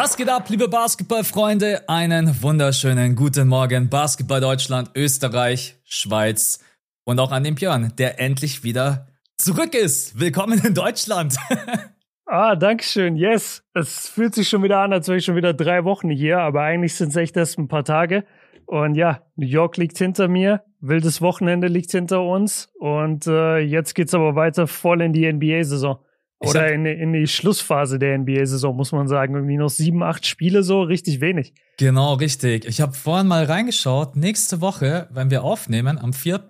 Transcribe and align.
Was 0.00 0.16
geht 0.16 0.28
ab, 0.28 0.48
liebe 0.48 0.68
Basketballfreunde? 0.68 1.88
Einen 1.88 2.40
wunderschönen 2.40 3.16
guten 3.16 3.48
Morgen, 3.48 3.88
Basketball 3.88 4.40
Deutschland, 4.40 4.92
Österreich, 4.94 5.74
Schweiz 5.82 6.64
und 7.02 7.18
auch 7.18 7.32
an 7.32 7.42
den 7.42 7.56
Björn, 7.56 7.92
der 7.98 8.20
endlich 8.20 8.62
wieder 8.62 9.08
zurück 9.38 9.74
ist. 9.74 10.20
Willkommen 10.20 10.64
in 10.64 10.72
Deutschland. 10.72 11.34
ah, 12.26 12.54
Dankeschön. 12.54 13.16
Yes. 13.16 13.64
Es 13.74 14.08
fühlt 14.08 14.36
sich 14.36 14.48
schon 14.48 14.62
wieder 14.62 14.78
an, 14.78 14.92
als 14.92 15.08
wäre 15.08 15.18
ich 15.18 15.24
schon 15.24 15.34
wieder 15.34 15.52
drei 15.52 15.82
Wochen 15.82 16.10
hier, 16.10 16.38
aber 16.38 16.62
eigentlich 16.62 16.94
sind 16.94 17.08
es 17.08 17.16
echt 17.16 17.36
erst 17.36 17.58
ein 17.58 17.66
paar 17.66 17.84
Tage. 17.84 18.24
Und 18.66 18.94
ja, 18.94 19.22
New 19.34 19.48
York 19.48 19.78
liegt 19.78 19.98
hinter 19.98 20.28
mir, 20.28 20.62
wildes 20.78 21.20
Wochenende 21.20 21.66
liegt 21.66 21.90
hinter 21.90 22.22
uns 22.22 22.70
und 22.78 23.26
äh, 23.26 23.58
jetzt 23.58 23.94
geht's 23.96 24.14
aber 24.14 24.36
weiter 24.36 24.68
voll 24.68 25.02
in 25.02 25.12
die 25.12 25.26
NBA-Saison. 25.32 25.98
Oder 26.40 26.72
in, 26.72 26.86
in 26.86 27.12
die 27.12 27.26
Schlussphase 27.26 27.98
der 27.98 28.16
NBA-Saison, 28.16 28.76
muss 28.76 28.92
man 28.92 29.08
sagen. 29.08 29.34
Irgendwie 29.34 29.56
noch 29.56 29.70
sieben, 29.70 30.02
acht 30.02 30.24
Spiele 30.24 30.62
so, 30.62 30.82
richtig 30.82 31.20
wenig. 31.20 31.52
Genau, 31.78 32.14
richtig. 32.14 32.64
Ich 32.66 32.80
habe 32.80 32.92
vorhin 32.92 33.26
mal 33.26 33.44
reingeschaut. 33.44 34.14
Nächste 34.14 34.60
Woche, 34.60 35.08
wenn 35.10 35.30
wir 35.30 35.42
aufnehmen, 35.42 35.98
am 35.98 36.12
4., 36.12 36.48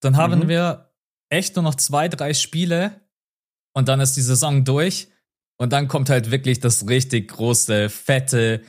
dann 0.00 0.16
haben 0.16 0.40
mhm. 0.40 0.48
wir 0.48 0.92
echt 1.30 1.56
nur 1.56 1.62
noch 1.62 1.76
zwei, 1.76 2.08
drei 2.08 2.34
Spiele 2.34 3.00
und 3.74 3.88
dann 3.88 4.00
ist 4.00 4.16
die 4.16 4.22
Saison 4.22 4.64
durch. 4.64 5.08
Und 5.58 5.72
dann 5.72 5.88
kommt 5.88 6.10
halt 6.10 6.30
wirklich 6.30 6.60
das 6.60 6.88
richtig 6.88 7.28
große, 7.28 7.88
fette 7.88 8.62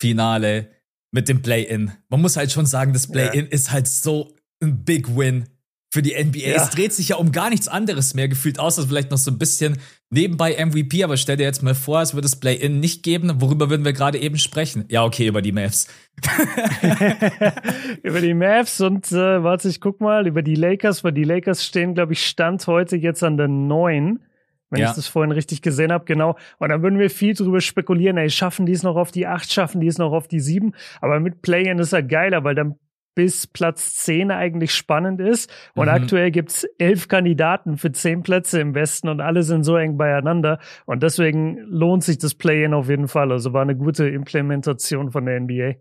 Finale 0.00 0.70
mit 1.10 1.28
dem 1.28 1.42
Play-In. 1.42 1.92
Man 2.08 2.22
muss 2.22 2.36
halt 2.36 2.52
schon 2.52 2.66
sagen, 2.66 2.92
das 2.92 3.06
Play-In 3.06 3.46
ja. 3.46 3.50
ist 3.50 3.70
halt 3.70 3.86
so 3.86 4.34
ein 4.62 4.84
Big 4.84 5.14
Win 5.14 5.48
für 5.92 6.00
die 6.00 6.14
NBA. 6.14 6.38
Ja. 6.38 6.56
Es 6.56 6.70
dreht 6.70 6.94
sich 6.94 7.10
ja 7.10 7.16
um 7.16 7.32
gar 7.32 7.50
nichts 7.50 7.68
anderes 7.68 8.14
mehr 8.14 8.26
gefühlt, 8.26 8.58
außer 8.58 8.84
vielleicht 8.88 9.10
noch 9.10 9.18
so 9.18 9.30
ein 9.30 9.36
bisschen 9.36 9.76
nebenbei 10.08 10.56
MVP. 10.64 11.04
Aber 11.04 11.18
stell 11.18 11.36
dir 11.36 11.42
jetzt 11.42 11.62
mal 11.62 11.74
vor, 11.74 12.00
es 12.00 12.14
würde 12.14 12.22
das 12.22 12.36
Play-In 12.36 12.80
nicht 12.80 13.02
geben. 13.02 13.30
Worüber 13.42 13.68
würden 13.68 13.84
wir 13.84 13.92
gerade 13.92 14.18
eben 14.18 14.38
sprechen? 14.38 14.86
Ja, 14.88 15.04
okay, 15.04 15.26
über 15.26 15.42
die 15.42 15.52
Mavs. 15.52 15.88
über 18.02 18.22
die 18.22 18.32
Mavs 18.32 18.80
und 18.80 19.12
äh, 19.12 19.42
warte, 19.42 19.68
ich 19.68 19.82
guck 19.82 20.00
mal, 20.00 20.26
über 20.26 20.40
die 20.40 20.54
Lakers, 20.54 21.04
weil 21.04 21.12
die 21.12 21.24
Lakers 21.24 21.62
stehen, 21.62 21.92
glaube 21.92 22.14
ich, 22.14 22.26
Stand 22.26 22.66
heute 22.66 22.96
jetzt 22.96 23.22
an 23.22 23.36
der 23.36 23.48
9 23.48 24.18
wenn 24.70 24.80
ja. 24.80 24.88
ich 24.88 24.96
das 24.96 25.06
vorhin 25.06 25.32
richtig 25.32 25.60
gesehen 25.60 25.92
habe, 25.92 26.06
genau. 26.06 26.38
Und 26.58 26.70
dann 26.70 26.82
würden 26.82 26.98
wir 26.98 27.10
viel 27.10 27.34
drüber 27.34 27.60
spekulieren, 27.60 28.16
ey, 28.16 28.30
schaffen 28.30 28.64
die 28.64 28.72
es 28.72 28.82
noch 28.82 28.96
auf 28.96 29.10
die 29.10 29.26
8, 29.26 29.52
schaffen 29.52 29.82
die 29.82 29.86
es 29.86 29.98
noch 29.98 30.12
auf 30.12 30.28
die 30.28 30.40
7. 30.40 30.72
Aber 31.02 31.20
mit 31.20 31.42
Play-In 31.42 31.78
ist 31.78 31.92
ja 31.92 32.00
geiler, 32.00 32.42
weil 32.42 32.54
dann 32.54 32.76
bis 33.14 33.46
Platz 33.46 33.96
10 33.96 34.30
eigentlich 34.30 34.74
spannend 34.74 35.20
ist. 35.20 35.50
Und 35.74 35.86
mhm. 35.86 35.94
aktuell 35.94 36.30
gibt's 36.30 36.66
elf 36.78 37.08
Kandidaten 37.08 37.76
für 37.76 37.92
zehn 37.92 38.22
Plätze 38.22 38.60
im 38.60 38.74
Westen 38.74 39.08
und 39.08 39.20
alle 39.20 39.42
sind 39.42 39.64
so 39.64 39.76
eng 39.76 39.96
beieinander. 39.96 40.58
Und 40.86 41.02
deswegen 41.02 41.58
lohnt 41.58 42.04
sich 42.04 42.18
das 42.18 42.34
Play-In 42.34 42.74
auf 42.74 42.88
jeden 42.88 43.08
Fall. 43.08 43.32
Also 43.32 43.52
war 43.52 43.62
eine 43.62 43.76
gute 43.76 44.08
Implementation 44.08 45.10
von 45.10 45.26
der 45.26 45.40
NBA. 45.40 45.74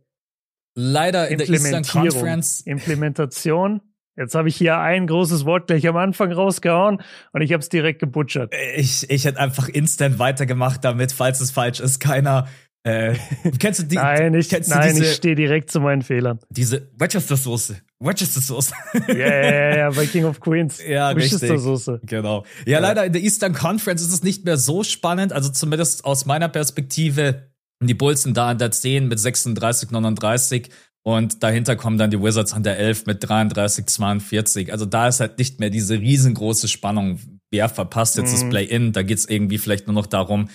Leider 0.76 1.28
in 1.28 1.38
der 1.38 1.50
Eastern 1.50 1.84
Conference. 1.84 2.62
Implementation. 2.62 3.82
Jetzt 4.18 4.36
habe 4.36 4.50
ich 4.50 4.56
hier 4.58 4.78
ein 4.78 5.08
großes 5.08 5.46
Wort 5.46 5.68
gleich 5.68 5.88
am 5.88 5.96
Anfang 5.96 6.32
rausgehauen 6.32 7.02
und 7.32 7.42
ich 7.42 7.54
habe 7.54 7.62
es 7.62 7.70
direkt 7.70 8.00
gebutschert. 8.00 8.54
Ich, 8.76 9.10
ich 9.10 9.26
hätte 9.26 9.40
einfach 9.40 9.70
instant 9.70 10.20
weitergemacht 10.20 10.84
damit, 10.84 11.14
falls 11.14 11.40
es 11.40 11.52
falsch 11.52 11.80
ist. 11.80 12.00
Keiner 12.00 12.48
äh, 12.84 13.16
kennst 13.60 13.82
du 13.82 13.84
die? 13.84 13.96
nein, 13.96 14.34
ich, 14.34 14.52
nein, 14.52 14.94
diese, 14.96 15.06
ich 15.06 15.14
stehe 15.14 15.36
direkt 15.36 15.72
zu 15.72 15.80
meinen 15.80 16.02
Fehlern. 16.02 16.40
Diese 16.50 16.90
Worcester-Soße. 16.98 17.78
Worcester-Soße. 18.00 18.74
Ja, 19.08 19.14
ja, 19.16 19.78
ja, 19.78 19.90
bei 19.92 20.08
King 20.08 20.26
of 20.26 20.40
Queens. 20.40 20.82
Ja, 20.88 21.16
Worcester-Soße. 21.16 22.02
Genau. 22.04 22.44
Ja, 22.66 22.74
ja, 22.74 22.80
leider 22.80 23.06
in 23.06 23.14
der 23.14 23.22
Eastern 23.22 23.54
Conference 23.54 24.02
ist 24.02 24.14
es 24.14 24.24
nicht 24.24 24.46
mehr 24.46 24.58
so 24.58 24.84
spannend. 24.84 25.32
Also 25.32 25.50
zumindest 25.50 26.06
aus 26.06 26.26
meiner 26.26 26.50
Perspektive. 26.50 27.52
Die 27.84 27.94
Bulls 27.94 28.24
sind 28.24 28.38
da 28.38 28.50
an 28.50 28.58
der 28.58 28.72
10 28.72 29.08
mit 29.08 29.20
36, 29.20 29.92
39. 29.92 30.70
Und 31.04 31.42
dahinter 31.42 31.76
kommen 31.76 31.98
dann 31.98 32.12
die 32.12 32.22
Wizards 32.22 32.54
an 32.54 32.64
der 32.64 32.78
11 32.78 33.06
mit 33.08 33.28
33, 33.28 33.88
42. 33.88 34.72
Also 34.72 34.86
da 34.86 35.08
ist 35.08 35.20
halt 35.20 35.38
nicht 35.40 35.60
mehr 35.60 35.72
diese 35.72 36.00
riesengroße 36.00 36.68
Spannung. 36.68 37.20
Wer 37.52 37.70
verpasst 37.70 38.18
jetzt 38.18 38.30
mhm. 38.30 38.40
das 38.40 38.50
Play-In? 38.50 38.92
Da 38.94 39.02
geht's 39.02 39.26
irgendwie 39.26 39.58
vielleicht 39.58 39.88
nur 39.88 39.96
noch 39.96 40.06
darum, 40.06 40.50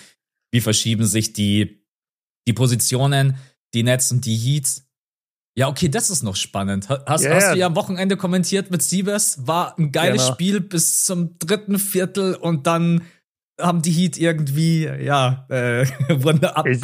wie 0.51 0.61
verschieben 0.61 1.05
sich 1.05 1.33
die 1.33 1.86
die 2.47 2.53
Positionen, 2.53 3.37
die 3.73 3.83
Nets 3.83 4.11
und 4.11 4.25
die 4.25 4.35
Heats. 4.35 4.87
Ja, 5.55 5.67
okay, 5.67 5.89
das 5.89 6.09
ist 6.09 6.23
noch 6.23 6.35
spannend. 6.35 6.87
Hast, 6.89 7.23
yeah. 7.23 7.35
hast 7.35 7.53
du 7.53 7.57
ja 7.57 7.67
am 7.67 7.75
Wochenende 7.75 8.15
kommentiert 8.15 8.71
mit 8.71 8.81
Siebes? 8.81 9.47
War 9.47 9.77
ein 9.77 9.91
geiles 9.91 10.23
genau. 10.23 10.33
Spiel 10.33 10.61
bis 10.61 11.03
zum 11.03 11.37
dritten 11.39 11.79
Viertel 11.79 12.35
und 12.35 12.67
dann 12.67 13.01
haben 13.59 13.81
die 13.81 13.91
Heat 13.91 14.17
irgendwie, 14.17 14.85
ja, 14.85 15.45
äh, 15.49 15.87
wurden 16.23 16.45
ab. 16.45 16.65
Ich, 16.67 16.79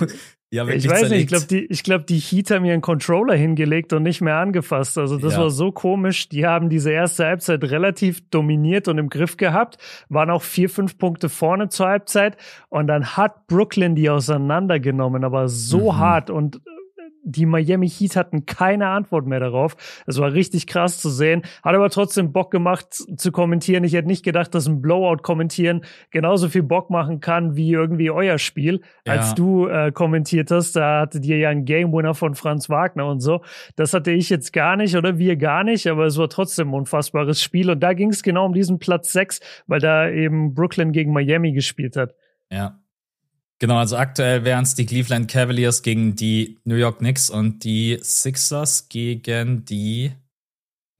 ja, 0.54 0.68
ich 0.68 0.88
weiß 0.88 1.00
zerlegt. 1.00 1.10
nicht, 1.10 1.22
ich 1.22 1.28
glaube, 1.28 1.46
die, 1.48 1.66
ich 1.66 1.84
glaub, 1.84 2.06
die 2.06 2.20
Heat 2.20 2.52
haben 2.52 2.64
ihren 2.64 2.82
Controller 2.82 3.34
hingelegt 3.34 3.92
und 3.92 4.04
nicht 4.04 4.22
mehr 4.22 4.36
angefasst. 4.36 5.00
Also 5.00 5.18
das 5.18 5.34
ja. 5.34 5.40
war 5.40 5.50
so 5.50 5.72
komisch. 5.72 6.30
Die 6.30 6.46
haben 6.46 6.70
diese 6.70 6.92
erste 6.92 7.26
Halbzeit 7.26 7.64
relativ 7.64 8.22
dominiert 8.30 8.88
und 8.88 9.00
im 9.00 9.10
Griff 9.10 9.38
gehabt, 9.38 9.80
waren 10.10 10.30
auch 10.30 10.44
vier, 10.44 10.70
fünf 10.70 11.00
Punkte 11.00 11.30
vorne 11.30 11.70
zur 11.70 11.88
Halbzeit 11.88 12.38
und 12.70 12.86
dann 12.86 13.18
hat 13.18 13.48
Brooklyn 13.48 13.96
die 13.96 14.12
auseinandergenommen, 14.12 15.24
aber 15.24 15.48
so 15.48 15.94
mhm. 15.94 15.98
hart 15.98 16.30
und 16.30 16.62
die 17.24 17.46
Miami 17.46 17.90
Heat 17.90 18.16
hatten 18.16 18.46
keine 18.46 18.88
Antwort 18.88 19.26
mehr 19.26 19.40
darauf. 19.40 19.76
Es 20.06 20.20
war 20.20 20.34
richtig 20.34 20.68
krass 20.68 21.00
zu 21.00 21.10
sehen. 21.10 21.44
Hat 21.64 21.74
aber 21.74 21.90
trotzdem 21.90 22.32
Bock 22.34 22.52
gemacht 22.52 22.94
zu 22.94 23.32
kommentieren. 23.32 23.84
Ich 23.84 23.94
hätte 23.94 24.08
nicht 24.08 24.24
gedacht, 24.24 24.54
dass 24.54 24.68
ein 24.68 24.82
Blowout 24.82 25.24
kommentieren 25.24 25.86
genauso 26.12 26.50
viel 26.50 26.64
Bock 26.64 26.90
machen 26.90 27.22
kann 27.22 27.56
wie 27.56 27.72
irgendwie 27.72 28.12
euer 28.12 28.38
Spiel. 28.38 28.82
Ja. 29.08 29.14
Als 29.14 29.34
du 29.34 29.68
äh, 29.68 29.92
kommentiert 29.92 30.52
hast, 30.52 30.76
da 30.76 31.02
hattet 31.02 31.26
ihr 31.26 31.38
ja 31.38 31.50
einen 31.50 31.66
Game 31.66 31.94
Winner 31.94 32.14
von 32.14 32.36
Franz 32.36 32.70
Wagner 32.70 33.08
und 33.08 33.22
so. 33.22 33.42
Das 33.76 33.94
hatte 33.94 34.12
ich 34.12 34.30
jetzt 34.30 34.52
gar 34.52 34.76
nicht 34.76 34.96
oder 34.96 35.18
wir 35.18 35.38
gar 35.38 35.64
nicht, 35.64 35.88
aber 35.88 36.06
es 36.06 36.18
war 36.18 36.30
trotzdem 36.30 36.70
ein 36.70 36.74
unfassbares 36.74 37.42
Spiel. 37.42 37.70
Und 37.70 37.80
da 37.80 37.94
ging 37.94 38.10
es 38.10 38.22
genau 38.22 38.46
um 38.46 38.54
diesen 38.54 38.80
Platz 38.80 39.14
6, 39.14 39.40
weil 39.68 39.80
da 39.80 40.10
eben 40.10 40.54
Brooklyn 40.54 40.92
gegen 40.92 41.14
Miami 41.14 41.54
gespielt 41.54 41.96
hat. 41.96 42.14
Ja, 42.52 42.83
Genau, 43.64 43.78
also 43.78 43.96
aktuell 43.96 44.44
wären 44.44 44.64
es 44.64 44.76
die 44.76 44.86
Cleveland 44.86 45.32
Cavaliers 45.32 45.84
gegen 45.84 46.18
die 46.18 46.60
New 46.66 46.76
York 46.76 46.98
Knicks 46.98 47.30
und 47.30 47.64
die 47.64 47.98
Sixers 48.02 48.90
gegen 48.90 49.64
die 49.64 50.12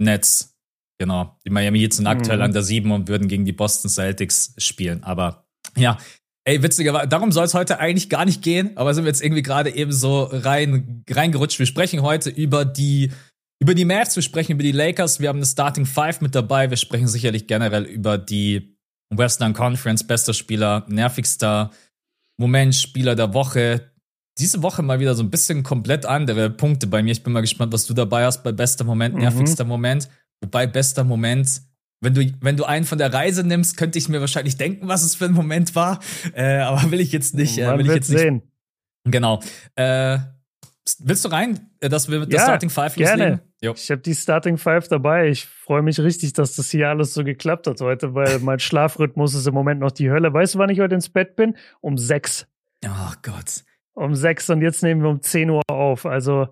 Nets. 0.02 0.56
Genau. 0.98 1.38
Die 1.46 1.50
Miami 1.50 1.80
Heat 1.80 1.94
sind 1.94 2.08
aktuell 2.08 2.38
mhm. 2.38 2.44
an 2.44 2.54
der 2.54 2.64
7 2.64 2.90
und 2.90 3.10
würden 3.10 3.28
gegen 3.28 3.44
die 3.44 3.52
Boston 3.52 3.90
Celtics 3.90 4.54
spielen. 4.60 5.04
Aber 5.04 5.46
ja, 5.76 5.98
ey, 6.46 6.64
witzigerweise, 6.64 7.10
darum 7.10 7.34
soll 7.34 7.44
es 7.44 7.54
heute 7.54 7.80
eigentlich 7.80 8.10
gar 8.10 8.24
nicht 8.24 8.42
gehen, 8.42 8.78
aber 8.78 8.94
sind 8.94 9.04
wir 9.04 9.10
jetzt 9.10 9.22
irgendwie 9.22 9.44
gerade 9.44 9.76
eben 9.76 9.92
so 9.92 10.24
rein, 10.24 11.04
reingerutscht. 11.10 11.60
Wir 11.60 11.66
sprechen 11.66 12.02
heute 12.02 12.30
über 12.30 12.64
die, 12.64 13.12
über 13.60 13.76
die 13.76 13.84
Mavs, 13.84 14.16
wir 14.16 14.24
sprechen 14.24 14.54
über 14.54 14.64
die 14.64 14.72
Lakers, 14.72 15.20
wir 15.20 15.28
haben 15.28 15.40
eine 15.40 15.46
Starting 15.46 15.86
Five 15.86 16.22
mit 16.22 16.34
dabei, 16.34 16.70
wir 16.70 16.78
sprechen 16.78 17.10
sicherlich 17.10 17.46
generell 17.46 17.84
über 17.84 18.18
die 18.18 18.78
Western 19.14 19.52
Conference, 19.52 20.08
bester 20.08 20.34
Spieler, 20.34 20.86
nervigster 20.88 21.70
Moment, 22.44 22.76
Spieler 22.76 23.16
der 23.16 23.34
Woche. 23.34 23.90
Diese 24.38 24.62
Woche 24.62 24.82
mal 24.82 25.00
wieder 25.00 25.16
so 25.16 25.24
ein 25.24 25.30
bisschen 25.30 25.64
komplett 25.64 26.06
andere 26.06 26.50
Punkte 26.50 26.88
bei 26.88 27.02
mir. 27.02 27.12
Ich 27.12 27.24
bin 27.24 27.32
mal 27.32 27.40
gespannt, 27.40 27.72
was 27.72 27.86
du 27.86 27.94
dabei 27.94 28.26
hast 28.26 28.44
bei 28.44 28.52
bester 28.52 28.84
Moment, 28.84 29.16
mhm. 29.16 29.22
nervigster 29.22 29.64
Moment. 29.64 30.10
Wobei 30.42 30.68
bester 30.68 31.06
Moment, 31.06 31.62
wenn 32.02 32.14
du, 32.14 32.34
wenn 32.42 32.58
du 32.58 32.66
einen 32.66 32.84
von 32.84 32.98
der 32.98 33.14
Reise 33.14 33.46
nimmst, 33.48 33.78
könnte 33.78 33.98
ich 33.98 34.10
mir 34.10 34.20
wahrscheinlich 34.20 34.58
denken, 34.58 34.90
was 34.90 35.04
es 35.04 35.16
für 35.16 35.24
ein 35.26 35.32
Moment 35.32 35.74
war. 35.76 36.02
Äh, 36.34 36.58
aber 36.58 36.92
will 36.92 37.00
ich 37.00 37.14
jetzt 37.14 37.34
nicht. 37.34 37.58
Äh, 37.58 37.78
will 37.78 37.86
ich 37.86 37.94
jetzt 37.94 38.08
sehen. 38.08 38.36
Nicht. 38.36 39.14
Genau. 39.14 39.40
Äh, 39.76 40.18
willst 41.00 41.26
du 41.26 41.30
rein, 41.30 41.70
äh, 41.80 41.90
dass 41.90 42.10
wir 42.10 42.20
mit 42.20 42.32
ja, 42.32 42.38
der 42.38 42.46
Starting 42.46 42.70
Five 42.70 42.98
loslegen? 42.98 43.40
Gerne. 43.62 43.76
Ich 43.76 43.92
habe 43.92 44.02
die 44.02 44.16
Starting 44.16 44.58
Five 44.58 44.88
dabei. 44.88 45.30
Ich 45.30 45.46
freue 45.46 45.82
mich 45.82 46.00
richtig, 46.00 46.34
dass 46.34 46.56
das 46.56 46.70
hier 46.70 46.90
alles 46.90 47.14
so 47.14 47.24
geklappt 47.24 47.68
hat 47.68 47.80
heute, 47.82 48.14
weil 48.14 48.40
mein 48.40 48.60
Schlafrhythmus 48.60 49.34
ist 49.34 49.48
im 49.48 49.54
Moment 49.54 49.80
noch 49.80 49.92
die 49.92 50.10
Hölle. 50.10 50.34
Weißt 50.34 50.56
du, 50.56 50.60
wann 50.60 50.70
ich 50.70 50.80
heute 50.80 50.96
ins 50.96 51.10
Bett 51.10 51.36
bin? 51.36 51.56
Um 51.82 51.98
sechs. 51.98 52.48
Oh 52.86 53.14
Gott. 53.22 53.64
Um 53.94 54.16
sechs 54.16 54.50
und 54.50 54.62
jetzt 54.62 54.84
nehmen 54.84 55.02
wir 55.02 55.10
um 55.10 55.22
zehn 55.22 55.50
Uhr 55.50 55.62
auf. 55.68 56.06
Also 56.06 56.48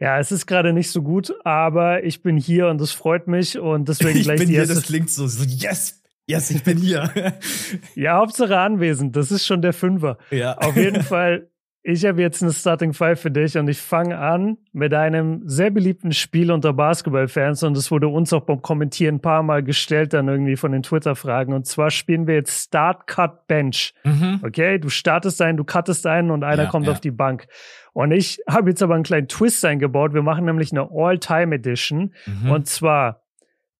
ja, 0.00 0.18
es 0.18 0.32
ist 0.32 0.46
gerade 0.46 0.72
nicht 0.72 0.90
so 0.90 1.02
gut, 1.02 1.34
aber 1.44 2.04
ich 2.04 2.22
bin 2.22 2.36
hier 2.36 2.68
und 2.68 2.80
das 2.80 2.92
freut 2.92 3.26
mich 3.26 3.58
und 3.58 3.88
deswegen 3.88 4.16
ich 4.18 4.24
gleich 4.24 4.38
bin 4.38 4.48
die 4.48 4.54
hier, 4.54 4.66
das 4.66 4.82
klingt 4.82 5.10
so, 5.10 5.26
so 5.26 5.44
yes, 5.44 6.02
yes, 6.26 6.50
ich 6.50 6.62
bin 6.62 6.78
hier. 6.78 7.10
ja, 7.94 8.16
Hauptsache 8.16 8.58
anwesend. 8.58 9.16
Das 9.16 9.30
ist 9.30 9.44
schon 9.44 9.60
der 9.60 9.72
Fünfer. 9.72 10.18
Ja. 10.30 10.56
Auf 10.58 10.76
jeden 10.76 11.02
Fall 11.02 11.50
ich 11.82 12.04
habe 12.04 12.20
jetzt 12.20 12.42
eine 12.42 12.52
Starting 12.52 12.92
Five 12.92 13.20
für 13.20 13.30
dich 13.30 13.56
und 13.56 13.68
ich 13.68 13.78
fange 13.78 14.18
an 14.18 14.58
mit 14.72 14.92
einem 14.92 15.42
sehr 15.48 15.70
beliebten 15.70 16.12
Spiel 16.12 16.50
unter 16.50 16.72
Basketballfans 16.72 17.62
und 17.62 17.76
es 17.76 17.90
wurde 17.90 18.08
uns 18.08 18.32
auch 18.32 18.42
beim 18.42 18.60
Kommentieren 18.60 19.16
ein 19.16 19.20
paar 19.20 19.42
Mal 19.42 19.62
gestellt, 19.62 20.12
dann 20.12 20.28
irgendwie 20.28 20.56
von 20.56 20.72
den 20.72 20.82
Twitter-Fragen. 20.82 21.52
Und 21.52 21.66
zwar 21.66 21.90
spielen 21.90 22.26
wir 22.26 22.34
jetzt 22.34 22.64
Start, 22.64 23.06
Cut, 23.06 23.46
Bench. 23.46 23.94
Mhm. 24.04 24.40
Okay, 24.44 24.78
du 24.78 24.88
startest 24.88 25.40
einen, 25.40 25.56
du 25.56 25.64
cuttest 25.64 26.06
einen 26.06 26.30
und 26.30 26.44
einer 26.44 26.64
ja, 26.64 26.68
kommt 26.68 26.86
ja. 26.86 26.92
auf 26.92 27.00
die 27.00 27.12
Bank. 27.12 27.46
Und 27.92 28.12
ich 28.12 28.40
habe 28.48 28.70
jetzt 28.70 28.82
aber 28.82 28.94
einen 28.94 29.04
kleinen 29.04 29.28
Twist 29.28 29.64
eingebaut. 29.64 30.14
Wir 30.14 30.22
machen 30.22 30.44
nämlich 30.44 30.72
eine 30.72 30.88
All-Time 30.90 31.54
Edition 31.54 32.12
mhm. 32.26 32.50
und 32.50 32.66
zwar 32.66 33.22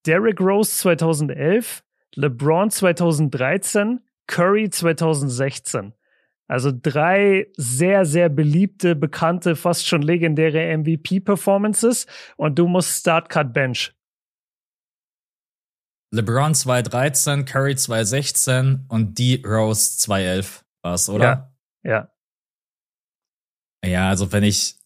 Derrick 0.06 0.41
Rose 0.41 0.71
2011, 0.71 1.83
LeBron 2.15 2.71
2013, 2.71 4.00
Curry 4.27 4.71
2016. 4.71 5.93
Also 6.49 6.73
drei 6.73 7.47
sehr, 7.56 8.06
sehr 8.06 8.31
beliebte, 8.31 8.97
bekannte, 8.97 9.55
fast 9.55 9.87
schon 9.87 10.00
legendäre 10.00 10.77
MVP-Performances 10.79 12.06
und 12.37 12.59
du 12.59 12.67
musst 12.67 13.00
Start 13.00 13.29
Cut 13.29 13.53
Bench. 13.53 13.95
LeBron 16.11 16.55
213, 16.55 17.45
Curry 17.45 17.77
216 17.77 18.87
und 18.89 19.19
D 19.19 19.43
Rose 19.45 19.99
211 19.99 20.65
war 20.83 20.95
es, 20.95 21.09
oder? 21.11 21.53
Ja. 21.85 22.11
Ja, 23.85 23.91
ja 23.91 24.09
also 24.09 24.33
wenn 24.33 24.43
ich 24.43 24.79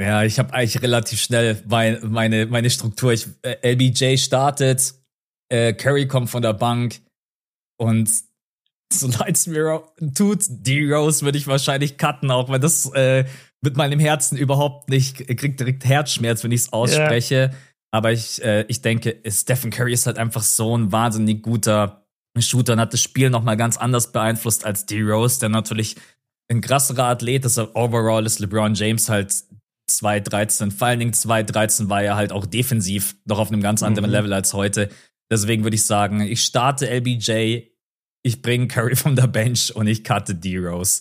ja, 0.00 0.22
ich 0.22 0.38
habe 0.38 0.52
eigentlich 0.52 0.80
relativ 0.80 1.20
schnell 1.20 1.60
mein, 1.66 1.98
meine, 2.08 2.46
meine 2.46 2.70
Struktur. 2.70 3.12
Ich, 3.12 3.26
äh, 3.42 3.72
LBJ 3.72 4.16
startet, 4.16 4.94
äh, 5.48 5.72
Curry 5.72 6.06
kommt 6.06 6.30
von 6.30 6.40
der 6.40 6.52
Bank 6.52 7.00
und 7.80 8.08
so 8.92 9.08
leid 9.08 9.36
es 9.36 9.46
mir 9.46 9.82
tut, 10.14 10.44
D-Rose 10.48 11.24
würde 11.24 11.38
ich 11.38 11.46
wahrscheinlich 11.46 11.98
cutten, 11.98 12.30
auch 12.30 12.48
wenn 12.48 12.60
das 12.60 12.90
äh, 12.94 13.24
mit 13.60 13.76
meinem 13.76 14.00
Herzen 14.00 14.36
überhaupt 14.38 14.88
nicht, 14.88 15.26
kriegt 15.36 15.60
direkt 15.60 15.84
Herzschmerz, 15.84 16.44
wenn 16.44 16.52
ich 16.52 16.62
es 16.62 16.72
ausspreche. 16.72 17.34
Yeah. 17.34 17.50
Aber 17.90 18.12
ich, 18.12 18.42
äh, 18.42 18.64
ich 18.68 18.82
denke, 18.82 19.20
Stephen 19.26 19.70
Curry 19.70 19.92
ist 19.92 20.06
halt 20.06 20.18
einfach 20.18 20.42
so 20.42 20.76
ein 20.76 20.92
wahnsinnig 20.92 21.42
guter 21.42 22.06
Shooter 22.38 22.74
und 22.74 22.80
hat 22.80 22.92
das 22.92 23.02
Spiel 23.02 23.30
nochmal 23.30 23.56
ganz 23.56 23.76
anders 23.76 24.12
beeinflusst 24.12 24.64
als 24.64 24.86
D-Rose, 24.86 25.40
der 25.40 25.48
natürlich 25.48 25.96
ein 26.48 26.60
krasserer 26.60 27.04
Athlet 27.04 27.44
ist. 27.44 27.58
Overall 27.58 28.24
ist 28.26 28.38
LeBron 28.38 28.74
James 28.74 29.08
halt 29.08 29.34
2-13. 29.90 30.70
Vor 30.70 30.86
allen 30.86 31.00
Dingen 31.00 31.12
2-13 31.12 31.88
war 31.88 32.02
er 32.02 32.16
halt 32.16 32.32
auch 32.32 32.46
defensiv 32.46 33.16
noch 33.24 33.38
auf 33.38 33.50
einem 33.50 33.60
ganz 33.60 33.82
anderen 33.82 34.10
mhm. 34.10 34.16
Level 34.16 34.32
als 34.32 34.54
heute. 34.54 34.88
Deswegen 35.30 35.64
würde 35.64 35.74
ich 35.74 35.84
sagen, 35.84 36.20
ich 36.20 36.42
starte 36.42 36.88
LBJ, 36.88 37.62
ich 38.22 38.42
bringe 38.42 38.68
Curry 38.68 38.96
von 38.96 39.16
der 39.16 39.26
Bench 39.26 39.74
und 39.74 39.86
ich 39.86 40.04
cutte 40.04 40.34
D-Rose. 40.34 41.00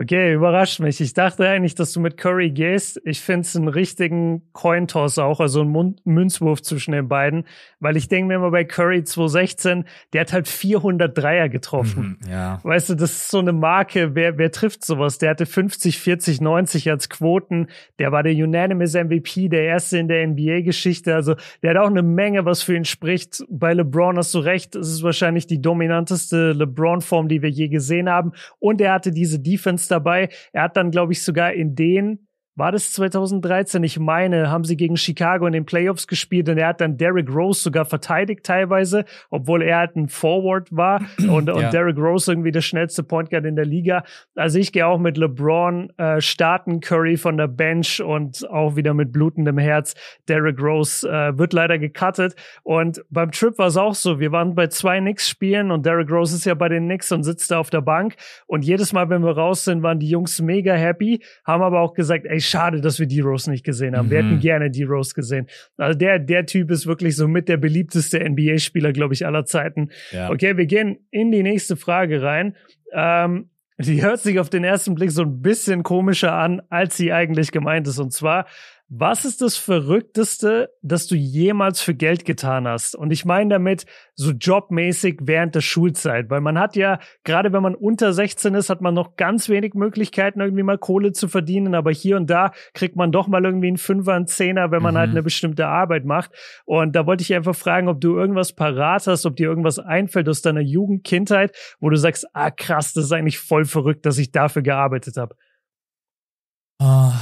Okay, 0.00 0.32
überrascht 0.32 0.78
mich. 0.78 1.00
Ich 1.00 1.12
dachte 1.12 1.48
eigentlich, 1.48 1.74
dass 1.74 1.92
du 1.92 1.98
mit 1.98 2.16
Curry 2.16 2.50
gehst. 2.50 3.00
Ich 3.04 3.20
finde 3.20 3.40
es 3.40 3.56
einen 3.56 3.66
richtigen 3.66 4.42
Cointoss 4.52 5.18
auch, 5.18 5.40
also 5.40 5.62
einen 5.62 5.96
Münzwurf 6.04 6.62
zwischen 6.62 6.92
den 6.92 7.08
beiden, 7.08 7.46
weil 7.80 7.96
ich 7.96 8.06
denke 8.06 8.28
mir 8.28 8.34
immer 8.36 8.52
bei 8.52 8.62
Curry 8.62 9.02
216, 9.02 9.86
der 10.12 10.20
hat 10.20 10.32
halt 10.32 10.46
400 10.46 11.18
Dreier 11.18 11.48
getroffen. 11.48 12.16
Mhm, 12.20 12.30
ja. 12.30 12.60
Weißt 12.62 12.90
du, 12.90 12.94
das 12.94 13.10
ist 13.10 13.30
so 13.30 13.40
eine 13.40 13.52
Marke. 13.52 14.14
Wer, 14.14 14.38
wer 14.38 14.52
trifft 14.52 14.84
sowas? 14.84 15.18
Der 15.18 15.30
hatte 15.30 15.46
50, 15.46 15.98
40, 15.98 16.40
90 16.40 16.88
als 16.90 17.08
Quoten. 17.08 17.66
Der 17.98 18.12
war 18.12 18.22
der 18.22 18.34
Unanimous 18.34 18.94
MVP, 18.94 19.48
der 19.48 19.64
erste 19.64 19.98
in 19.98 20.06
der 20.06 20.24
NBA-Geschichte. 20.28 21.12
Also 21.12 21.34
der 21.64 21.70
hat 21.70 21.76
auch 21.78 21.88
eine 21.90 22.02
Menge, 22.04 22.44
was 22.44 22.62
für 22.62 22.76
ihn 22.76 22.84
spricht. 22.84 23.42
Bei 23.48 23.72
LeBron 23.72 24.16
hast 24.16 24.32
du 24.32 24.38
recht. 24.38 24.76
Es 24.76 24.92
ist 24.92 25.02
wahrscheinlich 25.02 25.48
die 25.48 25.60
dominanteste 25.60 26.52
LeBron-Form, 26.52 27.26
die 27.26 27.42
wir 27.42 27.50
je 27.50 27.66
gesehen 27.66 28.08
haben. 28.08 28.30
Und 28.60 28.80
er 28.80 28.92
hatte 28.92 29.10
diese 29.10 29.40
Defense 29.40 29.87
dabei. 29.88 30.28
Er 30.52 30.62
hat 30.62 30.76
dann, 30.76 30.90
glaube 30.90 31.12
ich, 31.12 31.22
sogar 31.22 31.52
in 31.52 31.74
den 31.74 32.27
war 32.58 32.72
das 32.72 32.92
2013? 32.92 33.84
Ich 33.84 34.00
meine, 34.00 34.50
haben 34.50 34.64
sie 34.64 34.76
gegen 34.76 34.96
Chicago 34.96 35.46
in 35.46 35.52
den 35.52 35.64
Playoffs 35.64 36.08
gespielt 36.08 36.48
und 36.48 36.58
er 36.58 36.66
hat 36.68 36.80
dann 36.80 36.96
Derrick 36.96 37.32
Rose 37.32 37.60
sogar 37.60 37.84
verteidigt 37.84 38.44
teilweise, 38.44 39.04
obwohl 39.30 39.62
er 39.62 39.78
halt 39.78 39.94
ein 39.94 40.08
Forward 40.08 40.74
war 40.74 41.00
und, 41.28 41.46
ja. 41.46 41.54
und 41.54 41.72
Derrick 41.72 41.96
Rose 41.96 42.32
irgendwie 42.32 42.50
der 42.50 42.60
schnellste 42.60 43.04
Point 43.04 43.30
Guard 43.30 43.44
in 43.44 43.54
der 43.54 43.64
Liga. 43.64 44.02
Also 44.34 44.58
ich 44.58 44.72
gehe 44.72 44.84
auch 44.84 44.98
mit 44.98 45.16
LeBron 45.16 45.96
äh, 45.98 46.20
starten, 46.20 46.80
Curry 46.80 47.16
von 47.16 47.36
der 47.36 47.46
Bench 47.46 48.02
und 48.02 48.48
auch 48.50 48.74
wieder 48.74 48.92
mit 48.92 49.12
blutendem 49.12 49.58
Herz. 49.58 49.94
Derrick 50.28 50.60
Rose 50.60 51.08
äh, 51.08 51.38
wird 51.38 51.52
leider 51.52 51.78
gecuttet 51.78 52.34
und 52.64 53.04
beim 53.08 53.30
Trip 53.30 53.56
war 53.58 53.68
es 53.68 53.76
auch 53.76 53.94
so. 53.94 54.18
Wir 54.18 54.32
waren 54.32 54.56
bei 54.56 54.66
zwei 54.66 54.98
Knicks 54.98 55.28
spielen 55.28 55.70
und 55.70 55.86
Derrick 55.86 56.10
Rose 56.10 56.34
ist 56.34 56.44
ja 56.44 56.54
bei 56.54 56.68
den 56.68 56.86
Knicks 56.86 57.12
und 57.12 57.22
sitzt 57.22 57.52
da 57.52 57.60
auf 57.60 57.70
der 57.70 57.82
Bank 57.82 58.16
und 58.48 58.64
jedes 58.64 58.92
Mal, 58.92 59.08
wenn 59.10 59.22
wir 59.22 59.36
raus 59.36 59.64
sind, 59.64 59.84
waren 59.84 60.00
die 60.00 60.10
Jungs 60.10 60.40
mega 60.40 60.74
happy, 60.74 61.22
haben 61.44 61.62
aber 61.62 61.80
auch 61.80 61.94
gesagt, 61.94 62.26
ey, 62.26 62.40
schade, 62.48 62.80
dass 62.80 62.98
wir 62.98 63.06
D-Rose 63.06 63.50
nicht 63.50 63.64
gesehen 63.64 63.96
haben. 63.96 64.06
Mhm. 64.06 64.10
Wir 64.10 64.18
hätten 64.18 64.34
mhm. 64.36 64.40
gerne 64.40 64.70
D-Rose 64.70 65.14
gesehen. 65.14 65.46
Also 65.76 65.98
der, 65.98 66.18
der 66.18 66.46
Typ 66.46 66.70
ist 66.70 66.86
wirklich 66.86 67.16
so 67.16 67.28
mit 67.28 67.48
der 67.48 67.56
beliebteste 67.56 68.18
NBA-Spieler, 68.18 68.92
glaube 68.92 69.14
ich, 69.14 69.26
aller 69.26 69.44
Zeiten. 69.44 69.90
Ja. 70.10 70.30
Okay, 70.30 70.56
wir 70.56 70.66
gehen 70.66 70.98
in 71.10 71.30
die 71.30 71.42
nächste 71.42 71.76
Frage 71.76 72.22
rein. 72.22 72.56
Ähm, 72.92 73.50
die 73.80 74.02
hört 74.02 74.20
sich 74.20 74.40
auf 74.40 74.50
den 74.50 74.64
ersten 74.64 74.96
Blick 74.96 75.12
so 75.12 75.22
ein 75.22 75.40
bisschen 75.40 75.84
komischer 75.84 76.32
an, 76.32 76.60
als 76.68 76.96
sie 76.96 77.12
eigentlich 77.12 77.52
gemeint 77.52 77.86
ist. 77.86 78.00
Und 78.00 78.12
zwar, 78.12 78.46
was 78.90 79.26
ist 79.26 79.42
das 79.42 79.58
Verrückteste, 79.58 80.70
das 80.80 81.06
du 81.06 81.14
jemals 81.14 81.82
für 81.82 81.94
Geld 81.94 82.24
getan 82.24 82.66
hast? 82.66 82.96
Und 82.96 83.10
ich 83.10 83.26
meine 83.26 83.50
damit 83.50 83.84
so 84.14 84.30
jobmäßig 84.30 85.18
während 85.22 85.54
der 85.54 85.60
Schulzeit, 85.60 86.30
weil 86.30 86.40
man 86.40 86.58
hat 86.58 86.74
ja, 86.74 86.98
gerade 87.22 87.52
wenn 87.52 87.62
man 87.62 87.74
unter 87.74 88.14
16 88.14 88.54
ist, 88.54 88.70
hat 88.70 88.80
man 88.80 88.94
noch 88.94 89.16
ganz 89.16 89.50
wenig 89.50 89.74
Möglichkeiten, 89.74 90.40
irgendwie 90.40 90.62
mal 90.62 90.78
Kohle 90.78 91.12
zu 91.12 91.28
verdienen, 91.28 91.74
aber 91.74 91.90
hier 91.90 92.16
und 92.16 92.30
da 92.30 92.52
kriegt 92.72 92.96
man 92.96 93.12
doch 93.12 93.28
mal 93.28 93.44
irgendwie 93.44 93.68
einen 93.68 93.76
Fünfer, 93.76 94.14
einen 94.14 94.26
Zehner, 94.26 94.70
wenn 94.70 94.82
man 94.82 94.94
halt 94.94 94.94
mhm. 94.94 94.98
halt 94.98 95.10
eine 95.10 95.22
bestimmte 95.22 95.66
Arbeit 95.66 96.06
macht. 96.06 96.30
Und 96.64 96.96
da 96.96 97.06
wollte 97.06 97.22
ich 97.22 97.34
einfach 97.34 97.54
fragen, 97.54 97.88
ob 97.88 98.00
du 98.00 98.16
irgendwas 98.16 98.54
parat 98.54 99.06
hast, 99.06 99.26
ob 99.26 99.36
dir 99.36 99.48
irgendwas 99.48 99.78
einfällt 99.78 100.30
aus 100.30 100.40
deiner 100.40 100.62
Jugend, 100.62 101.04
Kindheit, 101.04 101.54
wo 101.78 101.90
du 101.90 101.96
sagst, 101.96 102.26
ah 102.32 102.50
krass, 102.50 102.94
das 102.94 103.04
ist 103.04 103.12
eigentlich 103.12 103.38
voll 103.38 103.66
verrückt, 103.66 104.06
dass 104.06 104.16
ich 104.16 104.32
dafür 104.32 104.62
gearbeitet 104.62 105.18
habe. 105.18 105.36
Oh 106.80 107.12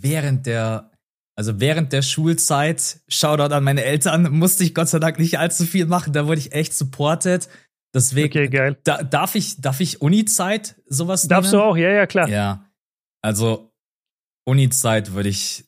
während 0.00 0.46
der, 0.46 0.90
also 1.36 1.60
während 1.60 1.92
der 1.92 2.02
Schulzeit, 2.02 3.00
Shoutout 3.08 3.54
an 3.54 3.64
meine 3.64 3.84
Eltern, 3.84 4.30
musste 4.32 4.64
ich 4.64 4.74
Gott 4.74 4.88
sei 4.88 4.98
Dank 4.98 5.18
nicht 5.18 5.38
allzu 5.38 5.64
viel 5.64 5.86
machen. 5.86 6.12
Da 6.12 6.26
wurde 6.26 6.40
ich 6.40 6.52
echt 6.52 6.74
supported. 6.74 7.48
Deswegen, 7.94 8.28
okay, 8.28 8.48
geil. 8.48 8.78
Da, 8.84 9.02
darf 9.02 9.34
ich, 9.34 9.60
darf 9.60 9.80
ich 9.80 10.02
Uni-Zeit 10.02 10.76
sowas 10.86 11.26
Darfst 11.26 11.52
nehmen? 11.52 11.62
du 11.62 11.68
auch, 11.68 11.76
ja, 11.76 11.90
ja, 11.90 12.06
klar. 12.06 12.28
Ja. 12.28 12.64
Also, 13.22 13.72
Uni-Zeit 14.46 15.12
würde 15.12 15.28
ich, 15.28 15.64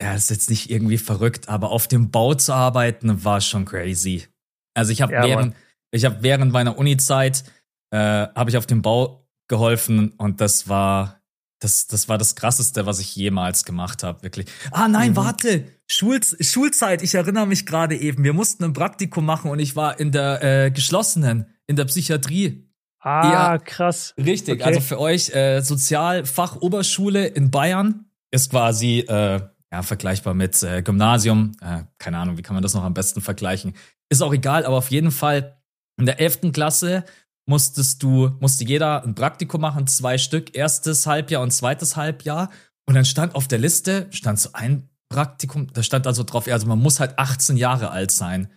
ja, 0.00 0.14
ist 0.14 0.30
jetzt 0.30 0.50
nicht 0.50 0.70
irgendwie 0.70 0.98
verrückt, 0.98 1.48
aber 1.48 1.70
auf 1.70 1.88
dem 1.88 2.10
Bau 2.10 2.34
zu 2.34 2.52
arbeiten 2.52 3.24
war 3.24 3.40
schon 3.40 3.64
crazy. 3.64 4.26
Also 4.74 4.92
ich 4.92 5.00
habe 5.00 5.14
ja, 5.14 5.24
während, 5.24 5.56
ich 5.90 6.04
habe 6.04 6.22
während 6.22 6.52
meiner 6.52 6.76
Uni-Zeit, 6.76 7.44
äh, 7.90 7.98
habe 7.98 8.50
ich 8.50 8.56
auf 8.56 8.66
dem 8.66 8.82
Bau 8.82 9.26
geholfen 9.48 10.10
und 10.10 10.40
das 10.40 10.68
war, 10.68 11.15
das, 11.60 11.86
das 11.86 12.08
war 12.08 12.18
das 12.18 12.36
Krasseste, 12.36 12.86
was 12.86 12.98
ich 12.98 13.16
jemals 13.16 13.64
gemacht 13.64 14.02
habe, 14.02 14.22
wirklich. 14.22 14.46
Ah 14.70 14.88
nein, 14.88 15.12
mhm. 15.12 15.16
warte, 15.16 15.64
Schul 15.86 16.20
Schulzeit, 16.40 17.02
ich 17.02 17.14
erinnere 17.14 17.46
mich 17.46 17.64
gerade 17.66 17.96
eben. 17.96 18.24
Wir 18.24 18.32
mussten 18.32 18.64
ein 18.64 18.72
Praktikum 18.72 19.24
machen 19.24 19.50
und 19.50 19.58
ich 19.58 19.76
war 19.76 19.98
in 19.98 20.12
der 20.12 20.42
äh, 20.42 20.70
geschlossenen, 20.70 21.46
in 21.66 21.76
der 21.76 21.84
Psychiatrie. 21.86 22.68
Ah, 23.00 23.32
ja, 23.32 23.58
krass. 23.58 24.14
Richtig, 24.18 24.60
okay. 24.60 24.64
also 24.64 24.80
für 24.80 24.98
euch 24.98 25.30
äh, 25.34 25.60
Sozialfachoberschule 25.60 27.26
in 27.26 27.50
Bayern 27.50 28.06
ist 28.30 28.50
quasi 28.50 29.00
äh, 29.00 29.40
ja, 29.72 29.82
vergleichbar 29.82 30.34
mit 30.34 30.62
äh, 30.62 30.82
Gymnasium. 30.82 31.52
Äh, 31.60 31.84
keine 31.98 32.18
Ahnung, 32.18 32.36
wie 32.36 32.42
kann 32.42 32.54
man 32.54 32.62
das 32.62 32.74
noch 32.74 32.82
am 32.82 32.94
besten 32.94 33.20
vergleichen? 33.20 33.74
Ist 34.08 34.22
auch 34.22 34.34
egal, 34.34 34.66
aber 34.66 34.76
auf 34.76 34.90
jeden 34.90 35.10
Fall 35.10 35.56
in 35.98 36.06
der 36.06 36.20
11. 36.20 36.52
Klasse 36.52 37.04
musstest 37.46 38.02
du, 38.02 38.32
musste 38.40 38.64
jeder 38.64 39.04
ein 39.04 39.14
Praktikum 39.14 39.60
machen, 39.60 39.86
zwei 39.86 40.18
Stück, 40.18 40.56
erstes 40.56 41.06
Halbjahr 41.06 41.42
und 41.42 41.52
zweites 41.52 41.96
Halbjahr. 41.96 42.50
Und 42.86 42.94
dann 42.94 43.04
stand 43.04 43.34
auf 43.34 43.48
der 43.48 43.58
Liste, 43.58 44.08
stand 44.10 44.38
so 44.38 44.50
ein 44.52 44.88
Praktikum, 45.08 45.68
da 45.72 45.82
stand 45.82 46.06
also 46.06 46.24
drauf, 46.24 46.48
also 46.48 46.66
man 46.66 46.80
muss 46.80 47.00
halt 47.00 47.18
18 47.18 47.56
Jahre 47.56 47.90
alt 47.90 48.10
sein. 48.10 48.48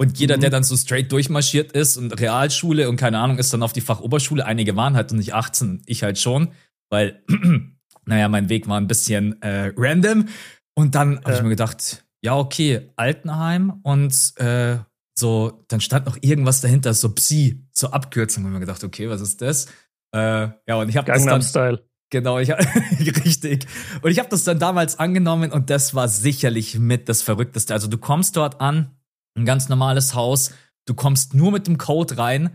Und 0.00 0.18
jeder, 0.18 0.36
mhm. 0.36 0.40
der 0.42 0.50
dann 0.50 0.64
so 0.64 0.76
straight 0.76 1.10
durchmarschiert 1.12 1.72
ist 1.72 1.96
und 1.96 2.18
Realschule 2.18 2.88
und 2.88 2.96
keine 2.96 3.18
Ahnung, 3.18 3.38
ist 3.38 3.52
dann 3.52 3.62
auf 3.62 3.72
die 3.72 3.80
Fachoberschule. 3.80 4.46
Einige 4.46 4.76
waren 4.76 4.94
halt 4.94 5.10
noch 5.10 5.18
nicht 5.18 5.34
18, 5.34 5.82
ich 5.86 6.02
halt 6.02 6.18
schon, 6.18 6.52
weil, 6.88 7.22
naja, 8.06 8.28
mein 8.28 8.48
Weg 8.48 8.68
war 8.68 8.80
ein 8.80 8.86
bisschen 8.86 9.40
äh, 9.42 9.72
random. 9.76 10.26
Und 10.74 10.94
dann 10.94 11.18
habe 11.24 11.34
ich 11.34 11.42
mir 11.42 11.48
gedacht, 11.50 12.04
ja, 12.22 12.36
okay, 12.36 12.90
Altenheim 12.96 13.80
und 13.82 14.14
äh, 14.36 14.78
so, 15.18 15.64
dann 15.68 15.80
stand 15.80 16.06
noch 16.06 16.16
irgendwas 16.20 16.60
dahinter, 16.60 16.94
so 16.94 17.10
Psi, 17.10 17.64
so 17.72 17.90
Abkürzung. 17.90 18.44
Und 18.44 18.52
mir 18.52 18.60
gedacht, 18.60 18.84
okay, 18.84 19.08
was 19.08 19.20
ist 19.20 19.42
das? 19.42 19.66
Äh, 20.14 20.48
ja, 20.66 20.76
und 20.76 20.88
ich 20.88 20.96
habe 20.96 21.10
das 21.10 21.24
dann. 21.24 21.42
Style. 21.42 21.84
Genau, 22.10 22.38
ich, 22.38 22.50
richtig. 23.24 23.66
Und 24.00 24.10
ich 24.10 24.18
habe 24.18 24.28
das 24.30 24.44
dann 24.44 24.58
damals 24.58 24.98
angenommen 24.98 25.52
und 25.52 25.68
das 25.68 25.94
war 25.94 26.08
sicherlich 26.08 26.78
mit 26.78 27.08
das 27.08 27.20
Verrückteste. 27.20 27.74
Also 27.74 27.88
du 27.88 27.98
kommst 27.98 28.36
dort 28.36 28.60
an, 28.60 28.96
ein 29.36 29.44
ganz 29.44 29.68
normales 29.68 30.14
Haus, 30.14 30.52
du 30.86 30.94
kommst 30.94 31.34
nur 31.34 31.52
mit 31.52 31.66
dem 31.66 31.76
Code 31.76 32.16
rein 32.16 32.50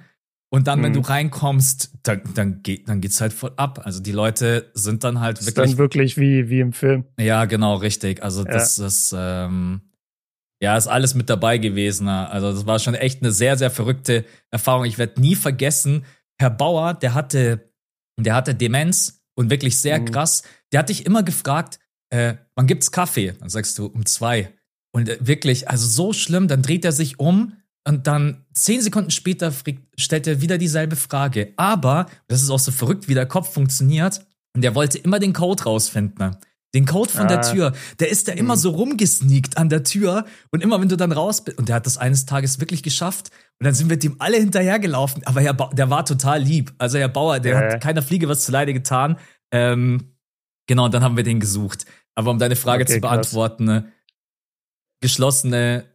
und 0.50 0.68
dann, 0.68 0.80
mhm. 0.80 0.84
wenn 0.84 0.94
du 0.94 1.02
reinkommst, 1.02 1.92
dann, 2.02 2.22
dann, 2.34 2.64
geht, 2.64 2.90
dann 2.90 3.02
geht's 3.02 3.22
halt 3.22 3.34
voll 3.34 3.54
ab. 3.58 3.82
Also 3.84 4.02
die 4.02 4.12
Leute 4.12 4.72
sind 4.74 5.04
dann 5.04 5.20
halt 5.20 5.38
wirklich. 5.38 5.50
Ist 5.50 5.58
dann 5.58 5.78
wirklich 5.78 6.18
wie, 6.18 6.50
wie 6.50 6.60
im 6.60 6.74
Film. 6.74 7.06
Ja, 7.20 7.46
genau, 7.46 7.76
richtig. 7.76 8.24
Also 8.24 8.44
das 8.44 8.78
ja. 8.78 8.88
ist, 8.88 9.16
ähm, 9.16 9.82
ja, 10.64 10.78
ist 10.78 10.88
alles 10.88 11.14
mit 11.14 11.30
dabei 11.30 11.58
gewesen. 11.58 12.08
Also 12.08 12.54
das 12.54 12.66
war 12.66 12.80
schon 12.80 12.96
echt 12.96 13.22
eine 13.22 13.34
sehr, 13.34 13.58
sehr 13.58 13.70
verrückte 13.70 14.24
Erfahrung. 14.50 14.86
Ich 14.86 14.98
werde 14.98 15.20
nie 15.20 15.36
vergessen, 15.36 16.06
Herr 16.40 16.52
Bauer, 16.52 16.94
der 16.94 17.14
hatte, 17.14 17.70
der 18.18 18.34
hatte 18.34 18.56
Demenz 18.56 19.26
und 19.36 19.50
wirklich 19.50 19.78
sehr 19.78 20.00
mhm. 20.00 20.06
krass. 20.06 20.44
Der 20.72 20.80
hat 20.80 20.88
dich 20.88 21.06
immer 21.06 21.22
gefragt, 21.22 21.80
äh, 22.12 22.36
wann 22.56 22.66
gibt's 22.66 22.94
Kaffee? 22.94 23.34
Dann 23.38 23.50
sagst 23.50 23.78
du 23.78 23.88
um 23.88 24.06
zwei. 24.06 24.54
Und 24.94 25.10
äh, 25.10 25.18
wirklich, 25.20 25.70
also 25.70 25.86
so 25.86 26.14
schlimm, 26.14 26.48
dann 26.48 26.62
dreht 26.62 26.86
er 26.86 26.94
sich 26.94 27.20
um 27.20 27.58
Und 27.86 28.08
dann 28.08 28.46
zehn 28.54 28.82
Sekunden 28.82 29.12
später 29.12 29.52
stellt 29.98 30.28
er 30.28 30.40
wieder 30.40 30.58
dieselbe 30.58 30.96
Frage. 30.96 31.52
Aber, 31.58 32.06
das 32.30 32.42
ist 32.42 32.50
auch 32.50 32.60
so 32.60 32.72
verrückt, 32.72 33.10
wie 33.10 33.16
der 33.16 33.26
Kopf 33.26 33.54
funktioniert, 33.54 34.26
und 34.56 34.62
der 34.62 34.76
wollte 34.76 34.98
immer 34.98 35.20
den 35.20 35.34
Code 35.34 35.64
rausfinden. 35.64 36.38
Den 36.74 36.86
Code 36.86 37.12
von 37.12 37.26
ah. 37.26 37.28
der 37.28 37.42
Tür. 37.42 37.74
Der 38.00 38.10
ist 38.10 38.28
da 38.28 38.34
immer 38.34 38.56
mhm. 38.56 38.60
so 38.60 38.72
rumgesneakt 38.72 39.58
an 39.58 39.70
der 39.70 39.84
Tür. 39.84 40.26
Und 40.52 40.64
immer, 40.64 40.82
wenn 40.82 40.90
du 40.90 40.98
dann 40.98 41.12
raus 41.12 41.44
bist, 41.44 41.58
und 41.58 41.70
der 41.70 41.76
hat 41.76 41.86
das 41.86 41.98
eines 41.98 42.26
Tages 42.26 42.60
wirklich 42.60 42.82
geschafft. 42.82 43.30
Und 43.60 43.66
dann 43.66 43.76
sind 43.76 43.90
wir 43.90 43.98
dem 43.98 44.16
alle 44.20 44.38
hinterhergelaufen. 44.38 45.24
Aber 45.26 45.42
Herr 45.42 45.54
der 45.54 45.90
war 45.90 46.06
total 46.06 46.42
lieb. 46.42 46.74
Also 46.80 46.98
Herr 46.98 47.10
Bauer, 47.10 47.40
der 47.40 47.54
äh. 47.54 47.74
hat 47.74 47.82
keiner 47.82 48.02
Fliege 48.02 48.28
was 48.28 48.44
zuleide 48.44 48.74
getan. 48.74 49.18
Ähm, 49.52 50.16
genau, 50.68 50.86
und 50.86 50.94
dann 50.94 51.04
haben 51.04 51.16
wir 51.16 51.24
den 51.24 51.40
gesucht. 51.40 51.86
Aber 52.16 52.32
um 52.32 52.40
deine 52.40 52.56
Frage 52.56 52.84
okay, 52.84 52.96
zu 52.96 53.02
beantworten, 53.02 53.68
krass. 53.68 53.84
geschlossene, 55.02 55.86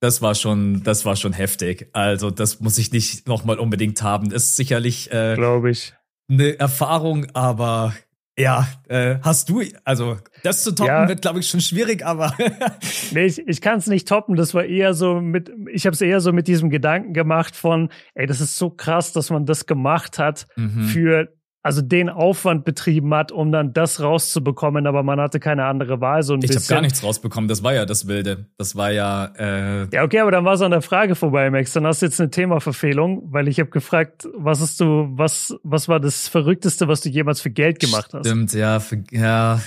das 0.00 0.22
war 0.22 0.34
schon, 0.34 0.84
das 0.84 1.04
war 1.04 1.16
schon 1.16 1.32
heftig. 1.32 1.88
Also 1.92 2.30
das 2.30 2.60
muss 2.60 2.78
ich 2.78 2.92
nicht 2.92 3.26
nochmal 3.26 3.58
unbedingt 3.58 4.00
haben. 4.02 4.30
Das 4.30 4.44
ist 4.44 4.56
sicherlich, 4.56 5.10
äh, 5.12 5.34
glaube 5.34 5.70
ich, 5.70 5.94
eine 6.30 6.58
Erfahrung, 6.58 7.26
aber 7.34 7.94
ja, 8.38 8.68
äh, 8.88 9.16
hast 9.22 9.48
du, 9.48 9.62
also 9.84 10.16
das 10.44 10.62
zu 10.62 10.72
toppen 10.72 10.94
ja. 10.94 11.08
wird, 11.08 11.22
glaube 11.22 11.40
ich, 11.40 11.48
schon 11.48 11.60
schwierig, 11.60 12.06
aber. 12.06 12.32
nee, 13.10 13.24
ich, 13.24 13.46
ich 13.46 13.60
kann 13.60 13.78
es 13.78 13.88
nicht 13.88 14.06
toppen. 14.06 14.36
Das 14.36 14.54
war 14.54 14.64
eher 14.64 14.94
so 14.94 15.20
mit, 15.20 15.50
ich 15.72 15.86
habe 15.86 15.94
es 15.94 16.00
eher 16.00 16.20
so 16.20 16.32
mit 16.32 16.46
diesem 16.46 16.70
Gedanken 16.70 17.12
gemacht 17.12 17.56
von, 17.56 17.90
ey, 18.14 18.26
das 18.26 18.40
ist 18.40 18.56
so 18.56 18.70
krass, 18.70 19.12
dass 19.12 19.30
man 19.30 19.44
das 19.44 19.66
gemacht 19.66 20.20
hat 20.20 20.46
mhm. 20.56 20.84
für 20.84 21.37
also 21.62 21.82
den 21.82 22.08
Aufwand 22.08 22.64
betrieben 22.64 23.12
hat, 23.14 23.32
um 23.32 23.50
dann 23.50 23.72
das 23.72 24.00
rauszubekommen, 24.00 24.86
aber 24.86 25.02
man 25.02 25.20
hatte 25.20 25.40
keine 25.40 25.64
andere 25.64 26.00
Wahl. 26.00 26.22
So 26.22 26.34
ein 26.34 26.40
ich 26.42 26.54
habe 26.54 26.64
gar 26.66 26.80
nichts 26.80 27.02
rausbekommen, 27.02 27.48
das 27.48 27.62
war 27.62 27.74
ja 27.74 27.84
das 27.84 28.06
Wilde. 28.06 28.46
Das 28.56 28.76
war 28.76 28.92
ja. 28.92 29.32
Äh 29.36 29.88
ja, 29.92 30.04
okay, 30.04 30.20
aber 30.20 30.30
dann 30.30 30.44
war 30.44 30.54
es 30.54 30.62
an 30.62 30.70
der 30.70 30.82
Frage 30.82 31.14
vorbei, 31.14 31.50
Max. 31.50 31.72
Dann 31.72 31.86
hast 31.86 32.02
du 32.02 32.06
jetzt 32.06 32.20
eine 32.20 32.30
Themaverfehlung, 32.30 33.32
weil 33.32 33.48
ich 33.48 33.58
habe 33.58 33.70
gefragt, 33.70 34.28
was 34.36 34.60
hast 34.60 34.80
du, 34.80 35.08
was, 35.10 35.56
was 35.62 35.88
war 35.88 36.00
das 36.00 36.28
Verrückteste, 36.28 36.88
was 36.88 37.00
du 37.00 37.08
jemals 37.08 37.40
für 37.40 37.50
Geld 37.50 37.80
gemacht 37.80 38.14
hast? 38.14 38.26
Stimmt, 38.26 38.52
ja, 38.54 38.80
für, 38.80 39.02
ja, 39.10 39.60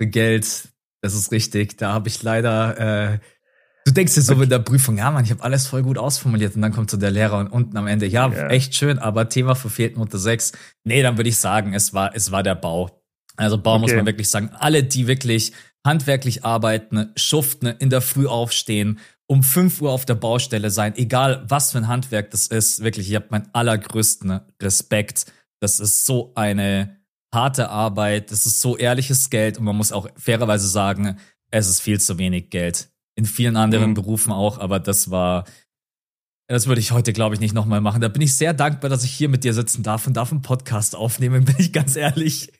für 0.00 0.06
Geld. 0.06 0.68
Das 1.02 1.14
ist 1.14 1.32
richtig. 1.32 1.76
Da 1.76 1.92
habe 1.92 2.08
ich 2.08 2.22
leider 2.22 3.12
äh, 3.12 3.18
Du 3.86 3.92
denkst 3.92 4.14
dir 4.14 4.22
so 4.22 4.32
okay. 4.32 4.44
in 4.44 4.48
der 4.48 4.60
Prüfung, 4.60 4.96
ja 4.96 5.10
Mann, 5.10 5.24
ich 5.24 5.30
habe 5.30 5.42
alles 5.42 5.66
voll 5.66 5.82
gut 5.82 5.98
ausformuliert 5.98 6.56
und 6.56 6.62
dann 6.62 6.72
kommt 6.72 6.90
so 6.90 6.96
der 6.96 7.10
Lehrer 7.10 7.38
und 7.38 7.48
unten 7.48 7.76
am 7.76 7.86
Ende, 7.86 8.06
ja, 8.06 8.28
ja. 8.32 8.48
echt 8.48 8.74
schön, 8.74 8.98
aber 8.98 9.28
Thema 9.28 9.54
verfehlt 9.54 9.98
Note 9.98 10.18
6. 10.18 10.52
Nee, 10.84 11.02
dann 11.02 11.18
würde 11.18 11.28
ich 11.28 11.36
sagen, 11.36 11.74
es 11.74 11.92
war, 11.92 12.16
es 12.16 12.32
war 12.32 12.42
der 12.42 12.54
Bau. 12.54 13.02
Also 13.36 13.58
Bau 13.58 13.74
okay. 13.74 13.80
muss 13.82 13.92
man 13.92 14.06
wirklich 14.06 14.30
sagen, 14.30 14.50
alle, 14.58 14.84
die 14.84 15.06
wirklich 15.06 15.52
handwerklich 15.86 16.46
arbeiten, 16.46 17.10
schuften, 17.14 17.66
in 17.66 17.90
der 17.90 18.00
Früh 18.00 18.26
aufstehen, 18.26 19.00
um 19.26 19.42
5 19.42 19.82
Uhr 19.82 19.90
auf 19.90 20.06
der 20.06 20.14
Baustelle 20.14 20.70
sein, 20.70 20.96
egal 20.96 21.44
was 21.46 21.72
für 21.72 21.78
ein 21.78 21.88
Handwerk 21.88 22.30
das 22.30 22.46
ist, 22.46 22.82
wirklich, 22.82 23.10
ich 23.10 23.16
habe 23.16 23.26
meinen 23.30 23.50
allergrößten 23.52 24.40
Respekt. 24.62 25.26
Das 25.60 25.78
ist 25.78 26.06
so 26.06 26.32
eine 26.36 27.00
harte 27.34 27.68
Arbeit, 27.68 28.30
das 28.30 28.46
ist 28.46 28.62
so 28.62 28.78
ehrliches 28.78 29.28
Geld 29.28 29.58
und 29.58 29.64
man 29.64 29.76
muss 29.76 29.92
auch 29.92 30.08
fairerweise 30.16 30.68
sagen, 30.68 31.18
es 31.50 31.68
ist 31.68 31.80
viel 31.80 32.00
zu 32.00 32.16
wenig 32.16 32.48
Geld 32.48 32.88
in 33.16 33.26
vielen 33.26 33.56
anderen 33.56 33.90
mhm. 33.90 33.94
Berufen 33.94 34.32
auch, 34.32 34.58
aber 34.58 34.80
das 34.80 35.10
war, 35.10 35.44
das 36.48 36.66
würde 36.66 36.80
ich 36.80 36.92
heute, 36.92 37.12
glaube 37.12 37.34
ich, 37.34 37.40
nicht 37.40 37.54
nochmal 37.54 37.80
machen. 37.80 38.00
Da 38.00 38.08
bin 38.08 38.22
ich 38.22 38.34
sehr 38.34 38.52
dankbar, 38.52 38.90
dass 38.90 39.04
ich 39.04 39.12
hier 39.12 39.28
mit 39.28 39.44
dir 39.44 39.54
sitzen 39.54 39.82
darf 39.82 40.06
und 40.06 40.14
darf 40.14 40.30
einen 40.30 40.42
Podcast 40.42 40.94
aufnehmen, 40.94 41.44
bin 41.44 41.56
ich 41.58 41.72
ganz 41.72 41.96
ehrlich. 41.96 42.52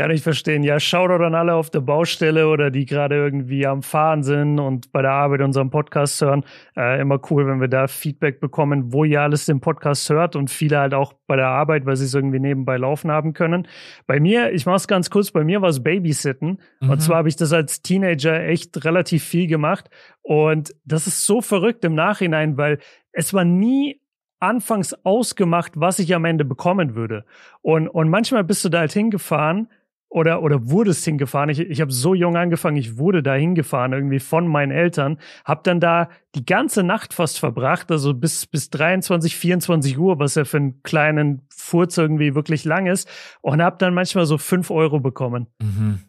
Kann 0.00 0.12
ich 0.12 0.22
verstehen. 0.22 0.62
Ja, 0.62 0.80
Shoutout 0.80 1.22
an 1.22 1.34
alle 1.34 1.52
auf 1.52 1.68
der 1.68 1.82
Baustelle 1.82 2.48
oder 2.48 2.70
die 2.70 2.86
gerade 2.86 3.16
irgendwie 3.16 3.66
am 3.66 3.82
Fahren 3.82 4.22
sind 4.22 4.58
und 4.58 4.92
bei 4.92 5.02
der 5.02 5.10
Arbeit 5.10 5.42
unseren 5.42 5.68
Podcast 5.68 6.22
hören. 6.22 6.42
Äh, 6.74 7.02
immer 7.02 7.20
cool, 7.30 7.46
wenn 7.46 7.60
wir 7.60 7.68
da 7.68 7.86
Feedback 7.86 8.40
bekommen, 8.40 8.94
wo 8.94 9.04
ihr 9.04 9.20
alles 9.20 9.44
den 9.44 9.60
Podcast 9.60 10.08
hört 10.08 10.36
und 10.36 10.48
viele 10.48 10.78
halt 10.78 10.94
auch 10.94 11.12
bei 11.26 11.36
der 11.36 11.48
Arbeit, 11.48 11.84
weil 11.84 11.96
sie 11.96 12.06
es 12.06 12.14
irgendwie 12.14 12.40
nebenbei 12.40 12.78
laufen 12.78 13.10
haben 13.10 13.34
können. 13.34 13.68
Bei 14.06 14.20
mir, 14.20 14.52
ich 14.52 14.64
mach's 14.64 14.88
ganz 14.88 15.10
kurz, 15.10 15.32
bei 15.32 15.44
mir 15.44 15.60
war 15.60 15.68
es 15.68 15.82
Babysitten. 15.82 16.62
Mhm. 16.80 16.88
Und 16.88 17.02
zwar 17.02 17.18
habe 17.18 17.28
ich 17.28 17.36
das 17.36 17.52
als 17.52 17.82
Teenager 17.82 18.42
echt 18.42 18.82
relativ 18.86 19.22
viel 19.22 19.48
gemacht. 19.48 19.90
Und 20.22 20.74
das 20.86 21.08
ist 21.08 21.26
so 21.26 21.42
verrückt 21.42 21.84
im 21.84 21.94
Nachhinein, 21.94 22.56
weil 22.56 22.78
es 23.12 23.34
war 23.34 23.44
nie 23.44 24.00
anfangs 24.38 24.94
ausgemacht, 25.04 25.72
was 25.74 25.98
ich 25.98 26.14
am 26.14 26.24
Ende 26.24 26.46
bekommen 26.46 26.94
würde. 26.94 27.26
Und, 27.60 27.86
und 27.86 28.08
manchmal 28.08 28.44
bist 28.44 28.64
du 28.64 28.70
da 28.70 28.78
halt 28.78 28.92
hingefahren 28.92 29.68
oder, 30.10 30.42
oder 30.42 30.68
wurdest 30.68 31.04
hingefahren. 31.04 31.48
Ich, 31.50 31.60
ich 31.60 31.80
habe 31.80 31.92
so 31.92 32.14
jung 32.14 32.36
angefangen, 32.36 32.76
ich 32.76 32.98
wurde 32.98 33.22
da 33.22 33.34
hingefahren, 33.34 33.92
irgendwie 33.92 34.18
von 34.18 34.46
meinen 34.46 34.72
Eltern, 34.72 35.18
habe 35.44 35.60
dann 35.62 35.80
da 35.80 36.10
die 36.34 36.44
ganze 36.44 36.82
Nacht 36.82 37.14
fast 37.14 37.38
verbracht, 37.38 37.90
also 37.90 38.12
bis, 38.12 38.46
bis 38.46 38.70
23, 38.70 39.36
24 39.36 39.98
Uhr, 39.98 40.18
was 40.18 40.34
ja 40.34 40.44
für 40.44 40.58
einen 40.58 40.82
kleinen 40.82 41.42
Furz 41.48 41.96
irgendwie 41.96 42.34
wirklich 42.34 42.64
lang 42.64 42.86
ist, 42.86 43.08
und 43.40 43.62
habe 43.62 43.76
dann 43.78 43.94
manchmal 43.94 44.26
so 44.26 44.36
fünf 44.36 44.70
Euro 44.70 44.98
bekommen. 44.98 45.46
Mhm. 45.62 46.00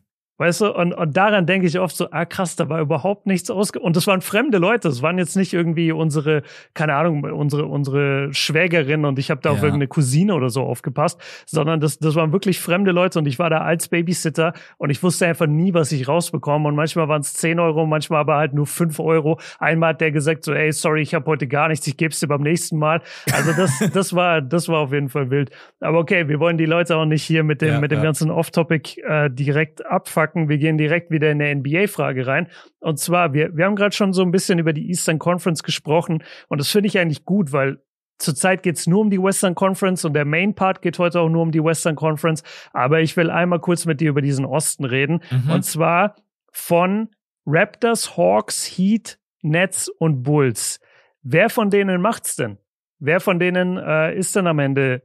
Weißt 0.42 0.62
du, 0.62 0.74
und, 0.74 0.92
und 0.92 1.16
daran 1.16 1.46
denke 1.46 1.68
ich 1.68 1.78
oft 1.78 1.96
so, 1.96 2.10
ah 2.10 2.26
krass, 2.26 2.56
da 2.56 2.68
war 2.68 2.82
überhaupt 2.82 3.28
nichts 3.28 3.52
ausge... 3.52 3.80
Und 3.80 3.96
das 3.96 4.08
waren 4.08 4.22
fremde 4.22 4.58
Leute, 4.58 4.88
das 4.88 5.04
waren 5.04 5.20
jetzt 5.20 5.36
nicht 5.38 5.54
irgendwie 5.54 5.92
unsere, 5.92 6.42
keine 6.74 6.96
Ahnung, 6.96 7.24
unsere, 7.26 7.68
unsere 7.68 8.34
Schwägerin 8.34 9.06
und 9.06 9.20
ich 9.20 9.30
habe 9.30 9.40
da 9.42 9.50
ja. 9.50 9.56
auf 9.56 9.62
irgendeine 9.62 9.88
Cousine 9.88 10.34
oder 10.34 10.50
so 10.50 10.64
aufgepasst, 10.64 11.22
sondern 11.46 11.80
das, 11.80 12.00
das 12.00 12.16
waren 12.16 12.32
wirklich 12.32 12.60
fremde 12.60 12.90
Leute 12.90 13.20
und 13.20 13.28
ich 13.28 13.38
war 13.38 13.52
da 13.52 13.60
als 13.60 13.88
Babysitter 13.90 14.54
und 14.80 14.90
ich 14.90 15.04
wusste 15.04 15.28
einfach 15.28 15.46
nie, 15.46 15.76
was 15.76 15.92
ich 15.92 16.08
rausbekomme 16.08 16.70
und 16.70 16.74
manchmal 16.74 17.08
waren 17.08 17.22
es 17.22 17.36
10 17.36 17.60
Euro, 17.60 17.86
manchmal 17.86 18.22
aber 18.22 18.38
halt 18.38 18.56
nur 18.56 18.66
5 18.66 19.00
Euro. 19.00 19.40
Einmal 19.60 19.90
hat 19.90 20.02
der 20.02 20.12
gesagt 20.12 20.44
so, 20.44 20.54
ey, 20.54 20.72
sorry, 20.72 21.04
ich 21.04 21.14
habe 21.14 21.28
heute 21.28 21.48
gar 21.48 21.68
nichts, 21.68 21.86
ich 21.86 21.98
gebe 21.98 22.14
es 22.14 22.20
dir 22.20 22.28
beim 22.28 22.42
nächsten 22.42 22.80
Mal. 22.80 23.04
Also 23.32 23.54
das, 23.54 23.78
das 23.94 24.16
war, 24.16 24.42
das 24.42 24.68
war 24.70 24.80
auf 24.80 24.92
jeden 24.92 25.10
Fall 25.10 25.30
wild. 25.30 25.52
Aber 25.82 26.00
okay, 26.00 26.28
wir 26.28 26.40
wollen 26.40 26.58
die 26.58 26.66
Leute 26.66 26.96
auch 26.96 27.06
nicht 27.06 27.22
hier 27.22 27.44
mit 27.44 27.62
dem, 27.62 27.74
ja, 27.74 27.80
mit 27.80 27.92
dem 27.92 28.00
ja. 28.00 28.06
ganzen 28.06 28.32
Off-Topic 28.32 29.00
äh, 29.02 29.30
direkt 29.30 29.86
abfucken 29.86 30.31
packen. 30.32 30.50
Wir 30.50 30.58
gehen 30.58 30.78
direkt 30.78 31.12
wieder 31.12 31.32
in 31.32 31.42
eine 31.42 31.56
NBA-Frage 31.56 32.28
rein. 32.28 32.48
Und 32.80 33.00
zwar, 33.00 33.34
wir, 33.34 33.56
wir 33.56 33.66
haben 33.66 33.76
gerade 33.76 33.96
schon 33.96 34.14
so 34.14 34.22
ein 34.22 34.32
bisschen 34.32 34.60
über 34.60 34.74
die 34.74 34.88
Eastern 34.90 35.20
Conference 35.20 35.64
gesprochen. 35.64 36.24
Und 36.48 36.60
das 36.60 36.70
finde 36.70 36.88
ich 36.88 36.98
eigentlich 36.98 37.26
gut, 37.26 37.52
weil 37.52 37.82
Zurzeit 38.18 38.62
geht 38.62 38.78
es 38.78 38.86
nur 38.86 39.02
um 39.02 39.10
die 39.10 39.22
Western 39.22 39.56
Conference 39.56 40.06
und 40.06 40.14
der 40.14 40.26
Main 40.26 40.54
Part 40.54 40.84
geht 40.84 41.00
heute 41.00 41.20
auch 41.22 41.30
nur 41.30 41.42
um 41.42 41.52
die 41.52 41.64
Western 41.64 41.96
Conference. 41.96 42.44
Aber 42.72 43.02
ich 43.02 43.18
will 43.18 43.32
einmal 43.32 43.60
kurz 43.60 43.86
mit 43.86 44.00
dir 44.00 44.10
über 44.10 44.22
diesen 44.22 44.46
Osten 44.46 44.86
reden. 44.86 45.22
Mhm. 45.32 45.52
Und 45.52 45.64
zwar 45.64 46.16
von 46.52 47.10
Raptors, 47.48 48.18
Hawks, 48.18 48.66
Heat, 48.66 49.18
Nets 49.42 49.90
und 49.90 50.22
Bulls. 50.22 50.80
Wer 51.24 51.50
von 51.50 51.72
denen 51.72 52.00
macht's 52.00 52.36
denn? 52.36 52.60
Wer 53.00 53.20
von 53.20 53.40
denen 53.40 53.78
äh, 53.78 54.16
ist 54.16 54.36
denn 54.36 54.46
am 54.46 54.60
Ende 54.60 55.02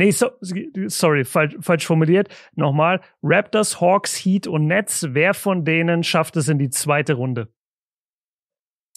Nee, 0.00 0.12
so, 0.12 0.30
sorry, 0.86 1.26
falsch, 1.26 1.58
falsch 1.60 1.84
formuliert. 1.84 2.30
Nochmal. 2.56 3.02
Raptors, 3.22 3.82
Hawks, 3.82 4.16
Heat 4.16 4.46
und 4.46 4.66
Nets. 4.66 5.08
Wer 5.10 5.34
von 5.34 5.66
denen 5.66 6.04
schafft 6.04 6.38
es 6.38 6.48
in 6.48 6.58
die 6.58 6.70
zweite 6.70 7.12
Runde? 7.12 7.52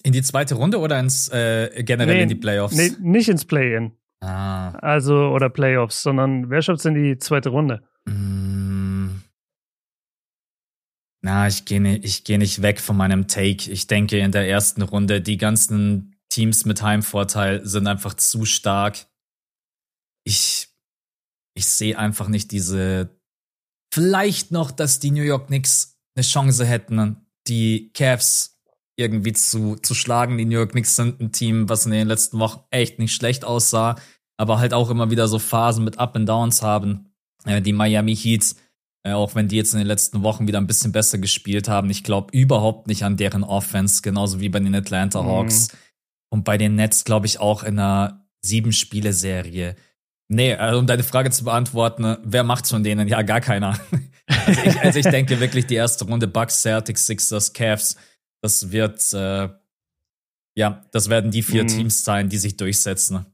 In 0.02 0.14
die 0.14 0.22
zweite 0.22 0.56
Runde 0.56 0.80
oder 0.80 0.98
ins 1.02 1.28
äh, 1.28 1.84
generell 1.84 2.16
nee, 2.16 2.24
in 2.24 2.30
die 2.30 2.36
Playoffs? 2.36 2.78
Nee, 2.78 2.94
nicht 3.02 3.28
ins 3.28 3.44
Play-In. 3.44 3.92
Ah. 4.22 4.70
Also, 4.76 5.28
oder 5.28 5.50
Playoffs, 5.50 6.04
sondern 6.04 6.50
wer 6.50 6.62
schafft 6.62 6.80
es 6.80 6.86
in 6.86 6.94
die 6.94 7.18
zweite 7.18 7.50
Runde? 7.50 7.84
Mm. 8.06 9.24
Na, 11.22 11.48
ich 11.50 11.66
gehe 11.66 11.82
nicht, 11.82 12.06
ich 12.06 12.24
geh 12.24 12.38
nicht 12.38 12.62
weg 12.62 12.80
von 12.80 12.96
meinem 12.96 13.28
Take. 13.28 13.70
Ich 13.70 13.88
denke, 13.88 14.20
in 14.20 14.32
der 14.32 14.48
ersten 14.48 14.84
Runde, 14.84 15.20
die 15.20 15.36
ganzen 15.36 16.16
Teams 16.30 16.64
mit 16.64 16.82
Heimvorteil 16.82 17.66
sind 17.66 17.88
einfach 17.88 18.14
zu 18.14 18.46
stark. 18.46 19.06
Ich 20.24 20.73
ich 21.56 21.68
sehe 21.68 21.98
einfach 21.98 22.28
nicht 22.28 22.52
diese. 22.52 23.10
Vielleicht 23.94 24.52
noch, 24.52 24.72
dass 24.72 25.00
die 25.00 25.12
New 25.12 25.22
York 25.22 25.48
Knicks 25.48 26.00
eine 26.16 26.24
Chance 26.24 26.66
hätten, 26.66 27.28
die 27.48 27.92
Cavs 27.94 28.54
irgendwie 28.96 29.34
zu, 29.34 29.76
zu 29.76 29.94
schlagen. 29.94 30.38
Die 30.38 30.46
New 30.46 30.58
York 30.58 30.72
Knicks 30.72 30.96
sind 30.96 31.20
ein 31.20 31.32
Team, 31.32 31.70
was 31.70 31.86
in 31.86 31.92
den 31.92 32.08
letzten 32.08 32.40
Wochen 32.40 32.62
echt 32.70 33.00
nicht 33.00 33.14
schlecht 33.14 33.46
aussah, 33.46 33.96
aber 34.38 34.60
halt 34.60 34.74
auch 34.74 34.90
immer 34.90 35.12
wieder 35.12 35.28
so 35.28 35.40
Phasen 35.40 35.84
mit 35.84 36.00
Up 36.00 36.16
and 36.16 36.28
Downs 36.28 36.62
haben. 36.62 37.14
Äh, 37.46 37.62
die 37.62 37.74
Miami 37.74 38.16
Heats, 38.16 38.56
äh, 39.04 39.14
auch 39.14 39.36
wenn 39.36 39.48
die 39.48 39.58
jetzt 39.58 39.74
in 39.74 39.80
den 39.80 39.88
letzten 39.88 40.24
Wochen 40.24 40.48
wieder 40.48 40.60
ein 40.60 40.68
bisschen 40.68 40.92
besser 40.92 41.18
gespielt 41.18 41.68
haben, 41.68 41.90
ich 41.90 42.04
glaube 42.04 42.36
überhaupt 42.38 42.88
nicht 42.88 43.04
an 43.04 43.18
deren 43.18 43.44
Offense, 43.44 44.02
genauso 44.02 44.40
wie 44.40 44.50
bei 44.50 44.60
den 44.60 44.76
Atlanta 44.76 45.22
mhm. 45.22 45.28
Hawks. 45.28 45.72
Mhm. 45.72 45.78
Und 46.30 46.44
bei 46.46 46.58
den 46.58 46.76
Nets 46.76 47.04
glaube 47.04 47.26
ich 47.26 47.40
auch 47.40 47.64
in 47.64 47.80
einer 47.80 48.28
Sieben-Spiele-Serie 48.42 49.76
Nee, 50.34 50.56
also 50.56 50.80
um 50.80 50.88
deine 50.88 51.04
Frage 51.04 51.30
zu 51.30 51.44
beantworten, 51.44 52.18
wer 52.24 52.44
macht's 52.44 52.72
von 52.72 52.84
denen? 52.84 53.08
Ja, 53.08 53.22
gar 53.22 53.42
keiner. 53.42 53.80
Also 54.26 54.62
ich, 54.64 54.80
also 54.82 55.00
ich 55.00 55.08
denke 55.08 55.42
wirklich, 55.42 55.66
die 55.68 55.76
erste 55.76 56.06
Runde 56.06 56.28
Bucks, 56.28 56.62
Celtics, 56.62 57.06
Sixers, 57.06 57.52
Cavs, 57.52 57.98
das 58.42 58.72
wird, 58.72 59.02
äh, 59.14 59.50
ja, 60.56 60.86
das 60.94 61.10
werden 61.10 61.30
die 61.30 61.44
vier 61.44 61.64
mhm. 61.64 61.68
Teams 61.68 62.06
sein, 62.06 62.30
die 62.30 62.38
sich 62.38 62.56
durchsetzen. 62.56 63.26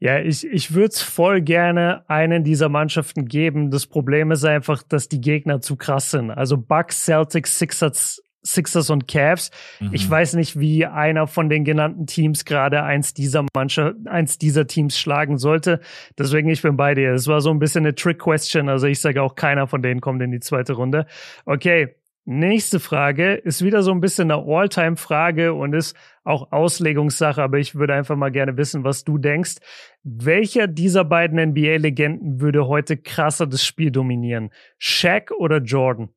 Ja, 0.00 0.18
ich, 0.18 0.44
ich 0.44 0.74
würde 0.74 0.88
es 0.88 1.00
voll 1.00 1.40
gerne 1.40 2.08
einen 2.08 2.42
dieser 2.42 2.68
Mannschaften 2.68 3.26
geben. 3.26 3.70
Das 3.70 3.86
Problem 3.86 4.32
ist 4.32 4.44
einfach, 4.44 4.82
dass 4.82 5.08
die 5.08 5.20
Gegner 5.20 5.60
zu 5.60 5.76
krass 5.76 6.10
sind. 6.10 6.32
Also 6.32 6.56
Bucks, 6.56 7.04
Celtics, 7.04 7.56
Sixers, 7.56 8.20
Sixers 8.54 8.90
und 8.90 9.08
Cavs. 9.08 9.50
Mhm. 9.80 9.90
Ich 9.92 10.08
weiß 10.08 10.34
nicht, 10.34 10.58
wie 10.58 10.86
einer 10.86 11.26
von 11.26 11.48
den 11.48 11.64
genannten 11.64 12.06
Teams 12.06 12.44
gerade 12.44 12.82
eins 12.82 13.14
dieser 13.14 13.44
Mannschaft, 13.54 13.96
eins 14.06 14.38
dieser 14.38 14.66
Teams 14.66 14.98
schlagen 14.98 15.38
sollte. 15.38 15.80
Deswegen, 16.18 16.48
ich 16.48 16.62
bin 16.62 16.76
bei 16.76 16.94
dir. 16.94 17.12
Es 17.12 17.26
war 17.26 17.40
so 17.40 17.50
ein 17.50 17.58
bisschen 17.58 17.84
eine 17.84 17.94
Trick-Question. 17.94 18.68
Also 18.68 18.86
ich 18.86 19.00
sage 19.00 19.22
auch, 19.22 19.34
keiner 19.34 19.66
von 19.66 19.82
denen 19.82 20.00
kommt 20.00 20.22
in 20.22 20.30
die 20.30 20.40
zweite 20.40 20.72
Runde. 20.74 21.06
Okay, 21.44 21.94
Nächste 22.30 22.78
Frage 22.78 23.36
ist 23.36 23.64
wieder 23.64 23.82
so 23.82 23.90
ein 23.90 24.02
bisschen 24.02 24.30
eine 24.30 24.44
All-Time-Frage 24.46 25.54
und 25.54 25.72
ist 25.72 25.96
auch 26.24 26.52
Auslegungssache, 26.52 27.42
aber 27.42 27.56
ich 27.56 27.74
würde 27.74 27.94
einfach 27.94 28.16
mal 28.16 28.30
gerne 28.30 28.58
wissen, 28.58 28.84
was 28.84 29.02
du 29.02 29.16
denkst. 29.16 29.54
Welcher 30.02 30.66
dieser 30.66 31.06
beiden 31.06 31.40
NBA-Legenden 31.40 32.38
würde 32.42 32.68
heute 32.68 32.98
krasser 32.98 33.46
das 33.46 33.64
Spiel 33.64 33.90
dominieren? 33.90 34.50
Shaq 34.76 35.30
oder 35.38 35.62
Jordan? 35.62 36.10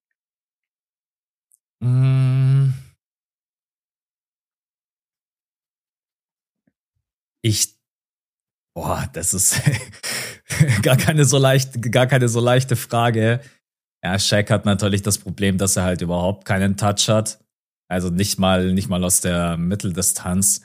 Mm. 1.81 2.73
Ich, 7.43 7.75
boah, 8.75 9.09
das 9.13 9.33
ist 9.33 9.61
gar 10.83 10.95
keine 10.95 11.25
so 11.25 11.37
leicht, 11.39 11.81
gar 11.91 12.05
keine 12.05 12.29
so 12.29 12.39
leichte 12.39 12.75
Frage. 12.75 13.41
Ja, 14.03 14.19
Shaq 14.19 14.49
hat 14.51 14.65
natürlich 14.65 15.01
das 15.01 15.17
Problem, 15.17 15.57
dass 15.57 15.75
er 15.75 15.83
halt 15.83 16.01
überhaupt 16.01 16.45
keinen 16.45 16.77
Touch 16.77 17.07
hat. 17.07 17.43
Also 17.87 18.09
nicht 18.09 18.39
mal, 18.39 18.73
nicht 18.73 18.89
mal 18.89 19.03
aus 19.03 19.21
der 19.21 19.57
Mitteldistanz. 19.57 20.61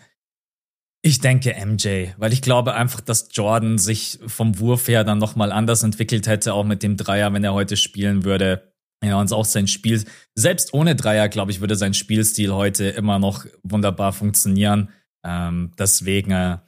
Ich 1.03 1.21
denke 1.21 1.55
MJ, 1.55 2.09
weil 2.19 2.33
ich 2.33 2.43
glaube 2.43 2.75
einfach, 2.75 3.01
dass 3.01 3.29
Jordan 3.33 3.79
sich 3.79 4.19
vom 4.27 4.59
Wurf 4.59 4.89
her 4.89 5.05
dann 5.05 5.19
nochmal 5.19 5.53
anders 5.53 5.83
entwickelt 5.83 6.27
hätte, 6.27 6.53
auch 6.53 6.65
mit 6.65 6.83
dem 6.83 6.97
Dreier, 6.97 7.33
wenn 7.33 7.45
er 7.45 7.55
heute 7.55 7.77
spielen 7.77 8.25
würde. 8.25 8.76
Ja, 9.05 9.21
und 9.21 9.33
auch 9.33 9.45
sein 9.45 9.69
Spiel, 9.69 10.05
selbst 10.35 10.73
ohne 10.73 10.97
Dreier, 10.97 11.29
glaube 11.29 11.51
ich, 11.51 11.61
würde 11.61 11.77
sein 11.77 11.95
Spielstil 11.95 12.53
heute 12.53 12.87
immer 12.87 13.19
noch 13.19 13.45
wunderbar 13.63 14.13
funktionieren. 14.13 14.91
Ähm, 15.25 15.73
deswegen, 15.79 16.31
äh, 16.31 16.59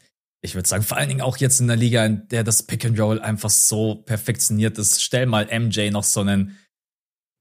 ich 0.43 0.55
würde 0.55 0.69
sagen, 0.69 0.83
vor 0.83 0.99
allen 0.99 1.09
Dingen 1.09 1.23
auch 1.23 1.39
jetzt 1.39 1.61
in 1.61 1.69
der 1.69 1.77
Liga, 1.77 2.05
in 2.05 2.29
der 2.29 2.45
das 2.45 2.63
Pick 2.63 2.85
and 2.85 2.99
Roll 3.01 3.21
einfach 3.21 3.51
so 3.51 3.97
perfektioniert 3.97 4.79
ist. 4.79 5.03
Stell 5.03 5.27
mal 5.27 5.47
MJ 5.47 5.91
noch 5.91 6.05
so 6.05 6.21
einen 6.21 6.57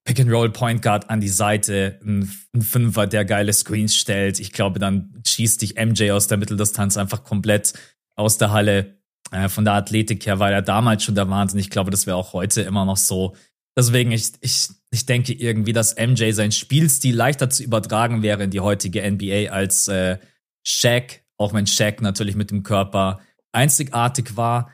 Pick 0.06 0.22
and 0.22 0.32
Roll 0.32 0.50
Point 0.52 0.82
Guard 0.82 1.10
an 1.10 1.20
die 1.20 1.28
Seite, 1.28 2.00
ein, 2.02 2.32
ein 2.56 2.62
Fünfer, 2.62 3.08
der 3.08 3.26
geile 3.26 3.52
Screens 3.52 3.96
stellt. 3.96 4.40
Ich 4.40 4.54
glaube, 4.54 4.80
dann 4.80 5.22
schießt 5.28 5.62
dich 5.62 5.76
MJ 5.76 6.12
aus 6.12 6.28
der 6.28 6.38
Mitteldistanz 6.38 6.96
einfach 6.96 7.26
komplett 7.26 7.74
aus 8.16 8.38
der 8.38 8.52
Halle. 8.52 9.02
Äh, 9.32 9.50
von 9.50 9.66
der 9.66 9.74
Athletik 9.74 10.26
her 10.26 10.40
war 10.40 10.50
er 10.50 10.62
damals 10.62 11.04
schon 11.04 11.16
der 11.16 11.30
Wahnsinn. 11.30 11.60
Ich 11.60 11.70
glaube, 11.70 11.92
das 11.92 12.08
wäre 12.08 12.16
auch 12.16 12.32
heute 12.32 12.62
immer 12.62 12.86
noch 12.86 12.96
so. 12.96 13.36
Deswegen, 13.78 14.12
ich, 14.12 14.32
ich, 14.40 14.70
ich 14.92 15.06
denke 15.06 15.34
irgendwie, 15.34 15.74
dass 15.74 15.96
MJ 15.96 16.32
sein 16.32 16.52
Spielstil 16.52 17.16
leichter 17.16 17.50
zu 17.50 17.64
übertragen 17.64 18.24
wäre 18.24 18.44
in 18.44 18.52
die 18.52 18.62
heutige 18.62 19.10
NBA 19.10 19.52
als 19.52 19.88
äh, 19.88 20.18
Shaq 20.66 21.22
auch 21.38 21.54
wenn 21.54 21.68
Shaq 21.68 22.02
natürlich 22.02 22.36
mit 22.36 22.52
dem 22.52 22.64
Körper 22.64 23.20
einzigartig 23.52 24.36
war. 24.36 24.72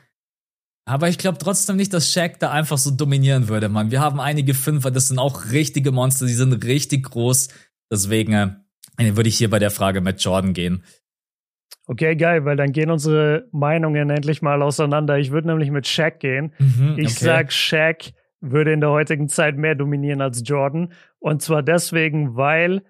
Aber 0.86 1.08
ich 1.08 1.18
glaube 1.18 1.38
trotzdem 1.38 1.76
nicht, 1.76 1.94
dass 1.94 2.12
Shaq 2.12 2.40
da 2.40 2.50
einfach 2.50 2.78
so 2.78 2.90
dominieren 2.90 3.48
würde, 3.48 3.68
Mann. 3.68 3.90
Wir 3.90 4.00
haben 4.00 4.20
einige 4.20 4.52
Fünfer, 4.52 4.90
das 4.90 5.08
sind 5.08 5.18
auch 5.18 5.50
richtige 5.50 5.92
Monster, 5.92 6.26
die 6.26 6.34
sind 6.34 6.64
richtig 6.64 7.04
groß. 7.10 7.48
Deswegen 7.90 8.32
äh, 8.98 9.16
würde 9.16 9.28
ich 9.28 9.38
hier 9.38 9.48
bei 9.48 9.58
der 9.58 9.70
Frage 9.70 10.00
mit 10.00 10.22
Jordan 10.22 10.52
gehen. 10.52 10.84
Okay, 11.86 12.16
geil, 12.16 12.44
weil 12.44 12.56
dann 12.56 12.72
gehen 12.72 12.90
unsere 12.90 13.46
Meinungen 13.52 14.08
endlich 14.08 14.40
mal 14.40 14.62
auseinander. 14.62 15.18
Ich 15.18 15.30
würde 15.30 15.48
nämlich 15.48 15.70
mit 15.70 15.86
Shaq 15.86 16.20
gehen. 16.20 16.52
Mhm, 16.58 16.96
ich 16.98 17.06
okay. 17.06 17.24
sag, 17.24 17.52
Shaq 17.52 18.12
würde 18.50 18.72
in 18.72 18.80
der 18.80 18.90
heutigen 18.90 19.28
Zeit 19.28 19.56
mehr 19.56 19.74
dominieren 19.74 20.20
als 20.20 20.42
Jordan. 20.44 20.92
Und 21.18 21.42
zwar 21.42 21.62
deswegen, 21.62 22.36
weil 22.36 22.82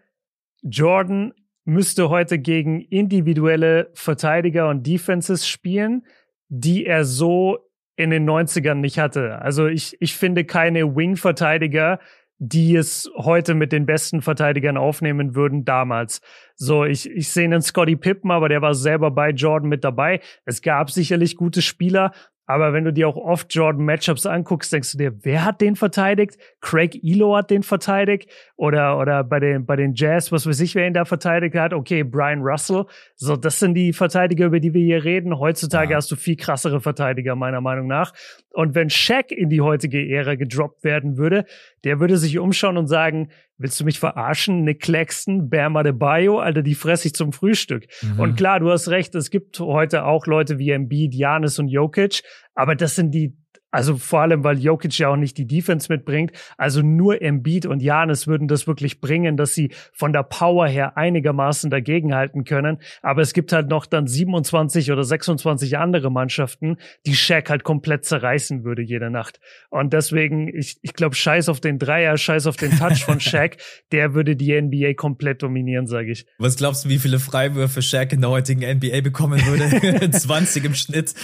Jordan 0.62 1.32
müsste 1.64 2.10
heute 2.10 2.38
gegen 2.38 2.80
individuelle 2.80 3.90
Verteidiger 3.94 4.68
und 4.68 4.86
Defenses 4.86 5.48
spielen, 5.48 6.04
die 6.48 6.84
er 6.84 7.04
so 7.04 7.58
in 7.96 8.10
den 8.10 8.28
90ern 8.28 8.74
nicht 8.74 8.98
hatte. 8.98 9.40
Also 9.40 9.66
ich, 9.66 9.96
ich 10.00 10.16
finde 10.16 10.44
keine 10.44 10.96
Wing-Verteidiger, 10.96 12.00
die 12.38 12.74
es 12.74 13.10
heute 13.16 13.54
mit 13.54 13.72
den 13.72 13.86
besten 13.86 14.20
Verteidigern 14.20 14.76
aufnehmen 14.76 15.34
würden 15.34 15.64
damals. 15.64 16.20
So, 16.56 16.84
ich, 16.84 17.08
ich 17.08 17.30
sehe 17.30 17.44
einen 17.44 17.62
Scotty 17.62 17.96
Pippen, 17.96 18.30
aber 18.30 18.48
der 18.48 18.60
war 18.60 18.74
selber 18.74 19.10
bei 19.10 19.30
Jordan 19.30 19.68
mit 19.68 19.84
dabei. 19.84 20.20
Es 20.44 20.60
gab 20.60 20.90
sicherlich 20.90 21.36
gute 21.36 21.62
Spieler, 21.62 22.12
aber 22.46 22.72
wenn 22.72 22.84
du 22.84 22.92
dir 22.92 23.08
auch 23.08 23.16
oft 23.16 23.54
Jordan 23.54 23.84
Matchups 23.84 24.26
anguckst, 24.26 24.72
denkst 24.72 24.92
du 24.92 24.98
dir, 24.98 25.12
wer 25.22 25.44
hat 25.44 25.60
den 25.60 25.76
verteidigt? 25.76 26.36
Craig 26.60 26.98
Elo 27.02 27.36
hat 27.36 27.50
den 27.50 27.62
verteidigt 27.62 28.30
oder 28.56 28.98
oder 28.98 29.24
bei 29.24 29.40
den 29.40 29.64
bei 29.64 29.76
den 29.76 29.94
Jazz, 29.94 30.30
was 30.30 30.46
weiß 30.46 30.60
ich, 30.60 30.74
wer 30.74 30.86
ihn 30.86 30.92
da 30.92 31.04
verteidigt 31.04 31.54
hat? 31.54 31.72
Okay, 31.72 32.02
Brian 32.02 32.42
Russell. 32.42 32.84
So, 33.16 33.36
das 33.36 33.58
sind 33.58 33.74
die 33.74 33.92
Verteidiger, 33.92 34.46
über 34.46 34.60
die 34.60 34.74
wir 34.74 34.84
hier 34.84 35.04
reden. 35.04 35.38
Heutzutage 35.38 35.92
ja. 35.92 35.96
hast 35.96 36.10
du 36.10 36.16
viel 36.16 36.36
krassere 36.36 36.80
Verteidiger 36.80 37.34
meiner 37.34 37.60
Meinung 37.60 37.86
nach. 37.86 38.12
Und 38.50 38.74
wenn 38.74 38.90
Shaq 38.90 39.32
in 39.32 39.48
die 39.48 39.60
heutige 39.60 40.06
Ära 40.08 40.34
gedroppt 40.34 40.84
werden 40.84 41.16
würde, 41.16 41.44
der 41.82 41.98
würde 41.98 42.16
sich 42.16 42.38
umschauen 42.38 42.76
und 42.76 42.86
sagen, 42.86 43.30
Willst 43.56 43.78
du 43.78 43.84
mich 43.84 44.00
verarschen? 44.00 44.64
Nick 44.64 44.82
Claxton, 44.82 45.48
Bam 45.48 45.76
Adebayo, 45.76 46.40
Alter, 46.40 46.62
die 46.62 46.74
fress 46.74 47.04
ich 47.04 47.14
zum 47.14 47.32
Frühstück. 47.32 47.86
Mhm. 48.02 48.20
Und 48.20 48.36
klar, 48.36 48.58
du 48.58 48.70
hast 48.70 48.88
recht, 48.88 49.14
es 49.14 49.30
gibt 49.30 49.60
heute 49.60 50.04
auch 50.04 50.26
Leute 50.26 50.58
wie 50.58 50.70
Embiid, 50.70 51.14
Janis 51.14 51.58
und 51.58 51.68
Jokic, 51.68 52.22
aber 52.54 52.74
das 52.74 52.96
sind 52.96 53.12
die 53.12 53.36
also 53.74 53.96
vor 53.96 54.20
allem, 54.20 54.44
weil 54.44 54.58
Jokic 54.58 54.96
ja 54.98 55.08
auch 55.08 55.16
nicht 55.16 55.36
die 55.36 55.46
Defense 55.46 55.92
mitbringt. 55.92 56.30
Also 56.56 56.80
nur 56.80 57.20
Embiid 57.20 57.66
und 57.66 57.82
Janis 57.82 58.28
würden 58.28 58.46
das 58.46 58.68
wirklich 58.68 59.00
bringen, 59.00 59.36
dass 59.36 59.54
sie 59.54 59.72
von 59.92 60.12
der 60.12 60.22
Power 60.22 60.68
her 60.68 60.96
einigermaßen 60.96 61.70
dagegenhalten 61.70 62.44
können. 62.44 62.78
Aber 63.02 63.22
es 63.22 63.32
gibt 63.32 63.52
halt 63.52 63.68
noch 63.68 63.86
dann 63.86 64.06
27 64.06 64.92
oder 64.92 65.02
26 65.02 65.76
andere 65.76 66.10
Mannschaften, 66.12 66.76
die 67.04 67.16
Shaq 67.16 67.50
halt 67.50 67.64
komplett 67.64 68.04
zerreißen 68.04 68.62
würde 68.62 68.82
jede 68.82 69.10
Nacht. 69.10 69.40
Und 69.70 69.92
deswegen, 69.92 70.46
ich, 70.56 70.76
ich 70.82 70.94
glaube, 70.94 71.16
scheiß 71.16 71.48
auf 71.48 71.60
den 71.60 71.80
Dreier, 71.80 72.16
scheiß 72.16 72.46
auf 72.46 72.56
den 72.56 72.78
Touch 72.78 73.04
von 73.04 73.18
Shaq, 73.20 73.56
der 73.90 74.14
würde 74.14 74.36
die 74.36 74.60
NBA 74.60 74.94
komplett 74.94 75.42
dominieren, 75.42 75.88
sage 75.88 76.12
ich. 76.12 76.26
Was 76.38 76.54
glaubst 76.54 76.84
du, 76.84 76.90
wie 76.90 76.98
viele 76.98 77.18
Freiwürfe 77.18 77.82
Shaq 77.82 78.12
in 78.12 78.20
der 78.20 78.30
heutigen 78.30 78.60
NBA 78.60 79.00
bekommen 79.00 79.40
würde? 79.44 80.10
20 80.12 80.64
im 80.64 80.74
Schnitt. 80.74 81.14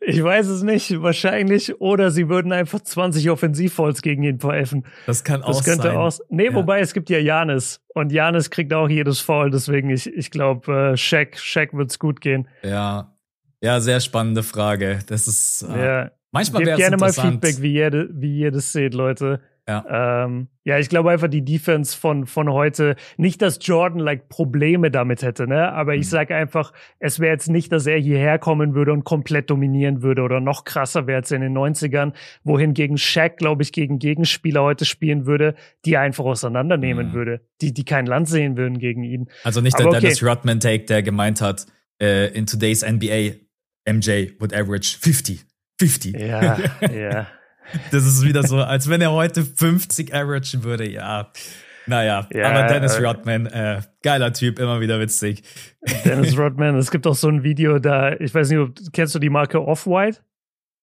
Ich 0.00 0.22
weiß 0.22 0.46
es 0.48 0.62
nicht 0.62 1.00
wahrscheinlich. 1.12 1.80
Oder 1.80 2.10
sie 2.10 2.28
würden 2.28 2.52
einfach 2.52 2.80
20 2.80 3.30
Offensivfalls 3.30 4.02
gegen 4.02 4.22
ihn 4.22 4.38
pfeifen. 4.38 4.86
Das 5.06 5.24
kann 5.24 5.42
das 5.42 5.58
auch 5.58 5.64
könnte 5.64 5.88
sein. 5.88 5.96
Aus 5.96 6.22
nee, 6.30 6.46
ja. 6.46 6.54
wobei 6.54 6.80
es 6.80 6.94
gibt 6.94 7.10
ja 7.10 7.18
Janis. 7.18 7.80
Und 7.88 8.12
Janis 8.12 8.50
kriegt 8.50 8.72
auch 8.72 8.88
jedes 8.88 9.20
Foul. 9.20 9.50
Deswegen, 9.50 9.90
ich, 9.90 10.06
ich 10.06 10.30
glaube, 10.30 10.92
äh, 10.92 10.96
Shaq, 10.96 11.38
Shaq 11.38 11.74
wird's 11.74 11.98
gut 11.98 12.20
gehen. 12.20 12.48
Ja. 12.62 13.14
Ja, 13.62 13.78
sehr 13.78 14.00
spannende 14.00 14.42
Frage. 14.42 15.00
Das 15.06 15.28
ist. 15.28 15.62
Äh, 15.62 15.84
ja. 15.84 16.10
Manchmal 16.32 16.64
wäre 16.64 16.72
es 16.72 16.78
gerne 16.78 16.96
mal 16.96 17.12
Feedback, 17.12 17.60
wie 17.60 17.74
ihr, 17.74 18.08
wie 18.10 18.38
ihr 18.38 18.50
das 18.50 18.72
seht, 18.72 18.94
Leute. 18.94 19.40
Ja. 19.68 20.24
Ähm, 20.24 20.48
ja, 20.64 20.78
ich 20.78 20.88
glaube 20.88 21.12
einfach 21.12 21.28
die 21.28 21.44
Defense 21.44 21.96
von, 21.96 22.26
von 22.26 22.50
heute, 22.50 22.96
nicht, 23.16 23.40
dass 23.42 23.58
Jordan 23.62 24.00
like 24.00 24.28
Probleme 24.28 24.90
damit 24.90 25.22
hätte, 25.22 25.46
ne? 25.46 25.72
Aber 25.72 25.94
mhm. 25.94 26.00
ich 26.00 26.08
sage 26.08 26.34
einfach, 26.34 26.72
es 26.98 27.20
wäre 27.20 27.32
jetzt 27.32 27.48
nicht, 27.48 27.70
dass 27.70 27.86
er 27.86 27.98
hierher 27.98 28.40
kommen 28.40 28.74
würde 28.74 28.92
und 28.92 29.04
komplett 29.04 29.50
dominieren 29.50 30.02
würde 30.02 30.22
oder 30.22 30.40
noch 30.40 30.64
krasser 30.64 31.06
wäre 31.06 31.22
es 31.22 31.30
in 31.30 31.42
den 31.42 31.56
90ern, 31.56 32.12
wohingegen 32.42 32.98
Shaq, 32.98 33.36
glaube 33.36 33.62
ich, 33.62 33.72
gegen 33.72 34.00
Gegenspieler 34.00 34.62
heute 34.62 34.84
spielen 34.84 35.26
würde, 35.26 35.54
die 35.84 35.94
er 35.94 36.00
einfach 36.00 36.24
auseinandernehmen 36.24 37.08
mhm. 37.08 37.12
würde, 37.12 37.40
die, 37.60 37.72
die 37.72 37.84
kein 37.84 38.06
Land 38.06 38.28
sehen 38.28 38.56
würden 38.56 38.78
gegen 38.78 39.04
ihn. 39.04 39.28
Also 39.44 39.60
nicht 39.60 39.78
der 39.78 39.86
okay. 39.86 40.00
Dennis 40.00 40.24
Rodman-Take, 40.24 40.86
der 40.86 41.04
gemeint 41.04 41.40
hat, 41.40 41.66
äh, 42.00 42.32
in 42.36 42.46
today's 42.46 42.84
NBA, 42.84 43.36
MJ 43.88 44.32
would 44.40 44.52
average 44.52 44.98
50. 45.00 45.44
50. 45.78 46.18
Ja, 46.18 46.58
ja. 46.92 47.26
Das 47.90 48.04
ist 48.04 48.24
wieder 48.24 48.42
so, 48.42 48.58
als 48.58 48.88
wenn 48.88 49.00
er 49.00 49.12
heute 49.12 49.44
50 49.44 50.14
averagen 50.14 50.64
würde, 50.64 50.88
ja. 50.88 51.30
Naja, 51.86 52.28
ja, 52.32 52.48
aber 52.48 52.72
Dennis 52.72 52.96
äh, 52.96 53.04
Rodman, 53.04 53.46
äh, 53.46 53.82
geiler 54.02 54.32
Typ, 54.32 54.58
immer 54.58 54.80
wieder 54.80 55.00
witzig. 55.00 55.42
Dennis 56.04 56.36
Rodman, 56.38 56.76
es 56.76 56.90
gibt 56.90 57.06
auch 57.06 57.14
so 57.14 57.28
ein 57.28 57.42
Video 57.42 57.78
da, 57.78 58.12
ich 58.12 58.34
weiß 58.34 58.50
nicht, 58.50 58.92
kennst 58.92 59.14
du 59.14 59.18
die 59.18 59.30
Marke 59.30 59.60
Off-White? 59.60 60.20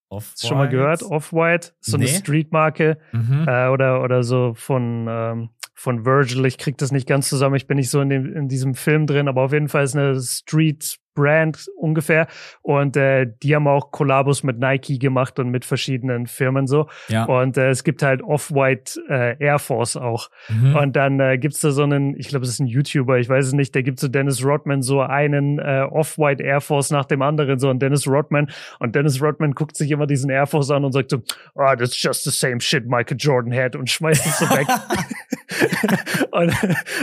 Off-White? 0.10 0.48
Schon 0.48 0.58
mal 0.58 0.68
gehört? 0.68 1.04
Off-White, 1.04 1.74
so 1.80 1.98
nee. 1.98 2.08
eine 2.08 2.14
Street-Marke 2.14 2.98
mhm. 3.12 3.46
äh, 3.48 3.68
oder, 3.68 4.04
oder 4.04 4.24
so 4.24 4.54
von, 4.56 5.08
ähm, 5.10 5.50
von 5.74 6.06
Virgil. 6.06 6.46
Ich 6.46 6.58
krieg 6.58 6.78
das 6.78 6.92
nicht 6.92 7.08
ganz 7.08 7.30
zusammen, 7.30 7.56
ich 7.56 7.68
bin 7.68 7.78
nicht 7.78 7.90
so 7.90 8.02
in, 8.02 8.10
dem, 8.10 8.36
in 8.36 8.48
diesem 8.50 8.74
Film 8.74 9.08
drin, 9.08 9.28
aber 9.28 9.44
auf 9.44 9.54
jeden 9.54 9.70
Fall 9.70 9.84
ist 9.84 9.96
eine 9.96 10.20
Street 10.20 10.98
Brand 11.20 11.70
ungefähr. 11.76 12.28
Und 12.62 12.96
äh, 12.98 13.28
die 13.44 13.56
haben 13.56 13.68
auch 13.68 13.92
Kollabos 13.92 14.44
mit 14.44 14.60
Nike 14.60 14.98
gemacht 15.00 15.40
und 15.40 15.50
mit 15.50 15.66
verschiedenen 15.66 16.28
Firmen 16.28 16.68
so. 16.68 16.88
Ja. 17.10 17.26
Und 17.26 17.58
äh, 17.58 17.70
es 17.70 17.84
gibt 17.84 18.02
halt 18.02 18.22
Off-White 18.22 19.02
äh, 19.10 19.44
Air 19.44 19.60
Force 19.60 19.98
auch. 19.98 20.30
Mhm. 20.48 20.76
Und 20.76 20.96
dann 20.96 21.20
äh, 21.20 21.38
gibt's 21.38 21.60
da 21.60 21.72
so 21.72 21.84
einen, 21.84 22.18
ich 22.18 22.30
glaube, 22.30 22.46
es 22.46 22.52
ist 22.52 22.60
ein 22.60 22.68
YouTuber, 22.68 23.20
ich 23.20 23.30
weiß 23.30 23.48
es 23.48 23.54
nicht, 23.54 23.76
der 23.76 23.84
gibt 23.84 24.00
so 24.00 24.08
Dennis 24.08 24.44
Rodman 24.44 24.82
so 24.82 25.02
einen 25.02 25.60
äh, 25.60 25.86
Off-White 25.90 26.44
Air 26.44 26.62
Force 26.62 26.92
nach 26.92 27.06
dem 27.06 27.22
anderen, 27.22 27.60
so 27.60 27.70
ein 27.70 27.80
Dennis 27.80 28.08
Rodman. 28.08 28.50
Und 28.80 28.96
Dennis 28.96 29.22
Rodman 29.22 29.54
guckt 29.54 29.76
sich 29.76 29.92
immer 29.92 30.08
diesen 30.08 30.30
Air 30.30 30.48
Force 30.48 30.72
an 30.72 30.86
und 30.86 30.94
sagt 30.94 31.12
so, 31.12 31.22
oh, 31.56 31.76
that's 31.78 32.02
just 32.02 32.24
the 32.24 32.32
same 32.32 32.62
shit 32.62 32.88
Michael 32.88 33.18
Jordan 33.20 33.54
had 33.54 33.76
und 33.76 33.90
schmeißt 33.90 34.26
es 34.26 34.40
so 34.40 34.46
weg. 34.50 34.68
und, 36.32 36.54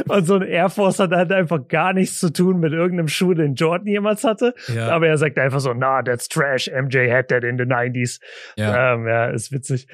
und 0.09 0.27
so 0.27 0.35
ein 0.37 0.43
Air 0.43 0.71
Force 0.71 0.99
hat 0.99 1.13
halt 1.13 1.33
einfach 1.33 1.69
gar 1.69 1.93
nichts 1.93 2.19
zu 2.19 2.33
tun 2.33 2.61
mit 2.61 2.73
irgendeinem 2.73 3.09
Schuh, 3.09 3.35
den 3.35 3.55
Jordan 3.55 3.87
jemals 4.07 4.25
hatte. 4.25 4.55
Ja. 4.69 4.91
Aber 4.91 5.09
er 5.09 5.19
sagt 5.19 5.39
einfach 5.39 5.61
so, 5.61 5.73
nah, 5.73 6.03
that's 6.03 6.29
trash. 6.29 6.69
MJ 6.69 7.11
had 7.11 7.29
that 7.29 7.45
in 7.45 7.59
the 7.59 7.65
90s. 7.65 8.21
Ja, 8.57 8.95
ähm, 8.95 9.07
ja 9.07 9.27
ist 9.27 9.53
witzig. 9.53 9.87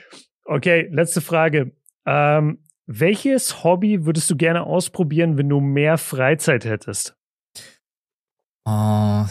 Okay, 0.44 0.88
letzte 0.90 1.20
Frage. 1.20 1.72
Ähm, 2.07 2.59
welches 2.87 3.64
Hobby 3.64 4.05
würdest 4.07 4.29
du 4.31 4.37
gerne 4.37 4.64
ausprobieren, 4.64 5.38
wenn 5.38 5.48
du 5.48 5.61
mehr 5.61 5.98
Freizeit 5.98 6.64
hättest? 6.64 7.16
Uh, 8.68 9.25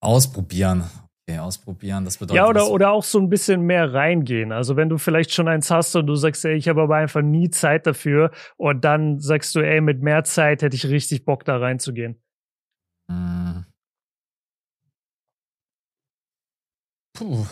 ausprobieren. 0.00 0.84
Okay, 1.26 1.38
ausprobieren, 1.38 2.04
das 2.04 2.18
bedeutet. 2.18 2.36
Ja, 2.36 2.48
oder, 2.48 2.68
oder 2.68 2.90
auch 2.90 3.02
so 3.02 3.18
ein 3.18 3.30
bisschen 3.30 3.62
mehr 3.62 3.94
reingehen. 3.94 4.52
Also 4.52 4.76
wenn 4.76 4.90
du 4.90 4.98
vielleicht 4.98 5.32
schon 5.32 5.48
eins 5.48 5.70
hast 5.70 5.96
und 5.96 6.06
du 6.06 6.16
sagst, 6.16 6.44
ey, 6.44 6.54
ich 6.54 6.68
habe 6.68 6.82
aber 6.82 6.96
einfach 6.96 7.22
nie 7.22 7.48
Zeit 7.48 7.86
dafür 7.86 8.30
und 8.56 8.84
dann 8.84 9.20
sagst 9.20 9.54
du, 9.54 9.60
ey, 9.60 9.80
mit 9.80 10.02
mehr 10.02 10.24
Zeit 10.24 10.60
hätte 10.60 10.76
ich 10.76 10.86
richtig 10.86 11.24
Bock 11.24 11.44
da 11.44 11.56
reinzugehen. 11.56 12.20
Hm. 13.10 13.43
Puh. 17.14 17.46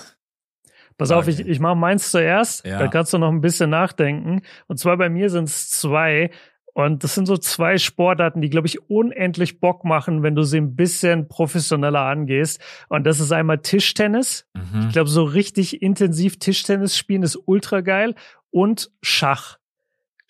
Pass 0.99 1.11
auf, 1.11 1.27
ich, 1.27 1.41
ich 1.41 1.59
mache 1.59 1.75
meins 1.75 2.11
zuerst, 2.11 2.65
ja. 2.67 2.79
da 2.79 2.89
kannst 2.89 3.13
du 3.13 3.19
noch 3.19 3.31
ein 3.31 3.41
bisschen 3.41 3.71
nachdenken. 3.71 4.43
Und 4.69 4.79
zwar 4.79 4.97
bei 4.97 5.09
mir 5.09 5.31
sind 5.31 5.49
es 5.49 5.71
zwei. 5.71 6.31
Und 6.75 7.05
das 7.05 7.15
sind 7.15 7.27
so 7.27 7.37
zwei 7.37 7.77
Sportarten, 7.77 8.41
die, 8.41 8.51
glaube 8.51 8.67
ich, 8.67 8.89
unendlich 8.89 9.61
Bock 9.61 9.85
machen, 9.85 10.23
wenn 10.23 10.35
du 10.35 10.43
sie 10.43 10.59
ein 10.59 10.75
bisschen 10.75 11.29
professioneller 11.29 12.01
angehst. 12.01 12.61
Und 12.89 13.05
das 13.05 13.21
ist 13.21 13.33
einmal 13.33 13.59
Tischtennis. 13.59 14.47
Mhm. 14.55 14.87
Ich 14.87 14.93
glaube, 14.93 15.11
so 15.11 15.25
richtig 15.25 15.83
intensiv 15.83 16.39
Tischtennis 16.39 16.97
spielen 16.97 17.23
ist 17.23 17.39
ultra 17.47 17.81
geil. 17.81 18.15
Und 18.51 18.91
Schach. 19.03 19.59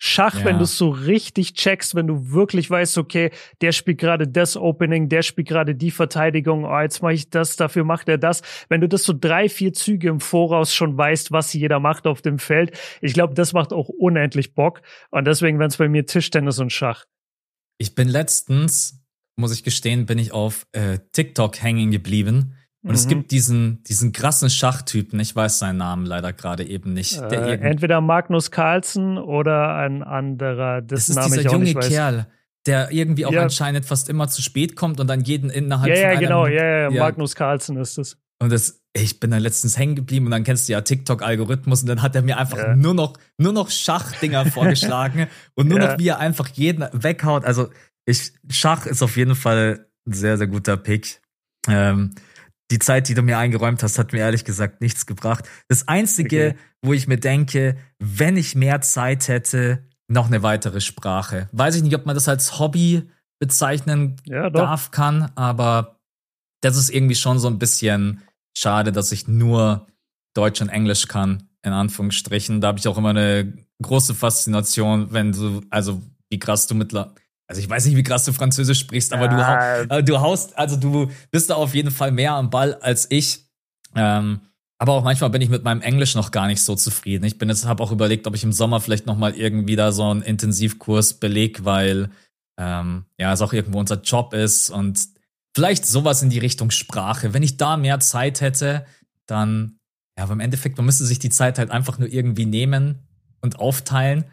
Schach, 0.05 0.39
ja. 0.39 0.43
wenn 0.43 0.57
du 0.57 0.65
es 0.65 0.77
so 0.77 0.89
richtig 0.89 1.53
checkst, 1.53 1.95
wenn 1.95 2.07
du 2.07 2.31
wirklich 2.31 2.69
weißt, 2.69 2.97
okay, 2.97 3.31
der 3.61 3.71
spielt 3.71 3.99
gerade 3.99 4.27
das 4.27 4.57
Opening, 4.57 5.07
der 5.07 5.21
spielt 5.21 5.47
gerade 5.47 5.75
die 5.75 5.91
Verteidigung, 5.91 6.65
oh, 6.65 6.79
jetzt 6.81 7.01
mache 7.01 7.13
ich 7.13 7.29
das, 7.29 7.55
dafür 7.55 7.85
macht 7.85 8.09
er 8.09 8.17
das. 8.17 8.41
Wenn 8.67 8.81
du 8.81 8.89
das 8.89 9.05
so 9.05 9.13
drei, 9.17 9.47
vier 9.47 9.71
Züge 9.71 10.09
im 10.09 10.19
Voraus 10.19 10.75
schon 10.75 10.97
weißt, 10.97 11.31
was 11.31 11.53
jeder 11.53 11.79
macht 11.79 12.05
auf 12.05 12.21
dem 12.21 12.37
Feld, 12.37 12.77
ich 12.99 13.13
glaube, 13.13 13.33
das 13.33 13.53
macht 13.53 13.71
auch 13.71 13.87
unendlich 13.87 14.55
Bock. 14.55 14.81
Und 15.09 15.23
deswegen 15.23 15.57
wären 15.57 15.69
es 15.69 15.77
bei 15.77 15.87
mir 15.87 16.05
Tischtennis 16.05 16.59
und 16.59 16.73
Schach. 16.73 17.05
Ich 17.77 17.95
bin 17.95 18.09
letztens, 18.09 19.05
muss 19.37 19.53
ich 19.53 19.63
gestehen, 19.63 20.05
bin 20.05 20.19
ich 20.19 20.33
auf 20.33 20.67
äh, 20.73 20.99
TikTok 21.13 21.63
hängen 21.63 21.91
geblieben 21.91 22.57
und 22.83 22.89
mhm. 22.89 22.95
es 22.95 23.07
gibt 23.07 23.31
diesen, 23.31 23.81
diesen 23.83 24.11
krassen 24.11 24.49
Schachtypen, 24.49 25.17
ich 25.21 25.33
weiß 25.33 25.57
seinen 25.59 25.77
Namen 25.77 26.05
leider 26.05 26.33
gerade 26.33 26.65
eben 26.65 26.91
nicht. 26.91 27.17
Äh, 27.17 27.55
entweder 27.55 28.01
Magnus 28.01 28.51
Carlsen 28.51 29.17
oder 29.17 29.75
ein 29.75 30.03
anderer, 30.03 30.81
dessen 30.81 31.15
Name 31.15 31.39
ich 31.39 31.47
auch 31.47 31.57
nicht 31.57 31.75
weiß. 31.75 31.87
Kerl, 31.87 32.27
der 32.65 32.91
irgendwie 32.91 33.25
auch 33.25 33.31
ja. 33.31 33.43
anscheinend 33.43 33.85
fast 33.85 34.09
immer 34.09 34.27
zu 34.27 34.41
spät 34.41 34.75
kommt 34.75 34.99
und 34.99 35.07
dann 35.07 35.21
jeden 35.21 35.49
innerhalb 35.49 35.95
ja, 35.95 35.95
von 35.95 36.13
ja, 36.13 36.19
genau, 36.19 36.45
ja, 36.45 36.63
ja, 36.63 36.89
ja, 36.89 36.99
Magnus 36.99 37.35
Carlsen 37.35 37.77
ist 37.77 37.97
es. 37.97 38.17
Und 38.39 38.51
das, 38.51 38.81
ich 38.91 39.21
bin 39.21 39.31
da 39.31 39.37
letztens 39.37 39.77
hängen 39.77 39.95
geblieben 39.95 40.25
und 40.25 40.31
dann 40.31 40.43
kennst 40.43 40.67
du 40.67 40.73
ja 40.73 40.81
TikTok-Algorithmus 40.81 41.83
und 41.83 41.87
dann 41.87 42.01
hat 42.01 42.13
er 42.17 42.21
mir 42.21 42.37
einfach 42.37 42.57
ja. 42.57 42.75
nur 42.75 42.93
noch, 42.93 43.13
nur 43.37 43.53
noch 43.53 43.69
Schachdinger 43.69 44.45
vorgeschlagen 44.51 45.27
und 45.55 45.69
nur 45.69 45.79
noch, 45.79 45.97
wie 45.99 46.09
er 46.09 46.19
einfach 46.19 46.49
jeden 46.49 46.85
weghaut. 46.91 47.45
Also 47.45 47.69
ich, 48.05 48.33
Schach 48.49 48.85
ist 48.85 49.01
auf 49.01 49.15
jeden 49.15 49.35
Fall 49.35 49.87
ein 50.05 50.11
sehr, 50.11 50.37
sehr 50.37 50.47
guter 50.47 50.75
Pick. 50.75 51.21
Ähm, 51.69 52.13
die 52.73 52.79
Zeit, 52.79 53.07
die 53.07 53.13
du 53.13 53.21
mir 53.21 53.37
eingeräumt 53.37 53.83
hast, 53.83 53.99
hat 53.99 54.13
mir 54.13 54.19
ehrlich 54.19 54.45
gesagt 54.45 54.81
nichts 54.81 55.05
gebracht. 55.05 55.47
Das 55.67 55.87
Einzige, 55.87 56.49
okay. 56.49 56.57
wo 56.81 56.93
ich 56.93 57.07
mir 57.07 57.19
denke, 57.19 57.77
wenn 57.99 58.35
ich 58.35 58.55
mehr 58.55 58.81
Zeit 58.81 59.27
hätte, 59.27 59.87
noch 60.07 60.25
eine 60.25 60.41
weitere 60.41 60.81
Sprache. 60.81 61.49
Weiß 61.51 61.75
ich 61.75 61.83
nicht, 61.83 61.95
ob 61.95 62.07
man 62.07 62.15
das 62.15 62.27
als 62.27 62.57
Hobby 62.57 63.09
bezeichnen 63.39 64.15
ja, 64.25 64.49
darf, 64.49 64.89
kann, 64.89 65.31
aber 65.35 65.99
das 66.61 66.75
ist 66.75 66.89
irgendwie 66.89 67.15
schon 67.15 67.37
so 67.37 67.47
ein 67.47 67.59
bisschen 67.59 68.23
schade, 68.57 68.91
dass 68.91 69.11
ich 69.11 69.27
nur 69.27 69.85
Deutsch 70.33 70.61
und 70.61 70.69
Englisch 70.69 71.07
kann, 71.07 71.49
in 71.61 71.73
Anführungsstrichen. 71.73 72.59
Da 72.59 72.69
habe 72.69 72.79
ich 72.79 72.87
auch 72.87 72.97
immer 72.97 73.09
eine 73.11 73.53
große 73.83 74.15
Faszination, 74.15 75.11
wenn 75.11 75.31
du, 75.31 75.61
also 75.69 76.01
wie 76.29 76.39
krass 76.39 76.65
du 76.65 76.73
mittlerweile 76.73 77.13
also 77.53 77.61
ich 77.61 77.69
weiß 77.69 77.85
nicht, 77.85 77.95
wie 77.95 78.03
krass 78.03 78.25
du 78.25 78.33
Französisch 78.33 78.79
sprichst, 78.79 79.13
aber 79.13 79.25
ja. 79.25 79.85
du, 79.85 80.03
du 80.03 80.21
haust, 80.21 80.57
also 80.57 80.75
du 80.75 81.11
bist 81.29 81.51
da 81.51 81.55
auf 81.55 81.75
jeden 81.75 81.91
Fall 81.91 82.11
mehr 82.11 82.33
am 82.33 82.49
Ball 82.49 82.73
als 82.75 83.05
ich. 83.11 83.45
Ähm, 83.95 84.41
aber 84.79 84.93
auch 84.93 85.03
manchmal 85.03 85.29
bin 85.29 85.41
ich 85.41 85.49
mit 85.49 85.63
meinem 85.63 85.81
Englisch 85.81 86.15
noch 86.15 86.31
gar 86.31 86.47
nicht 86.47 86.63
so 86.63 86.75
zufrieden. 86.75 87.25
Ich 87.25 87.37
bin 87.37 87.49
jetzt, 87.49 87.67
habe 87.67 87.83
auch 87.83 87.91
überlegt, 87.91 88.25
ob 88.25 88.33
ich 88.33 88.43
im 88.43 88.51
Sommer 88.51 88.81
vielleicht 88.81 89.05
noch 89.05 89.17
mal 89.17 89.35
irgendwie 89.35 89.75
da 89.75 89.91
so 89.91 90.09
einen 90.09 90.23
Intensivkurs 90.23 91.13
beleg, 91.19 91.63
weil 91.63 92.09
ähm, 92.59 93.05
ja 93.19 93.31
es 93.31 93.41
auch 93.41 93.53
irgendwo 93.53 93.79
unser 93.79 94.01
Job 94.01 94.33
ist 94.33 94.71
und 94.71 95.07
vielleicht 95.55 95.85
sowas 95.85 96.23
in 96.23 96.31
die 96.31 96.39
Richtung 96.39 96.71
Sprache. 96.71 97.35
Wenn 97.35 97.43
ich 97.43 97.57
da 97.57 97.77
mehr 97.77 97.99
Zeit 97.99 98.41
hätte, 98.41 98.85
dann 99.27 99.77
ja, 100.17 100.23
aber 100.23 100.33
im 100.33 100.39
Endeffekt 100.39 100.77
man 100.77 100.87
müsste 100.87 101.05
sich 101.05 101.19
die 101.19 101.29
Zeit 101.29 101.59
halt 101.59 101.69
einfach 101.69 101.99
nur 101.99 102.09
irgendwie 102.09 102.45
nehmen 102.45 103.07
und 103.41 103.59
aufteilen. 103.59 104.25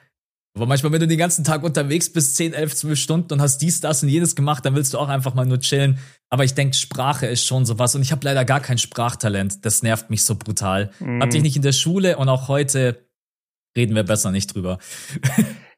Aber 0.55 0.67
manchmal, 0.67 0.93
wenn 0.93 1.01
du 1.01 1.07
den 1.07 1.19
ganzen 1.19 1.45
Tag 1.45 1.63
unterwegs 1.63 2.13
bist, 2.13 2.37
10, 2.37 2.55
11, 2.55 2.75
12 2.75 2.99
Stunden 2.99 3.33
und 3.33 3.41
hast 3.41 3.59
dies, 3.59 3.81
das 3.81 4.03
und 4.03 4.09
jenes 4.09 4.35
gemacht, 4.35 4.65
dann 4.65 4.75
willst 4.75 4.93
du 4.95 4.99
auch 4.99 5.09
einfach 5.09 5.35
mal 5.35 5.47
nur 5.47 5.61
chillen. 5.61 5.99
Aber 6.29 6.45
ich 6.45 6.55
denke, 6.55 6.75
Sprache 6.75 7.27
ist 7.27 7.47
schon 7.47 7.65
sowas. 7.65 7.95
Und 7.95 8.03
ich 8.03 8.11
habe 8.11 8.25
leider 8.25 8.45
gar 8.45 8.61
kein 8.61 8.79
Sprachtalent. 8.79 9.65
Das 9.65 9.83
nervt 9.83 10.11
mich 10.11 10.25
so 10.25 10.35
brutal. 10.35 10.91
Mhm. 10.99 11.23
Hatte 11.23 11.37
ich 11.37 11.43
nicht 11.43 11.57
in 11.57 11.63
der 11.63 11.73
Schule 11.73 12.17
und 12.17 12.29
auch 12.29 12.49
heute 12.49 13.07
reden 13.77 13.95
wir 13.95 14.03
besser 14.03 14.33
nicht 14.33 14.55
drüber. 14.55 14.79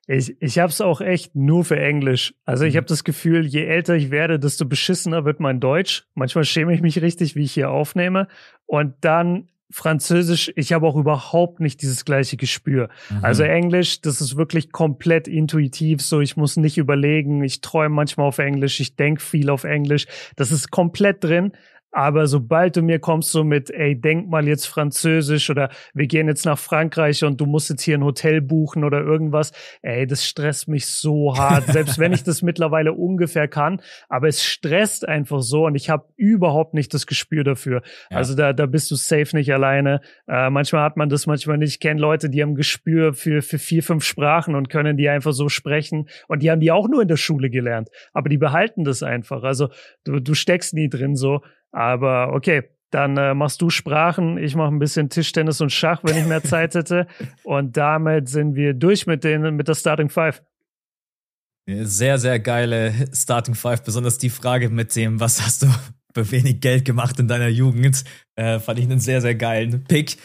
Ich, 0.08 0.42
ich 0.42 0.58
habe 0.58 0.70
es 0.70 0.80
auch 0.80 1.00
echt 1.00 1.36
nur 1.36 1.64
für 1.64 1.78
Englisch. 1.78 2.34
Also 2.44 2.64
ich 2.64 2.74
mhm. 2.74 2.78
habe 2.78 2.86
das 2.88 3.04
Gefühl, 3.04 3.46
je 3.46 3.64
älter 3.64 3.94
ich 3.94 4.10
werde, 4.10 4.40
desto 4.40 4.64
beschissener 4.64 5.24
wird 5.24 5.38
mein 5.38 5.60
Deutsch. 5.60 6.08
Manchmal 6.14 6.44
schäme 6.44 6.74
ich 6.74 6.80
mich 6.80 7.00
richtig, 7.00 7.36
wie 7.36 7.44
ich 7.44 7.52
hier 7.52 7.70
aufnehme. 7.70 8.26
Und 8.66 8.96
dann 9.02 9.48
Französisch, 9.72 10.52
ich 10.54 10.72
habe 10.72 10.86
auch 10.86 10.96
überhaupt 10.96 11.60
nicht 11.60 11.80
dieses 11.80 12.04
gleiche 12.04 12.36
Gespür. 12.36 12.90
Mhm. 13.10 13.24
Also 13.24 13.42
Englisch, 13.42 14.02
das 14.02 14.20
ist 14.20 14.36
wirklich 14.36 14.70
komplett 14.70 15.26
intuitiv 15.26 16.02
so. 16.02 16.20
Ich 16.20 16.36
muss 16.36 16.56
nicht 16.56 16.76
überlegen. 16.78 17.42
Ich 17.42 17.62
träume 17.62 17.94
manchmal 17.94 18.26
auf 18.26 18.38
Englisch. 18.38 18.80
Ich 18.80 18.96
denke 18.96 19.22
viel 19.22 19.48
auf 19.48 19.64
Englisch. 19.64 20.06
Das 20.36 20.52
ist 20.52 20.70
komplett 20.70 21.24
drin. 21.24 21.52
Aber 21.92 22.26
sobald 22.26 22.76
du 22.76 22.82
mir 22.82 22.98
kommst 22.98 23.30
so 23.30 23.44
mit, 23.44 23.70
ey, 23.70 24.00
denk 24.00 24.28
mal 24.28 24.48
jetzt 24.48 24.66
Französisch 24.66 25.50
oder 25.50 25.68
wir 25.92 26.06
gehen 26.06 26.26
jetzt 26.26 26.46
nach 26.46 26.58
Frankreich 26.58 27.22
und 27.22 27.40
du 27.40 27.46
musst 27.46 27.68
jetzt 27.68 27.82
hier 27.82 27.98
ein 27.98 28.04
Hotel 28.04 28.40
buchen 28.40 28.82
oder 28.82 29.00
irgendwas, 29.00 29.52
ey, 29.82 30.06
das 30.06 30.26
stresst 30.26 30.68
mich 30.68 30.86
so 30.86 31.36
hart. 31.36 31.66
Selbst 31.66 31.98
wenn 31.98 32.12
ich 32.12 32.24
das 32.24 32.40
mittlerweile 32.40 32.94
ungefähr 32.94 33.46
kann, 33.46 33.82
aber 34.08 34.28
es 34.28 34.42
stresst 34.42 35.06
einfach 35.06 35.42
so 35.42 35.66
und 35.66 35.74
ich 35.74 35.90
habe 35.90 36.06
überhaupt 36.16 36.72
nicht 36.72 36.94
das 36.94 37.06
Gespür 37.06 37.44
dafür. 37.44 37.82
Ja. 38.10 38.16
Also 38.16 38.34
da, 38.34 38.54
da 38.54 38.64
bist 38.64 38.90
du 38.90 38.94
safe 38.94 39.36
nicht 39.36 39.52
alleine. 39.52 40.00
Äh, 40.26 40.48
manchmal 40.48 40.84
hat 40.84 40.96
man 40.96 41.10
das, 41.10 41.26
manchmal 41.26 41.58
nicht. 41.58 41.74
Ich 41.74 41.80
kenne 41.80 42.00
Leute, 42.00 42.30
die 42.30 42.40
haben 42.40 42.54
Gespür 42.54 43.12
für, 43.12 43.42
für 43.42 43.58
vier, 43.58 43.82
fünf 43.82 44.04
Sprachen 44.04 44.54
und 44.54 44.70
können 44.70 44.96
die 44.96 45.10
einfach 45.10 45.32
so 45.32 45.50
sprechen 45.50 46.08
und 46.26 46.42
die 46.42 46.50
haben 46.50 46.60
die 46.60 46.70
auch 46.70 46.88
nur 46.88 47.02
in 47.02 47.08
der 47.08 47.16
Schule 47.16 47.50
gelernt. 47.50 47.90
Aber 48.14 48.30
die 48.30 48.38
behalten 48.38 48.84
das 48.84 49.02
einfach. 49.02 49.42
Also 49.42 49.68
du, 50.04 50.20
du 50.20 50.32
steckst 50.32 50.72
nie 50.72 50.88
drin 50.88 51.16
so. 51.16 51.42
Aber 51.72 52.32
okay, 52.34 52.62
dann 52.92 53.16
äh, 53.16 53.34
machst 53.34 53.62
du 53.62 53.70
Sprachen, 53.70 54.36
ich 54.36 54.54
mache 54.54 54.68
ein 54.68 54.78
bisschen 54.78 55.08
Tischtennis 55.08 55.60
und 55.62 55.70
Schach, 55.70 56.00
wenn 56.04 56.16
ich 56.16 56.26
mehr 56.26 56.42
Zeit 56.42 56.74
hätte. 56.74 57.06
Und 57.42 57.76
damit 57.76 58.28
sind 58.28 58.54
wir 58.54 58.74
durch 58.74 59.06
mit, 59.06 59.24
den, 59.24 59.56
mit 59.56 59.66
der 59.66 59.74
Starting 59.74 60.10
Five. 60.10 60.42
Sehr, 61.66 62.18
sehr 62.18 62.38
geile 62.38 62.92
Starting 63.14 63.54
Five, 63.54 63.82
besonders 63.82 64.18
die 64.18 64.28
Frage 64.28 64.68
mit 64.68 64.94
dem, 64.94 65.20
was 65.20 65.40
hast 65.40 65.62
du 65.62 65.66
für 66.14 66.30
wenig 66.30 66.60
Geld 66.60 66.84
gemacht 66.84 67.18
in 67.18 67.28
deiner 67.28 67.48
Jugend, 67.48 68.04
äh, 68.36 68.58
fand 68.58 68.78
ich 68.78 68.84
einen 68.84 69.00
sehr, 69.00 69.22
sehr 69.22 69.34
geilen 69.34 69.84
Pick. 69.84 70.18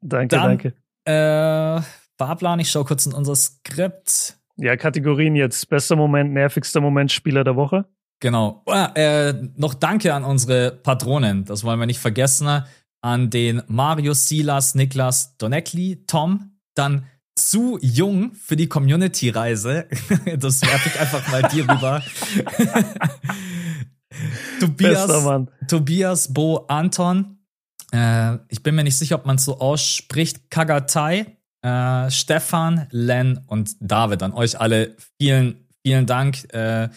Danke, 0.00 0.36
Dann, 0.36 0.58
danke. 0.58 0.74
Äh, 1.04 1.82
Fahrplan, 2.18 2.60
ich 2.60 2.70
schaue 2.70 2.84
kurz 2.84 3.06
in 3.06 3.14
unser 3.14 3.34
Skript. 3.34 4.38
Ja, 4.56 4.76
Kategorien 4.76 5.34
jetzt. 5.34 5.68
Bester 5.68 5.96
Moment, 5.96 6.32
nervigster 6.32 6.80
Moment, 6.80 7.10
Spieler 7.10 7.42
der 7.42 7.56
Woche. 7.56 7.86
Genau. 8.20 8.62
Ah, 8.66 8.92
äh, 8.94 9.34
noch 9.56 9.74
danke 9.74 10.14
an 10.14 10.24
unsere 10.24 10.70
Patronen, 10.70 11.44
das 11.44 11.64
wollen 11.64 11.78
wir 11.78 11.86
nicht 11.86 12.00
vergessen. 12.00 12.64
An 13.02 13.30
den 13.30 13.62
Marius, 13.68 14.28
Silas, 14.28 14.74
Niklas, 14.74 15.36
Donekli, 15.36 16.04
Tom, 16.06 16.58
dann 16.74 17.06
zu 17.36 17.78
jung 17.82 18.34
für 18.34 18.56
die 18.56 18.68
Community-Reise. 18.68 19.86
Das 20.38 20.62
werfe 20.62 20.88
ich 20.88 20.98
einfach 21.00 21.28
mal 21.30 21.42
dir 21.42 21.68
rüber. 21.68 22.02
Tobias, 24.60 25.46
Tobias 25.68 26.32
Bo 26.32 26.64
Anton. 26.68 27.38
Äh, 27.92 28.38
ich 28.48 28.62
bin 28.62 28.74
mir 28.74 28.84
nicht 28.84 28.96
sicher, 28.96 29.16
ob 29.16 29.26
man 29.26 29.36
es 29.36 29.44
so 29.44 29.60
ausspricht. 29.60 30.50
Kagatai, 30.50 31.36
äh, 31.62 32.10
Stefan, 32.10 32.86
Len 32.90 33.44
und 33.46 33.76
David. 33.80 34.22
An 34.22 34.32
euch 34.32 34.58
alle 34.58 34.96
vielen, 35.18 35.66
vielen 35.84 36.06
Dank. 36.06 36.52
Äh, 36.54 36.88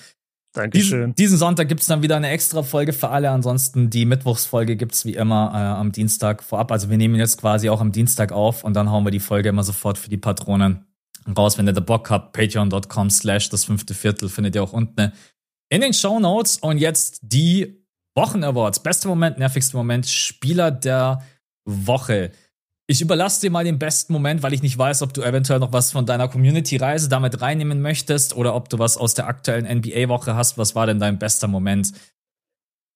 Dankeschön. 0.53 0.99
Diesen, 0.99 1.15
diesen 1.15 1.37
Sonntag 1.37 1.67
gibt 1.67 1.81
es 1.81 1.87
dann 1.87 2.01
wieder 2.01 2.15
eine 2.15 2.29
extra 2.29 2.63
Folge 2.63 2.91
für 2.91 3.09
alle. 3.09 3.29
Ansonsten 3.29 3.89
die 3.89 4.05
Mittwochsfolge 4.05 4.75
gibt 4.75 4.95
es 4.95 5.05
wie 5.05 5.13
immer 5.13 5.51
äh, 5.53 5.57
am 5.57 5.91
Dienstag 5.91 6.43
vorab. 6.43 6.71
Also 6.71 6.89
wir 6.89 6.97
nehmen 6.97 7.15
jetzt 7.15 7.39
quasi 7.39 7.69
auch 7.69 7.81
am 7.81 7.91
Dienstag 7.91 8.31
auf 8.31 8.63
und 8.63 8.73
dann 8.73 8.89
hauen 8.89 9.05
wir 9.05 9.11
die 9.11 9.19
Folge 9.19 9.49
immer 9.49 9.63
sofort 9.63 9.97
für 9.99 10.09
die 10.09 10.17
Patronen 10.17 10.87
raus. 11.37 11.57
Wenn 11.57 11.67
ihr 11.67 11.73
da 11.73 11.81
Bock 11.81 12.09
habt, 12.09 12.33
patreon.com 12.33 13.11
slash 13.11 13.49
das 13.49 13.65
fünfte 13.65 13.93
Viertel 13.93 14.27
findet 14.27 14.55
ihr 14.55 14.63
auch 14.63 14.73
unten 14.73 15.11
in 15.69 15.81
den 15.81 15.93
Show 15.93 16.19
Notes. 16.19 16.57
Und 16.57 16.79
jetzt 16.79 17.19
die 17.21 17.85
Wochen 18.15 18.43
Awards. 18.43 18.81
Bester 18.81 19.07
Moment, 19.07 19.37
nervigster 19.37 19.77
Moment, 19.77 20.07
Spieler 20.07 20.71
der 20.71 21.23
Woche. 21.65 22.31
Ich 22.91 23.03
überlasse 23.03 23.39
dir 23.41 23.51
mal 23.51 23.63
den 23.63 23.77
besten 23.77 24.13
Moment, 24.13 24.41
weil 24.41 24.51
ich 24.51 24.63
nicht 24.63 24.75
weiß, 24.75 25.03
ob 25.03 25.13
du 25.13 25.21
eventuell 25.21 25.59
noch 25.59 25.71
was 25.71 25.91
von 25.91 26.07
deiner 26.07 26.27
Community-Reise 26.27 27.07
damit 27.07 27.39
reinnehmen 27.39 27.83
möchtest 27.83 28.35
oder 28.35 28.55
ob 28.55 28.67
du 28.67 28.79
was 28.79 28.97
aus 28.97 29.13
der 29.13 29.27
aktuellen 29.27 29.67
NBA-Woche 29.67 30.33
hast. 30.33 30.57
Was 30.57 30.73
war 30.73 30.87
denn 30.87 30.97
dein 30.97 31.19
bester 31.19 31.47
Moment? 31.47 31.91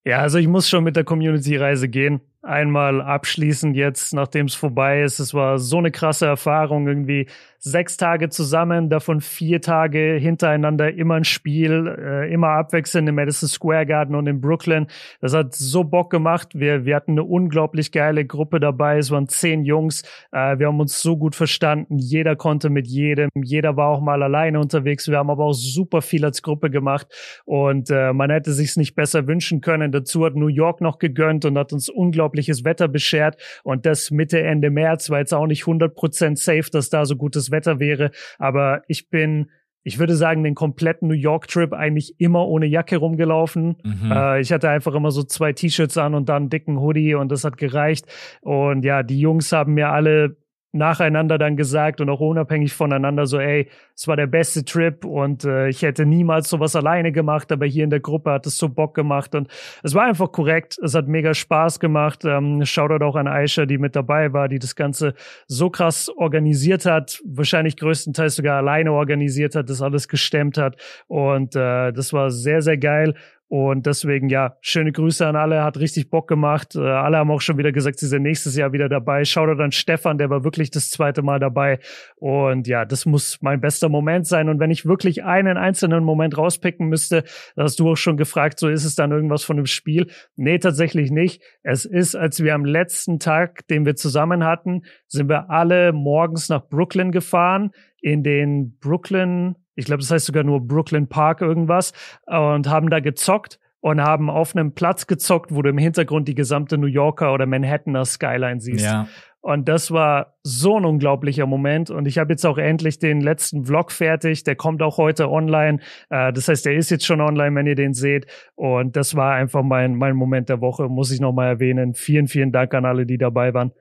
Ja, 0.03 0.17
also 0.17 0.39
ich 0.39 0.47
muss 0.47 0.67
schon 0.67 0.83
mit 0.83 0.95
der 0.95 1.03
Community-Reise 1.03 1.89
gehen 1.89 2.21
einmal 2.41 3.01
abschließend 3.01 3.75
jetzt, 3.75 4.15
nachdem 4.15 4.47
es 4.47 4.55
vorbei 4.55 5.03
ist. 5.03 5.19
Es 5.19 5.35
war 5.35 5.59
so 5.59 5.77
eine 5.77 5.91
krasse 5.91 6.25
Erfahrung, 6.25 6.87
irgendwie 6.87 7.27
sechs 7.63 7.97
Tage 7.97 8.29
zusammen, 8.29 8.89
davon 8.89 9.21
vier 9.21 9.61
Tage 9.61 10.17
hintereinander, 10.19 10.93
immer 10.93 11.15
ein 11.15 11.23
Spiel, 11.23 11.87
äh, 11.87 12.33
immer 12.33 12.49
abwechselnd 12.49 13.07
im 13.09 13.15
Madison 13.15 13.49
Square 13.49 13.85
Garden 13.85 14.15
und 14.15 14.27
in 14.27 14.41
Brooklyn. 14.41 14.87
Das 15.21 15.33
hat 15.33 15.55
so 15.55 15.83
Bock 15.83 16.09
gemacht. 16.09 16.49
Wir, 16.53 16.85
wir 16.85 16.95
hatten 16.95 17.11
eine 17.11 17.23
unglaublich 17.23 17.91
geile 17.91 18.25
Gruppe 18.25 18.59
dabei. 18.59 18.97
Es 18.97 19.11
waren 19.11 19.27
zehn 19.27 19.63
Jungs. 19.63 20.03
Äh, 20.31 20.59
wir 20.59 20.67
haben 20.67 20.79
uns 20.79 21.01
so 21.01 21.17
gut 21.17 21.35
verstanden. 21.35 21.97
Jeder 21.97 22.35
konnte 22.35 22.69
mit 22.69 22.87
jedem. 22.87 23.29
Jeder 23.35 23.77
war 23.77 23.89
auch 23.89 24.01
mal 24.01 24.21
alleine 24.21 24.59
unterwegs. 24.59 25.07
Wir 25.07 25.17
haben 25.17 25.29
aber 25.29 25.45
auch 25.45 25.53
super 25.53 26.01
viel 26.01 26.25
als 26.25 26.41
Gruppe 26.41 26.69
gemacht 26.69 27.07
und 27.45 27.89
äh, 27.89 28.13
man 28.13 28.29
hätte 28.29 28.53
sich's 28.53 28.77
nicht 28.77 28.95
besser 28.95 29.27
wünschen 29.27 29.61
können. 29.61 29.91
Dazu 29.91 30.25
hat 30.25 30.35
New 30.35 30.47
York 30.47 30.81
noch 30.81 30.99
gegönnt 30.99 31.45
und 31.45 31.57
hat 31.57 31.73
uns 31.73 31.89
unglaublich 31.89 32.13
unglaubliches 32.23 32.63
Wetter 32.63 32.87
beschert 32.87 33.37
und 33.63 33.85
das 33.85 34.11
Mitte, 34.11 34.41
Ende 34.41 34.69
März 34.69 35.09
war 35.09 35.19
jetzt 35.19 35.33
auch 35.33 35.47
nicht 35.47 35.63
100% 35.63 36.37
safe, 36.37 36.69
dass 36.71 36.89
da 36.89 37.05
so 37.05 37.15
gutes 37.15 37.51
Wetter 37.53 37.79
wäre, 37.79 38.11
aber 38.37 38.81
ich 38.89 39.09
bin 39.09 39.49
ich 39.83 39.99
würde 39.99 40.15
sagen, 40.15 40.43
den 40.43 40.55
kompletten 40.55 41.09
New 41.09 41.13
York 41.13 41.47
Trip 41.47 41.73
eigentlich 41.73 42.15
immer 42.17 42.47
ohne 42.47 42.65
Jacke 42.65 42.97
rumgelaufen. 42.97 43.75
Mhm. 43.83 44.11
Äh, 44.11 44.39
ich 44.39 44.51
hatte 44.51 44.69
einfach 44.69 44.95
immer 44.95 45.11
so 45.11 45.23
zwei 45.23 45.51
T-Shirts 45.51 45.97
an 45.97 46.15
und 46.15 46.29
dann 46.29 46.43
einen 46.43 46.49
dicken 46.49 46.79
Hoodie 46.79 47.15
und 47.15 47.31
das 47.31 47.43
hat 47.43 47.57
gereicht. 47.57 48.05
Und 48.41 48.85
ja, 48.85 49.03
die 49.03 49.19
Jungs 49.19 49.51
haben 49.51 49.73
mir 49.73 49.89
alle 49.89 50.37
nacheinander 50.73 51.37
dann 51.37 51.55
gesagt 51.55 52.01
und 52.01 52.09
auch 52.09 52.19
unabhängig 52.19 52.73
voneinander 52.73 53.27
so, 53.27 53.39
ey, 53.39 53.69
es 53.95 54.07
war 54.07 54.17
der 54.17 54.25
beste 54.27 54.65
Trip 54.65 55.05
und 55.05 55.45
äh, 55.45 55.69
ich 55.69 55.83
hätte 55.83 56.05
niemals 56.05 56.49
sowas 56.49 56.75
alleine 56.75 57.11
gemacht, 57.11 57.51
aber 57.51 57.67
hier 57.67 57.83
in 57.83 57.91
der 57.91 57.99
Gruppe 57.99 58.31
hat 58.31 58.47
es 58.47 58.57
so 58.57 58.69
Bock 58.69 58.95
gemacht 58.95 59.35
und 59.35 59.47
es 59.83 59.93
war 59.93 60.05
einfach 60.05 60.31
korrekt. 60.31 60.79
Es 60.83 60.95
hat 60.95 61.07
mega 61.07 61.35
Spaß 61.35 61.79
gemacht. 61.79 62.25
Ähm, 62.25 62.65
Shoutout 62.65 63.05
auch 63.05 63.15
an 63.15 63.27
Aisha, 63.27 63.65
die 63.67 63.77
mit 63.77 63.95
dabei 63.95 64.33
war, 64.33 64.49
die 64.49 64.59
das 64.59 64.75
Ganze 64.75 65.13
so 65.47 65.69
krass 65.69 66.09
organisiert 66.09 66.85
hat, 66.85 67.21
wahrscheinlich 67.23 67.77
größtenteils 67.77 68.35
sogar 68.35 68.57
alleine 68.57 68.91
organisiert 68.91 69.55
hat, 69.55 69.69
das 69.69 69.81
alles 69.81 70.07
gestemmt 70.07 70.57
hat 70.57 70.77
und 71.07 71.55
äh, 71.55 71.93
das 71.93 72.13
war 72.13 72.31
sehr, 72.31 72.63
sehr 72.63 72.77
geil. 72.77 73.13
Und 73.47 73.85
deswegen, 73.85 74.29
ja, 74.29 74.57
schöne 74.61 74.91
Grüße 74.91 75.27
an 75.27 75.35
alle, 75.35 75.63
hat 75.63 75.77
richtig 75.77 76.09
Bock 76.09 76.27
gemacht. 76.27 76.75
Äh, 76.75 76.79
alle 76.79 77.17
haben 77.17 77.29
auch 77.29 77.41
schon 77.41 77.57
wieder 77.57 77.71
gesagt, 77.71 77.99
sie 77.99 78.07
sind 78.07 78.23
nächstes 78.23 78.55
Jahr 78.55 78.73
wieder 78.73 78.89
dabei. 78.89 79.25
Shoutout 79.25 79.61
an 79.61 79.71
Stefan, 79.71 80.17
der 80.17 80.31
war 80.31 80.43
wirklich 80.43 80.71
das 80.71 80.89
zweite 80.89 81.21
Mal 81.21 81.39
dabei. 81.39 81.79
Und 82.15 82.67
ja, 82.67 82.83
das 82.85 83.05
muss 83.05 83.39
mein 83.41 83.61
bester 83.61 83.89
Moment 83.89 84.25
sein. 84.25 84.49
Und 84.49 84.59
wenn 84.59 84.71
ich 84.71 84.85
wirklich 84.85 85.23
einen 85.23 85.57
einzelnen 85.57 86.03
Moment 86.03 86.37
rauspicken 86.37 86.87
müsste, 86.87 87.23
hast 87.55 87.79
du 87.79 87.91
auch 87.91 87.97
schon 87.97 88.17
gefragt, 88.17 88.59
so 88.59 88.69
ist 88.69 88.85
es 88.85 88.95
dann 88.95 89.11
irgendwas 89.11 89.43
von 89.43 89.57
dem 89.57 89.67
Spiel? 89.67 90.07
Nee, 90.35 90.57
tatsächlich 90.57 91.11
nicht. 91.11 91.43
Es 91.61 91.85
ist, 91.85 92.15
als 92.15 92.43
wir 92.43 92.55
am 92.55 92.65
letzten 92.65 93.19
Tag, 93.19 93.67
den 93.67 93.85
wir 93.85 93.95
zusammen 93.95 94.43
hatten, 94.43 94.81
sind 95.07 95.29
wir 95.29 95.51
alle 95.51 95.93
morgens 95.93 96.49
nach 96.49 96.67
Brooklyn 96.67 97.11
gefahren, 97.11 97.71
in 98.01 98.23
den 98.23 98.77
Brooklyn 98.79 99.55
ich 99.75 99.85
glaube, 99.85 100.01
das 100.01 100.11
heißt 100.11 100.25
sogar 100.25 100.43
nur 100.43 100.61
Brooklyn 100.61 101.07
Park 101.07 101.41
irgendwas, 101.41 101.93
und 102.25 102.69
haben 102.69 102.89
da 102.89 102.99
gezockt 102.99 103.59
und 103.81 104.01
haben 104.01 104.29
auf 104.29 104.55
einem 104.55 104.73
Platz 104.73 105.07
gezockt, 105.07 105.53
wo 105.53 105.61
du 105.61 105.69
im 105.69 105.77
Hintergrund 105.77 106.27
die 106.27 106.35
gesamte 106.35 106.77
New 106.77 106.87
Yorker 106.87 107.33
oder 107.33 107.45
Manhattaner 107.45 108.05
Skyline 108.05 108.61
siehst. 108.61 108.85
Ja. 108.85 109.07
Und 109.41 109.67
das 109.67 109.91
war 109.91 110.37
so 110.43 110.77
ein 110.77 110.85
unglaublicher 110.85 111.45
Moment. 111.45 111.89
Und 111.89 112.07
ich 112.07 112.17
habe 112.17 112.31
jetzt 112.31 112.45
auch 112.45 112.57
endlich 112.57 112.97
den 112.99 113.19
letzten 113.19 113.65
Vlog 113.65 113.91
fertig. 113.91 114.45
Der 114.45 114.55
kommt 114.55 114.81
auch 114.81 114.97
heute 114.97 115.29
online. 115.29 115.79
Äh, 116.09 116.31
das 116.31 116.47
heißt, 116.47 116.65
der 116.65 116.75
ist 116.75 116.89
jetzt 116.91 117.05
schon 117.05 117.19
online, 117.19 117.53
wenn 117.53 117.67
ihr 117.67 117.75
den 117.75 117.93
seht. 117.93 118.25
Und 118.55 118.95
das 118.95 119.17
war 119.17 119.33
einfach 119.33 119.61
mein, 119.61 119.95
mein 119.95 120.15
Moment 120.15 120.47
der 120.47 120.61
Woche, 120.61 120.87
muss 120.87 121.11
ich 121.11 121.19
nochmal 121.19 121.47
erwähnen. 121.49 121.93
Vielen, 121.93 122.27
vielen 122.27 122.53
Dank 122.53 122.73
an 122.73 122.85
alle, 122.85 123.05
die 123.05 123.17
dabei 123.17 123.53
waren. 123.53 123.73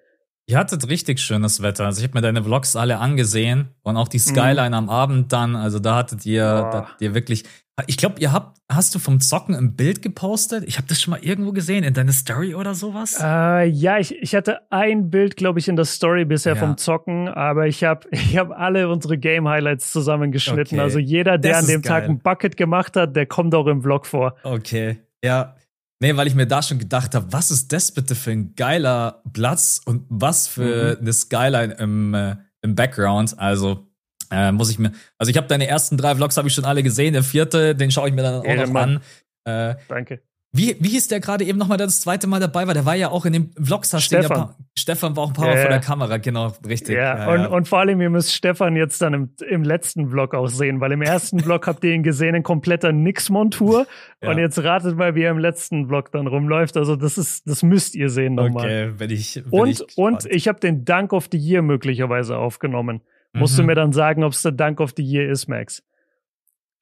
Ihr 0.47 0.59
hattet 0.59 0.89
richtig 0.89 1.21
schönes 1.21 1.63
Wetter. 1.63 1.87
Also 1.87 2.01
ich 2.01 2.09
habe 2.09 2.19
mir 2.19 2.23
deine 2.23 2.43
Vlogs 2.43 2.75
alle 2.75 2.99
angesehen 2.99 3.69
und 3.83 3.97
auch 3.97 4.09
die 4.09 4.19
mhm. 4.19 4.23
Skyline 4.23 4.71
mhm. 4.71 4.75
am 4.75 4.91
Abend 4.91 5.33
dann. 5.33 5.55
Also 5.55 5.79
da 5.79 5.97
hattet 5.97 6.27
ihr, 6.27 6.45
da 6.45 6.73
hattet 6.79 7.01
ihr 7.01 7.15
wirklich. 7.15 7.45
Ich 7.87 7.97
glaube, 7.97 8.21
ihr 8.21 8.33
habt, 8.33 8.59
hast 8.71 8.95
du 8.95 8.99
vom 8.99 9.19
Zocken 9.19 9.55
ein 9.55 9.77
Bild 9.77 10.03
gepostet? 10.03 10.65
Ich 10.67 10.77
habe 10.77 10.87
das 10.89 11.01
schon 11.01 11.13
mal 11.13 11.21
irgendwo 11.23 11.53
gesehen 11.53 11.85
in 11.85 11.95
deiner 11.95 12.13
Story 12.13 12.55
oder 12.55 12.75
sowas. 12.75 13.19
Äh, 13.21 13.67
ja, 13.69 13.99
ich, 13.99 14.15
ich 14.21 14.35
hatte 14.35 14.61
ein 14.71 15.11
Bild, 15.11 15.37
glaube 15.37 15.59
ich, 15.59 15.69
in 15.69 15.77
der 15.77 15.87
Story 15.87 16.27
bisher 16.27 16.55
ja. 16.55 16.61
vom 16.61 16.77
Zocken, 16.77 17.29
aber 17.29 17.67
ich 17.69 17.83
habe 17.83 18.07
ich 18.11 18.37
hab 18.37 18.51
alle 18.51 18.89
unsere 18.89 19.17
Game 19.17 19.49
Highlights 19.49 19.91
zusammengeschnitten. 19.91 20.79
Okay. 20.79 20.85
Also 20.85 20.99
jeder, 20.99 21.39
der 21.39 21.53
das 21.53 21.63
an 21.63 21.69
dem 21.69 21.83
Tag 21.83 22.05
ein 22.05 22.19
Bucket 22.19 22.57
gemacht 22.57 22.95
hat, 22.97 23.17
der 23.17 23.27
kommt 23.27 23.55
auch 23.55 23.67
im 23.67 23.81
Vlog 23.81 24.07
vor. 24.07 24.35
Okay. 24.43 24.99
Ja, 25.25 25.55
Nee, 26.03 26.17
weil 26.17 26.27
ich 26.27 26.35
mir 26.35 26.49
da 26.49 26.63
schon 26.63 26.81
gedacht 26.81 27.15
habe, 27.15 27.33
was 27.33 27.53
ist 27.53 27.73
das 27.73 27.93
bitte 27.93 28.17
für 28.17 28.33
ein 28.33 28.57
geiler 28.57 29.23
Platz 29.33 29.81
und 29.85 30.05
was 30.09 30.49
für 30.49 30.97
mhm. 30.97 31.01
eine 31.01 31.13
Skyline 31.13 31.75
im, 31.75 32.13
äh, 32.13 32.35
im 32.61 32.75
Background. 32.75 33.39
Also 33.39 33.87
äh, 34.33 34.51
muss 34.51 34.69
ich 34.69 34.81
mir, 34.81 34.91
also 35.17 35.31
ich 35.31 35.37
habe 35.37 35.47
deine 35.47 35.69
ersten 35.69 35.97
drei 35.97 36.17
Vlogs 36.17 36.37
habe 36.37 36.49
ich 36.49 36.55
schon 36.55 36.65
alle 36.65 36.83
gesehen, 36.83 37.13
der 37.13 37.23
vierte, 37.23 37.77
den 37.77 37.93
schaue 37.93 38.09
ich 38.09 38.17
mir 38.17 38.23
dann 38.23 38.41
auch 38.41 38.45
Ehrenmann. 38.45 38.95
noch 38.95 39.03
an. 39.45 39.71
Äh, 39.71 39.77
Danke. 39.87 40.23
Wie, 40.55 40.77
wie 40.81 40.91
hieß 40.91 41.09
der 41.09 41.21
gerade 41.21 41.45
eben 41.45 41.59
nochmal, 41.59 41.79
der 41.79 41.87
das 41.87 42.03
zweite 42.03 42.27
Mal 42.27 42.39
dabei 42.39 42.67
war? 42.67 42.75
Der 42.75 42.85
war 42.85 42.95
ja 42.95 43.09
auch 43.09 43.25
in 43.25 43.33
den 43.33 43.53
Vlogs. 43.59 43.99
Stefan. 44.03 44.55
Stefan 44.77 45.17
war 45.17 45.25
auch 45.25 45.29
ein 45.29 45.33
paar 45.33 45.47
Mal 45.47 45.57
ja, 45.57 45.63
vor 45.63 45.71
der 45.71 45.81
Kamera, 45.81 46.19
genau, 46.19 46.53
richtig. 46.67 46.95
Ja, 46.95 47.17
ja, 47.17 47.33
und, 47.33 47.41
ja. 47.41 47.47
und 47.49 47.69
vor 47.69 47.79
allem, 47.79 48.03
ihr 48.03 48.11
müsst 48.11 48.35
Stefan 48.35 48.77
jetzt 48.77 49.01
dann 49.01 49.15
im, 49.15 49.31
im 49.49 49.63
letzten 49.63 50.11
Vlog 50.11 50.35
auch 50.35 50.49
sehen, 50.49 50.79
weil 50.81 50.93
im 50.93 51.01
ersten 51.01 51.41
Vlog 51.41 51.67
habt 51.67 51.83
ihr 51.85 51.95
ihn 51.95 52.03
gesehen 52.03 52.35
in 52.35 52.43
kompletter 52.43 52.93
Nix-Montur. 52.93 53.87
Und 54.21 54.39
jetzt 54.39 54.63
ratet 54.63 54.95
mal, 54.95 55.15
wie 55.15 55.23
er 55.23 55.31
im 55.31 55.39
letzten 55.39 55.89
Vlog 55.89 56.13
dann 56.13 56.27
rumläuft. 56.27 56.77
Also 56.77 56.97
das 56.97 57.17
ist, 57.17 57.49
das 57.49 57.63
müsst 57.63 57.95
ihr 57.95 58.11
sehen 58.11 58.35
nochmal. 58.35 58.67
Okay, 58.67 58.93
wenn 58.99 59.11
ich. 59.11 59.37
Wenn 59.37 59.61
und, 59.61 59.69
ich 59.71 59.97
und 59.97 60.27
ich 60.27 60.49
habe 60.49 60.61
den 60.61 60.85
Dank 60.85 61.15
of 61.15 61.29
the 61.33 61.39
Year 61.39 61.63
möglicherweise 61.63 62.37
aufgenommen. 62.37 63.01
Mhm. 63.33 63.41
Musst 63.41 63.57
du 63.57 63.63
mhm. 63.63 63.69
mir 63.69 63.75
dann 63.75 63.93
sagen, 63.93 64.23
ob 64.23 64.33
es 64.33 64.43
der 64.43 64.53
Dank 64.53 64.81
of 64.81 64.93
the 64.99 65.03
Year 65.03 65.31
ist, 65.31 65.49
Max? 65.49 65.83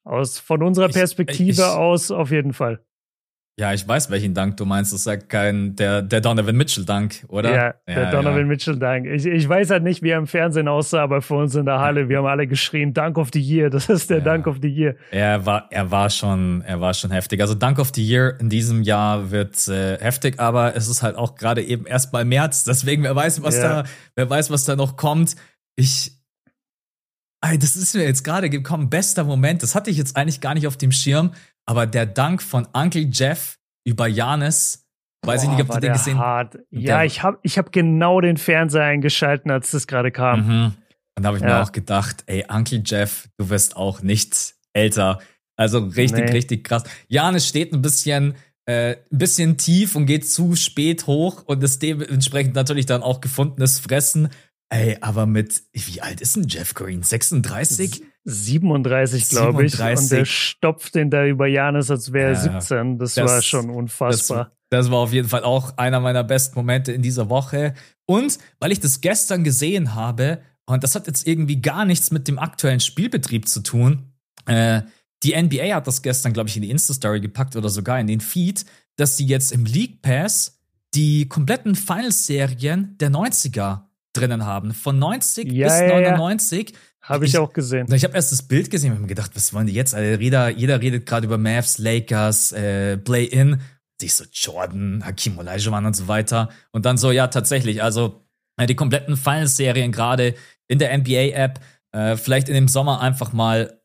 Aus, 0.02 0.40
von 0.40 0.62
unserer 0.64 0.88
Perspektive 0.88 1.50
ich, 1.50 1.58
ich, 1.58 1.64
aus 1.64 2.10
auf 2.10 2.32
jeden 2.32 2.52
Fall. 2.52 2.80
Ja, 3.60 3.74
ich 3.74 3.86
weiß, 3.86 4.08
welchen 4.08 4.32
Dank 4.32 4.56
du 4.56 4.64
meinst. 4.64 4.90
Das 4.90 5.00
ist 5.00 5.06
ja 5.06 5.18
kein, 5.18 5.76
der, 5.76 6.00
der 6.00 6.22
Donovan 6.22 6.56
Mitchell-Dank, 6.56 7.26
oder? 7.28 7.54
Ja, 7.54 7.74
der 7.86 8.04
ja, 8.04 8.10
Donovan 8.10 8.38
ja. 8.38 8.44
Mitchell-Dank. 8.46 9.06
Ich, 9.06 9.26
ich 9.26 9.46
weiß 9.46 9.68
halt 9.68 9.82
nicht, 9.82 10.00
wie 10.00 10.08
er 10.08 10.18
im 10.18 10.26
Fernsehen 10.26 10.66
aussah, 10.66 11.02
aber 11.02 11.20
für 11.20 11.34
uns 11.34 11.54
in 11.54 11.66
der 11.66 11.78
Halle, 11.78 12.08
wir 12.08 12.16
haben 12.16 12.26
alle 12.26 12.46
geschrien, 12.46 12.94
Dank 12.94 13.18
of 13.18 13.28
the 13.34 13.38
Year, 13.38 13.68
das 13.68 13.90
ist 13.90 14.08
der 14.08 14.20
ja. 14.20 14.24
Dank 14.24 14.46
of 14.46 14.60
the 14.62 14.68
Year. 14.68 14.96
Er 15.10 15.44
war, 15.44 15.66
er 15.70 15.90
war 15.90 16.08
schon, 16.08 16.62
er 16.62 16.80
war 16.80 16.94
schon 16.94 17.10
heftig. 17.10 17.42
Also 17.42 17.54
Dank 17.54 17.78
of 17.78 17.90
the 17.94 18.02
Year 18.02 18.40
in 18.40 18.48
diesem 18.48 18.80
Jahr 18.80 19.30
wird 19.30 19.68
äh, 19.68 19.98
heftig, 19.98 20.40
aber 20.40 20.74
es 20.74 20.88
ist 20.88 21.02
halt 21.02 21.16
auch 21.16 21.34
gerade 21.34 21.62
eben 21.62 21.84
erst 21.84 22.14
mal 22.14 22.24
März, 22.24 22.64
deswegen 22.64 23.02
wer 23.02 23.14
weiß, 23.14 23.42
was 23.42 23.60
da, 23.60 23.84
wer 24.16 24.30
weiß, 24.30 24.50
was 24.50 24.64
da 24.64 24.74
noch 24.74 24.96
kommt. 24.96 25.36
Ich, 25.76 26.12
das 27.42 27.76
ist 27.76 27.94
mir 27.94 28.04
jetzt 28.04 28.24
gerade 28.24 28.48
gekommen, 28.48 28.88
bester 28.88 29.24
Moment. 29.24 29.62
Das 29.62 29.74
hatte 29.74 29.90
ich 29.90 29.98
jetzt 29.98 30.16
eigentlich 30.16 30.40
gar 30.40 30.54
nicht 30.54 30.66
auf 30.66 30.78
dem 30.78 30.92
Schirm. 30.92 31.32
Aber 31.66 31.86
der 31.86 32.06
Dank 32.06 32.42
von 32.42 32.66
Uncle 32.72 33.08
Jeff 33.10 33.58
über 33.84 34.06
Janis, 34.06 34.86
weiß 35.24 35.42
Boah, 35.42 35.50
ich 35.50 35.56
nicht, 35.56 35.68
ob 35.68 35.74
du 35.74 35.80
den 35.80 35.92
gesehen 35.92 36.18
hast. 36.18 36.58
Ja, 36.70 37.04
ich 37.04 37.22
habe 37.22 37.38
ich 37.42 37.58
hab 37.58 37.72
genau 37.72 38.20
den 38.20 38.36
Fernseher 38.36 38.84
eingeschalten, 38.84 39.50
als 39.50 39.70
das 39.70 39.86
gerade 39.86 40.10
kam. 40.10 40.46
Mhm. 40.46 40.74
Und 41.16 41.22
da 41.22 41.28
habe 41.28 41.38
ich 41.38 41.42
ja. 41.42 41.48
mir 41.48 41.62
auch 41.62 41.72
gedacht, 41.72 42.24
ey, 42.26 42.44
Uncle 42.48 42.82
Jeff, 42.84 43.28
du 43.36 43.50
wirst 43.50 43.76
auch 43.76 44.02
nicht 44.02 44.54
älter. 44.72 45.20
Also 45.56 45.80
richtig, 45.80 46.24
nee. 46.24 46.32
richtig 46.32 46.64
krass. 46.64 46.84
Janis 47.08 47.46
steht 47.46 47.74
ein 47.74 47.82
bisschen, 47.82 48.34
äh, 48.64 48.96
ein 49.12 49.18
bisschen 49.18 49.58
tief 49.58 49.96
und 49.96 50.06
geht 50.06 50.26
zu 50.26 50.56
spät 50.56 51.06
hoch 51.06 51.42
und 51.44 51.62
ist 51.62 51.82
dementsprechend 51.82 52.54
natürlich 52.54 52.86
dann 52.86 53.02
auch 53.02 53.20
gefundenes 53.20 53.78
Fressen. 53.78 54.30
Ey, 54.70 54.96
aber 55.00 55.26
mit, 55.26 55.62
wie 55.72 56.00
alt 56.00 56.20
ist 56.20 56.36
denn 56.36 56.48
Jeff 56.48 56.72
Green? 56.74 57.02
36? 57.02 58.02
37, 58.24 59.28
glaube 59.28 59.64
ich. 59.64 59.80
Und 59.80 60.10
der 60.10 60.24
stopft 60.24 60.94
den 60.94 61.10
da 61.10 61.24
über 61.26 61.46
Janis, 61.46 61.90
als 61.90 62.12
wäre 62.12 62.34
er 62.34 62.44
ja, 62.44 62.60
17. 62.60 62.98
Das, 62.98 63.14
das, 63.14 63.30
war 63.30 63.42
schon 63.42 63.70
unfassbar. 63.70 64.52
Das, 64.68 64.84
das 64.84 64.90
war 64.90 64.98
auf 64.98 65.12
jeden 65.12 65.28
Fall 65.28 65.42
auch 65.42 65.76
einer 65.78 66.00
meiner 66.00 66.24
besten 66.24 66.58
Momente 66.58 66.92
in 66.92 67.02
dieser 67.02 67.28
Woche. 67.28 67.74
Und 68.06 68.38
weil 68.58 68.72
ich 68.72 68.80
das 68.80 69.00
gestern 69.00 69.44
gesehen 69.44 69.94
habe, 69.94 70.40
und 70.66 70.84
das 70.84 70.94
hat 70.94 71.06
jetzt 71.06 71.26
irgendwie 71.26 71.60
gar 71.60 71.84
nichts 71.84 72.10
mit 72.10 72.28
dem 72.28 72.38
aktuellen 72.38 72.80
Spielbetrieb 72.80 73.48
zu 73.48 73.60
tun, 73.60 74.12
äh, 74.46 74.82
die 75.22 75.40
NBA 75.40 75.74
hat 75.74 75.86
das 75.86 76.02
gestern, 76.02 76.32
glaube 76.32 76.48
ich, 76.48 76.56
in 76.56 76.62
die 76.62 76.70
Insta-Story 76.70 77.20
gepackt 77.20 77.56
oder 77.56 77.68
sogar 77.68 78.00
in 78.00 78.06
den 78.06 78.20
Feed, 78.20 78.64
dass 78.96 79.16
die 79.16 79.26
jetzt 79.26 79.52
im 79.52 79.64
League 79.64 80.02
Pass 80.02 80.58
die 80.94 81.28
kompletten 81.28 81.74
Finals-Serien 81.74 82.96
der 82.98 83.10
90er 83.10 83.82
drinnen 84.12 84.44
haben. 84.44 84.72
Von 84.72 84.98
90 84.98 85.50
ja, 85.52 85.66
bis 85.66 85.80
ja, 85.80 85.88
99. 85.88 86.70
Ja. 86.70 86.76
Habe 87.02 87.24
ich, 87.24 87.32
ich, 87.32 87.38
auch 87.38 87.52
gesehen. 87.52 87.92
Ich 87.92 88.04
habe 88.04 88.14
erst 88.14 88.32
das 88.32 88.42
Bild 88.42 88.70
gesehen 88.70 88.92
und 88.92 89.00
mir 89.00 89.06
gedacht, 89.06 89.30
was 89.34 89.54
wollen 89.54 89.66
die 89.66 89.72
jetzt? 89.72 89.94
Also 89.94 90.20
jeder, 90.20 90.48
jeder 90.50 90.80
redet 90.80 91.06
gerade 91.06 91.26
über 91.26 91.38
Mavs, 91.38 91.78
Lakers, 91.78 92.52
äh, 92.52 92.98
Play-In. 92.98 93.60
Ich 94.02 94.14
so, 94.14 94.24
Jordan, 94.32 95.04
Hakim 95.04 95.38
Olajuwon 95.38 95.86
und 95.86 95.96
so 95.96 96.08
weiter. 96.08 96.50
Und 96.72 96.86
dann 96.86 96.98
so, 96.98 97.10
ja, 97.10 97.26
tatsächlich, 97.28 97.82
also 97.82 98.26
äh, 98.56 98.66
die 98.66 98.76
kompletten 98.76 99.16
Finals-Serien 99.16 99.92
gerade 99.92 100.34
in 100.68 100.78
der 100.78 100.96
NBA-App, 100.96 101.60
äh, 101.92 102.16
vielleicht 102.16 102.48
in 102.48 102.54
dem 102.54 102.68
Sommer 102.68 103.00
einfach 103.00 103.32
mal 103.32 103.79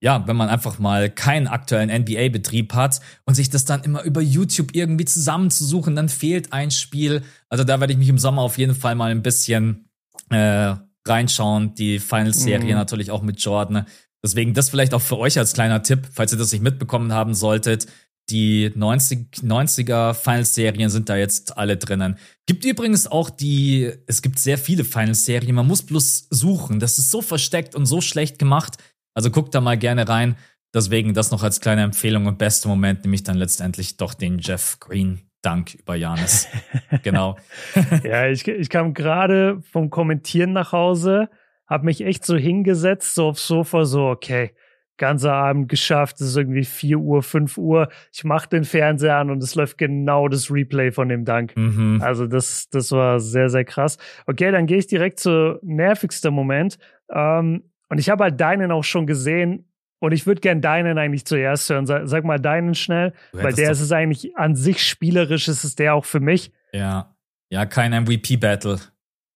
ja, 0.00 0.26
wenn 0.26 0.36
man 0.36 0.48
einfach 0.48 0.78
mal 0.78 1.10
keinen 1.10 1.46
aktuellen 1.46 1.90
NBA-Betrieb 1.90 2.74
hat 2.74 3.00
und 3.26 3.34
sich 3.34 3.50
das 3.50 3.66
dann 3.66 3.84
immer 3.84 4.02
über 4.02 4.22
YouTube 4.22 4.74
irgendwie 4.74 5.04
zusammenzusuchen, 5.04 5.94
dann 5.94 6.08
fehlt 6.08 6.52
ein 6.52 6.70
Spiel. 6.70 7.22
Also 7.50 7.64
da 7.64 7.80
werde 7.80 7.92
ich 7.92 7.98
mich 7.98 8.08
im 8.08 8.18
Sommer 8.18 8.42
auf 8.42 8.56
jeden 8.56 8.74
Fall 8.74 8.94
mal 8.94 9.10
ein 9.10 9.22
bisschen 9.22 9.90
äh, 10.30 10.74
reinschauen. 11.06 11.74
Die 11.74 11.98
Finals-Serie 11.98 12.72
mhm. 12.72 12.78
natürlich 12.78 13.10
auch 13.10 13.22
mit 13.22 13.42
Jordan. 13.42 13.86
Deswegen 14.24 14.54
das 14.54 14.70
vielleicht 14.70 14.94
auch 14.94 15.02
für 15.02 15.18
euch 15.18 15.38
als 15.38 15.52
kleiner 15.52 15.82
Tipp, 15.82 16.08
falls 16.12 16.32
ihr 16.32 16.38
das 16.38 16.52
nicht 16.52 16.62
mitbekommen 16.62 17.12
haben 17.12 17.34
solltet. 17.34 17.86
Die 18.30 18.70
90, 18.74 19.42
90er 19.42 20.14
Finals-Serien 20.14 20.88
sind 20.88 21.08
da 21.08 21.16
jetzt 21.16 21.58
alle 21.58 21.76
drinnen. 21.76 22.16
Gibt 22.46 22.64
übrigens 22.64 23.06
auch 23.06 23.28
die, 23.28 23.92
es 24.06 24.22
gibt 24.22 24.38
sehr 24.38 24.56
viele 24.56 24.84
Finals-Serien, 24.84 25.54
man 25.54 25.66
muss 25.66 25.82
bloß 25.82 26.28
suchen. 26.30 26.78
Das 26.78 26.98
ist 26.98 27.10
so 27.10 27.22
versteckt 27.22 27.74
und 27.74 27.86
so 27.86 28.00
schlecht 28.00 28.38
gemacht. 28.38 28.76
Also 29.14 29.30
guckt 29.30 29.54
da 29.54 29.60
mal 29.60 29.78
gerne 29.78 30.08
rein. 30.08 30.36
Deswegen 30.72 31.14
das 31.14 31.32
noch 31.32 31.42
als 31.42 31.60
kleine 31.60 31.82
Empfehlung 31.82 32.26
und 32.26 32.38
beste 32.38 32.68
Moment, 32.68 33.02
nämlich 33.02 33.24
dann 33.24 33.36
letztendlich 33.36 33.96
doch 33.96 34.14
den 34.14 34.38
Jeff 34.38 34.78
Green 34.78 35.22
Dank 35.42 35.74
über 35.74 35.96
Janis. 35.96 36.48
genau. 37.02 37.36
ja, 38.04 38.28
ich, 38.28 38.46
ich 38.46 38.68
kam 38.68 38.94
gerade 38.94 39.60
vom 39.72 39.90
Kommentieren 39.90 40.52
nach 40.52 40.72
Hause, 40.72 41.28
habe 41.66 41.86
mich 41.86 42.02
echt 42.02 42.24
so 42.24 42.36
hingesetzt, 42.36 43.14
so 43.14 43.28
aufs 43.28 43.46
Sofa, 43.46 43.84
so, 43.84 44.06
okay, 44.06 44.52
ganzer 45.00 45.32
Abend 45.32 45.68
geschafft, 45.68 46.20
es 46.20 46.28
ist 46.28 46.36
irgendwie 46.36 46.64
4 46.64 46.98
Uhr, 46.98 47.22
5 47.22 47.56
Uhr. 47.56 47.88
Ich 48.12 48.22
mache 48.22 48.50
den 48.50 48.64
Fernseher 48.64 49.16
an 49.16 49.30
und 49.30 49.42
es 49.42 49.54
läuft 49.54 49.78
genau 49.78 50.28
das 50.28 50.50
Replay 50.50 50.92
von 50.92 51.08
dem 51.08 51.24
Dank. 51.24 51.56
Mhm. 51.56 52.00
Also 52.02 52.26
das, 52.26 52.68
das 52.68 52.92
war 52.92 53.18
sehr, 53.18 53.48
sehr 53.48 53.64
krass. 53.64 53.96
Okay, 54.26 54.52
dann 54.52 54.66
gehe 54.66 54.76
ich 54.76 54.86
direkt 54.86 55.18
zu 55.18 55.58
nervigster 55.62 56.30
Moment. 56.30 56.78
Ähm, 57.10 57.69
und 57.90 57.98
ich 57.98 58.08
habe 58.08 58.24
halt 58.24 58.40
deinen 58.40 58.72
auch 58.72 58.84
schon 58.84 59.06
gesehen. 59.06 59.66
Und 60.02 60.12
ich 60.12 60.26
würde 60.26 60.40
gern 60.40 60.62
deinen 60.62 60.96
eigentlich 60.96 61.26
zuerst 61.26 61.68
hören. 61.68 61.86
Sag, 61.86 62.08
sag 62.08 62.24
mal 62.24 62.40
deinen 62.40 62.74
schnell, 62.74 63.12
weil 63.32 63.52
der 63.52 63.70
ist 63.70 63.80
es 63.80 63.92
eigentlich 63.92 64.34
an 64.38 64.56
sich 64.56 64.82
spielerisch, 64.82 65.46
ist 65.46 65.62
es 65.62 65.74
der 65.74 65.94
auch 65.94 66.06
für 66.06 66.20
mich. 66.20 66.52
Ja, 66.72 67.14
ja, 67.50 67.66
kein 67.66 67.92
MVP-Battle. 67.92 68.80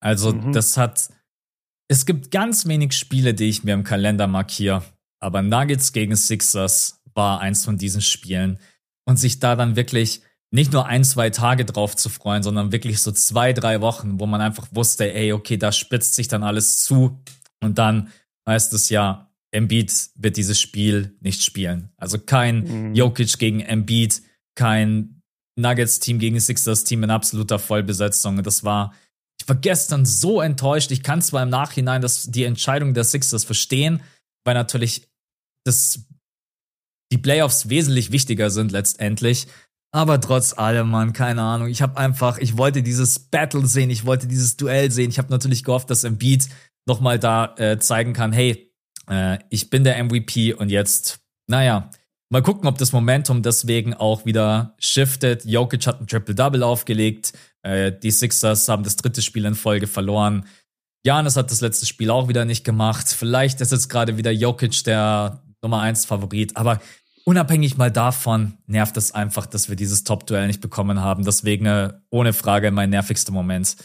Also, 0.00 0.32
mhm. 0.32 0.52
das 0.52 0.78
hat. 0.78 1.10
Es 1.88 2.06
gibt 2.06 2.30
ganz 2.30 2.66
wenig 2.66 2.94
Spiele, 2.94 3.34
die 3.34 3.50
ich 3.50 3.62
mir 3.62 3.74
im 3.74 3.84
Kalender 3.84 4.26
markiere. 4.26 4.82
Aber 5.20 5.42
Nuggets 5.42 5.92
gegen 5.92 6.16
Sixers 6.16 7.02
war 7.12 7.40
eins 7.40 7.64
von 7.64 7.76
diesen 7.76 8.00
Spielen. 8.00 8.58
Und 9.04 9.18
sich 9.18 9.38
da 9.38 9.56
dann 9.56 9.76
wirklich 9.76 10.22
nicht 10.50 10.72
nur 10.72 10.86
ein, 10.86 11.04
zwei 11.04 11.28
Tage 11.28 11.66
drauf 11.66 11.94
zu 11.94 12.08
freuen, 12.08 12.42
sondern 12.42 12.72
wirklich 12.72 13.02
so 13.02 13.12
zwei, 13.12 13.52
drei 13.52 13.82
Wochen, 13.82 14.18
wo 14.18 14.24
man 14.24 14.40
einfach 14.40 14.68
wusste, 14.70 15.12
ey, 15.12 15.34
okay, 15.34 15.58
da 15.58 15.72
spitzt 15.72 16.14
sich 16.14 16.28
dann 16.28 16.42
alles 16.42 16.80
zu. 16.80 17.20
Und 17.60 17.76
dann 17.78 18.08
heißt 18.48 18.72
es 18.72 18.88
ja, 18.88 19.30
Embiid 19.52 19.92
wird 20.16 20.36
dieses 20.36 20.60
Spiel 20.60 21.16
nicht 21.20 21.42
spielen. 21.42 21.90
Also 21.96 22.18
kein 22.18 22.88
mhm. 22.88 22.94
Jokic 22.94 23.38
gegen 23.38 23.60
Embiid, 23.60 24.22
kein 24.56 25.22
Nuggets-Team 25.56 26.18
gegen 26.18 26.40
Sixers-Team 26.40 27.04
in 27.04 27.10
absoluter 27.10 27.58
Vollbesetzung. 27.58 28.42
Das 28.42 28.64
war, 28.64 28.92
ich 29.40 29.48
war 29.48 29.56
gestern 29.56 30.04
so 30.04 30.40
enttäuscht. 30.40 30.90
Ich 30.90 31.02
kann 31.02 31.22
zwar 31.22 31.44
im 31.44 31.50
Nachhinein 31.50 32.02
das, 32.02 32.30
die 32.30 32.44
Entscheidung 32.44 32.94
der 32.94 33.04
Sixers 33.04 33.44
verstehen, 33.44 34.02
weil 34.44 34.54
natürlich 34.54 35.08
das, 35.64 36.00
die 37.12 37.18
Playoffs 37.18 37.68
wesentlich 37.68 38.10
wichtiger 38.10 38.50
sind 38.50 38.72
letztendlich. 38.72 39.46
Aber 39.94 40.20
trotz 40.20 40.58
allem, 40.58 40.90
Mann, 40.90 41.12
keine 41.12 41.42
Ahnung. 41.42 41.68
Ich 41.68 41.80
habe 41.80 41.96
einfach, 41.96 42.38
ich 42.38 42.56
wollte 42.56 42.82
dieses 42.82 43.20
Battle 43.20 43.64
sehen, 43.64 43.90
ich 43.90 44.04
wollte 44.04 44.26
dieses 44.26 44.56
Duell 44.56 44.90
sehen. 44.90 45.10
Ich 45.10 45.18
habe 45.18 45.30
natürlich 45.30 45.62
gehofft, 45.62 45.88
dass 45.88 46.02
Embiid 46.02 46.48
nochmal 46.86 47.18
da 47.18 47.54
äh, 47.56 47.78
zeigen 47.78 48.12
kann, 48.12 48.32
hey, 48.32 48.72
äh, 49.08 49.38
ich 49.50 49.70
bin 49.70 49.84
der 49.84 50.02
MVP 50.02 50.54
und 50.54 50.70
jetzt, 50.70 51.20
naja, 51.46 51.90
mal 52.30 52.42
gucken, 52.42 52.68
ob 52.68 52.78
das 52.78 52.92
Momentum 52.92 53.42
deswegen 53.42 53.94
auch 53.94 54.24
wieder 54.24 54.74
shiftet. 54.78 55.44
Jokic 55.44 55.86
hat 55.86 56.00
ein 56.00 56.06
Triple-Double 56.06 56.62
aufgelegt, 56.62 57.32
äh, 57.62 57.92
die 57.92 58.10
Sixers 58.10 58.68
haben 58.68 58.82
das 58.82 58.96
dritte 58.96 59.22
Spiel 59.22 59.44
in 59.44 59.54
Folge 59.54 59.86
verloren. 59.86 60.46
Janis 61.04 61.36
hat 61.36 61.50
das 61.50 61.60
letzte 61.60 61.86
Spiel 61.86 62.10
auch 62.10 62.28
wieder 62.28 62.44
nicht 62.44 62.64
gemacht. 62.64 63.08
Vielleicht 63.08 63.60
ist 63.60 63.72
jetzt 63.72 63.88
gerade 63.88 64.16
wieder 64.16 64.30
Jokic 64.30 64.84
der 64.84 65.42
Nummer 65.62 65.80
1 65.80 66.06
Favorit, 66.06 66.56
aber 66.56 66.80
unabhängig 67.24 67.76
mal 67.76 67.90
davon 67.90 68.58
nervt 68.66 68.96
es 68.96 69.12
einfach, 69.12 69.46
dass 69.46 69.68
wir 69.68 69.76
dieses 69.76 70.04
Top-Duell 70.04 70.46
nicht 70.46 70.60
bekommen 70.60 71.00
haben. 71.00 71.24
Deswegen 71.24 71.66
äh, 71.66 71.92
ohne 72.10 72.32
Frage 72.32 72.70
mein 72.70 72.90
nervigster 72.90 73.32
Moment. 73.32 73.76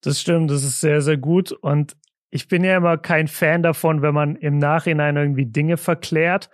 Das 0.00 0.20
stimmt, 0.20 0.50
das 0.50 0.62
ist 0.64 0.80
sehr, 0.80 1.00
sehr 1.00 1.16
gut. 1.16 1.52
Und 1.52 1.96
ich 2.30 2.48
bin 2.48 2.64
ja 2.64 2.76
immer 2.76 2.98
kein 2.98 3.28
Fan 3.28 3.62
davon, 3.62 4.02
wenn 4.02 4.14
man 4.14 4.36
im 4.36 4.58
Nachhinein 4.58 5.16
irgendwie 5.16 5.46
Dinge 5.46 5.76
verklärt. 5.76 6.50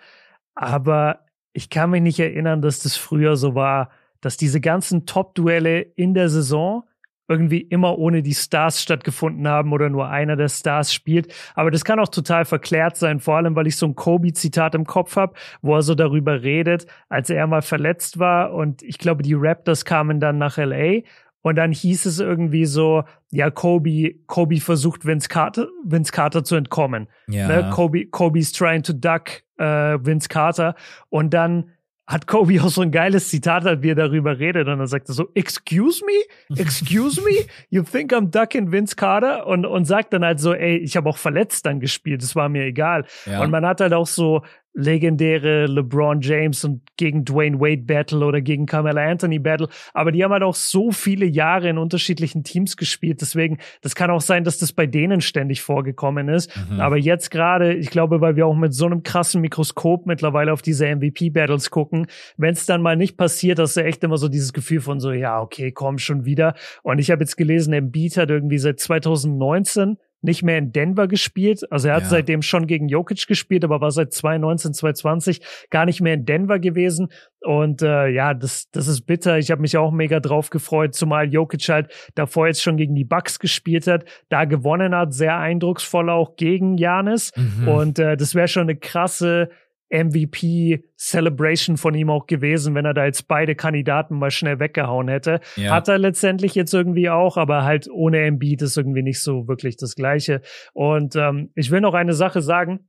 Aber 0.55 1.21
ich 1.53 1.71
kann 1.71 1.91
mich 1.91 2.03
nicht 2.03 2.21
erinnern, 2.21 2.63
dass 2.63 2.81
das 2.81 2.97
früher 2.97 3.37
so 3.37 3.55
war, 3.55 3.91
dass 4.21 4.37
diese 4.37 4.61
ganzen 4.61 5.07
Top-Duelle 5.07 5.81
in 5.81 6.15
der 6.15 6.29
Saison 6.29 6.85
irgendwie 7.29 7.61
immer 7.61 7.99
ohne 7.99 8.23
die 8.23 8.35
Stars 8.35 8.83
stattgefunden 8.83 9.49
haben 9.49 9.73
oder 9.73 9.89
nur 9.89 10.09
einer 10.09 10.37
der 10.37 10.49
Stars 10.49 10.93
spielt. 10.93 11.33
Aber 11.55 11.71
das 11.71 11.85
kann 11.85 11.99
auch 11.99 12.09
total 12.09 12.45
verklärt 12.45 12.97
sein, 12.97 13.19
vor 13.21 13.37
allem 13.37 13.57
weil 13.57 13.67
ich 13.67 13.77
so 13.77 13.87
ein 13.87 13.95
Kobe-Zitat 13.95 14.75
im 14.75 14.85
Kopf 14.85 15.17
habe, 15.17 15.35
wo 15.63 15.75
er 15.75 15.83
so 15.83 15.95
darüber 15.95 16.43
redet, 16.43 16.87
als 17.09 17.31
er 17.31 17.47
mal 17.47 17.63
verletzt 17.63 18.19
war 18.19 18.53
und 18.53 18.83
ich 18.83 18.99
glaube, 18.99 19.23
die 19.23 19.35
Raptors 19.35 19.85
kamen 19.85 20.21
dann 20.21 20.39
nach 20.39 20.59
LA 20.59 21.01
und 21.45 21.57
dann 21.57 21.73
hieß 21.73 22.07
es 22.07 22.21
irgendwie 22.21 22.65
so, 22.65 23.05
ja, 23.31 23.51
Kobe, 23.51 24.15
Kobe 24.27 24.61
versucht 24.61 25.05
Vince 25.05 25.29
Carter, 25.29 25.69
Vince 25.85 26.11
Carter 26.11 26.43
zu 26.43 26.57
entkommen. 26.57 27.07
Ja. 27.29 27.49
Ne? 27.49 27.71
Kobe, 27.71 28.07
Kobe's 28.07 28.51
trying 28.51 28.83
to 28.83 28.95
duck 28.95 29.43
äh, 29.59 29.65
Vince 29.65 30.29
Carter. 30.29 30.75
Und 31.11 31.35
dann 31.35 31.71
hat 32.07 32.27
Kobe 32.27 32.63
auch 32.63 32.71
so 32.71 32.81
ein 32.81 32.91
geiles 32.91 33.29
Zitat, 33.29 33.83
wie 33.83 33.91
er 33.91 33.95
darüber 33.95 34.39
redet. 34.39 34.69
Und 34.69 34.79
dann 34.79 34.87
sagt 34.87 35.11
er 35.11 35.15
so, 35.15 35.29
excuse 35.35 36.03
me? 36.07 36.57
Excuse 36.59 37.21
me? 37.21 37.45
You 37.69 37.83
think 37.83 38.15
I'm 38.15 38.31
ducking 38.31 38.73
Vince 38.73 38.97
Carter? 38.97 39.47
Und, 39.47 39.67
und 39.67 39.85
sagt 39.85 40.15
dann 40.15 40.25
halt 40.25 40.41
so, 40.41 40.55
ey, 40.55 40.79
ich 40.79 40.97
habe 40.97 41.11
auch 41.11 41.19
verletzt 41.19 41.67
dann 41.67 41.79
gespielt, 41.79 42.23
das 42.23 42.35
war 42.35 42.49
mir 42.49 42.65
egal. 42.65 43.05
Ja. 43.27 43.43
Und 43.43 43.51
man 43.51 43.67
hat 43.67 43.83
halt 43.83 43.93
auch 43.93 44.07
so 44.07 44.41
legendäre 44.75 45.67
LeBron 45.67 46.21
James 46.21 46.65
und 46.65 46.83
gegen 46.97 47.25
Dwayne 47.25 47.61
Wade 47.61 47.83
Battle 47.83 48.25
oder 48.25 48.41
gegen 48.41 48.67
Carmelo 48.67 49.01
Anthony 49.01 49.39
Battle. 49.39 49.69
Aber 49.93 50.13
die 50.13 50.23
haben 50.23 50.33
halt 50.33 50.43
auch 50.43 50.55
so 50.55 50.91
viele 50.91 51.27
Jahre 51.27 51.69
in 51.69 51.79
unterschiedlichen 51.79 52.43
Teams 52.43 52.77
gespielt. 52.77 53.21
Deswegen, 53.21 53.59
das 53.83 53.95
kann 53.95 54.11
auch 54.11 54.21
sein, 54.21 54.45
dass 54.45 54.59
das 54.59 54.73
bei 54.73 54.87
denen 54.87 55.21
ständig 55.21 55.63
vorgekommen 55.63 56.29
ist. 56.29 56.51
Mhm. 56.71 56.81
Aber 56.81 56.97
jetzt 56.97 57.31
gerade, 57.31 57.75
ich 57.75 57.91
glaube, 57.91 58.21
weil 58.21 58.37
wir 58.37 58.47
auch 58.47 58.57
mit 58.57 58.75
so 58.75 58.87
einem 58.87 59.03
krassen 59.03 59.41
Mikroskop 59.41 60.07
mittlerweile 60.07 60.53
auf 60.53 60.63
diese 60.63 60.87
MVP 60.87 61.31
Battles 61.31 61.71
gucken, 61.71 62.07
wenn 62.37 62.53
es 62.53 62.67
dann 62.67 62.83
mal 62.83 62.97
nicht 62.97 63.17
passiert, 63.17 63.59
hast 63.59 63.77
du 63.77 63.85
echt 63.85 64.03
immer 64.03 64.19
so 64.19 64.29
dieses 64.29 64.53
Gefühl 64.53 64.81
von 64.81 64.99
so, 64.99 65.13
ja, 65.13 65.41
okay, 65.41 65.71
komm 65.73 65.99
schon 65.99 66.25
wieder. 66.25 66.55
Und 66.83 66.99
ich 66.99 67.11
habe 67.11 67.23
jetzt 67.23 67.37
gelesen, 67.37 67.73
Embiid 67.73 68.17
hat 68.17 68.31
irgendwie 68.31 68.59
seit 68.59 68.81
2019 68.81 69.99
nicht 70.25 70.43
mehr 70.43 70.59
in 70.59 70.73
Denver 70.73 71.07
gespielt. 71.07 71.61
Also 71.71 71.89
er 71.89 71.97
hat 71.97 72.05
ja. 72.05 72.09
seitdem 72.09 72.43
schon 72.43 72.67
gegen 72.67 72.89
Jokic 72.89 73.27
gespielt, 73.27 73.63
aber 73.63 73.81
war 73.81 73.91
seit 73.91 74.13
2019, 74.13 74.73
2020 74.73 75.41
gar 75.71 75.85
nicht 75.85 76.01
mehr 76.01 76.15
in 76.15 76.25
Denver 76.25 76.59
gewesen. 76.59 77.09
Und 77.41 77.83
äh, 77.83 78.09
ja, 78.09 78.33
das, 78.33 78.71
das 78.71 78.89
ist 78.89 79.03
bitter. 79.03 79.39
Ich 79.39 79.51
habe 79.51 79.61
mich 79.61 79.77
auch 79.77 79.93
mega 79.93 80.21
drauf 80.21 80.49
gefreut, 80.49 80.95
zumal 80.95 81.31
Jokic 81.31 81.69
halt 81.69 81.93
davor 82.15 82.47
jetzt 82.47 82.63
schon 82.63 82.79
gegen 82.79 82.95
die 82.95 83.05
Bucks 83.05 83.39
gespielt 83.39 83.87
hat, 83.87 84.07
da 84.31 84.47
gewonnen 84.47 84.95
hat, 84.95 85.13
sehr 85.13 85.39
eindrucksvoll 85.39 86.09
auch 86.09 86.37
gegen 86.37 86.79
Janis. 86.79 87.33
Mhm. 87.37 87.69
Und 87.69 87.99
äh, 87.99 88.17
das 88.17 88.35
wäre 88.35 88.49
schon 88.49 88.63
eine 88.63 88.77
krasse 88.77 89.51
MVP-Celebration 89.95 91.77
von 91.77 91.95
ihm 91.95 92.11
auch 92.11 92.27
gewesen, 92.27 92.75
wenn 92.75 92.85
er 92.85 92.95
da 92.95 93.05
jetzt 93.05 93.29
beide 93.29 93.55
Kandidaten 93.55 94.19
mal 94.19 94.31
schnell 94.31 94.59
weggehauen 94.59 95.09
hätte. 95.09 95.41
Ja. 95.57 95.71
Hat 95.75 95.89
er 95.89 95.99
letztendlich 95.99 96.55
jetzt 96.55 96.75
irgendwie 96.75 97.09
auch, 97.09 97.37
aber 97.37 97.65
halt 97.65 97.89
ohne 97.91 98.21
Embiid 98.21 98.63
ist 98.63 98.77
irgendwie 98.77 99.03
nicht 99.03 99.23
so 99.23 99.49
wirklich 99.49 99.77
das 99.77 99.95
Gleiche. 99.95 100.41
Und 100.73 101.17
ähm, 101.17 101.51
ich 101.55 101.71
will 101.71 101.81
noch 101.81 101.95
eine 101.95 102.15
Sache 102.15 102.43
sagen 102.43 102.89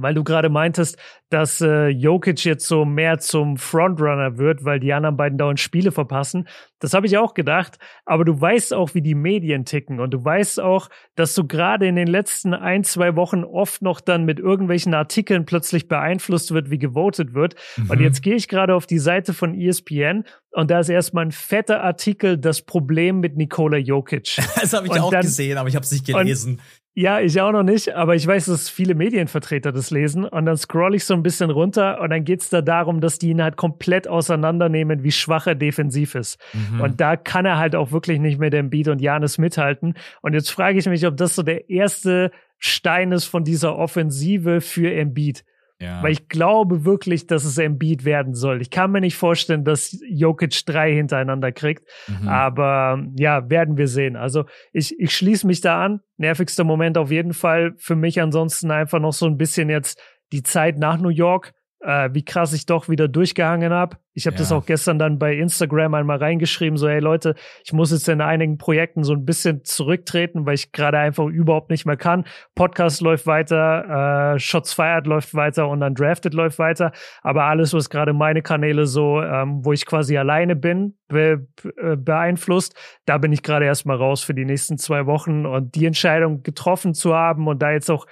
weil 0.00 0.14
du 0.14 0.24
gerade 0.24 0.48
meintest, 0.48 0.96
dass 1.30 1.60
äh, 1.60 1.88
Jokic 1.88 2.44
jetzt 2.44 2.66
so 2.66 2.84
mehr 2.84 3.18
zum 3.18 3.56
Frontrunner 3.56 4.38
wird, 4.38 4.64
weil 4.64 4.80
die 4.80 4.92
anderen 4.92 5.16
beiden 5.16 5.38
dauernd 5.38 5.60
Spiele 5.60 5.92
verpassen. 5.92 6.48
Das 6.78 6.94
habe 6.94 7.06
ich 7.06 7.18
auch 7.18 7.34
gedacht. 7.34 7.78
Aber 8.06 8.24
du 8.24 8.40
weißt 8.40 8.72
auch, 8.72 8.94
wie 8.94 9.02
die 9.02 9.14
Medien 9.14 9.64
ticken. 9.64 10.00
Und 10.00 10.12
du 10.12 10.24
weißt 10.24 10.60
auch, 10.60 10.88
dass 11.16 11.34
du 11.34 11.46
gerade 11.46 11.86
in 11.86 11.96
den 11.96 12.06
letzten 12.06 12.54
ein, 12.54 12.84
zwei 12.84 13.16
Wochen 13.16 13.44
oft 13.44 13.82
noch 13.82 14.00
dann 14.00 14.24
mit 14.24 14.38
irgendwelchen 14.38 14.94
Artikeln 14.94 15.44
plötzlich 15.44 15.88
beeinflusst 15.88 16.52
wird, 16.52 16.70
wie 16.70 16.78
gewotet 16.78 17.34
wird. 17.34 17.56
Mhm. 17.76 17.90
Und 17.90 18.00
jetzt 18.00 18.22
gehe 18.22 18.36
ich 18.36 18.48
gerade 18.48 18.74
auf 18.74 18.86
die 18.86 18.98
Seite 18.98 19.34
von 19.34 19.54
ESPN 19.54 20.24
und 20.50 20.70
da 20.70 20.80
ist 20.80 20.88
erstmal 20.88 21.26
ein 21.26 21.32
fetter 21.32 21.82
Artikel, 21.82 22.38
das 22.38 22.62
Problem 22.62 23.20
mit 23.20 23.36
Nikola 23.36 23.76
Jokic. 23.76 24.36
Das 24.60 24.72
habe 24.72 24.86
ich 24.86 24.92
und 24.92 24.98
auch 24.98 25.10
dann, 25.10 25.22
gesehen, 25.22 25.56
aber 25.56 25.68
ich 25.68 25.76
habe 25.76 25.84
es 25.84 25.92
nicht 25.92 26.06
gelesen. 26.06 26.60
Ja, 27.00 27.20
ich 27.20 27.40
auch 27.40 27.52
noch 27.52 27.62
nicht, 27.62 27.94
aber 27.94 28.16
ich 28.16 28.26
weiß, 28.26 28.46
dass 28.46 28.68
viele 28.68 28.96
Medienvertreter 28.96 29.70
das 29.70 29.92
lesen. 29.92 30.24
Und 30.24 30.46
dann 30.46 30.56
scroll 30.56 30.96
ich 30.96 31.04
so 31.04 31.14
ein 31.14 31.22
bisschen 31.22 31.48
runter 31.48 32.00
und 32.00 32.10
dann 32.10 32.24
geht's 32.24 32.50
da 32.50 32.60
darum, 32.60 33.00
dass 33.00 33.20
die 33.20 33.28
ihn 33.28 33.40
halt 33.40 33.56
komplett 33.56 34.08
auseinandernehmen, 34.08 35.04
wie 35.04 35.12
schwach 35.12 35.46
er 35.46 35.54
defensiv 35.54 36.16
ist. 36.16 36.40
Mhm. 36.52 36.80
Und 36.80 37.00
da 37.00 37.14
kann 37.14 37.46
er 37.46 37.56
halt 37.56 37.76
auch 37.76 37.92
wirklich 37.92 38.18
nicht 38.18 38.40
mit 38.40 38.52
dem 38.52 38.68
Beat 38.68 38.88
und 38.88 39.00
Janis 39.00 39.38
mithalten. 39.38 39.94
Und 40.22 40.32
jetzt 40.32 40.50
frage 40.50 40.76
ich 40.76 40.86
mich, 40.86 41.06
ob 41.06 41.16
das 41.16 41.36
so 41.36 41.44
der 41.44 41.70
erste 41.70 42.32
Stein 42.58 43.12
ist 43.12 43.26
von 43.26 43.44
dieser 43.44 43.76
Offensive 43.76 44.60
für 44.60 44.92
Embiid. 44.92 45.44
Ja. 45.80 46.02
Weil 46.02 46.12
ich 46.12 46.28
glaube 46.28 46.84
wirklich, 46.84 47.28
dass 47.28 47.44
es 47.44 47.56
Embiid 47.56 48.04
werden 48.04 48.34
soll. 48.34 48.60
Ich 48.60 48.70
kann 48.70 48.90
mir 48.90 49.00
nicht 49.00 49.16
vorstellen, 49.16 49.64
dass 49.64 49.96
Jokic 50.08 50.66
drei 50.66 50.92
hintereinander 50.92 51.52
kriegt. 51.52 51.84
Mhm. 52.08 52.28
Aber 52.28 53.04
ja, 53.16 53.48
werden 53.48 53.76
wir 53.76 53.86
sehen. 53.86 54.16
Also 54.16 54.44
ich, 54.72 54.98
ich 54.98 55.14
schließe 55.14 55.46
mich 55.46 55.60
da 55.60 55.84
an. 55.84 56.00
Nervigster 56.16 56.64
Moment 56.64 56.98
auf 56.98 57.12
jeden 57.12 57.32
Fall. 57.32 57.74
Für 57.78 57.94
mich 57.94 58.20
ansonsten 58.20 58.72
einfach 58.72 58.98
noch 58.98 59.12
so 59.12 59.26
ein 59.26 59.36
bisschen 59.36 59.70
jetzt 59.70 60.02
die 60.32 60.42
Zeit 60.42 60.78
nach 60.78 60.98
New 60.98 61.10
York 61.10 61.52
äh, 61.80 62.10
wie 62.12 62.24
krass 62.24 62.52
ich 62.52 62.66
doch 62.66 62.88
wieder 62.88 63.08
durchgehangen 63.08 63.72
habe. 63.72 63.96
Ich 64.14 64.26
habe 64.26 64.34
ja. 64.34 64.40
das 64.40 64.50
auch 64.50 64.66
gestern 64.66 64.98
dann 64.98 65.20
bei 65.20 65.36
Instagram 65.36 65.94
einmal 65.94 66.18
reingeschrieben, 66.18 66.76
so 66.76 66.88
hey 66.88 66.98
Leute, 66.98 67.36
ich 67.64 67.72
muss 67.72 67.92
jetzt 67.92 68.08
in 68.08 68.20
einigen 68.20 68.58
Projekten 68.58 69.04
so 69.04 69.12
ein 69.12 69.24
bisschen 69.24 69.64
zurücktreten, 69.64 70.44
weil 70.44 70.54
ich 70.54 70.72
gerade 70.72 70.98
einfach 70.98 71.26
überhaupt 71.26 71.70
nicht 71.70 71.86
mehr 71.86 71.96
kann. 71.96 72.24
Podcast 72.56 73.00
läuft 73.00 73.28
weiter, 73.28 74.34
äh, 74.34 74.38
Shots 74.40 74.72
Fired 74.72 75.06
läuft 75.06 75.34
weiter 75.34 75.68
und 75.68 75.80
dann 75.80 75.94
Drafted 75.94 76.34
läuft 76.34 76.58
weiter. 76.58 76.90
Aber 77.22 77.44
alles, 77.44 77.72
was 77.74 77.90
gerade 77.90 78.12
meine 78.12 78.42
Kanäle 78.42 78.86
so, 78.86 79.22
ähm, 79.22 79.64
wo 79.64 79.72
ich 79.72 79.86
quasi 79.86 80.18
alleine 80.18 80.56
bin, 80.56 80.96
be 81.06 81.46
äh, 81.76 81.96
beeinflusst, 81.96 82.74
da 83.06 83.18
bin 83.18 83.32
ich 83.32 83.44
gerade 83.44 83.66
erstmal 83.66 83.98
raus 83.98 84.22
für 84.22 84.34
die 84.34 84.44
nächsten 84.44 84.78
zwei 84.78 85.06
Wochen 85.06 85.46
und 85.46 85.76
die 85.76 85.86
Entscheidung 85.86 86.42
getroffen 86.42 86.92
zu 86.92 87.14
haben 87.14 87.46
und 87.46 87.62
da 87.62 87.70
jetzt 87.70 87.88
auch 87.88 88.06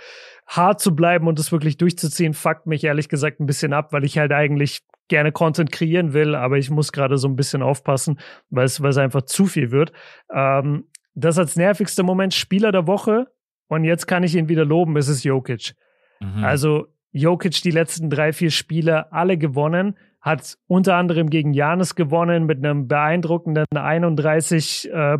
hart 0.46 0.80
zu 0.80 0.94
bleiben 0.94 1.26
und 1.26 1.38
es 1.38 1.52
wirklich 1.52 1.76
durchzuziehen, 1.76 2.34
fuckt 2.34 2.66
mich 2.66 2.84
ehrlich 2.84 3.08
gesagt 3.08 3.40
ein 3.40 3.46
bisschen 3.46 3.72
ab, 3.72 3.92
weil 3.92 4.04
ich 4.04 4.18
halt 4.18 4.32
eigentlich 4.32 4.82
gerne 5.08 5.32
Content 5.32 5.72
kreieren 5.72 6.12
will, 6.12 6.34
aber 6.34 6.58
ich 6.58 6.70
muss 6.70 6.92
gerade 6.92 7.18
so 7.18 7.28
ein 7.28 7.36
bisschen 7.36 7.62
aufpassen, 7.62 8.18
weil 8.50 8.64
es, 8.64 8.80
weil 8.80 8.90
es 8.90 8.98
einfach 8.98 9.22
zu 9.22 9.46
viel 9.46 9.70
wird. 9.70 9.92
Ähm, 10.32 10.84
das 11.14 11.38
als 11.38 11.56
nervigster 11.56 12.02
Moment 12.02 12.34
Spieler 12.34 12.72
der 12.72 12.86
Woche 12.86 13.26
und 13.68 13.84
jetzt 13.84 14.06
kann 14.06 14.22
ich 14.22 14.34
ihn 14.34 14.48
wieder 14.48 14.64
loben, 14.64 14.96
es 14.96 15.08
ist 15.08 15.24
Jokic. 15.24 15.74
Mhm. 16.20 16.44
Also 16.44 16.86
Jokic 17.12 17.62
die 17.62 17.70
letzten 17.70 18.10
drei, 18.10 18.32
vier 18.32 18.50
Spiele 18.50 19.12
alle 19.12 19.38
gewonnen 19.38 19.96
hat 20.26 20.58
unter 20.66 20.96
anderem 20.96 21.30
gegen 21.30 21.52
Janis 21.54 21.94
gewonnen 21.94 22.46
mit 22.46 22.58
einem 22.58 22.88
beeindruckenden 22.88 23.64
31 23.72 24.90
äh, 24.92 25.18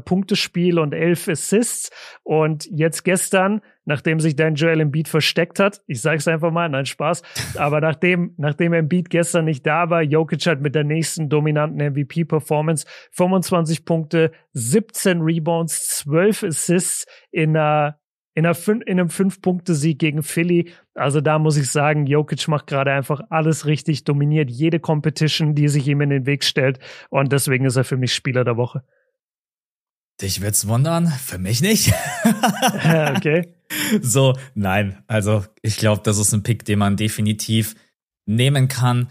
und 0.81 0.93
11 0.93 1.29
Assists 1.29 1.91
und 2.25 2.67
jetzt 2.67 3.05
gestern, 3.05 3.63
nachdem 3.87 4.21
sich 4.21 4.37
dann 4.37 4.55
Joel 4.55 4.81
Embiid 4.81 5.09
versteckt 5.09 5.59
hat, 5.59 5.83
ich 5.87 6.03
sage 6.03 6.19
es 6.19 6.29
einfach 6.29 6.51
mal, 6.51 6.69
nein 6.69 6.85
Spaß, 6.85 7.23
aber 7.57 7.81
nachdem 7.81 8.35
nachdem 8.37 8.75
Embiid 8.75 9.09
gestern 9.09 9.47
nicht 9.47 9.67
da 9.67 9.89
war, 9.89 10.03
Jokic 10.03 10.45
hat 10.47 10.61
mit 10.61 10.75
der 10.75 10.85
nächsten 10.85 11.31
dominanten 11.31 11.79
MVP 11.79 12.25
Performance 12.25 12.87
25 13.13 13.85
Punkte, 13.85 14.33
17 14.53 15.23
Rebounds, 15.23 15.87
12 15.99 16.43
Assists 16.43 17.07
in 17.31 17.57
einer 17.57 17.99
in, 18.37 18.45
einer 18.45 18.57
in 18.85 19.01
einem 19.01 19.09
Fünf-Punkte-Sieg 19.09 19.99
gegen 19.99 20.23
Philly. 20.23 20.71
Also 20.95 21.23
da 21.23 21.39
muss 21.39 21.57
ich 21.57 21.71
sagen, 21.71 22.07
Jokic 22.07 22.47
macht 22.49 22.67
gerade 22.67 22.93
einfach 22.93 23.23
alles 23.31 23.65
richtig, 23.65 24.05
dominiert 24.05 24.51
jede 24.51 24.79
Competition, 24.79 25.55
die 25.55 25.69
sich 25.69 25.89
ihm 25.89 26.03
in 26.03 26.11
den 26.11 26.27
Weg 26.27 26.45
stellt. 26.45 26.79
Und 27.09 27.33
deswegen 27.33 27.65
ist 27.65 27.77
er 27.77 27.85
für 27.85 27.97
mich 27.97 28.13
Spieler 28.13 28.45
der 28.45 28.59
Woche. 28.59 28.83
Dich 30.23 30.41
wird's 30.41 30.67
wundern, 30.67 31.09
für 31.09 31.39
mich 31.39 31.61
nicht. 31.61 31.93
okay. 33.17 33.53
So, 34.01 34.35
nein, 34.55 35.03
also 35.07 35.45
ich 35.61 35.77
glaube, 35.77 36.03
das 36.05 36.19
ist 36.19 36.33
ein 36.33 36.43
Pick, 36.43 36.65
den 36.65 36.79
man 36.79 36.97
definitiv 36.97 37.75
nehmen 38.25 38.69
kann. 38.69 39.09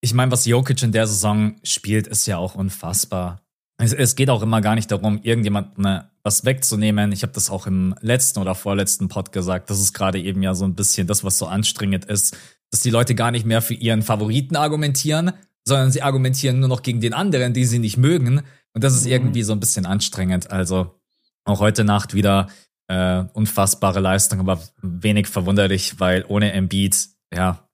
Ich 0.00 0.14
meine, 0.14 0.32
was 0.32 0.46
Jokic 0.46 0.82
in 0.82 0.92
der 0.92 1.06
Saison 1.06 1.56
spielt, 1.62 2.06
ist 2.06 2.26
ja 2.26 2.38
auch 2.38 2.54
unfassbar. 2.54 3.42
Es, 3.78 3.92
es 3.92 4.16
geht 4.16 4.30
auch 4.30 4.42
immer 4.42 4.62
gar 4.62 4.74
nicht 4.74 4.90
darum, 4.90 5.20
irgendjemand 5.22 5.76
was 6.22 6.44
wegzunehmen. 6.44 7.12
Ich 7.12 7.22
habe 7.22 7.32
das 7.32 7.50
auch 7.50 7.66
im 7.66 7.94
letzten 8.00 8.40
oder 8.40 8.54
vorletzten 8.54 9.08
Pod 9.08 9.32
gesagt. 9.32 9.68
Das 9.68 9.80
ist 9.80 9.92
gerade 9.92 10.18
eben 10.18 10.42
ja 10.42 10.54
so 10.54 10.64
ein 10.64 10.74
bisschen 10.74 11.06
das, 11.06 11.24
was 11.24 11.36
so 11.36 11.46
anstrengend 11.46 12.06
ist, 12.06 12.36
dass 12.70 12.80
die 12.80 12.90
Leute 12.90 13.14
gar 13.14 13.30
nicht 13.30 13.44
mehr 13.44 13.60
für 13.60 13.74
ihren 13.74 14.02
Favoriten 14.02 14.56
argumentieren, 14.56 15.32
sondern 15.66 15.90
sie 15.90 16.02
argumentieren 16.02 16.60
nur 16.60 16.68
noch 16.68 16.82
gegen 16.82 17.00
den 17.00 17.12
anderen, 17.12 17.52
die 17.52 17.64
sie 17.64 17.78
nicht 17.78 17.96
mögen. 17.96 18.42
Und 18.76 18.84
das 18.84 18.94
ist 18.94 19.06
mhm. 19.06 19.12
irgendwie 19.12 19.42
so 19.42 19.54
ein 19.54 19.60
bisschen 19.60 19.86
anstrengend. 19.86 20.50
Also 20.50 21.00
auch 21.44 21.60
heute 21.60 21.82
Nacht 21.82 22.12
wieder 22.12 22.48
äh, 22.88 23.24
unfassbare 23.32 24.00
Leistung, 24.00 24.38
aber 24.38 24.60
wenig 24.82 25.28
verwunderlich, 25.28 25.98
weil 25.98 26.26
ohne 26.28 26.52
Embiid, 26.52 27.08
ja, 27.32 27.66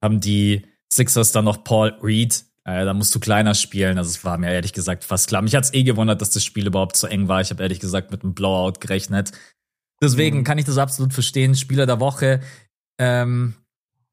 haben 0.00 0.20
die 0.20 0.64
Sixers 0.88 1.32
dann 1.32 1.46
noch 1.46 1.64
Paul 1.64 1.98
Reed, 2.00 2.44
äh, 2.62 2.84
da 2.84 2.94
musst 2.94 3.12
du 3.12 3.18
kleiner 3.18 3.56
spielen. 3.56 3.98
Also 3.98 4.10
es 4.10 4.24
war 4.24 4.38
mir 4.38 4.52
ehrlich 4.52 4.72
gesagt 4.72 5.02
fast 5.02 5.26
klar. 5.26 5.42
Mich 5.42 5.56
hat's 5.56 5.74
eh 5.74 5.82
gewundert, 5.82 6.20
dass 6.20 6.30
das 6.30 6.44
Spiel 6.44 6.68
überhaupt 6.68 6.96
so 6.96 7.08
eng 7.08 7.26
war. 7.26 7.40
Ich 7.40 7.50
habe 7.50 7.64
ehrlich 7.64 7.80
gesagt 7.80 8.12
mit 8.12 8.22
einem 8.22 8.34
Blowout 8.34 8.78
gerechnet. 8.78 9.32
Deswegen 10.00 10.38
mhm. 10.38 10.44
kann 10.44 10.58
ich 10.58 10.64
das 10.64 10.78
absolut 10.78 11.12
verstehen. 11.12 11.56
Spieler 11.56 11.86
der 11.86 11.98
Woche. 11.98 12.40
Ähm, 13.00 13.56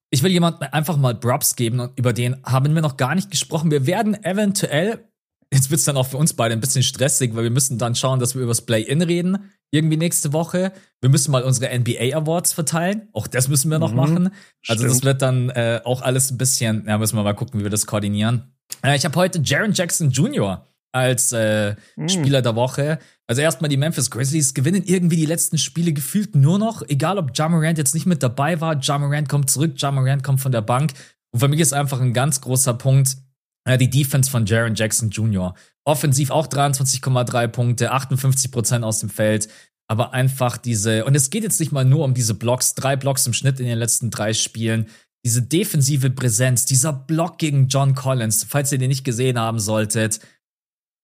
ich 0.09 0.23
will 0.23 0.31
jemandem 0.31 0.67
einfach 0.71 0.97
mal 0.97 1.13
Brubs 1.13 1.55
geben 1.55 1.79
und 1.79 1.99
über 1.99 2.11
den 2.11 2.43
haben 2.43 2.73
wir 2.73 2.81
noch 2.81 2.97
gar 2.97 3.13
nicht 3.13 3.29
gesprochen. 3.29 3.69
Wir 3.69 3.85
werden 3.85 4.23
eventuell, 4.23 5.12
jetzt 5.53 5.71
wird's 5.71 5.85
dann 5.85 5.97
auch 5.97 6.07
für 6.07 6.17
uns 6.17 6.33
beide 6.33 6.53
ein 6.53 6.59
bisschen 6.59 6.83
stressig, 6.83 7.35
weil 7.35 7.43
wir 7.43 7.51
müssen 7.51 7.77
dann 7.77 7.95
schauen, 7.95 8.19
dass 8.19 8.35
wir 8.35 8.41
übers 8.41 8.61
Play-In 8.61 9.01
reden 9.01 9.37
irgendwie 9.73 9.97
nächste 9.97 10.33
Woche. 10.33 10.71
Wir 11.01 11.09
müssen 11.09 11.31
mal 11.31 11.43
unsere 11.43 11.77
NBA 11.77 12.15
Awards 12.15 12.53
verteilen. 12.53 13.09
Auch 13.11 13.25
das 13.25 13.47
müssen 13.47 13.71
wir 13.71 13.79
noch 13.79 13.91
mhm, 13.91 13.97
machen. 13.97 14.29
Also 14.67 14.83
stimmt. 14.83 14.91
das 14.91 15.03
wird 15.03 15.21
dann 15.21 15.49
äh, 15.49 15.81
auch 15.83 16.01
alles 16.03 16.31
ein 16.31 16.37
bisschen, 16.37 16.85
ja, 16.87 16.97
müssen 16.97 17.17
wir 17.17 17.23
mal 17.23 17.33
gucken, 17.33 17.59
wie 17.59 17.63
wir 17.63 17.71
das 17.71 17.87
koordinieren. 17.87 18.53
Äh, 18.83 18.95
ich 18.95 19.03
habe 19.03 19.15
heute 19.15 19.41
Jaron 19.43 19.73
Jackson 19.73 20.11
Jr. 20.11 20.67
als 20.91 21.31
äh, 21.31 21.75
mhm. 21.95 22.07
Spieler 22.07 22.43
der 22.43 22.55
Woche. 22.55 22.99
Also 23.25 23.41
erstmal 23.41 23.69
die 23.69 23.77
Memphis 23.77 24.11
Grizzlies 24.11 24.53
gewinnen 24.53 24.83
irgendwie 24.85 25.15
die 25.15 25.25
letzten 25.25 25.57
Spiele 25.57 25.91
gefühlt 25.91 26.35
nur 26.35 26.59
noch, 26.59 26.83
egal 26.87 27.17
ob 27.17 27.31
Ja 27.35 27.49
Morant 27.49 27.79
jetzt 27.79 27.95
nicht 27.95 28.05
mit 28.05 28.21
dabei 28.21 28.61
war. 28.61 28.79
Ja 28.79 28.99
Morant 28.99 29.27
kommt 29.27 29.49
zurück, 29.49 29.73
Ja 29.77 29.91
Morant 29.91 30.23
kommt 30.23 30.39
von 30.39 30.51
der 30.51 30.61
Bank. 30.61 30.93
Und 31.31 31.39
für 31.39 31.47
mich 31.47 31.59
ist 31.59 31.73
einfach 31.73 31.99
ein 31.99 32.13
ganz 32.13 32.41
großer 32.41 32.75
Punkt 32.75 33.17
äh, 33.65 33.77
die 33.77 33.89
Defense 33.89 34.29
von 34.29 34.45
Jaron 34.45 34.75
Jackson 34.75 35.09
Jr. 35.09 35.53
Offensiv 35.85 36.31
auch 36.31 36.47
23,3 36.47 37.47
Punkte, 37.47 37.91
58 37.91 38.51
Prozent 38.51 38.85
aus 38.85 38.99
dem 38.99 39.09
Feld. 39.09 39.47
Aber 39.87 40.13
einfach 40.13 40.57
diese, 40.57 41.05
und 41.05 41.15
es 41.15 41.29
geht 41.29 41.43
jetzt 41.43 41.59
nicht 41.59 41.71
mal 41.71 41.85
nur 41.85 42.05
um 42.05 42.13
diese 42.13 42.33
Blocks, 42.33 42.73
drei 42.73 42.95
Blocks 42.95 43.27
im 43.27 43.33
Schnitt 43.33 43.59
in 43.59 43.65
den 43.65 43.77
letzten 43.77 44.09
drei 44.09 44.33
Spielen. 44.33 44.87
Diese 45.25 45.41
defensive 45.41 46.09
Präsenz, 46.09 46.65
dieser 46.65 46.93
Block 46.93 47.37
gegen 47.37 47.67
John 47.67 47.93
Collins, 47.93 48.45
falls 48.47 48.71
ihr 48.71 48.77
den 48.77 48.89
nicht 48.89 49.03
gesehen 49.03 49.39
haben 49.39 49.59
solltet, 49.59 50.19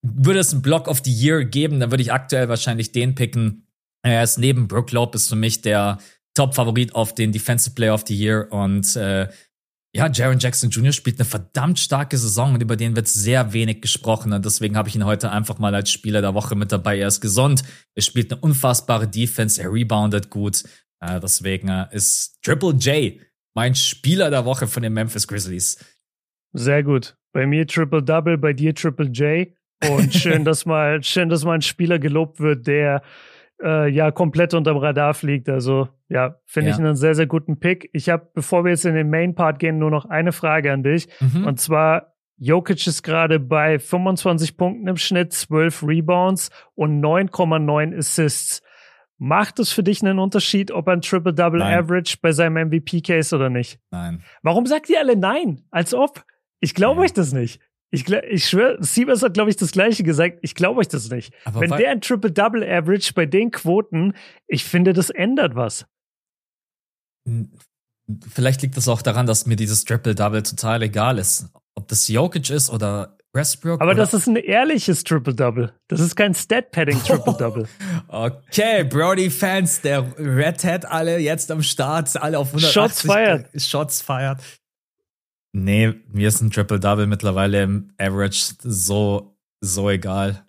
würde 0.02 0.40
es 0.40 0.54
einen 0.54 0.62
Block 0.62 0.88
of 0.88 1.02
the 1.04 1.12
Year 1.12 1.44
geben, 1.44 1.80
dann 1.80 1.92
würde 1.92 2.04
ich 2.04 2.14
aktuell 2.14 2.48
wahrscheinlich 2.50 2.92
den 2.92 3.16
picken. 3.16 3.68
Er 4.02 4.24
ist 4.24 4.38
neben 4.38 4.68
Brook 4.68 4.92
Lopez 4.92 5.28
für 5.28 5.36
mich 5.36 5.62
der 5.62 6.00
Top-Favorit 6.36 6.96
auf 6.96 7.14
den 7.14 7.32
Defensive 7.32 7.76
Player 7.76 7.94
of 7.94 8.06
the 8.08 8.16
Year 8.16 8.48
und 8.52 8.96
äh, 8.96 9.28
ja, 10.00 10.10
Jaron 10.10 10.40
Jackson 10.40 10.70
Jr. 10.70 10.94
spielt 10.94 11.20
eine 11.20 11.26
verdammt 11.26 11.78
starke 11.78 12.18
Saison 12.18 12.54
und 12.54 12.62
über 12.62 12.78
den 12.78 12.96
wird 12.96 13.10
sehr 13.10 13.52
wenig 13.52 13.82
gesprochen. 13.82 14.32
Und 14.32 14.46
deswegen 14.46 14.78
habe 14.78 14.88
ich 14.88 14.96
ihn 14.96 15.06
heute 15.06 15.30
einfach 15.30 15.60
mal 15.60 15.76
als 15.76 15.92
Spieler 15.92 16.22
der 16.22 16.34
Woche 16.34 16.56
mit 16.56 16.72
dabei. 16.72 16.98
Er 16.98 17.10
ist 17.10 17.20
gesund, 17.20 17.64
er 17.96 18.02
spielt 18.02 18.32
eine 18.32 18.40
unfassbare 18.40 19.10
Defense, 19.10 19.62
er 19.62 19.74
reboundet 19.74 20.30
gut. 20.30 20.64
Äh, 21.02 21.20
deswegen 21.20 21.68
äh, 21.68 21.88
ist 21.92 22.38
Triple 22.42 22.76
J 22.76 23.20
mein 23.56 23.76
Spieler 23.76 24.30
der 24.30 24.46
Woche 24.46 24.68
von 24.68 24.84
den 24.84 24.94
Memphis 24.94 25.28
Grizzlies. 25.28 25.84
Sehr 26.54 26.82
gut. 26.82 27.18
Bei 27.34 27.46
mir 27.46 27.68
Triple 27.68 28.02
Double, 28.02 28.38
bei 28.38 28.54
dir 28.54 28.74
Triple 28.74 29.08
J. 29.08 29.50
Und 29.90 30.14
schön, 30.16 30.46
dass 30.46 30.66
mal, 30.66 31.04
schön, 31.04 31.28
dass 31.28 31.44
mal 31.44 31.56
ein 31.56 31.62
Spieler 31.62 32.00
gelobt 32.00 32.40
wird, 32.40 32.68
der 32.68 33.02
äh, 33.62 33.90
ja 33.90 34.12
komplett 34.12 34.54
unterm 34.54 34.78
Radar 34.78 35.14
fliegt. 35.14 35.50
Also 35.50 35.90
ja, 36.08 36.36
finde 36.46 36.70
ja. 36.70 36.76
ich 36.76 36.80
einen 36.80 36.96
sehr, 36.96 37.16
sehr 37.16 37.28
guten 37.28 37.60
Pick. 37.60 37.90
Ich 37.94 38.10
habe, 38.10 38.30
bevor 38.34 38.64
wir 38.64 38.72
jetzt 38.72 38.86
in 38.86 38.96
den 38.96 39.10
Main 39.10 39.36
Part 39.36 39.60
gehen, 39.60 39.78
nur 39.78 39.92
noch 39.92 40.06
eine 40.06 40.32
Frage 40.32 40.72
an 40.72 40.84
dich. 40.84 41.08
Mhm. 41.20 41.46
Und 41.46 41.60
zwar, 41.60 42.14
Jokic 42.38 42.88
ist 42.88 43.04
gerade 43.04 43.40
bei 43.40 43.80
25 43.80 44.58
Punkten 44.58 44.88
im 44.88 44.98
Schnitt, 44.98 45.34
12 45.34 45.84
Rebounds 45.84 46.50
und 46.76 47.02
9,9 47.02 47.98
Assists. 47.98 48.62
Macht 49.18 49.60
es 49.60 49.74
für 49.74 49.84
dich 49.84 50.02
einen 50.02 50.18
Unterschied, 50.18 50.72
ob 50.72 50.88
er 50.88 50.94
ein 50.94 51.02
Triple-Double-Average 51.02 52.20
bei 52.22 52.32
seinem 52.32 52.70
MVP-Case 52.70 53.36
oder 53.36 53.50
nicht? 53.50 53.78
Nein. 53.92 54.24
Warum 54.44 54.66
sagt 54.66 54.90
ihr 54.90 55.00
alle 55.00 55.18
nein? 55.18 55.66
Als 55.72 55.94
ob? 55.94 56.24
Ich 56.62 56.74
glaube 56.74 57.02
euch 57.02 57.12
das 57.12 57.34
nicht. 57.34 57.60
Ich, 57.92 58.08
ich 58.08 58.48
schwöre, 58.48 58.78
Siebers 58.84 59.24
hat, 59.24 59.34
glaube 59.34 59.50
ich, 59.50 59.56
das 59.56 59.72
Gleiche 59.72 60.04
gesagt. 60.04 60.40
Ich 60.42 60.54
glaube 60.54 60.80
euch 60.80 60.88
das 60.88 61.10
nicht. 61.10 61.34
Aber 61.44 61.62
Wenn 61.62 61.72
der 61.72 61.92
ein 61.92 62.02
Triple-Double-Average 62.02 63.14
bei 63.14 63.26
den 63.26 63.52
Quoten, 63.52 64.14
ich 64.48 64.64
finde, 64.64 64.94
das 64.94 65.10
ändert 65.10 65.56
was. 65.56 65.86
Vielleicht 68.30 68.62
liegt 68.62 68.78
das 68.78 68.88
auch 68.88 69.02
daran, 69.02 69.26
dass 69.26 69.46
mir 69.46 69.56
dieses 69.56 69.86
Triple-Double 69.86 70.44
total 70.44 70.84
egal 70.84 71.18
ist. 71.18 71.50
Ob 71.76 71.88
das 71.88 72.08
Jokic 72.08 72.50
ist 72.50 72.70
oder 72.70 73.18
Westbrook. 73.34 73.82
Aber 73.82 73.96
das 73.96 74.14
ist 74.14 74.28
ein 74.28 74.36
ehrliches 74.36 75.04
Triple-Double. 75.04 75.74
Das 75.88 76.00
ist 76.00 76.16
kein 76.16 76.34
Stat-Padding-Triple-Double. 76.34 77.68
okay, 78.08 78.84
Brody-Fans, 78.84 79.82
der 79.82 80.06
Red 80.18 80.64
Hat 80.64 80.86
alle 80.86 81.20
jetzt 81.20 81.52
am 81.52 81.62
Start, 81.64 82.16
alle 82.22 82.40
auf 82.40 82.48
180. 82.48 82.74
Shots 82.74 83.02
feiert. 83.02 83.62
Shots 83.62 84.02
feiert. 84.02 84.42
Nee, 85.52 85.94
mir 86.12 86.28
ist 86.28 86.42
ein 86.42 86.52
Triple-Double 86.52 87.08
mittlerweile 87.08 87.64
im 87.64 87.92
Average 87.98 88.56
so, 88.62 89.36
so 89.62 89.90
egal. 89.90 90.46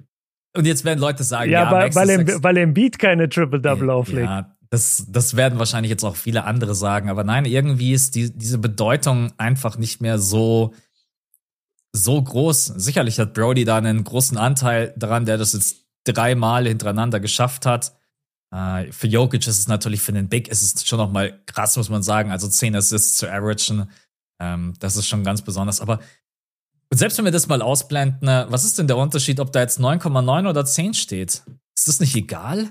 Und 0.56 0.66
jetzt 0.66 0.84
werden 0.84 0.98
Leute 0.98 1.24
sagen, 1.24 1.50
ja, 1.50 1.64
ja 1.64 1.70
weil, 1.70 1.94
weil, 1.94 2.10
im, 2.10 2.42
weil 2.42 2.56
im 2.58 2.74
Beat 2.74 2.98
keine 2.98 3.28
Triple-Double 3.28 3.88
ja, 3.88 3.94
auflegt. 3.94 4.28
Ja, 4.28 4.56
das, 4.68 5.06
das 5.08 5.36
werden 5.36 5.58
wahrscheinlich 5.58 5.90
jetzt 5.90 6.04
auch 6.04 6.16
viele 6.16 6.44
andere 6.44 6.74
sagen. 6.74 7.08
Aber 7.08 7.24
nein, 7.24 7.44
irgendwie 7.44 7.92
ist 7.92 8.14
die, 8.14 8.36
diese 8.36 8.58
Bedeutung 8.58 9.32
einfach 9.38 9.78
nicht 9.78 10.00
mehr 10.00 10.18
so, 10.18 10.74
so 11.92 12.20
groß. 12.20 12.66
Sicherlich 12.66 13.18
hat 13.18 13.32
Brody 13.32 13.64
da 13.64 13.78
einen 13.78 14.04
großen 14.04 14.36
Anteil 14.36 14.92
daran, 14.96 15.24
der 15.24 15.38
das 15.38 15.54
jetzt 15.54 15.86
dreimal 16.04 16.66
hintereinander 16.66 17.20
geschafft 17.20 17.66
hat. 17.66 17.94
Uh, 18.52 18.90
für 18.90 19.06
Jokic 19.06 19.46
ist 19.46 19.60
es 19.60 19.68
natürlich, 19.68 20.00
für 20.00 20.12
den 20.12 20.28
Big 20.28 20.48
ist 20.48 20.62
es 20.62 20.84
schon 20.84 20.98
noch 20.98 21.12
mal 21.12 21.40
krass, 21.46 21.76
muss 21.76 21.88
man 21.88 22.02
sagen. 22.02 22.32
Also 22.32 22.48
10 22.48 22.74
Assists 22.74 23.16
zu 23.16 23.30
averagen 23.30 23.88
ähm, 24.40 24.74
das 24.80 24.96
ist 24.96 25.06
schon 25.06 25.22
ganz 25.22 25.42
besonders. 25.42 25.80
Aber 25.80 26.00
selbst 26.92 27.18
wenn 27.18 27.24
wir 27.24 27.32
das 27.32 27.46
mal 27.46 27.62
ausblenden, 27.62 28.18
ne, 28.22 28.46
was 28.48 28.64
ist 28.64 28.78
denn 28.78 28.88
der 28.88 28.96
Unterschied, 28.96 29.38
ob 29.38 29.52
da 29.52 29.60
jetzt 29.60 29.78
9,9 29.78 30.48
oder 30.48 30.64
10 30.64 30.94
steht? 30.94 31.42
Ist 31.76 31.88
das 31.88 32.00
nicht 32.00 32.16
egal? 32.16 32.70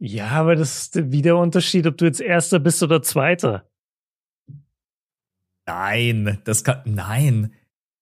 Ja, 0.00 0.28
aber 0.30 0.56
das 0.56 0.82
ist 0.82 0.96
wieder 0.96 1.30
der 1.30 1.36
Unterschied, 1.36 1.86
ob 1.86 1.96
du 1.96 2.04
jetzt 2.04 2.20
Erster 2.20 2.58
bist 2.58 2.82
oder 2.82 3.02
Zweiter. 3.02 3.68
Nein, 5.66 6.40
das 6.44 6.64
kann, 6.64 6.82
nein. 6.86 7.52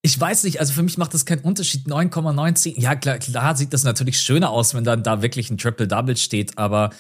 Ich 0.03 0.19
weiß 0.21 0.45
nicht, 0.45 0.61
also 0.61 0.73
für 0.73 0.85
mich 0.85 0.99
macht 0.99 1.15
das 1.15 1.27
keinen 1.27 1.41
Unterschied. 1.41 1.89
9,910. 1.89 2.77
Ja, 2.81 2.95
klar, 2.95 3.19
klar 3.19 3.57
sieht 3.57 3.73
das 3.73 3.83
natürlich 3.83 4.21
schöner 4.21 4.51
aus, 4.51 4.75
wenn 4.75 4.85
dann 4.85 5.03
da 5.03 5.21
wirklich 5.21 5.51
ein 5.51 5.59
Triple-Double 5.59 6.17
steht, 6.17 6.59
aber 6.59 6.91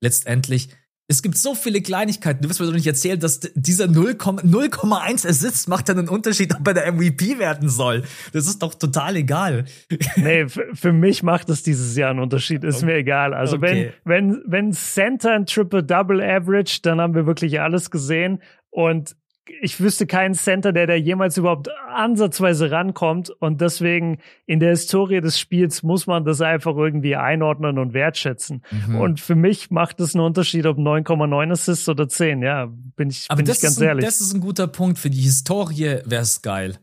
letztendlich, 0.00 0.70
es 1.08 1.22
gibt 1.22 1.36
so 1.36 1.54
viele 1.54 1.80
Kleinigkeiten. 1.80 2.42
Du 2.42 2.48
wirst 2.48 2.58
mir 2.58 2.66
doch 2.66 2.72
nicht 2.72 2.86
erzählen, 2.86 3.20
dass 3.20 3.40
dieser 3.54 3.84
0,1 3.84 5.28
Assist 5.28 5.68
macht 5.68 5.88
dann 5.88 5.98
einen 5.98 6.08
Unterschied, 6.08 6.54
ob 6.58 6.66
er 6.66 6.74
der 6.74 6.92
MVP 6.92 7.38
werden 7.38 7.68
soll. 7.68 8.02
Das 8.32 8.46
ist 8.46 8.62
doch 8.62 8.74
total 8.74 9.16
egal. 9.16 9.64
Nee, 10.16 10.46
für 10.48 10.92
mich 10.92 11.22
macht 11.22 11.48
es 11.50 11.62
dieses 11.62 11.96
Jahr 11.96 12.10
einen 12.10 12.20
Unterschied. 12.20 12.64
Ist 12.64 12.78
okay. 12.78 12.86
mir 12.86 12.94
egal. 12.94 13.34
Also 13.34 13.56
okay. 13.56 13.92
wenn, 14.04 14.32
wenn, 14.34 14.42
wenn 14.46 14.72
Center 14.72 15.32
ein 15.32 15.46
Triple-Double 15.46 16.22
Average, 16.22 16.80
dann 16.82 17.00
haben 17.00 17.14
wir 17.14 17.26
wirklich 17.26 17.60
alles 17.60 17.90
gesehen. 17.90 18.40
Und 18.70 19.14
ich 19.60 19.80
wüsste 19.80 20.06
keinen 20.06 20.34
Center, 20.34 20.72
der 20.72 20.86
da 20.86 20.94
jemals 20.94 21.36
überhaupt 21.36 21.68
ansatzweise 21.94 22.70
rankommt. 22.70 23.30
Und 23.30 23.60
deswegen 23.60 24.18
in 24.46 24.60
der 24.60 24.70
Historie 24.70 25.20
des 25.20 25.38
Spiels 25.38 25.82
muss 25.82 26.06
man 26.06 26.24
das 26.24 26.40
einfach 26.40 26.76
irgendwie 26.76 27.16
einordnen 27.16 27.78
und 27.78 27.94
wertschätzen. 27.94 28.62
Mhm. 28.70 29.00
Und 29.00 29.20
für 29.20 29.34
mich 29.34 29.70
macht 29.70 30.00
es 30.00 30.14
einen 30.14 30.24
Unterschied, 30.24 30.66
ob 30.66 30.78
9,9 30.78 31.52
Assists 31.52 31.88
oder 31.88 32.08
10. 32.08 32.42
Ja, 32.42 32.66
bin 32.96 33.10
ich, 33.10 33.26
Aber 33.28 33.42
bin 33.42 33.50
ich 33.50 33.60
ganz 33.60 33.78
ein, 33.78 33.88
ehrlich. 33.88 34.04
Das 34.04 34.20
ist 34.20 34.34
ein 34.34 34.40
guter 34.40 34.66
Punkt. 34.66 34.98
Für 34.98 35.10
die 35.10 35.20
Historie 35.20 36.00
wäre 36.04 36.22
es 36.22 36.42
geil. 36.42 36.78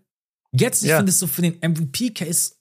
Jetzt, 0.52 0.84
ich 0.84 0.90
ja. 0.90 0.98
finde 0.98 1.10
es 1.10 1.20
so 1.20 1.28
für 1.28 1.42
den 1.42 1.56
MVP-Case 1.62 2.54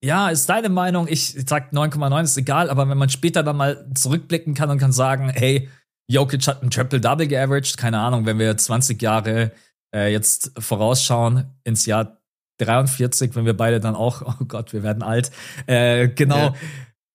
ja, 0.00 0.28
ist 0.28 0.48
deine 0.48 0.68
Meinung. 0.68 1.08
Ich 1.08 1.34
sag 1.46 1.72
9,9 1.72 2.22
ist 2.22 2.36
egal, 2.36 2.70
aber 2.70 2.88
wenn 2.88 2.98
man 2.98 3.08
später 3.08 3.42
dann 3.42 3.56
mal 3.56 3.90
zurückblicken 3.94 4.54
kann 4.54 4.70
und 4.70 4.78
kann 4.78 4.92
sagen, 4.92 5.28
hey, 5.30 5.68
Jokic 6.08 6.46
hat 6.46 6.62
ein 6.62 6.70
Triple-Double 6.70 7.26
geaveraged. 7.26 7.76
Keine 7.76 7.98
Ahnung, 7.98 8.26
wenn 8.26 8.38
wir 8.38 8.56
20 8.56 9.00
Jahre 9.00 9.52
äh, 9.94 10.10
jetzt 10.10 10.52
vorausschauen 10.58 11.46
ins 11.64 11.86
Jahr 11.86 12.18
43, 12.58 13.34
wenn 13.36 13.44
wir 13.44 13.56
beide 13.56 13.78
dann 13.80 13.94
auch, 13.94 14.22
oh 14.22 14.44
Gott, 14.46 14.72
wir 14.72 14.82
werden 14.82 15.02
alt. 15.02 15.30
Äh, 15.66 16.08
genau. 16.08 16.36
Ja. 16.36 16.54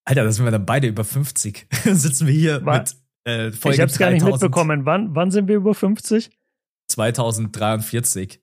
Alter, 0.06 0.24
da 0.26 0.32
sind 0.32 0.46
wir 0.46 0.52
dann 0.52 0.66
beide 0.66 0.88
über 0.88 1.04
50. 1.04 1.68
Sitzen 1.84 2.28
wir 2.28 2.34
hier 2.34 2.66
War, 2.66 2.80
mit 2.80 2.96
äh, 3.26 3.52
Folge 3.52 3.76
Ich 3.76 3.82
hab's 3.82 3.94
3000. 3.94 4.00
gar 4.00 4.12
nicht 4.12 4.26
mitbekommen. 4.26 4.86
Wann, 4.86 5.16
wann 5.16 5.32
sind 5.32 5.48
wir 5.48 5.56
über 5.56 5.74
50? 5.74 6.30
2043. 6.90 8.42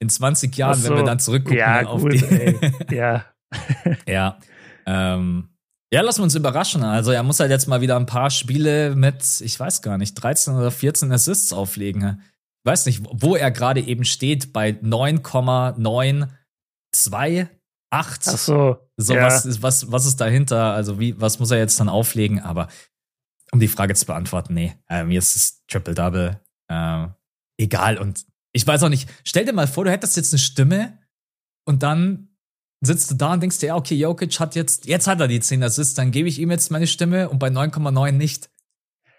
In 0.00 0.08
20 0.08 0.56
Jahren, 0.56 0.74
so. 0.74 0.90
wenn 0.90 0.96
wir 0.96 1.04
dann 1.04 1.20
zurückgucken 1.20 1.58
ja, 1.58 1.86
auf 1.86 2.00
gut, 2.00 2.14
die. 2.14 2.56
ja. 2.94 3.24
ja. 4.08 4.38
Ähm, 4.84 5.51
ja, 5.92 6.00
lassen 6.00 6.20
wir 6.20 6.24
uns 6.24 6.34
überraschen. 6.34 6.82
Also 6.82 7.10
er 7.10 7.22
muss 7.22 7.38
halt 7.38 7.50
jetzt 7.50 7.68
mal 7.68 7.82
wieder 7.82 7.96
ein 7.96 8.06
paar 8.06 8.30
Spiele 8.30 8.96
mit, 8.96 9.42
ich 9.42 9.60
weiß 9.60 9.82
gar 9.82 9.98
nicht, 9.98 10.14
13 10.14 10.54
oder 10.54 10.70
14 10.70 11.12
Assists 11.12 11.52
auflegen. 11.52 12.22
Ich 12.64 12.70
weiß 12.70 12.86
nicht, 12.86 13.02
wo 13.10 13.36
er 13.36 13.50
gerade 13.50 13.82
eben 13.82 14.06
steht, 14.06 14.54
bei 14.54 14.78
9,928. 14.80 17.48
Ach 17.90 18.16
so. 18.22 18.78
So, 18.96 19.14
ja. 19.14 19.26
was, 19.26 19.60
was, 19.60 19.92
was 19.92 20.06
ist 20.06 20.18
dahinter? 20.18 20.72
Also, 20.72 20.98
wie, 20.98 21.20
was 21.20 21.38
muss 21.38 21.50
er 21.50 21.58
jetzt 21.58 21.78
dann 21.78 21.90
auflegen? 21.90 22.40
Aber 22.40 22.68
um 23.50 23.60
die 23.60 23.68
Frage 23.68 23.94
zu 23.94 24.06
beantworten, 24.06 24.54
nee, 24.54 24.74
äh, 24.88 25.04
mir 25.04 25.18
ist 25.18 25.36
es 25.36 25.62
Triple-Double 25.66 26.40
äh, 26.68 27.06
egal. 27.58 27.98
Und 27.98 28.24
ich 28.52 28.66
weiß 28.66 28.82
auch 28.82 28.88
nicht, 28.88 29.10
stell 29.24 29.44
dir 29.44 29.52
mal 29.52 29.66
vor, 29.66 29.84
du 29.84 29.90
hättest 29.90 30.16
jetzt 30.16 30.32
eine 30.32 30.38
Stimme 30.38 30.98
und 31.66 31.82
dann 31.82 32.31
sitzt 32.82 33.10
du 33.10 33.14
da 33.14 33.32
und 33.32 33.42
denkst 33.42 33.58
dir, 33.58 33.68
ja, 33.68 33.76
okay, 33.76 33.94
Jokic 33.94 34.38
hat 34.40 34.54
jetzt, 34.54 34.86
jetzt 34.86 35.06
hat 35.06 35.20
er 35.20 35.28
die 35.28 35.40
10 35.40 35.62
Assists, 35.62 35.94
dann 35.94 36.10
gebe 36.10 36.28
ich 36.28 36.38
ihm 36.38 36.50
jetzt 36.50 36.70
meine 36.70 36.86
Stimme 36.86 37.28
und 37.28 37.38
bei 37.38 37.48
9,9 37.48 38.12
nicht. 38.12 38.50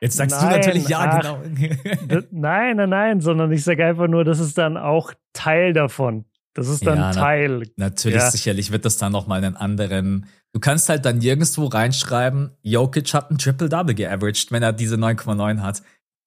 Jetzt 0.01 0.17
sagst 0.17 0.35
nein, 0.41 0.49
du 0.49 0.57
natürlich 0.57 0.89
ja, 0.89 0.99
ach, 0.99 1.21
genau. 1.21 2.23
nein, 2.31 2.75
nein, 2.75 2.89
nein, 2.89 3.21
sondern 3.21 3.51
ich 3.53 3.63
sage 3.63 3.85
einfach 3.85 4.07
nur, 4.07 4.25
das 4.25 4.39
ist 4.39 4.57
dann 4.57 4.75
auch 4.75 5.13
Teil 5.31 5.71
davon. 5.71 6.25
Das 6.53 6.67
ist 6.67 6.85
dann 6.85 6.99
ja, 6.99 7.11
Teil. 7.13 7.71
Na, 7.77 7.85
natürlich, 7.85 8.19
ja. 8.19 8.29
sicherlich 8.29 8.71
wird 8.71 8.85
das 8.85 8.97
dann 8.97 9.13
nochmal 9.13 9.43
einen 9.43 9.55
anderen. 9.55 10.27
Du 10.51 10.59
kannst 10.59 10.89
halt 10.89 11.05
dann 11.05 11.19
nirgendwo 11.19 11.65
reinschreiben, 11.65 12.51
Jokic 12.61 13.13
hat 13.13 13.31
ein 13.31 13.37
Triple-Double 13.37 13.95
geaveraged, 13.95 14.51
wenn 14.51 14.61
er 14.61 14.73
diese 14.73 14.95
9,9 14.95 15.61
hat. 15.61 15.81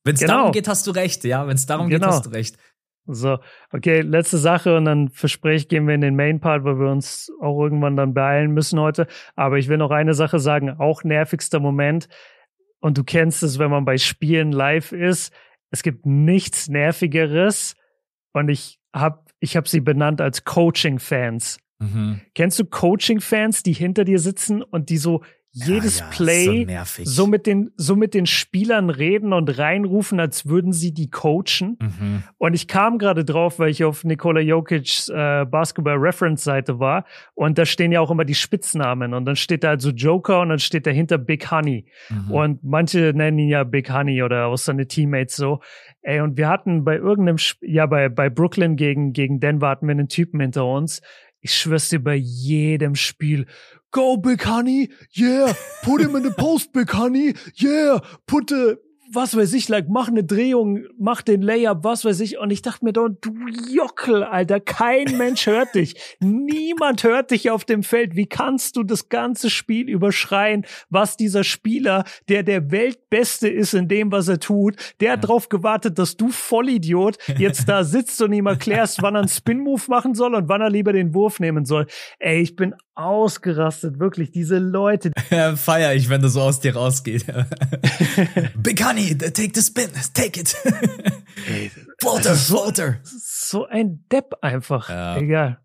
Wenn 0.05 0.15
es 0.15 0.21
genau. 0.21 0.39
darum 0.39 0.53
geht, 0.53 0.69
hast 0.69 0.87
du 0.87 0.93
recht, 0.93 1.25
ja. 1.25 1.47
Wenn 1.47 1.57
es 1.57 1.67
darum 1.67 1.89
genau. 1.89 2.07
geht, 2.07 2.15
hast 2.15 2.27
du 2.27 2.31
recht. 2.31 2.57
So, 3.07 3.39
okay, 3.73 4.01
letzte 4.01 4.39
Sache 4.39 4.77
und 4.77 4.85
dann 4.85 5.09
verspreche 5.09 5.57
ich, 5.57 5.69
gehen 5.69 5.87
wir 5.87 5.95
in 5.95 6.01
den 6.01 6.17
Main 6.17 6.41
Part, 6.41 6.65
weil 6.65 6.79
wir 6.79 6.91
uns 6.91 7.31
auch 7.41 7.63
irgendwann 7.63 7.97
dann 7.97 8.15
beeilen 8.15 8.53
müssen 8.53 8.81
heute. 8.81 9.07
Aber 9.37 9.59
ich 9.59 9.69
will 9.69 9.79
noch 9.79 9.93
eine 9.93 10.15
Sache 10.15 10.39
sagen, 10.39 10.71
auch 10.79 11.05
nervigster 11.05 11.61
Moment. 11.61 12.09
Und 12.81 12.99
du 12.99 13.05
kennst 13.05 13.43
es, 13.43 13.59
wenn 13.59 13.71
man 13.71 13.85
bei 13.85 13.99
Spielen 13.99 14.53
live 14.53 14.93
ist. 14.93 15.33
Es 15.71 15.83
gibt 15.83 16.05
nichts 16.05 16.69
nervigeres. 16.69 17.77
Und 18.33 18.49
ich 18.49 18.79
habe 18.93 19.21
ich 19.41 19.57
hab 19.57 19.69
sie 19.69 19.81
benannt 19.81 20.21
als 20.21 20.45
Coaching-Fans. 20.45 21.59
Mhm. 21.79 22.21
Kennst 22.35 22.59
du 22.59 22.65
Coaching-Fans, 22.65 23.63
die 23.63 23.73
hinter 23.73 24.05
dir 24.05 24.19
sitzen 24.19 24.63
und 24.63 24.89
die 24.89 24.99
so 24.99 25.23
jedes 25.65 26.01
ja, 26.01 26.05
ja, 26.05 26.11
Play 26.11 26.79
so, 26.99 27.05
so, 27.05 27.27
mit 27.27 27.47
den, 27.47 27.71
so 27.77 27.97
mit 27.97 28.13
den 28.13 28.27
Spielern 28.27 28.91
reden 28.91 29.33
und 29.33 29.59
reinrufen, 29.59 30.21
als 30.21 30.47
würden 30.47 30.73
sie 30.73 30.93
die 30.93 31.09
coachen. 31.09 31.79
Mhm. 31.81 32.23
Und 32.37 32.53
ich 32.53 32.69
kam 32.69 32.99
gerade 32.99 33.25
drauf, 33.25 33.59
weil 33.59 33.71
ich 33.71 33.83
auf 33.83 34.05
Nikola 34.05 34.41
Jokic's 34.41 35.09
äh, 35.09 35.47
Basketball 35.47 35.97
Reference 35.97 36.45
Seite 36.45 36.79
war. 36.79 37.07
Und 37.35 37.57
da 37.57 37.65
stehen 37.65 37.91
ja 37.91 38.01
auch 38.01 38.11
immer 38.11 38.27
die 38.27 38.35
Spitznamen. 38.35 39.15
Und 39.15 39.25
dann 39.25 39.37
steht 39.37 39.65
da 39.65 39.71
also 39.71 39.91
Joker 39.91 40.41
und 40.41 40.51
dann 40.51 40.59
steht 40.59 40.87
dahinter 40.87 41.17
Big 41.17 41.51
Honey. 41.51 41.87
Mhm. 42.11 42.31
Und 42.31 42.63
manche 42.63 43.15
nennen 43.15 43.39
ihn 43.39 43.49
ja 43.49 43.65
Big 43.65 43.91
Honey 43.91 44.23
oder 44.23 44.49
auch 44.49 44.59
seine 44.59 44.87
Teammates 44.87 45.37
so. 45.37 45.61
Ey, 46.03 46.21
und 46.21 46.37
wir 46.37 46.49
hatten 46.49 46.85
bei 46.85 46.97
irgendeinem, 46.97 47.37
Sp 47.41 47.65
ja, 47.67 47.87
bei, 47.87 48.11
bei 48.11 48.29
Brooklyn 48.29 48.77
gegen, 48.77 49.15
gegen 49.15 49.41
Denver 49.41 49.71
hatten 49.71 49.87
wir 49.87 49.93
einen 49.93 50.09
Typen 50.09 50.39
hinter 50.39 50.67
uns. 50.67 51.01
Ich 51.47 51.55
schwör's 51.55 51.91
dir 51.91 52.01
bei 52.01 52.17
jedem 52.17 52.97
Spiel. 52.97 53.47
Go, 53.93 54.17
Big 54.17 54.45
Honey. 54.49 54.91
Yeah. 55.13 55.55
Put 55.85 56.01
him 56.01 56.17
in 56.17 56.25
the 56.25 56.31
post, 56.31 56.73
Big 56.73 56.93
Honey. 56.93 57.35
Yeah. 57.55 58.01
Put 58.27 58.49
the 58.49 58.79
was 59.13 59.37
weiß 59.37 59.53
ich, 59.55 59.69
like, 59.69 59.89
mach 59.89 60.09
eine 60.09 60.25
Drehung, 60.25 60.85
mach 60.99 61.23
den 61.23 61.43
Layup, 61.43 61.85
was 61.85 62.05
weiß 62.05 62.21
ich. 62.21 62.39
Und 62.39 62.51
ich 62.51 62.63
dachte 62.63 62.85
mir 62.85 62.93
doch, 62.93 63.09
du 63.09 63.33
Jockel, 63.71 64.23
Alter, 64.23 64.61
kein 64.61 65.17
Mensch 65.17 65.47
hört 65.47 65.75
dich. 65.75 65.97
Niemand 66.21 67.05
hört 67.05 67.31
dich 67.31 67.51
auf 67.51 67.65
dem 67.65 67.83
Feld. 67.83 68.17
Wie 68.17 68.27
kannst 68.27 68.77
du 68.77 68.83
das 68.83 69.09
ganze 69.09 69.51
Spiel 69.51 69.89
überschreien, 69.89 70.65
was 70.91 71.17
dieser 71.17 71.45
Spieler, 71.45 72.05
der 72.29 72.43
der 72.43 72.71
Weltbeste 72.71 73.49
ist 73.49 73.75
in 73.75 73.89
dem, 73.89 74.13
was 74.13 74.29
er 74.29 74.41
tut, 74.41 74.77
der 75.01 75.13
hat 75.13 75.27
drauf 75.27 75.49
gewartet, 75.49 75.99
dass 75.99 76.17
du 76.17 76.29
Vollidiot 76.29 77.19
jetzt 77.39 77.69
da 77.69 77.85
sitzt 77.85 78.21
und 78.23 78.33
ihm 78.33 78.47
erklärst, 78.47 79.03
wann 79.03 79.15
er 79.15 79.21
einen 79.21 79.29
Spin-Move 79.29 79.83
machen 79.89 80.15
soll 80.15 80.35
und 80.35 80.49
wann 80.49 80.61
er 80.61 80.71
lieber 80.71 80.93
den 80.93 81.15
Wurf 81.15 81.41
nehmen 81.41 81.65
soll. 81.65 81.87
Ey, 82.19 82.41
ich 82.41 82.57
bin 82.57 82.75
ausgerastet, 82.97 84.01
wirklich, 84.01 84.31
diese 84.31 84.59
Leute. 84.59 85.13
Feier 85.57 85.95
ich, 85.95 86.09
wenn 86.09 86.23
das 86.23 86.33
so 86.33 86.41
aus 86.41 86.61
dir 86.61 86.75
rausgeht. 86.75 87.27
Big 88.57 88.85
Honey, 88.97 89.15
take 89.15 89.53
the 89.55 89.61
spin, 89.61 89.91
take 90.15 90.41
it. 90.41 90.49
Floater, 92.01 92.35
Floater. 92.35 93.01
So 93.05 93.67
ein 93.67 94.05
Depp 94.11 94.35
einfach. 94.41 94.89
Ja. 94.89 95.19
Egal. 95.19 95.59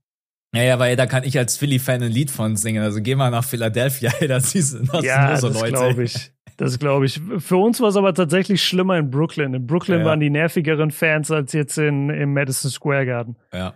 Naja, 0.53 0.79
weil 0.79 0.97
da 0.97 1.05
kann 1.05 1.23
ich 1.23 1.37
als 1.37 1.55
Philly-Fan 1.55 2.03
ein 2.03 2.11
Lied 2.11 2.29
von 2.29 2.57
singen. 2.57 2.83
Also 2.83 3.01
geh 3.01 3.15
mal 3.15 3.31
nach 3.31 3.45
Philadelphia, 3.45 4.11
ey, 4.19 4.27
da 4.27 4.41
siehst 4.41 4.73
du 4.73 4.79
das 4.79 5.05
ja, 5.05 5.29
nur 5.29 5.37
so 5.37 5.49
das 5.49 5.63
glaube 5.63 6.03
ich. 6.03 6.31
Das 6.57 6.77
glaube 6.77 7.05
ich. 7.05 7.21
Für 7.37 7.55
uns 7.55 7.79
war 7.79 7.87
es 7.87 7.95
aber 7.95 8.13
tatsächlich 8.13 8.61
schlimmer 8.61 8.97
in 8.97 9.09
Brooklyn. 9.09 9.53
In 9.53 9.65
Brooklyn 9.65 9.99
ja. 9.99 10.05
waren 10.05 10.19
die 10.19 10.29
nervigeren 10.29 10.91
Fans 10.91 11.31
als 11.31 11.53
jetzt 11.53 11.77
in, 11.77 12.09
im 12.09 12.33
Madison 12.33 12.69
Square 12.69 13.05
Garden. 13.05 13.37
Ja. 13.53 13.73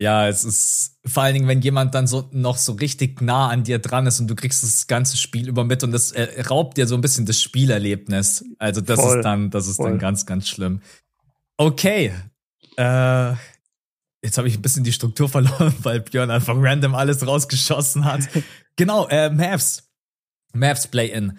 Ja, 0.00 0.26
es 0.28 0.44
ist 0.44 0.98
vor 1.06 1.22
allen 1.22 1.34
Dingen, 1.34 1.48
wenn 1.48 1.60
jemand 1.60 1.94
dann 1.94 2.06
so 2.06 2.28
noch 2.32 2.56
so 2.56 2.72
richtig 2.72 3.20
nah 3.20 3.48
an 3.48 3.62
dir 3.62 3.78
dran 3.78 4.06
ist 4.06 4.18
und 4.18 4.28
du 4.28 4.34
kriegst 4.34 4.62
das 4.62 4.86
ganze 4.88 5.16
Spiel 5.16 5.48
über 5.48 5.64
mit 5.64 5.84
und 5.84 5.92
das 5.92 6.10
äh, 6.12 6.42
raubt 6.42 6.76
dir 6.76 6.86
so 6.86 6.96
ein 6.96 7.00
bisschen 7.00 7.26
das 7.26 7.40
Spielerlebnis. 7.40 8.44
Also 8.58 8.80
das 8.80 9.00
Voll. 9.00 9.18
ist 9.18 9.24
dann, 9.24 9.50
das 9.50 9.68
ist 9.68 9.76
Voll. 9.76 9.90
dann 9.90 9.98
ganz, 9.98 10.26
ganz 10.26 10.48
schlimm. 10.48 10.80
Okay. 11.56 12.12
Äh, 12.76 13.32
jetzt 14.24 14.38
habe 14.38 14.48
ich 14.48 14.56
ein 14.56 14.62
bisschen 14.62 14.84
die 14.84 14.92
Struktur 14.92 15.28
verloren, 15.28 15.74
weil 15.82 16.00
Björn 16.00 16.30
einfach 16.30 16.54
random 16.56 16.94
alles 16.94 17.24
rausgeschossen 17.24 18.04
hat. 18.04 18.22
genau, 18.76 19.06
äh, 19.08 19.30
Mavs. 19.30 19.88
Mavs 20.52 20.88
Play-In. 20.88 21.38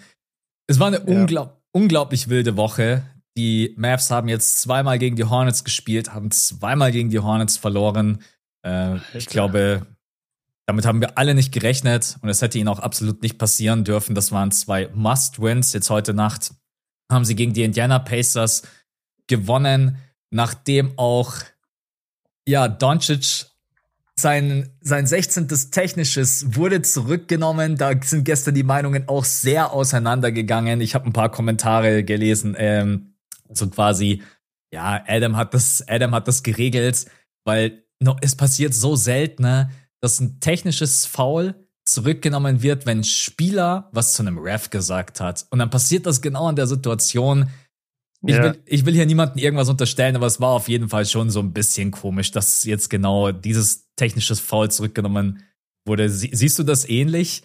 Es 0.68 0.80
war 0.80 0.88
eine 0.88 0.98
ja. 0.98 1.04
unglaub 1.04 1.64
unglaublich 1.74 2.30
wilde 2.30 2.56
Woche. 2.56 3.04
Die 3.36 3.74
Mavs 3.78 4.12
haben 4.12 4.30
jetzt 4.30 4.62
zweimal 4.62 5.00
gegen 5.00 5.16
die 5.16 5.26
Hornets 5.26 5.64
gespielt, 5.64 6.14
haben 6.14 6.32
zweimal 6.32 6.92
gegen 6.92 7.10
die 7.10 7.20
Hornets 7.20 7.58
verloren. 7.58 8.20
Äh, 8.64 8.98
ich 9.14 9.28
glaube, 9.28 9.86
damit 10.66 10.86
haben 10.86 11.02
wir 11.02 11.18
alle 11.18 11.36
nicht 11.36 11.52
gerechnet 11.52 12.18
und 12.22 12.30
es 12.30 12.42
hätte 12.42 12.58
ihnen 12.58 12.70
auch 12.70 12.80
absolut 12.80 13.22
nicht 13.22 13.38
passieren 13.38 13.84
dürfen. 13.84 14.16
Das 14.16 14.32
waren 14.32 14.52
zwei 14.52 14.90
Must-Wins. 14.94 15.74
Jetzt 15.74 15.90
heute 15.90 16.14
Nacht 16.14 16.54
haben 17.12 17.26
sie 17.26 17.36
gegen 17.36 17.54
die 17.54 17.64
Indiana 17.64 18.00
Pacers 18.00 18.64
gewonnen, 19.28 19.98
nachdem 20.32 20.98
auch 20.98 21.34
ja 22.48 22.68
Doncic 22.68 23.48
sein, 24.16 24.70
sein 24.82 25.08
16. 25.08 25.48
Technisches 25.72 26.56
wurde 26.56 26.82
zurückgenommen. 26.82 27.78
Da 27.78 27.94
sind 28.02 28.26
gestern 28.26 28.54
die 28.54 28.64
Meinungen 28.64 29.08
auch 29.08 29.26
sehr 29.26 29.72
auseinandergegangen. 29.72 30.82
Ich 30.82 30.96
habe 30.96 31.06
ein 31.06 31.14
paar 31.14 31.32
Kommentare 31.32 32.04
gelesen, 32.04 32.56
ähm, 32.58 33.16
so 33.50 33.70
quasi, 33.70 34.22
ja, 34.72 35.04
Adam 35.08 35.36
hat 35.36 35.54
das, 35.54 35.84
Adam 35.88 36.14
hat 36.14 36.28
das 36.28 36.44
geregelt, 36.44 37.06
weil 37.44 37.83
no, 38.04 38.16
es 38.22 38.36
passiert 38.36 38.74
so 38.74 38.96
selten, 38.96 39.44
ne, 39.44 39.70
dass 40.02 40.20
ein 40.20 40.40
technisches 40.40 41.06
Foul 41.06 41.56
zurückgenommen 41.86 42.62
wird, 42.62 42.86
wenn 42.86 43.00
ein 43.00 43.04
Spieler 43.04 43.90
was 43.92 44.14
zu 44.14 44.22
einem 44.24 44.38
Ref 44.38 44.70
gesagt 44.70 45.20
hat. 45.20 45.46
Und 45.50 45.60
dann 45.60 45.70
passiert 45.70 46.06
das 46.06 46.22
genau 46.22 46.50
in 46.50 46.56
der 46.56 46.68
Situation. 46.68 47.50
Ich, 48.26 48.36
ja. 48.36 48.44
will, 48.44 48.60
ich 48.66 48.86
will 48.86 48.94
hier 48.94 49.06
niemandem 49.06 49.38
irgendwas 49.44 49.70
unterstellen, 49.70 50.16
aber 50.16 50.28
es 50.28 50.40
war 50.40 50.52
auf 50.52 50.70
jeden 50.70 50.88
Fall 50.88 51.06
schon 51.06 51.30
so 51.30 51.42
ein 51.42 51.52
bisschen 51.52 51.92
komisch, 51.92 52.32
dass 52.32 52.64
jetzt 52.64 52.90
genau 52.90 53.32
dieses 53.32 53.94
technisches 53.96 54.40
Foul 54.40 54.72
zurückgenommen 54.72 55.44
wurde. 55.86 56.10
Sie, 56.10 56.30
siehst 56.32 56.58
du 56.58 56.64
das 56.64 56.88
ähnlich? 56.88 57.44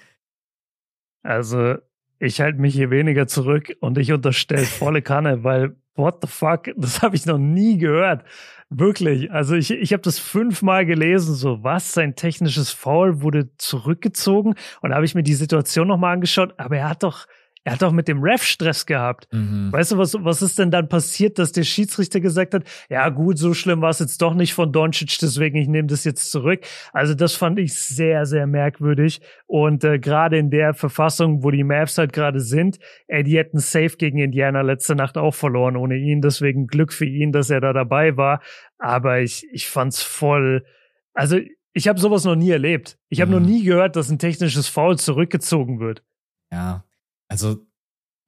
Also, 1.24 1.74
ich 2.20 2.40
halte 2.40 2.60
mich 2.60 2.74
hier 2.74 2.90
weniger 2.90 3.26
zurück 3.26 3.76
und 3.80 3.98
ich 3.98 4.12
unterstelle 4.12 4.66
volle 4.66 5.02
Kanne, 5.02 5.42
weil 5.42 5.76
what 5.96 6.18
the 6.22 6.28
fuck, 6.28 6.70
das 6.76 7.02
habe 7.02 7.16
ich 7.16 7.26
noch 7.26 7.38
nie 7.38 7.78
gehört. 7.78 8.24
Wirklich. 8.70 9.30
Also 9.32 9.54
ich, 9.54 9.70
ich 9.70 9.92
habe 9.94 10.02
das 10.02 10.18
fünfmal 10.18 10.84
gelesen, 10.84 11.34
so 11.34 11.64
was, 11.64 11.94
sein 11.94 12.16
technisches 12.16 12.70
Foul 12.70 13.22
wurde 13.22 13.48
zurückgezogen. 13.56 14.56
Und 14.82 14.90
da 14.90 14.96
habe 14.96 15.06
ich 15.06 15.14
mir 15.14 15.22
die 15.22 15.34
Situation 15.34 15.88
nochmal 15.88 16.12
angeschaut, 16.14 16.52
aber 16.58 16.76
er 16.76 16.90
hat 16.90 17.02
doch, 17.02 17.26
er 17.68 17.72
hat 17.72 17.82
doch 17.82 17.92
mit 17.92 18.08
dem 18.08 18.22
Ref 18.22 18.44
Stress 18.44 18.86
gehabt. 18.86 19.28
Mhm. 19.30 19.70
Weißt 19.70 19.92
du, 19.92 19.98
was, 19.98 20.14
was 20.14 20.40
ist 20.40 20.58
denn 20.58 20.70
dann 20.70 20.88
passiert, 20.88 21.38
dass 21.38 21.52
der 21.52 21.64
Schiedsrichter 21.64 22.18
gesagt 22.18 22.54
hat, 22.54 22.64
ja 22.88 23.06
gut, 23.10 23.36
so 23.36 23.52
schlimm 23.52 23.82
war 23.82 23.90
es 23.90 23.98
jetzt 23.98 24.22
doch 24.22 24.32
nicht 24.32 24.54
von 24.54 24.72
Doncic, 24.72 25.18
deswegen 25.20 25.58
ich 25.58 25.68
nehme 25.68 25.86
das 25.86 26.04
jetzt 26.04 26.30
zurück. 26.30 26.60
Also 26.94 27.12
das 27.12 27.34
fand 27.34 27.58
ich 27.58 27.74
sehr, 27.74 28.24
sehr 28.24 28.46
merkwürdig. 28.46 29.20
Und 29.46 29.84
äh, 29.84 29.98
gerade 29.98 30.38
in 30.38 30.48
der 30.48 30.72
Verfassung, 30.72 31.44
wo 31.44 31.50
die 31.50 31.62
Mavs 31.62 31.98
halt 31.98 32.14
gerade 32.14 32.40
sind, 32.40 32.78
äh, 33.06 33.22
die 33.22 33.36
hätten 33.36 33.58
safe 33.58 33.98
gegen 33.98 34.16
Indiana 34.16 34.62
letzte 34.62 34.94
Nacht 34.94 35.18
auch 35.18 35.34
verloren 35.34 35.76
ohne 35.76 35.98
ihn. 35.98 36.22
Deswegen 36.22 36.68
Glück 36.68 36.94
für 36.94 37.04
ihn, 37.04 37.32
dass 37.32 37.50
er 37.50 37.60
da 37.60 37.74
dabei 37.74 38.16
war. 38.16 38.40
Aber 38.78 39.20
ich, 39.20 39.46
ich 39.52 39.68
fand's 39.68 40.00
voll, 40.02 40.64
also 41.12 41.38
ich 41.74 41.86
habe 41.86 42.00
sowas 42.00 42.24
noch 42.24 42.34
nie 42.34 42.50
erlebt. 42.50 42.98
Ich 43.10 43.20
habe 43.20 43.30
mhm. 43.30 43.42
noch 43.42 43.46
nie 43.46 43.62
gehört, 43.62 43.94
dass 43.94 44.08
ein 44.08 44.18
technisches 44.18 44.68
Foul 44.68 44.96
zurückgezogen 44.96 45.80
wird. 45.80 46.02
Ja, 46.50 46.87
also 47.28 47.64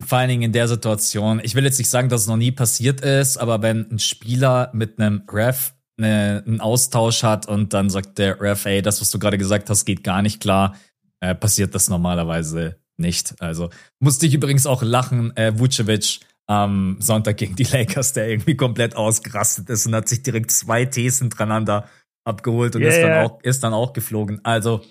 vor 0.02 0.18
allen 0.18 0.28
Dingen 0.28 0.42
in 0.42 0.52
der 0.52 0.68
Situation, 0.68 1.40
ich 1.42 1.54
will 1.54 1.64
jetzt 1.64 1.78
nicht 1.78 1.90
sagen, 1.90 2.08
dass 2.08 2.22
es 2.22 2.26
noch 2.26 2.36
nie 2.36 2.52
passiert 2.52 3.02
ist, 3.02 3.36
aber 3.36 3.60
wenn 3.62 3.90
ein 3.90 3.98
Spieler 3.98 4.70
mit 4.72 4.98
einem 4.98 5.22
Ref 5.30 5.74
eine, 5.98 6.42
einen 6.46 6.60
Austausch 6.60 7.22
hat 7.22 7.46
und 7.46 7.74
dann 7.74 7.90
sagt 7.90 8.18
der 8.18 8.40
Ref, 8.40 8.64
ey, 8.64 8.80
das, 8.80 9.00
was 9.00 9.10
du 9.10 9.18
gerade 9.18 9.36
gesagt 9.36 9.68
hast, 9.68 9.84
geht 9.84 10.02
gar 10.02 10.22
nicht 10.22 10.40
klar, 10.40 10.74
äh, 11.20 11.34
passiert 11.34 11.74
das 11.74 11.90
normalerweise 11.90 12.80
nicht. 12.96 13.34
Also 13.40 13.70
musste 13.98 14.26
ich 14.26 14.34
übrigens 14.34 14.66
auch 14.66 14.82
lachen, 14.82 15.36
äh, 15.36 15.58
Vucevic 15.58 16.20
am 16.46 16.96
Sonntag 17.00 17.36
gegen 17.36 17.56
die 17.56 17.64
Lakers, 17.64 18.12
der 18.12 18.28
irgendwie 18.28 18.56
komplett 18.56 18.96
ausgerastet 18.96 19.68
ist 19.70 19.86
und 19.86 19.94
hat 19.94 20.08
sich 20.08 20.22
direkt 20.22 20.50
zwei 20.50 20.84
Thesen 20.84 21.26
hintereinander 21.26 21.88
abgeholt 22.24 22.74
und 22.76 22.82
yeah. 22.82 22.90
ist, 22.90 23.02
dann 23.02 23.24
auch, 23.24 23.42
ist 23.42 23.64
dann 23.64 23.72
auch 23.72 23.92
geflogen. 23.92 24.40
Also 24.44 24.82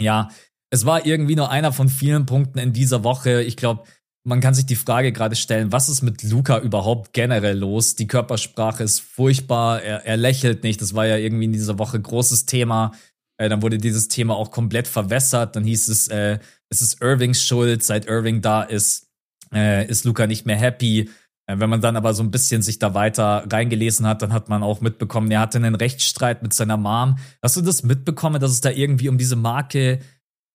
ja, 0.00 0.30
es 0.70 0.84
war 0.84 1.06
irgendwie 1.06 1.36
nur 1.36 1.50
einer 1.50 1.72
von 1.72 1.88
vielen 1.88 2.26
Punkten 2.26 2.58
in 2.58 2.72
dieser 2.72 3.04
Woche. 3.04 3.42
Ich 3.42 3.56
glaube, 3.56 3.84
man 4.24 4.40
kann 4.40 4.54
sich 4.54 4.66
die 4.66 4.76
Frage 4.76 5.12
gerade 5.12 5.36
stellen, 5.36 5.72
was 5.72 5.88
ist 5.88 6.02
mit 6.02 6.22
Luca 6.22 6.58
überhaupt 6.58 7.12
generell 7.12 7.58
los? 7.58 7.94
Die 7.94 8.06
Körpersprache 8.06 8.82
ist 8.82 9.00
furchtbar, 9.00 9.82
er, 9.82 10.04
er 10.04 10.16
lächelt 10.16 10.62
nicht. 10.64 10.82
Das 10.82 10.94
war 10.94 11.06
ja 11.06 11.16
irgendwie 11.16 11.46
in 11.46 11.52
dieser 11.52 11.78
Woche 11.78 11.98
großes 12.00 12.44
Thema. 12.44 12.92
Äh, 13.38 13.48
dann 13.48 13.62
wurde 13.62 13.78
dieses 13.78 14.08
Thema 14.08 14.36
auch 14.36 14.50
komplett 14.50 14.86
verwässert. 14.86 15.56
Dann 15.56 15.64
hieß 15.64 15.88
es, 15.88 16.08
äh, 16.08 16.38
es 16.68 16.82
ist 16.82 17.00
Irvings 17.00 17.42
Schuld. 17.42 17.82
Seit 17.82 18.06
Irving 18.06 18.42
da 18.42 18.62
ist, 18.62 19.08
äh, 19.54 19.86
ist 19.86 20.04
Luca 20.04 20.26
nicht 20.26 20.44
mehr 20.44 20.56
happy. 20.56 21.08
Äh, 21.46 21.58
wenn 21.58 21.70
man 21.70 21.80
dann 21.80 21.96
aber 21.96 22.12
so 22.12 22.22
ein 22.22 22.30
bisschen 22.30 22.60
sich 22.60 22.78
da 22.78 22.92
weiter 22.92 23.46
reingelesen 23.50 24.06
hat, 24.06 24.20
dann 24.20 24.34
hat 24.34 24.50
man 24.50 24.62
auch 24.62 24.82
mitbekommen, 24.82 25.30
er 25.30 25.40
hatte 25.40 25.56
einen 25.56 25.74
Rechtsstreit 25.74 26.42
mit 26.42 26.52
seiner 26.52 26.76
Mom. 26.76 27.16
Hast 27.42 27.56
du 27.56 27.62
das 27.62 27.82
mitbekommen, 27.82 28.40
dass 28.40 28.50
es 28.50 28.60
da 28.60 28.70
irgendwie 28.70 29.08
um 29.08 29.16
diese 29.16 29.36
Marke 29.36 30.00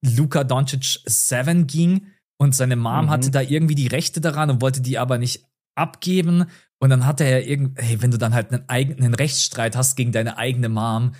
Luka 0.03 0.43
Doncic 0.43 0.99
7 1.05 1.67
ging 1.67 2.07
und 2.37 2.53
seine 2.53 2.75
Mom 2.75 3.05
mhm. 3.05 3.09
hatte 3.09 3.31
da 3.31 3.41
irgendwie 3.41 3.75
die 3.75 3.87
Rechte 3.87 4.21
daran 4.21 4.49
und 4.49 4.61
wollte 4.61 4.81
die 4.81 4.97
aber 4.97 5.17
nicht 5.17 5.45
abgeben. 5.75 6.45
Und 6.79 6.89
dann 6.89 7.05
hatte 7.05 7.23
er 7.23 7.47
irgendwie, 7.47 7.81
hey, 7.81 8.01
wenn 8.01 8.11
du 8.11 8.17
dann 8.17 8.33
halt 8.33 8.51
einen 8.51 8.67
eigenen 8.67 9.13
Rechtsstreit 9.13 9.75
hast 9.75 9.95
gegen 9.95 10.11
deine 10.11 10.37
eigene 10.37 10.69
Mom, 10.69 11.13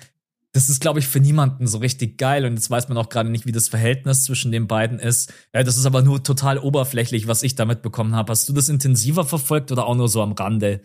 das 0.52 0.70
ist, 0.70 0.82
glaube 0.82 1.00
ich, 1.00 1.08
für 1.08 1.20
niemanden 1.20 1.66
so 1.66 1.80
richtig 1.80 2.18
geil. 2.18 2.46
Und 2.46 2.54
jetzt 2.54 2.70
weiß 2.70 2.88
man 2.88 2.98
auch 2.98 3.10
gerade 3.10 3.30
nicht, 3.30 3.48
wie 3.48 3.52
das 3.52 3.70
Verhältnis 3.70 4.26
zwischen 4.26 4.52
den 4.52 4.68
beiden 4.68 5.00
ist. 5.00 5.34
Ja, 5.54 5.64
das 5.64 5.78
ist 5.78 5.86
aber 5.86 6.04
nur 6.04 6.22
total 6.22 6.60
oberflächlich, 6.60 7.28
was 7.28 7.42
ich 7.42 7.56
da 7.56 7.66
mitbekommen 7.66 8.16
habe. 8.16 8.32
Hast 8.32 8.48
du 8.48 8.54
das 8.54 8.70
intensiver 8.70 9.26
verfolgt 9.26 9.72
oder 9.72 9.88
auch 9.88 9.96
nur 9.96 10.10
so 10.10 10.22
am 10.22 10.34
Rande? 10.34 10.82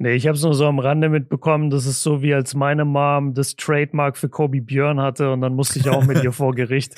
Nee, 0.00 0.12
ich 0.12 0.28
habe 0.28 0.36
es 0.36 0.44
nur 0.44 0.54
so 0.54 0.64
am 0.66 0.78
Rande 0.78 1.08
mitbekommen. 1.08 1.70
Das 1.70 1.84
ist 1.84 2.04
so, 2.04 2.22
wie 2.22 2.32
als 2.32 2.54
meine 2.54 2.84
Mom 2.84 3.34
das 3.34 3.56
Trademark 3.56 4.16
für 4.16 4.28
Kobe 4.28 4.60
Björn 4.60 5.00
hatte 5.00 5.32
und 5.32 5.40
dann 5.40 5.54
musste 5.54 5.80
ich 5.80 5.88
auch 5.88 6.04
mit 6.04 6.22
ihr 6.22 6.30
vor 6.32 6.54
Gericht. 6.54 6.94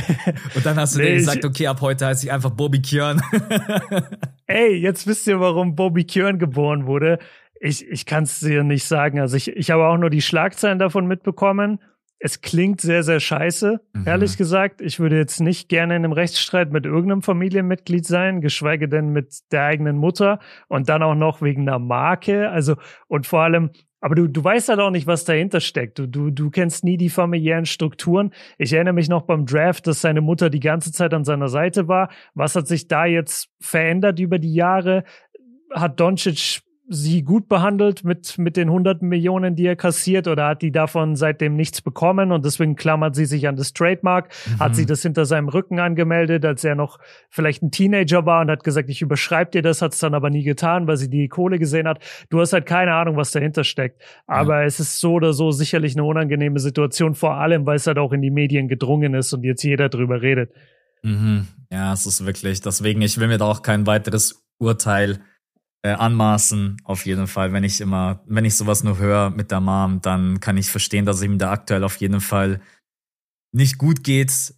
und 0.54 0.64
dann 0.64 0.76
hast 0.76 0.94
du 0.94 1.00
nee, 1.00 1.10
dir 1.10 1.14
gesagt, 1.16 1.44
okay, 1.44 1.66
ab 1.66 1.82
heute 1.82 2.06
heiße 2.06 2.24
ich 2.24 2.32
einfach 2.32 2.48
Bobby 2.48 2.80
Kjörn. 2.80 3.20
Ey, 4.46 4.74
jetzt 4.74 5.06
wisst 5.06 5.26
ihr, 5.26 5.38
warum 5.38 5.76
Bobby 5.76 6.04
Kjörn 6.04 6.38
geboren 6.38 6.86
wurde. 6.86 7.18
Ich, 7.60 7.86
ich 7.86 8.06
kann 8.06 8.24
es 8.24 8.40
dir 8.40 8.64
nicht 8.64 8.84
sagen. 8.84 9.20
Also 9.20 9.36
ich, 9.36 9.48
ich 9.54 9.70
habe 9.70 9.86
auch 9.86 9.98
nur 9.98 10.08
die 10.08 10.22
Schlagzeilen 10.22 10.78
davon 10.78 11.06
mitbekommen 11.06 11.78
es 12.24 12.40
klingt 12.40 12.80
sehr, 12.80 13.02
sehr 13.02 13.20
scheiße, 13.20 13.82
mhm. 13.92 14.06
ehrlich 14.06 14.38
gesagt. 14.38 14.80
Ich 14.80 14.98
würde 14.98 15.18
jetzt 15.18 15.40
nicht 15.40 15.68
gerne 15.68 15.94
in 15.94 16.06
einem 16.06 16.12
Rechtsstreit 16.12 16.72
mit 16.72 16.86
irgendeinem 16.86 17.20
Familienmitglied 17.20 18.06
sein, 18.06 18.40
geschweige 18.40 18.88
denn 18.88 19.10
mit 19.10 19.40
der 19.52 19.64
eigenen 19.64 19.98
Mutter 19.98 20.38
und 20.68 20.88
dann 20.88 21.02
auch 21.02 21.14
noch 21.14 21.42
wegen 21.42 21.68
einer 21.68 21.78
Marke. 21.78 22.48
Also, 22.48 22.76
und 23.08 23.26
vor 23.26 23.42
allem, 23.42 23.72
Aber 24.00 24.14
du, 24.14 24.26
du 24.26 24.42
weißt 24.42 24.70
halt 24.70 24.80
auch 24.80 24.90
nicht, 24.90 25.06
was 25.06 25.26
dahinter 25.26 25.60
steckt. 25.60 25.98
Du, 25.98 26.06
du, 26.06 26.30
du 26.30 26.48
kennst 26.48 26.82
nie 26.82 26.96
die 26.96 27.10
familiären 27.10 27.66
Strukturen. 27.66 28.32
Ich 28.56 28.72
erinnere 28.72 28.94
mich 28.94 29.10
noch 29.10 29.26
beim 29.26 29.44
Draft, 29.44 29.86
dass 29.86 30.00
seine 30.00 30.22
Mutter 30.22 30.48
die 30.48 30.60
ganze 30.60 30.92
Zeit 30.92 31.12
an 31.12 31.24
seiner 31.24 31.48
Seite 31.48 31.88
war. 31.88 32.08
Was 32.32 32.56
hat 32.56 32.66
sich 32.66 32.88
da 32.88 33.04
jetzt 33.04 33.50
verändert 33.60 34.18
über 34.18 34.38
die 34.38 34.54
Jahre? 34.54 35.04
Hat 35.74 36.00
Doncic 36.00 36.63
sie 36.88 37.22
gut 37.22 37.48
behandelt 37.48 38.04
mit, 38.04 38.36
mit 38.36 38.56
den 38.56 38.70
hunderten 38.70 39.08
Millionen, 39.08 39.56
die 39.56 39.66
er 39.66 39.76
kassiert, 39.76 40.28
oder 40.28 40.48
hat 40.48 40.62
die 40.62 40.70
davon 40.70 41.16
seitdem 41.16 41.56
nichts 41.56 41.80
bekommen 41.80 42.30
und 42.30 42.44
deswegen 42.44 42.76
klammert 42.76 43.14
sie 43.14 43.24
sich 43.24 43.48
an 43.48 43.56
das 43.56 43.72
Trademark? 43.72 44.28
Mhm. 44.46 44.58
Hat 44.60 44.76
sie 44.76 44.84
das 44.84 45.02
hinter 45.02 45.24
seinem 45.24 45.48
Rücken 45.48 45.80
angemeldet, 45.80 46.44
als 46.44 46.62
er 46.62 46.74
noch 46.74 46.98
vielleicht 47.30 47.62
ein 47.62 47.70
Teenager 47.70 48.26
war 48.26 48.42
und 48.42 48.50
hat 48.50 48.64
gesagt, 48.64 48.90
ich 48.90 49.00
überschreibe 49.00 49.52
dir 49.52 49.62
das, 49.62 49.80
hat 49.80 49.94
es 49.94 49.98
dann 49.98 50.14
aber 50.14 50.28
nie 50.28 50.42
getan, 50.42 50.86
weil 50.86 50.96
sie 50.96 51.08
die 51.08 51.28
Kohle 51.28 51.58
gesehen 51.58 51.88
hat. 51.88 52.00
Du 52.28 52.40
hast 52.40 52.52
halt 52.52 52.66
keine 52.66 52.94
Ahnung, 52.94 53.16
was 53.16 53.30
dahinter 53.30 53.64
steckt. 53.64 54.02
Aber 54.26 54.60
ja. 54.60 54.66
es 54.66 54.78
ist 54.78 55.00
so 55.00 55.14
oder 55.14 55.32
so 55.32 55.52
sicherlich 55.52 55.94
eine 55.94 56.04
unangenehme 56.04 56.58
Situation, 56.58 57.14
vor 57.14 57.34
allem, 57.36 57.64
weil 57.66 57.76
es 57.76 57.86
halt 57.86 57.98
auch 57.98 58.12
in 58.12 58.20
die 58.20 58.30
Medien 58.30 58.68
gedrungen 58.68 59.14
ist 59.14 59.32
und 59.32 59.42
jetzt 59.44 59.62
jeder 59.62 59.88
drüber 59.88 60.20
redet. 60.20 60.52
Mhm. 61.02 61.46
Ja, 61.72 61.92
es 61.92 62.04
ist 62.04 62.26
wirklich, 62.26 62.60
deswegen, 62.60 63.00
ich 63.02 63.18
will 63.18 63.28
mir 63.28 63.38
da 63.38 63.46
auch 63.46 63.62
kein 63.62 63.86
weiteres 63.86 64.44
Urteil 64.58 65.20
äh, 65.84 65.90
anmaßen, 65.90 66.78
auf 66.84 67.04
jeden 67.04 67.26
Fall. 67.26 67.52
Wenn 67.52 67.62
ich 67.62 67.82
immer, 67.82 68.20
wenn 68.26 68.46
ich 68.46 68.56
sowas 68.56 68.82
nur 68.82 68.98
höre 68.98 69.28
mit 69.28 69.50
der 69.50 69.60
Mom, 69.60 70.00
dann 70.00 70.40
kann 70.40 70.56
ich 70.56 70.70
verstehen, 70.70 71.04
dass 71.04 71.16
es 71.16 71.22
ihm 71.22 71.38
da 71.38 71.52
aktuell 71.52 71.84
auf 71.84 71.96
jeden 71.96 72.22
Fall 72.22 72.60
nicht 73.52 73.76
gut 73.76 74.02
geht. 74.02 74.54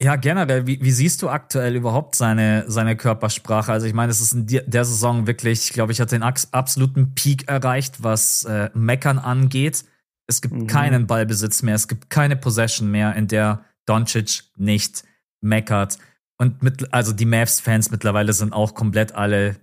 Ja, 0.00 0.14
generell, 0.14 0.64
wie, 0.68 0.80
wie 0.80 0.92
siehst 0.92 1.22
du 1.22 1.28
aktuell 1.28 1.74
überhaupt 1.74 2.14
seine, 2.14 2.64
seine 2.68 2.96
Körpersprache? 2.96 3.72
Also 3.72 3.88
ich 3.88 3.94
meine, 3.94 4.12
es 4.12 4.20
ist 4.20 4.32
in 4.32 4.46
der 4.46 4.84
Saison 4.84 5.26
wirklich, 5.26 5.64
ich 5.64 5.72
glaube, 5.72 5.90
ich 5.90 6.00
hatte 6.00 6.16
den 6.16 6.22
absoluten 6.22 7.16
Peak 7.16 7.48
erreicht, 7.48 8.04
was 8.04 8.44
äh, 8.44 8.70
Meckern 8.74 9.18
angeht. 9.18 9.84
Es 10.28 10.40
gibt 10.40 10.54
mhm. 10.54 10.66
keinen 10.68 11.08
Ballbesitz 11.08 11.64
mehr, 11.64 11.74
es 11.74 11.88
gibt 11.88 12.10
keine 12.10 12.36
Possession 12.36 12.92
mehr, 12.92 13.16
in 13.16 13.26
der 13.26 13.64
Doncic 13.86 14.44
nicht 14.56 15.02
meckert. 15.40 15.98
Und 16.36 16.62
mit, 16.62 16.94
also 16.94 17.12
die 17.12 17.24
Mavs-Fans 17.24 17.90
mittlerweile 17.90 18.32
sind 18.32 18.52
auch 18.52 18.74
komplett 18.74 19.16
alle 19.16 19.56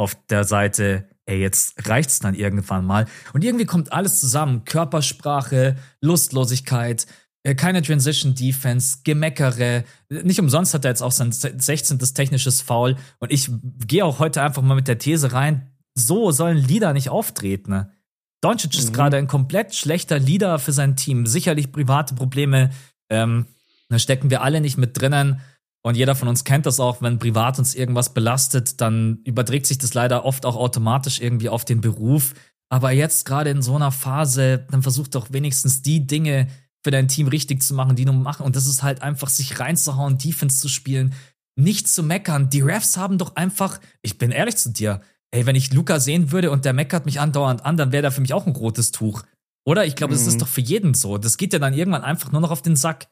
auf 0.00 0.16
der 0.30 0.44
Seite, 0.44 1.06
ey, 1.26 1.38
jetzt 1.38 1.86
reicht's 1.86 2.20
dann 2.20 2.34
irgendwann 2.34 2.86
mal. 2.86 3.04
Und 3.34 3.44
irgendwie 3.44 3.66
kommt 3.66 3.92
alles 3.92 4.18
zusammen. 4.18 4.64
Körpersprache, 4.64 5.76
Lustlosigkeit, 6.00 7.06
äh, 7.42 7.54
keine 7.54 7.82
Transition 7.82 8.34
Defense, 8.34 9.00
Gemeckere. 9.04 9.84
Nicht 10.08 10.40
umsonst 10.40 10.72
hat 10.72 10.86
er 10.86 10.92
jetzt 10.92 11.02
auch 11.02 11.12
sein 11.12 11.32
16. 11.32 11.98
technisches 11.98 12.62
Foul. 12.62 12.96
Und 13.18 13.30
ich 13.30 13.50
gehe 13.86 14.02
auch 14.02 14.20
heute 14.20 14.42
einfach 14.42 14.62
mal 14.62 14.74
mit 14.74 14.88
der 14.88 14.98
These 14.98 15.34
rein, 15.34 15.70
so 15.94 16.30
sollen 16.30 16.56
Leader 16.56 16.94
nicht 16.94 17.10
auftreten. 17.10 17.70
Ne? 17.70 17.92
Doncic 18.40 18.78
ist 18.78 18.88
mhm. 18.88 18.94
gerade 18.94 19.16
ein 19.18 19.26
komplett 19.26 19.74
schlechter 19.74 20.18
Leader 20.18 20.58
für 20.58 20.72
sein 20.72 20.96
Team. 20.96 21.26
Sicherlich 21.26 21.72
private 21.72 22.14
Probleme. 22.14 22.70
Ähm, 23.10 23.44
da 23.90 23.98
stecken 23.98 24.30
wir 24.30 24.40
alle 24.40 24.62
nicht 24.62 24.78
mit 24.78 24.98
drinnen. 24.98 25.42
Und 25.82 25.96
jeder 25.96 26.14
von 26.14 26.28
uns 26.28 26.44
kennt 26.44 26.66
das 26.66 26.78
auch, 26.78 27.00
wenn 27.00 27.18
privat 27.18 27.58
uns 27.58 27.74
irgendwas 27.74 28.12
belastet, 28.12 28.80
dann 28.80 29.20
überträgt 29.24 29.66
sich 29.66 29.78
das 29.78 29.94
leider 29.94 30.24
oft 30.24 30.44
auch 30.44 30.56
automatisch 30.56 31.20
irgendwie 31.20 31.48
auf 31.48 31.64
den 31.64 31.80
Beruf. 31.80 32.34
Aber 32.68 32.92
jetzt 32.92 33.24
gerade 33.24 33.50
in 33.50 33.62
so 33.62 33.76
einer 33.76 33.90
Phase, 33.90 34.66
dann 34.70 34.82
versuch 34.82 35.08
doch 35.08 35.32
wenigstens 35.32 35.82
die 35.82 36.06
Dinge 36.06 36.48
für 36.82 36.90
dein 36.90 37.08
Team 37.08 37.28
richtig 37.28 37.62
zu 37.62 37.74
machen, 37.74 37.96
die 37.96 38.04
du 38.04 38.12
machen. 38.12 38.44
Und 38.44 38.56
das 38.56 38.66
ist 38.66 38.82
halt 38.82 39.02
einfach, 39.02 39.28
sich 39.28 39.58
reinzuhauen, 39.58 40.18
Defense 40.18 40.60
zu 40.60 40.68
spielen, 40.68 41.14
nicht 41.56 41.88
zu 41.88 42.02
meckern. 42.02 42.50
Die 42.50 42.60
Refs 42.60 42.96
haben 42.96 43.18
doch 43.18 43.36
einfach, 43.36 43.80
ich 44.02 44.18
bin 44.18 44.30
ehrlich 44.30 44.56
zu 44.56 44.70
dir, 44.70 45.00
ey, 45.30 45.46
wenn 45.46 45.56
ich 45.56 45.72
Luca 45.72 46.00
sehen 46.00 46.30
würde 46.30 46.50
und 46.50 46.64
der 46.64 46.72
meckert 46.72 47.06
mich 47.06 47.20
andauernd 47.20 47.64
an, 47.64 47.76
dann 47.76 47.92
wäre 47.92 48.02
da 48.02 48.10
für 48.10 48.20
mich 48.20 48.34
auch 48.34 48.46
ein 48.46 48.56
rotes 48.56 48.92
Tuch. 48.92 49.22
Oder? 49.64 49.84
Ich 49.86 49.96
glaube, 49.96 50.14
mhm. 50.14 50.18
das 50.18 50.26
ist 50.26 50.34
mhm. 50.34 50.38
doch 50.40 50.48
für 50.48 50.60
jeden 50.60 50.94
so. 50.94 51.18
Das 51.18 51.36
geht 51.36 51.52
ja 51.52 51.58
dann 51.58 51.74
irgendwann 51.74 52.02
einfach 52.02 52.32
nur 52.32 52.40
noch 52.40 52.50
auf 52.50 52.62
den 52.62 52.76
Sack. 52.76 53.08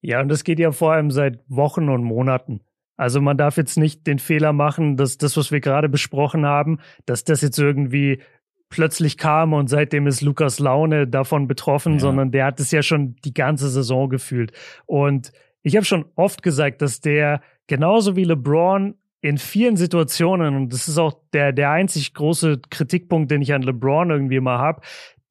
Ja, 0.00 0.20
und 0.20 0.28
das 0.28 0.44
geht 0.44 0.58
ja 0.58 0.72
vor 0.72 0.92
allem 0.92 1.10
seit 1.10 1.40
Wochen 1.48 1.88
und 1.88 2.04
Monaten. 2.04 2.60
Also 2.96 3.20
man 3.20 3.38
darf 3.38 3.56
jetzt 3.56 3.78
nicht 3.78 4.06
den 4.06 4.18
Fehler 4.18 4.52
machen, 4.52 4.96
dass 4.96 5.16
das, 5.16 5.36
was 5.36 5.50
wir 5.50 5.60
gerade 5.60 5.88
besprochen 5.88 6.44
haben, 6.44 6.80
dass 7.06 7.24
das 7.24 7.40
jetzt 7.40 7.58
irgendwie 7.58 8.20
plötzlich 8.68 9.18
kam 9.18 9.52
und 9.52 9.68
seitdem 9.68 10.06
ist 10.06 10.20
Lukas 10.20 10.58
Laune 10.58 11.06
davon 11.06 11.48
betroffen, 11.48 11.94
ja. 11.94 11.98
sondern 11.98 12.30
der 12.30 12.46
hat 12.46 12.60
es 12.60 12.70
ja 12.70 12.82
schon 12.82 13.16
die 13.24 13.34
ganze 13.34 13.68
Saison 13.68 14.08
gefühlt. 14.08 14.52
Und 14.86 15.32
ich 15.62 15.76
habe 15.76 15.84
schon 15.84 16.06
oft 16.14 16.42
gesagt, 16.42 16.80
dass 16.82 17.00
der 17.00 17.40
genauso 17.66 18.16
wie 18.16 18.24
LeBron 18.24 18.94
in 19.22 19.38
vielen 19.38 19.76
Situationen, 19.76 20.56
und 20.56 20.72
das 20.72 20.88
ist 20.88 20.98
auch 20.98 21.14
der, 21.32 21.52
der 21.52 21.70
einzig 21.70 22.14
große 22.14 22.60
Kritikpunkt, 22.70 23.30
den 23.30 23.42
ich 23.42 23.52
an 23.52 23.62
LeBron 23.62 24.10
irgendwie 24.10 24.40
mal 24.40 24.58
habe, 24.58 24.82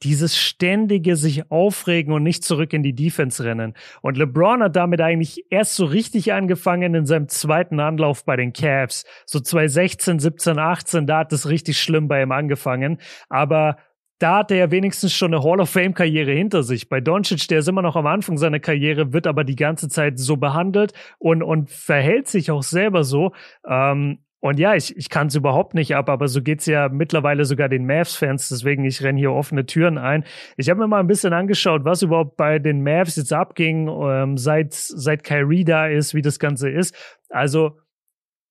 dieses 0.03 0.37
ständige 0.37 1.15
sich 1.15 1.51
aufregen 1.51 2.13
und 2.13 2.23
nicht 2.23 2.43
zurück 2.43 2.73
in 2.73 2.83
die 2.83 2.93
Defense 2.93 3.43
rennen. 3.43 3.73
Und 4.01 4.17
LeBron 4.17 4.63
hat 4.63 4.75
damit 4.75 5.01
eigentlich 5.01 5.45
erst 5.49 5.75
so 5.75 5.85
richtig 5.85 6.33
angefangen 6.33 6.93
in 6.93 7.05
seinem 7.05 7.27
zweiten 7.27 7.79
Anlauf 7.79 8.25
bei 8.25 8.35
den 8.35 8.53
Cavs. 8.53 9.05
So 9.25 9.39
2016, 9.39 10.19
17, 10.19 10.59
18, 10.59 11.07
da 11.07 11.19
hat 11.19 11.33
es 11.33 11.49
richtig 11.49 11.81
schlimm 11.81 12.07
bei 12.07 12.21
ihm 12.21 12.31
angefangen. 12.31 12.99
Aber 13.29 13.77
da 14.19 14.39
hat 14.39 14.51
er 14.51 14.57
ja 14.57 14.71
wenigstens 14.71 15.13
schon 15.13 15.33
eine 15.33 15.43
Hall 15.43 15.61
of 15.61 15.69
Fame 15.69 15.93
Karriere 15.93 16.31
hinter 16.31 16.61
sich. 16.63 16.89
Bei 16.89 16.99
Doncic, 16.99 17.47
der 17.47 17.59
ist 17.59 17.69
immer 17.69 17.81
noch 17.81 17.95
am 17.95 18.05
Anfang 18.05 18.37
seiner 18.37 18.59
Karriere, 18.59 19.13
wird 19.13 19.27
aber 19.27 19.45
die 19.45 19.55
ganze 19.55 19.87
Zeit 19.87 20.19
so 20.19 20.35
behandelt 20.35 20.93
und, 21.19 21.41
und 21.41 21.69
verhält 21.69 22.27
sich 22.27 22.51
auch 22.51 22.63
selber 22.63 23.05
so. 23.05 23.31
Ähm, 23.65 24.19
und 24.41 24.57
ja, 24.57 24.75
ich, 24.75 24.95
ich 24.95 25.09
kann 25.09 25.27
es 25.27 25.35
überhaupt 25.35 25.73
nicht 25.73 25.95
ab, 25.95 26.09
aber 26.09 26.29
so 26.29 26.41
geht's 26.41 26.65
ja 26.65 26.87
mittlerweile 26.87 27.43
sogar 27.43 27.67
den 27.67 27.85
Mavs-Fans, 27.85 28.47
deswegen 28.47 28.85
ich 28.85 29.03
renne 29.03 29.19
hier 29.19 29.33
offene 29.33 29.65
Türen 29.65 29.97
ein. 29.97 30.23
Ich 30.55 30.69
habe 30.69 30.79
mir 30.79 30.87
mal 30.87 31.01
ein 31.01 31.07
bisschen 31.07 31.33
angeschaut, 31.33 31.83
was 31.83 32.01
überhaupt 32.01 32.37
bei 32.37 32.57
den 32.57 32.81
Mavs 32.81 33.17
jetzt 33.17 33.33
abging, 33.33 33.89
ähm, 33.89 34.37
seit, 34.37 34.73
seit 34.73 35.23
Kyrie 35.23 35.65
da 35.65 35.87
ist, 35.87 36.13
wie 36.13 36.21
das 36.21 36.39
Ganze 36.39 36.69
ist. 36.69 36.95
Also 37.29 37.79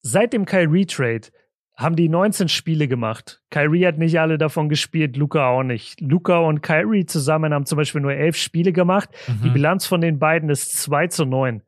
seit 0.02 0.34
dem 0.34 0.44
Kyrie-Trade 0.44 1.28
haben 1.74 1.96
die 1.96 2.08
19 2.08 2.48
Spiele 2.48 2.88
gemacht. 2.88 3.40
Kyrie 3.50 3.86
hat 3.86 3.98
nicht 3.98 4.18
alle 4.18 4.36
davon 4.36 4.68
gespielt, 4.68 5.16
Luca 5.16 5.46
auch 5.46 5.62
nicht. 5.62 6.00
Luca 6.00 6.38
und 6.38 6.60
Kyrie 6.60 7.06
zusammen 7.06 7.54
haben 7.54 7.66
zum 7.66 7.76
Beispiel 7.76 8.00
nur 8.00 8.12
elf 8.12 8.36
Spiele 8.36 8.72
gemacht. 8.72 9.08
Mhm. 9.28 9.42
Die 9.44 9.50
Bilanz 9.50 9.86
von 9.86 10.00
den 10.00 10.18
beiden 10.18 10.50
ist 10.50 10.72
2 10.82 11.06
zu 11.06 11.24
9. 11.24 11.62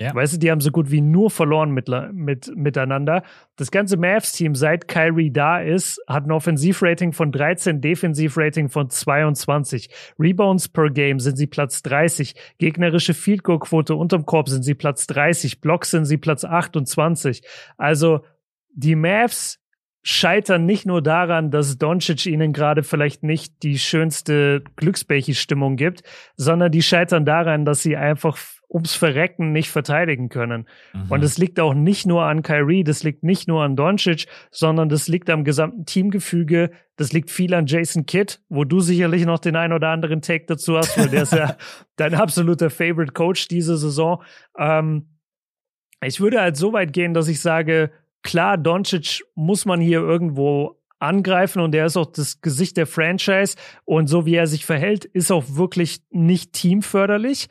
Ja. 0.00 0.14
Weißt 0.14 0.34
du, 0.34 0.38
die 0.38 0.50
haben 0.50 0.60
so 0.60 0.72
gut 0.72 0.90
wie 0.90 1.00
nur 1.00 1.30
verloren 1.30 1.70
mit, 1.70 1.88
mit, 2.12 2.50
miteinander. 2.56 3.22
Das 3.56 3.70
ganze 3.70 3.96
Mavs-Team, 3.96 4.56
seit 4.56 4.88
Kyrie 4.88 5.30
da 5.30 5.60
ist, 5.60 6.02
hat 6.08 6.26
ein 6.26 6.32
Offensivrating 6.32 7.12
von 7.12 7.30
13, 7.30 7.80
Defensivrating 7.80 8.68
von 8.68 8.90
22. 8.90 9.90
Rebounds 10.18 10.68
per 10.68 10.90
Game 10.90 11.20
sind 11.20 11.36
sie 11.36 11.46
Platz 11.46 11.82
30. 11.82 12.34
Gegnerische 12.58 13.14
Field 13.14 13.44
Goal 13.44 13.60
Quote 13.60 13.94
unterm 13.94 14.26
Korb 14.26 14.48
sind 14.48 14.64
sie 14.64 14.74
Platz 14.74 15.06
30. 15.06 15.60
Blocks 15.60 15.90
sind 15.90 16.04
sie 16.06 16.18
Platz 16.18 16.44
28. 16.44 17.42
Also, 17.76 18.24
die 18.74 18.96
Mavs 18.96 19.60
scheitern 20.02 20.66
nicht 20.66 20.84
nur 20.84 21.00
daran, 21.00 21.50
dass 21.50 21.78
Doncic 21.78 22.26
ihnen 22.26 22.52
gerade 22.52 22.82
vielleicht 22.82 23.22
nicht 23.22 23.62
die 23.62 23.78
schönste 23.78 24.64
Glücksbärchen-Stimmung 24.76 25.76
gibt, 25.76 26.02
sondern 26.36 26.72
die 26.72 26.82
scheitern 26.82 27.24
daran, 27.24 27.64
dass 27.64 27.82
sie 27.82 27.96
einfach 27.96 28.36
ums 28.72 28.94
Verrecken 28.94 29.52
nicht 29.52 29.70
verteidigen 29.70 30.28
können. 30.28 30.66
Mhm. 30.92 31.10
Und 31.10 31.22
es 31.22 31.38
liegt 31.38 31.60
auch 31.60 31.74
nicht 31.74 32.06
nur 32.06 32.24
an 32.24 32.42
Kyrie, 32.42 32.84
das 32.84 33.02
liegt 33.02 33.22
nicht 33.22 33.48
nur 33.48 33.62
an 33.62 33.76
Doncic, 33.76 34.26
sondern 34.50 34.88
das 34.88 35.08
liegt 35.08 35.28
am 35.30 35.44
gesamten 35.44 35.84
Teamgefüge. 35.84 36.70
Das 36.96 37.12
liegt 37.12 37.30
viel 37.30 37.54
an 37.54 37.66
Jason 37.66 38.06
Kidd, 38.06 38.38
wo 38.48 38.64
du 38.64 38.80
sicherlich 38.80 39.26
noch 39.26 39.38
den 39.38 39.56
ein 39.56 39.72
oder 39.72 39.88
anderen 39.88 40.22
Take 40.22 40.46
dazu 40.46 40.76
hast, 40.76 40.96
weil 40.98 41.08
der 41.08 41.22
ist 41.22 41.32
ja 41.32 41.56
dein 41.96 42.14
absoluter 42.14 42.70
Favorite 42.70 43.12
Coach 43.12 43.48
diese 43.48 43.76
Saison. 43.76 44.22
Ähm, 44.58 45.18
ich 46.04 46.20
würde 46.20 46.40
halt 46.40 46.56
so 46.56 46.72
weit 46.72 46.92
gehen, 46.92 47.14
dass 47.14 47.28
ich 47.28 47.40
sage, 47.40 47.90
klar, 48.22 48.56
Doncic 48.56 49.22
muss 49.34 49.64
man 49.64 49.80
hier 49.80 50.00
irgendwo 50.00 50.78
angreifen 50.98 51.60
und 51.60 51.74
er 51.74 51.86
ist 51.86 51.96
auch 51.96 52.06
das 52.06 52.40
Gesicht 52.40 52.76
der 52.76 52.86
Franchise 52.86 53.56
und 53.84 54.06
so 54.06 54.24
wie 54.24 54.36
er 54.36 54.46
sich 54.46 54.64
verhält, 54.64 55.04
ist 55.04 55.32
auch 55.32 55.44
wirklich 55.48 56.00
nicht 56.10 56.52
teamförderlich 56.52 57.48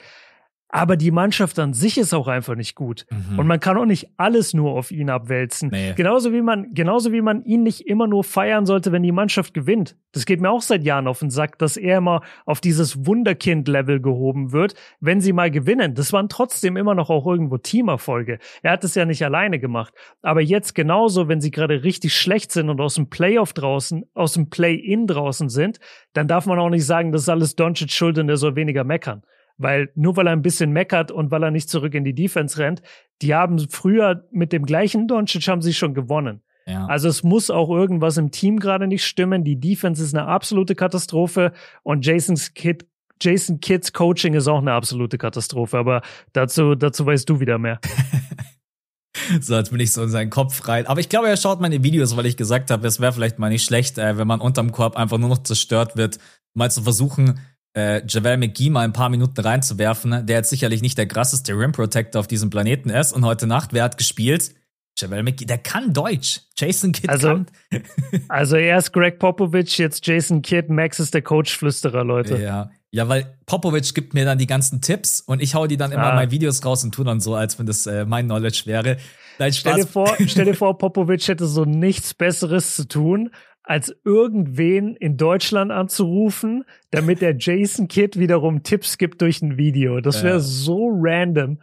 aber 0.72 0.95
die 0.95 1.11
Mannschaft 1.11 1.59
an 1.59 1.74
sich 1.74 1.97
ist 1.97 2.13
auch 2.13 2.28
einfach 2.28 2.55
nicht 2.55 2.76
gut. 2.76 3.05
Mhm. 3.09 3.39
Und 3.39 3.47
man 3.47 3.59
kann 3.59 3.78
auch 3.78 3.86
nicht 3.86 4.07
alles 4.15 4.53
nur 4.53 4.72
auf 4.72 4.91
ihn 4.91 5.09
abwälzen. 5.09 5.69
Nee. 5.69 5.93
Genauso 5.95 6.32
wie 6.32 6.41
man, 6.41 6.74
genauso 6.74 7.11
wie 7.11 7.22
man 7.22 7.43
ihn 7.43 7.63
nicht 7.63 7.82
immer 7.88 8.07
nur 8.07 8.24
feiern 8.24 8.65
sollte, 8.65 8.93
wenn 8.93 9.03
die 9.03 9.11
Mannschaft 9.11 9.53
gewinnt. 9.53 9.97
Das 10.13 10.26
geht 10.26 10.39
mir 10.39 10.49
auch 10.49 10.61
seit 10.61 10.84
Jahren 10.84 11.07
auf 11.07 11.19
den 11.19 11.30
Sack, 11.30 11.57
dass 11.59 11.76
er 11.76 11.97
immer 11.97 12.22
auf 12.45 12.61
dieses 12.61 13.05
Wunderkind-Level 13.05 14.01
gehoben 14.01 14.53
wird, 14.53 14.76
wenn 15.01 15.19
sie 15.19 15.34
mal 15.34 15.51
gewinnen. 15.51 15.93
Das 15.93 16.13
waren 16.13 16.30
trotzdem 16.30 16.78
immer 16.78 16.95
noch 16.95 17.09
auch 17.09 17.28
irgendwo 17.28 17.57
Teamerfolge. 17.57 18.39
Er 18.61 18.72
hat 18.72 18.84
es 18.86 18.95
ja 18.95 19.03
nicht 19.05 19.24
alleine 19.26 19.59
gemacht. 19.59 19.93
Aber 20.22 20.41
jetzt 20.41 20.74
genauso, 20.74 21.28
wenn 21.28 21.41
sie 21.41 21.51
gerade 21.51 21.84
richtig 21.84 22.15
schlecht 22.15 22.51
sind 22.51 22.69
und 22.69 22.80
aus 22.80 22.95
dem 22.95 23.09
Playoff 23.09 23.51
draußen, 23.51 24.05
aus 24.13 24.34
dem 24.34 24.49
Play-In 24.49 25.07
draußen 25.07 25.49
sind, 25.49 25.80
dann 26.13 26.30
darf 26.30 26.45
man 26.45 26.59
auch 26.59 26.69
nicht 26.69 26.86
sagen, 26.86 27.11
das 27.11 27.24
ist 27.24 27.30
alles 27.30 27.55
Doncic 27.57 27.91
schuld 27.91 28.17
und 28.17 28.30
er 28.30 28.38
soll 28.38 28.55
weniger 28.55 28.86
meckern. 28.86 29.24
Weil 29.58 29.91
nur 29.95 30.16
weil 30.16 30.28
er 30.28 30.34
ein 30.34 30.41
bisschen 30.41 30.72
meckert 30.72 31.12
und 31.12 31.32
weil 31.32 31.43
er 31.43 31.52
nicht 31.52 31.70
zurück 31.70 31.93
in 31.93 32.04
die 32.04 32.16
Defense 32.16 32.58
rennt, 32.58 32.82
die 33.22 33.34
haben 33.36 33.60
früher 33.70 34.28
mit 34.32 34.52
dem 34.52 34.66
gleichen 34.66 35.08
Doncic 35.08 35.47
haben 35.47 35.62
sie 35.62 35.74
schon 35.74 35.93
gewonnen. 35.93 36.41
Ja. 36.68 36.86
Also 36.86 37.10
es 37.10 37.24
muss 37.24 37.49
auch 37.49 37.70
irgendwas 37.70 38.18
im 38.18 38.32
Team 38.32 38.60
gerade 38.60 38.88
nicht 38.88 39.06
stimmen. 39.06 39.43
Die 39.43 39.60
Defense 39.60 40.04
ist 40.04 40.16
eine 40.16 40.28
absolute 40.28 40.76
Katastrophe 40.76 41.54
und 41.84 42.06
Jason's 42.06 42.54
Kid, 42.54 42.86
Jason 43.22 43.60
Kidds 43.60 43.93
Coaching 43.93 44.34
ist 44.34 44.47
auch 44.47 44.60
eine 44.60 44.74
absolute 44.74 45.18
Katastrophe. 45.18 45.78
Aber 45.78 46.02
dazu, 46.34 46.76
dazu 46.76 47.06
weißt 47.06 47.30
du 47.30 47.39
wieder 47.39 47.58
mehr. 47.58 47.80
so, 49.41 49.56
jetzt 49.56 49.72
bin 49.72 49.80
ich 49.80 49.91
so 49.91 50.04
in 50.04 50.10
seinen 50.10 50.30
Kopf 50.30 50.68
rein. 50.68 50.88
Aber 50.88 50.99
ich 50.99 51.10
glaube, 51.10 51.30
er 51.30 51.38
schaut 51.38 51.62
meine 51.62 51.84
Videos, 51.84 52.16
weil 52.16 52.26
ich 52.26 52.38
gesagt 52.38 52.72
habe, 52.72 52.88
es 52.88 52.99
wäre 52.99 53.14
vielleicht 53.14 53.39
mal 53.39 53.49
nicht 53.49 53.66
schlecht, 53.66 53.97
äh, 53.97 54.18
wenn 54.18 54.28
man 54.28 54.41
unterm 54.41 54.72
Korb 54.72 54.97
einfach 54.97 55.18
nur 55.18 55.30
noch 55.30 55.43
zerstört 55.43 55.97
wird, 55.97 56.20
mal 56.54 56.72
zu 56.72 56.82
versuchen, 56.82 57.39
äh, 57.74 58.01
Javel 58.07 58.38
McGee 58.38 58.69
mal 58.69 58.82
ein 58.82 58.93
paar 58.93 59.09
Minuten 59.09 59.39
reinzuwerfen, 59.39 60.26
der 60.26 60.38
jetzt 60.38 60.49
sicherlich 60.49 60.82
nicht 60.82 60.97
der 60.97 61.07
krasseste 61.07 61.53
Rim 61.53 61.72
Protector 61.72 62.19
auf 62.19 62.28
diesem 62.28 62.49
Planeten 62.49 62.89
ist. 62.89 63.13
Und 63.13 63.26
heute 63.26 63.47
Nacht, 63.47 63.74
wer 63.74 63.84
hat 63.84 63.97
gespielt? 63.97 64.53
Javel 64.97 65.24
McGee, 65.24 65.45
der 65.45 65.57
kann 65.57 65.93
Deutsch. 65.93 66.41
Jason 66.57 66.91
Kidd 66.91 67.09
also, 67.09 67.28
kann. 67.28 67.45
also 68.28 68.55
erst 68.57 68.93
Greg 68.93 69.19
Popovich, 69.19 69.78
jetzt 69.78 70.05
Jason 70.05 70.41
Kidd, 70.41 70.72
Max 70.72 70.99
ist 70.99 71.13
der 71.13 71.22
Coach-Flüsterer, 71.22 72.03
Leute. 72.03 72.38
Ja. 72.41 72.72
Ja, 72.93 73.07
weil 73.07 73.38
Popovich 73.45 73.93
gibt 73.93 74.13
mir 74.13 74.26
dann 74.26 74.38
die 74.38 74.47
ganzen 74.47 74.82
Tipps 74.82 75.22
und 75.22 75.41
ich 75.41 75.55
hau 75.55 75.65
die 75.65 75.78
dann 75.78 75.93
immer 75.93 76.03
ah. 76.03 76.09
in 76.09 76.15
meine 76.15 76.32
Videos 76.32 76.65
raus 76.65 76.84
und 76.84 76.93
tu 76.93 77.05
dann 77.05 77.22
so, 77.22 77.36
als 77.36 77.57
wenn 77.57 77.65
das 77.65 77.86
äh, 77.88 78.03
mein 78.03 78.26
Knowledge 78.26 78.63
wäre. 78.65 78.97
Nein, 79.39 79.53
Stell 79.53 79.76
dir 79.76 79.88
vor, 79.88 80.13
stell 80.28 80.43
dir 80.43 80.53
vor, 80.55 80.78
Popovich 80.78 81.30
hätte 81.30 81.47
so 81.47 81.63
nichts 81.63 82.13
Besseres 82.13 82.76
zu 82.76 82.88
tun, 82.88 83.32
als 83.72 83.95
irgendwen 84.03 84.97
in 84.97 85.15
Deutschland 85.15 85.72
anzurufen, 85.72 86.65
damit 86.89 87.22
der 87.22 87.38
Jason 87.38 87.88
Kidd 87.88 88.19
wiederum 88.19 88.63
Tipps 88.63 88.97
gibt 88.97 89.22
durch 89.22 89.41
ein 89.41 89.57
Video. 89.57 90.01
Das 90.01 90.24
wäre 90.24 90.36
ja. 90.36 90.39
so 90.39 90.89
random. 90.93 91.61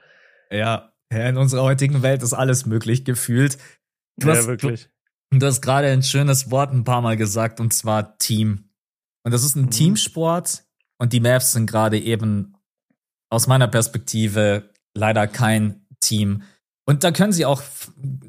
Ja, 0.50 0.94
in 1.10 1.36
unserer 1.36 1.64
heutigen 1.64 2.02
Welt 2.02 2.22
ist 2.22 2.32
alles 2.32 2.64
möglich 2.64 3.04
gefühlt. 3.04 3.58
Du 4.16 4.28
ja, 4.28 4.36
hast, 4.36 4.46
wirklich. 4.46 4.88
Du, 5.30 5.38
du 5.38 5.46
hast 5.46 5.60
gerade 5.60 5.88
ein 5.88 6.02
schönes 6.02 6.50
Wort 6.50 6.72
ein 6.72 6.84
paar 6.84 7.02
Mal 7.02 7.18
gesagt, 7.18 7.60
und 7.60 7.74
zwar 7.74 8.16
Team. 8.16 8.70
Und 9.22 9.32
das 9.32 9.44
ist 9.44 9.54
ein 9.54 9.66
mhm. 9.66 9.70
Teamsport 9.70 10.64
und 10.98 11.12
die 11.12 11.20
Mavs 11.20 11.52
sind 11.52 11.68
gerade 11.68 11.98
eben 11.98 12.54
aus 13.28 13.46
meiner 13.46 13.68
Perspektive 13.68 14.70
leider 14.94 15.26
kein 15.26 15.86
Team. 16.00 16.42
Und 16.88 17.04
da 17.04 17.10
können 17.12 17.32
sie 17.32 17.44
auch 17.44 17.62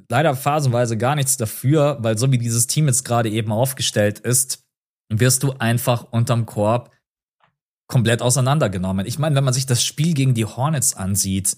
leider 0.10 0.36
phasenweise 0.36 0.98
gar 0.98 1.16
nichts 1.16 1.38
dafür, 1.38 1.98
weil 2.02 2.18
so 2.18 2.30
wie 2.30 2.38
dieses 2.38 2.68
Team 2.68 2.88
jetzt 2.88 3.06
gerade 3.06 3.30
eben 3.30 3.54
aufgestellt 3.54 4.20
ist, 4.20 4.66
wirst 5.08 5.44
du 5.44 5.54
einfach 5.54 6.08
unterm 6.12 6.46
Korb 6.46 6.92
komplett 7.88 8.22
auseinandergenommen. 8.22 9.06
Ich 9.06 9.18
meine, 9.18 9.38
wenn 9.38 9.46
man 9.46 9.54
sich 9.54 9.66
das 9.66 9.82
Spiel 9.82 10.14
gegen 10.14 10.34
die 10.34 10.44
Hornets 10.44 10.94
ansieht, 10.94 11.56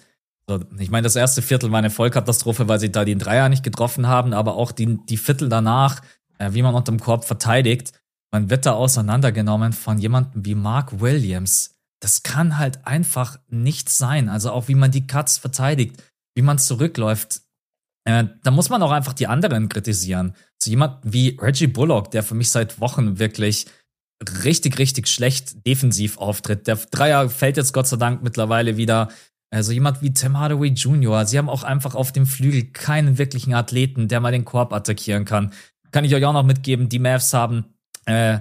ich 0.77 0.91
meine, 0.91 1.05
das 1.05 1.15
erste 1.15 1.41
Viertel 1.41 1.71
war 1.71 1.79
eine 1.79 1.89
Vollkatastrophe, 1.89 2.67
weil 2.67 2.79
sie 2.79 2.91
da 2.91 3.03
den 3.03 3.17
Dreier 3.17 3.49
nicht 3.49 3.63
getroffen 3.63 4.05
haben, 4.05 4.33
aber 4.33 4.53
auch 4.53 4.71
die, 4.71 4.99
die 5.09 5.17
Viertel 5.17 5.49
danach, 5.49 6.03
äh, 6.37 6.53
wie 6.53 6.61
man 6.61 6.75
unterm 6.75 6.99
Korb 6.99 7.25
verteidigt, 7.25 7.93
man 8.31 8.51
wird 8.51 8.67
da 8.67 8.73
auseinandergenommen 8.73 9.73
von 9.73 9.97
jemandem 9.97 10.45
wie 10.45 10.55
Mark 10.55 10.99
Williams. 10.99 11.79
Das 11.99 12.21
kann 12.21 12.59
halt 12.59 12.85
einfach 12.85 13.39
nicht 13.47 13.89
sein. 13.89 14.29
Also 14.29 14.51
auch 14.51 14.67
wie 14.67 14.75
man 14.75 14.91
die 14.91 15.07
Cuts 15.07 15.39
verteidigt 15.39 15.95
wie 16.35 16.41
man 16.41 16.59
zurückläuft, 16.59 17.41
äh, 18.05 18.25
da 18.43 18.51
muss 18.51 18.69
man 18.69 18.81
auch 18.81 18.91
einfach 18.91 19.13
die 19.13 19.27
anderen 19.27 19.69
kritisieren. 19.69 20.35
So 20.61 20.69
jemand 20.69 20.99
wie 21.03 21.37
Reggie 21.39 21.67
Bullock, 21.67 22.11
der 22.11 22.23
für 22.23 22.35
mich 22.35 22.49
seit 22.49 22.79
Wochen 22.79 23.19
wirklich 23.19 23.67
richtig, 24.43 24.77
richtig 24.77 25.07
schlecht 25.07 25.65
defensiv 25.65 26.17
auftritt. 26.17 26.67
Der 26.67 26.75
Dreier 26.75 27.29
fällt 27.29 27.57
jetzt 27.57 27.73
Gott 27.73 27.87
sei 27.87 27.97
Dank 27.97 28.23
mittlerweile 28.23 28.77
wieder. 28.77 29.09
Also 29.49 29.71
jemand 29.71 30.01
wie 30.01 30.13
Tim 30.13 30.37
Hardaway 30.37 30.69
Jr., 30.69 31.25
sie 31.25 31.37
haben 31.37 31.49
auch 31.49 31.63
einfach 31.63 31.95
auf 31.95 32.11
dem 32.11 32.25
Flügel 32.25 32.71
keinen 32.71 33.17
wirklichen 33.17 33.53
Athleten, 33.53 34.07
der 34.07 34.19
mal 34.19 34.31
den 34.31 34.45
Korb 34.45 34.71
attackieren 34.73 35.25
kann. 35.25 35.51
Kann 35.91 36.05
ich 36.05 36.15
euch 36.15 36.23
auch 36.23 36.33
noch 36.33 36.45
mitgeben, 36.45 36.87
die 36.87 36.99
Mavs 36.99 37.33
haben 37.33 37.65
äh, 38.05 38.39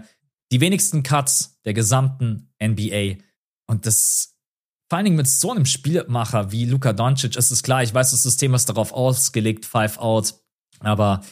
die 0.53 0.61
wenigsten 0.61 1.03
Cuts 1.03 1.59
der 1.65 1.75
gesamten 1.75 2.53
NBA. 2.63 3.17
Und 3.67 3.87
das 3.87 4.37
vor 4.91 4.97
allen 4.97 5.05
Dingen 5.05 5.17
mit 5.17 5.29
so 5.29 5.53
einem 5.53 5.67
Spielmacher 5.67 6.51
wie 6.51 6.65
Luka 6.65 6.93
Doncic 6.93 7.37
ist 7.37 7.53
es 7.53 7.63
klar, 7.63 7.85
ich 7.85 7.95
weiß, 7.95 8.11
das 8.11 8.25
System 8.25 8.55
ist 8.55 8.69
darauf 8.69 8.93
ausgelegt, 8.93 9.65
Five 9.65 9.99
Out, 9.99 10.35
aber 10.81 11.23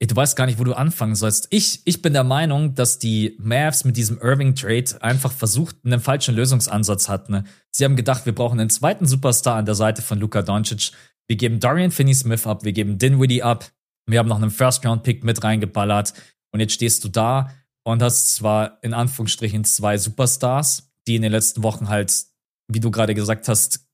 du 0.00 0.16
weißt 0.16 0.34
gar 0.34 0.46
nicht, 0.46 0.58
wo 0.58 0.64
du 0.64 0.74
anfangen 0.74 1.14
sollst. 1.14 1.46
Ich, 1.50 1.82
ich 1.84 2.02
bin 2.02 2.12
der 2.12 2.24
Meinung, 2.24 2.74
dass 2.74 2.98
die 2.98 3.36
Mavs 3.38 3.84
mit 3.84 3.96
diesem 3.96 4.18
Irving-Trade 4.18 5.00
einfach 5.00 5.30
versucht, 5.30 5.76
einen 5.84 6.00
falschen 6.00 6.34
Lösungsansatz 6.34 7.08
hatten. 7.08 7.32
Ne? 7.32 7.44
Sie 7.70 7.84
haben 7.84 7.94
gedacht, 7.94 8.26
wir 8.26 8.34
brauchen 8.34 8.58
einen 8.58 8.70
zweiten 8.70 9.06
Superstar 9.06 9.56
an 9.56 9.66
der 9.66 9.76
Seite 9.76 10.02
von 10.02 10.18
Luka 10.18 10.42
Doncic. 10.42 10.90
Wir 11.28 11.36
geben 11.36 11.60
Dorian 11.60 11.92
Finney-Smith 11.92 12.46
ab, 12.46 12.64
wir 12.64 12.72
geben 12.72 12.98
Dinwiddie 12.98 13.44
ab, 13.44 13.70
wir 14.06 14.18
haben 14.18 14.28
noch 14.28 14.42
einen 14.42 14.50
First-Round-Pick 14.50 15.22
mit 15.22 15.42
reingeballert 15.44 16.12
und 16.52 16.58
jetzt 16.58 16.74
stehst 16.74 17.04
du 17.04 17.08
da 17.08 17.50
und 17.84 18.02
hast 18.02 18.34
zwar 18.34 18.82
in 18.82 18.92
Anführungsstrichen 18.92 19.64
zwei 19.64 19.96
Superstars, 19.96 20.92
die 21.06 21.16
in 21.16 21.22
den 21.22 21.32
letzten 21.32 21.62
Wochen 21.62 21.88
halt 21.88 22.33
wie 22.68 22.80
du 22.80 22.90
gerade 22.90 23.14
gesagt 23.14 23.48
hast, 23.48 23.86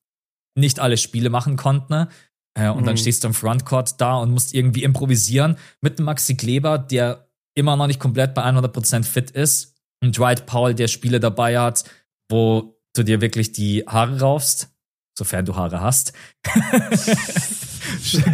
nicht 0.57 0.81
alle 0.81 0.97
Spiele 0.97 1.31
machen 1.31 1.57
konnten. 1.57 1.93
Ne? 1.93 2.09
Äh, 2.55 2.69
und 2.69 2.83
mhm. 2.83 2.87
dann 2.87 2.97
stehst 2.97 3.25
du 3.25 3.29
im 3.29 3.35
Frontcourt 3.35 4.01
da 4.01 4.17
und 4.17 4.31
musst 4.31 4.55
irgendwie 4.55 4.83
improvisieren 4.83 5.57
mit 5.81 5.99
einem 5.99 6.07
Maxi 6.07 6.37
Kleber, 6.37 6.79
der 6.79 7.29
immer 7.55 7.77
noch 7.77 7.87
nicht 7.87 8.01
komplett 8.01 8.35
bei 8.35 8.45
100% 8.45 9.05
fit 9.05 9.31
ist. 9.31 9.77
Und 10.03 10.17
Dwight 10.17 10.47
Powell, 10.47 10.75
der 10.75 10.89
Spiele 10.89 11.21
dabei 11.21 11.59
hat, 11.59 11.85
wo 12.31 12.81
du 12.95 13.03
dir 13.03 13.21
wirklich 13.21 13.53
die 13.53 13.85
Haare 13.87 14.21
raufst, 14.21 14.71
sofern 15.17 15.45
du 15.45 15.57
Haare 15.57 15.81
hast. 15.81 16.13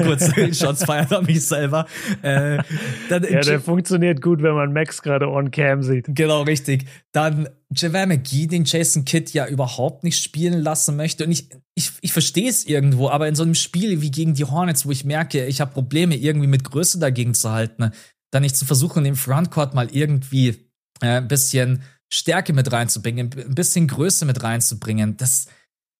Kurz 0.02 0.30
Shots 0.58 0.84
feiert 0.84 1.12
an 1.12 1.26
mich 1.26 1.44
selber. 1.46 1.86
Äh, 2.22 2.58
dann, 3.08 3.24
ja, 3.24 3.40
der 3.40 3.60
funktioniert 3.60 4.22
gut, 4.22 4.42
wenn 4.42 4.54
man 4.54 4.72
Max 4.72 5.02
gerade 5.02 5.28
on 5.28 5.50
cam 5.50 5.82
sieht. 5.82 6.06
Genau, 6.08 6.42
richtig. 6.42 6.86
Dann 7.12 7.48
Javier 7.74 8.06
McGee, 8.06 8.46
den 8.46 8.64
Jason 8.64 9.04
Kidd 9.04 9.32
ja 9.32 9.46
überhaupt 9.46 10.04
nicht 10.04 10.22
spielen 10.22 10.60
lassen 10.60 10.96
möchte. 10.96 11.24
Und 11.24 11.32
ich, 11.32 11.48
ich, 11.74 11.92
ich 12.00 12.12
verstehe 12.12 12.48
es 12.48 12.64
irgendwo, 12.64 13.08
aber 13.08 13.28
in 13.28 13.34
so 13.34 13.42
einem 13.42 13.54
Spiel 13.54 14.00
wie 14.00 14.10
gegen 14.10 14.34
die 14.34 14.44
Hornets, 14.44 14.86
wo 14.86 14.90
ich 14.90 15.04
merke, 15.04 15.46
ich 15.46 15.60
habe 15.60 15.72
Probleme, 15.72 16.16
irgendwie 16.16 16.46
mit 16.46 16.64
Größe 16.64 16.98
dagegen 16.98 17.34
zu 17.34 17.50
halten, 17.50 17.90
dann 18.30 18.42
nicht 18.42 18.56
zu 18.56 18.64
versuchen, 18.64 19.04
im 19.04 19.16
Frontcourt 19.16 19.74
mal 19.74 19.88
irgendwie 19.90 20.48
äh, 21.00 21.18
ein 21.18 21.28
bisschen 21.28 21.82
Stärke 22.08 22.52
mit 22.52 22.70
reinzubringen, 22.70 23.30
ein 23.36 23.54
bisschen 23.54 23.88
Größe 23.88 24.24
mit 24.26 24.42
reinzubringen. 24.42 25.16
Das, 25.16 25.46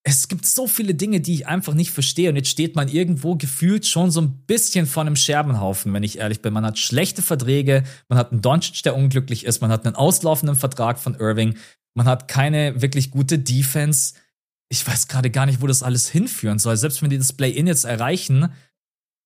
es 0.08 0.28
gibt 0.28 0.46
so 0.46 0.68
viele 0.68 0.94
Dinge, 0.94 1.20
die 1.20 1.34
ich 1.34 1.48
einfach 1.48 1.74
nicht 1.74 1.90
verstehe. 1.90 2.30
Und 2.30 2.36
jetzt 2.36 2.48
steht 2.48 2.76
man 2.76 2.86
irgendwo 2.86 3.34
gefühlt 3.34 3.86
schon 3.86 4.12
so 4.12 4.20
ein 4.20 4.44
bisschen 4.46 4.86
vor 4.86 5.00
einem 5.00 5.16
Scherbenhaufen, 5.16 5.92
wenn 5.92 6.04
ich 6.04 6.18
ehrlich 6.18 6.42
bin. 6.42 6.52
Man 6.52 6.64
hat 6.64 6.78
schlechte 6.78 7.22
Verträge, 7.22 7.82
man 8.08 8.16
hat 8.16 8.30
einen 8.30 8.40
Doncic, 8.40 8.84
der 8.84 8.94
unglücklich 8.94 9.44
ist, 9.44 9.60
man 9.60 9.72
hat 9.72 9.84
einen 9.84 9.96
auslaufenden 9.96 10.54
Vertrag 10.54 11.00
von 11.00 11.16
Irving, 11.16 11.56
man 11.94 12.06
hat 12.06 12.28
keine 12.28 12.80
wirklich 12.80 13.10
gute 13.10 13.40
Defense. 13.40 14.14
Ich 14.68 14.86
weiß 14.86 15.08
gerade 15.08 15.28
gar 15.28 15.44
nicht, 15.44 15.60
wo 15.60 15.66
das 15.66 15.82
alles 15.82 16.08
hinführen 16.08 16.60
soll. 16.60 16.76
Selbst 16.76 17.02
wenn 17.02 17.10
die 17.10 17.18
das 17.18 17.32
Play-In 17.32 17.66
jetzt 17.66 17.84
erreichen, 17.84 18.52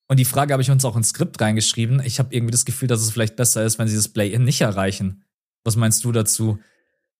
und 0.09 0.19
die 0.19 0.25
Frage 0.25 0.55
habe 0.55 0.63
ich 0.63 0.71
uns 0.71 0.87
auch 0.87 0.97
ins 0.97 1.11
Skript 1.11 1.39
reingeschrieben, 1.43 2.01
ich 2.03 2.19
habe 2.19 2.35
irgendwie 2.35 2.53
das 2.53 2.65
Gefühl, 2.65 2.89
dass 2.89 3.03
es 3.03 3.11
vielleicht 3.11 3.37
besser 3.37 3.67
ist, 3.67 3.79
wenn 3.79 3.87
sie 3.87 3.97
das 3.97 4.09
Play-In 4.09 4.45
nicht 4.45 4.63
erreichen. 4.63 5.25
Was 5.63 5.77
meinst 5.77 6.05
du 6.05 6.13
dazu? 6.13 6.59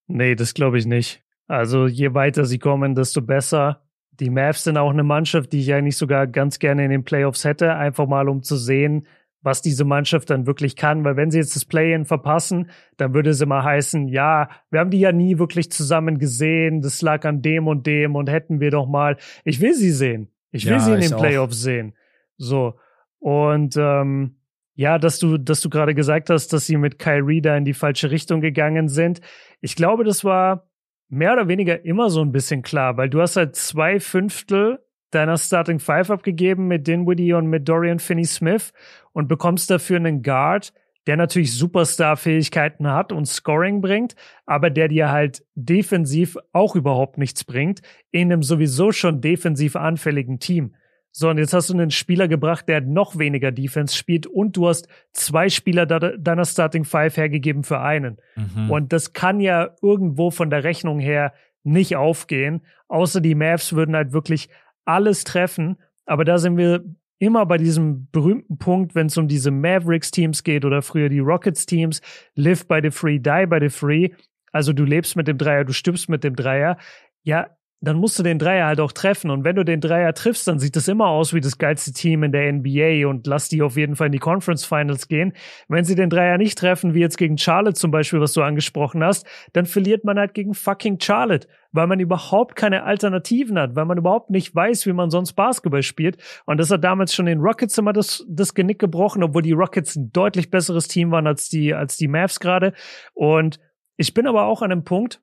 Nee, 0.07 0.35
das 0.35 0.55
glaube 0.55 0.79
ich 0.79 0.87
nicht. 0.87 1.23
Also 1.51 1.89
je 1.89 2.15
weiter 2.15 2.45
sie 2.45 2.61
kommen, 2.61 2.95
desto 2.95 3.23
besser. 3.23 3.83
Die 4.21 4.31
Mavs 4.31 4.63
sind 4.63 4.77
auch 4.77 4.91
eine 4.91 5.03
Mannschaft, 5.03 5.53
die 5.53 5.59
ich 5.59 5.75
eigentlich 5.75 5.97
sogar 5.97 6.29
ganz 6.29 6.61
gerne 6.61 6.85
in 6.85 6.93
den 6.93 7.03
Playoffs 7.03 7.45
hätte, 7.45 7.75
einfach 7.75 8.07
mal 8.07 8.29
um 8.29 8.45
zu 8.45 8.55
sehen, 8.55 9.09
was 9.43 9.61
diese 9.61 9.85
Mannschaft 9.85 10.31
dann 10.31 10.47
wirklich 10.47 10.77
kann. 10.77 11.03
Weil 11.05 11.17
wenn 11.17 11.33
sie 11.33 11.39
jetzt 11.39 11.57
das 11.57 11.65
Play-in 11.65 12.05
verpassen, 12.05 12.71
dann 12.99 13.15
würde 13.15 13.31
es 13.31 13.41
immer 13.41 13.65
heißen, 13.65 14.07
ja, 14.07 14.49
wir 14.71 14.79
haben 14.79 14.91
die 14.91 15.01
ja 15.01 15.11
nie 15.11 15.41
wirklich 15.41 15.73
zusammen 15.73 16.21
gesehen, 16.21 16.83
das 16.83 17.03
lag 17.03 17.25
an 17.25 17.43
dem 17.43 17.67
und 17.67 17.85
dem 17.85 18.15
und 18.15 18.31
hätten 18.31 18.61
wir 18.61 18.71
doch 18.71 18.87
mal. 18.87 19.17
Ich 19.45 19.61
will 19.61 19.75
sie 19.75 19.91
sehen. 19.91 20.29
Ich 20.53 20.67
will 20.67 20.75
ja, 20.75 20.79
sie 20.79 20.93
in 20.93 21.01
den 21.01 21.17
Playoffs 21.17 21.57
auch. 21.57 21.65
sehen. 21.65 21.95
So. 22.37 22.79
Und 23.19 23.77
ähm, 23.77 24.37
ja, 24.77 25.01
dass 25.01 25.19
du, 25.19 25.37
dass 25.37 25.63
du 25.63 25.69
gerade 25.69 25.97
gesagt 25.97 26.31
hast, 26.31 26.53
dass 26.53 26.67
sie 26.67 26.77
mit 26.77 27.01
Kyrie 27.01 27.43
da 27.43 27.57
in 27.57 27.65
die 27.65 27.75
falsche 27.75 28.13
Richtung 28.13 28.41
gegangen 28.41 28.87
sind. 28.89 29.21
Ich 29.61 29.75
glaube, 29.75 30.05
das 30.05 30.25
war 30.25 30.70
mehr 31.11 31.33
oder 31.33 31.49
weniger 31.49 31.85
immer 31.85 32.09
so 32.09 32.23
ein 32.23 32.33
bisschen 32.33 32.63
klar, 32.63 32.97
weil 32.97 33.11
du 33.11 33.21
hast 33.21 33.37
halt 33.37 33.57
zwei 33.57 34.01
Fünftel 34.01 34.79
deiner 35.11 35.37
Starting 35.37 35.81
Five 35.81 36.11
abgegeben 36.11 36.69
mit 36.69 36.87
Dinwiddie 36.87 37.33
und 37.33 37.49
mit 37.49 37.69
Dorian 37.69 37.99
Finney-Smith 37.99 38.73
und 39.13 39.29
bekommst 39.29 39.71
dafür 39.71 39.97
einen 39.97 40.23
Guard, 40.23 40.73
der 41.07 41.17
natürlich 41.17 41.57
Superstar-Fähigkeiten 41.57 42.87
hat 42.87 43.13
und 43.13 43.27
Scoring 43.27 43.81
bringt, 43.81 44.15
aber 44.47 44.71
der 44.71 44.87
dir 44.87 45.11
halt 45.11 45.45
defensiv 45.57 46.39
auch 46.53 46.77
überhaupt 46.77 47.19
nichts 47.19 47.43
bringt, 47.43 47.81
in 48.13 48.33
einem 48.33 48.45
sowieso 48.45 48.93
schon 48.93 49.21
defensiv 49.21 49.75
anfälligen 49.75 50.39
Team. 50.39 50.75
So, 51.13 51.29
und 51.29 51.39
jetzt 51.39 51.53
hast 51.53 51.69
du 51.71 51.75
einen 51.75 51.91
Spieler 51.91 52.29
gebracht, 52.29 52.69
der 52.69 52.81
noch 52.81 53.19
weniger 53.19 53.51
Defense 53.51 53.97
spielt 53.97 54.27
und 54.27 54.57
du 54.57 54.69
hast 54.69 54.89
zwei 55.13 55.49
Spieler 55.49 55.85
deiner 55.87 56.45
Starting 56.45 56.85
Five 56.85 57.17
hergegeben 57.17 57.65
für 57.65 57.81
einen. 57.81 58.19
Mhm. 58.37 58.71
Und 58.71 58.93
das 58.93 59.13
kann 59.13 59.41
ja 59.41 59.71
irgendwo 59.83 60.31
von 60.31 60.51
der 60.51 60.63
Rechnung 60.63 61.01
her 61.01 61.33
nicht 61.65 61.97
aufgehen, 61.97 62.63
außer 62.89 63.21
die 63.21 63.35
Mavs 63.35 63.73
würden 63.75 63.97
halt 63.97 64.13
wirklich 64.13 64.49
alles 64.85 65.25
treffen. 65.25 65.77
Aber 66.07 66.25
da 66.25 66.39
sind 66.39 66.57
wir 66.57 66.85
immer 67.19 67.45
bei 67.45 67.59
diesem 67.59 68.09
berühmten 68.11 68.57
Punkt, 68.59 68.95
wenn 68.95 69.09
es 69.09 69.19
um 69.19 69.29
diese 69.29 69.51
Mavericks-Teams 69.51 70.43
geht 70.43 70.65
oder 70.65 70.81
früher 70.81 71.09
die 71.09 71.19
Rockets-Teams, 71.19 72.01
live 72.35 72.67
by 72.67 72.81
the 72.83 72.91
free, 72.91 73.19
die 73.19 73.47
by 73.47 73.59
the 73.61 73.69
free. 73.69 74.11
Also 74.53 74.73
du 74.73 74.85
lebst 74.85 75.17
mit 75.17 75.29
dem 75.29 75.39
Dreier, 75.39 75.65
du 75.65 75.73
stirbst 75.73 76.09
mit 76.09 76.25
dem 76.25 76.35
Dreier. 76.35 76.79
Ja, 77.23 77.49
dann 77.83 77.97
musst 77.97 78.19
du 78.19 78.23
den 78.23 78.39
Dreier 78.39 78.67
halt 78.67 78.81
auch 78.81 78.93
treffen. 78.93 79.31
Und 79.31 79.45
wenn 79.45 79.57
du 79.57 79.65
den 79.65 79.81
Dreier 79.81 80.13
triffst, 80.13 80.47
dann 80.47 80.59
sieht 80.59 80.77
das 80.77 80.87
immer 80.87 81.07
aus 81.07 81.33
wie 81.33 81.41
das 81.41 81.57
geilste 81.57 81.93
Team 81.93 82.23
in 82.23 82.33
der 82.33 82.53
NBA 82.53 83.09
und 83.09 83.27
lass 83.27 83.49
die 83.49 83.63
auf 83.63 83.77
jeden 83.77 83.97
Fall 83.97 84.07
in 84.07 84.13
die 84.13 84.19
Conference 84.19 84.67
Finals 84.67 85.09
gehen. 85.09 85.33
Wenn 85.69 85.85
sie 85.85 85.95
den 85.95 86.11
Dreier 86.11 86.37
nicht 86.37 86.59
treffen, 86.59 86.93
wie 86.93 87.01
jetzt 87.01 87.17
gegen 87.17 87.39
Charlotte 87.39 87.75
zum 87.75 87.91
Beispiel, 87.91 88.21
was 88.21 88.35
du 88.35 88.43
angesprochen 88.43 89.03
hast, 89.03 89.27
dann 89.55 89.65
verliert 89.65 90.05
man 90.05 90.19
halt 90.19 90.35
gegen 90.35 90.53
fucking 90.53 91.01
Charlotte, 91.01 91.49
weil 91.73 91.87
man 91.87 92.01
überhaupt 92.01 92.55
keine 92.55 92.85
Alternativen 92.85 93.59
hat, 93.59 93.75
weil 93.75 93.87
man 93.87 93.97
überhaupt 93.97 94.29
nicht 94.29 94.55
weiß, 94.55 94.85
wie 94.85 94.93
man 94.93 95.09
sonst 95.09 95.33
Basketball 95.33 95.83
spielt. 95.83 96.19
Und 96.45 96.59
das 96.59 96.71
hat 96.71 96.85
damals 96.85 97.15
schon 97.15 97.27
den 97.27 97.41
Rockets 97.41 97.79
immer 97.79 97.95
das, 97.95 98.27
das 98.29 98.53
Genick 98.53 98.79
gebrochen, 98.79 99.23
obwohl 99.23 99.43
die 99.43 99.53
Rockets 99.53 99.97
ein 99.97 100.13
deutlich 100.13 100.51
besseres 100.51 100.87
Team 100.87 101.13
waren 101.13 101.27
als 101.27 101.49
die, 101.49 101.73
als 101.73 101.97
die 101.97 102.09
Mavs 102.09 102.41
gerade. 102.41 102.75
Und 103.15 103.59
ich 103.97 104.13
bin 104.13 104.27
aber 104.27 104.45
auch 104.45 104.61
an 104.61 104.71
einem 104.71 104.85
Punkt, 104.85 105.23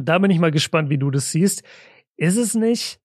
da 0.00 0.18
bin 0.18 0.30
ich 0.30 0.38
mal 0.38 0.50
gespannt, 0.50 0.90
wie 0.90 0.98
du 0.98 1.10
das 1.10 1.32
siehst. 1.32 1.62
Ist 2.16 2.36
es 2.36 2.54
nicht 2.54 3.00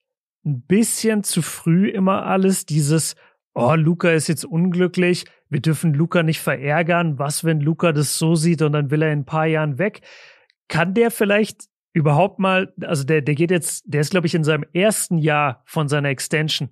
ein 0.46 0.62
bisschen 0.62 1.24
zu 1.24 1.42
früh 1.42 1.90
immer 1.90 2.26
alles, 2.26 2.66
dieses, 2.66 3.16
oh, 3.54 3.76
Luca 3.76 4.12
ist 4.12 4.28
jetzt 4.28 4.46
unglücklich, 4.46 5.26
wir 5.50 5.62
dürfen 5.62 5.94
Luca 5.94 6.24
nicht 6.24 6.42
verärgern, 6.42 7.20
was, 7.20 7.44
wenn 7.44 7.62
Luca 7.62 7.92
das 7.92 8.18
so 8.18 8.36
sieht 8.36 8.62
und 8.62 8.74
dann 8.74 8.92
will 8.92 9.02
er 9.02 9.14
in 9.14 9.20
ein 9.20 9.26
paar 9.26 9.46
Jahren 9.46 9.78
weg? 9.78 10.02
Kann 10.68 10.94
der 10.94 11.12
vielleicht 11.12 11.66
überhaupt 11.94 12.40
mal, 12.40 12.74
also 12.82 13.04
der, 13.04 13.22
der 13.22 13.36
geht 13.36 13.52
jetzt, 13.52 13.84
der 13.86 14.02
ist, 14.02 14.12
glaube 14.12 14.28
ich, 14.28 14.34
in 14.34 14.44
seinem 14.44 14.66
ersten 14.74 15.18
Jahr 15.18 15.62
von 15.66 15.88
seiner 15.88 16.10
Extension. 16.10 16.70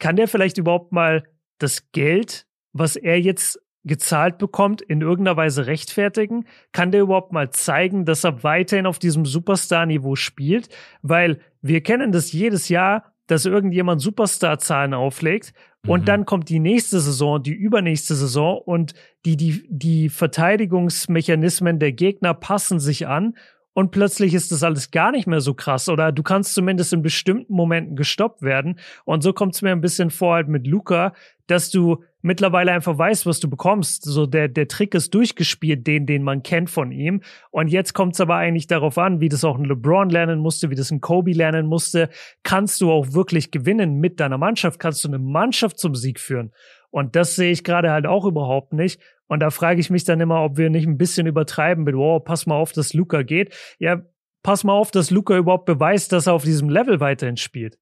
Kann 0.00 0.16
der 0.16 0.26
vielleicht 0.26 0.58
überhaupt 0.58 0.92
mal 0.92 1.22
das 1.58 1.90
Geld, 1.92 2.46
was 2.72 2.96
er 2.96 3.20
jetzt 3.20 3.60
gezahlt 3.84 4.38
bekommt, 4.38 4.82
in 4.82 5.00
irgendeiner 5.00 5.36
Weise 5.36 5.66
rechtfertigen? 5.66 6.46
Kann 6.72 6.90
der 6.90 7.02
überhaupt 7.02 7.32
mal 7.32 7.50
zeigen, 7.50 8.04
dass 8.04 8.24
er 8.24 8.42
weiterhin 8.42 8.86
auf 8.86 8.98
diesem 8.98 9.26
Superstar-Niveau 9.26 10.16
spielt? 10.16 10.68
Weil 11.02 11.38
wir 11.62 11.82
kennen 11.82 12.12
das 12.12 12.32
jedes 12.32 12.68
Jahr, 12.68 13.12
dass 13.26 13.46
irgendjemand 13.46 14.00
Superstar-Zahlen 14.00 14.94
auflegt 14.94 15.54
und 15.86 16.02
mhm. 16.02 16.04
dann 16.04 16.24
kommt 16.26 16.48
die 16.48 16.60
nächste 16.60 17.00
Saison, 17.00 17.42
die 17.42 17.54
übernächste 17.54 18.14
Saison 18.14 18.58
und 18.58 18.94
die, 19.24 19.36
die, 19.36 19.66
die 19.68 20.08
Verteidigungsmechanismen 20.08 21.78
der 21.78 21.92
Gegner 21.92 22.34
passen 22.34 22.80
sich 22.80 23.06
an 23.06 23.34
und 23.74 23.90
plötzlich 23.90 24.34
ist 24.34 24.52
das 24.52 24.62
alles 24.62 24.92
gar 24.92 25.10
nicht 25.10 25.26
mehr 25.26 25.40
so 25.40 25.52
krass 25.52 25.88
oder 25.88 26.12
du 26.12 26.22
kannst 26.22 26.54
zumindest 26.54 26.92
in 26.92 27.02
bestimmten 27.02 27.52
Momenten 27.52 27.96
gestoppt 27.96 28.42
werden. 28.42 28.78
Und 29.04 29.22
so 29.22 29.32
kommt 29.32 29.56
es 29.56 29.62
mir 29.62 29.72
ein 29.72 29.80
bisschen 29.80 30.10
vor 30.10 30.34
halt 30.34 30.48
mit 30.48 30.66
Luca, 30.66 31.12
dass 31.48 31.70
du 31.70 32.04
mittlerweile 32.24 32.72
einfach 32.72 32.96
weißt, 32.96 33.26
was 33.26 33.38
du 33.38 33.48
bekommst. 33.48 34.02
So 34.02 34.26
der, 34.26 34.48
der 34.48 34.66
Trick 34.66 34.94
ist 34.94 35.14
durchgespielt, 35.14 35.86
den, 35.86 36.06
den 36.06 36.22
man 36.22 36.42
kennt 36.42 36.70
von 36.70 36.90
ihm. 36.90 37.22
Und 37.50 37.68
jetzt 37.68 37.92
kommt 37.92 38.14
es 38.14 38.20
aber 38.20 38.36
eigentlich 38.36 38.66
darauf 38.66 38.96
an, 38.96 39.20
wie 39.20 39.28
das 39.28 39.44
auch 39.44 39.58
ein 39.58 39.66
LeBron 39.66 40.08
lernen 40.08 40.40
musste, 40.40 40.70
wie 40.70 40.74
das 40.74 40.90
ein 40.90 41.02
Kobe 41.02 41.32
lernen 41.32 41.66
musste. 41.66 42.08
Kannst 42.42 42.80
du 42.80 42.90
auch 42.90 43.12
wirklich 43.12 43.50
gewinnen 43.50 44.00
mit 44.00 44.20
deiner 44.20 44.38
Mannschaft? 44.38 44.80
Kannst 44.80 45.04
du 45.04 45.08
eine 45.08 45.18
Mannschaft 45.18 45.78
zum 45.78 45.94
Sieg 45.94 46.18
führen? 46.18 46.52
Und 46.90 47.14
das 47.14 47.36
sehe 47.36 47.52
ich 47.52 47.62
gerade 47.62 47.90
halt 47.90 48.06
auch 48.06 48.24
überhaupt 48.24 48.72
nicht. 48.72 49.00
Und 49.26 49.40
da 49.40 49.50
frage 49.50 49.80
ich 49.80 49.90
mich 49.90 50.04
dann 50.04 50.20
immer, 50.20 50.42
ob 50.42 50.56
wir 50.56 50.70
nicht 50.70 50.86
ein 50.86 50.96
bisschen 50.96 51.26
übertreiben 51.26 51.84
mit, 51.84 51.94
wow, 51.94 52.24
pass 52.24 52.46
mal 52.46 52.56
auf, 52.56 52.72
dass 52.72 52.94
Luca 52.94 53.22
geht. 53.22 53.54
Ja, 53.78 54.00
pass 54.42 54.64
mal 54.64 54.72
auf, 54.72 54.90
dass 54.90 55.10
Luca 55.10 55.36
überhaupt 55.36 55.66
beweist, 55.66 56.12
dass 56.12 56.26
er 56.26 56.32
auf 56.32 56.44
diesem 56.44 56.70
Level 56.70 57.00
weiterhin 57.00 57.36
spielt. 57.36 57.78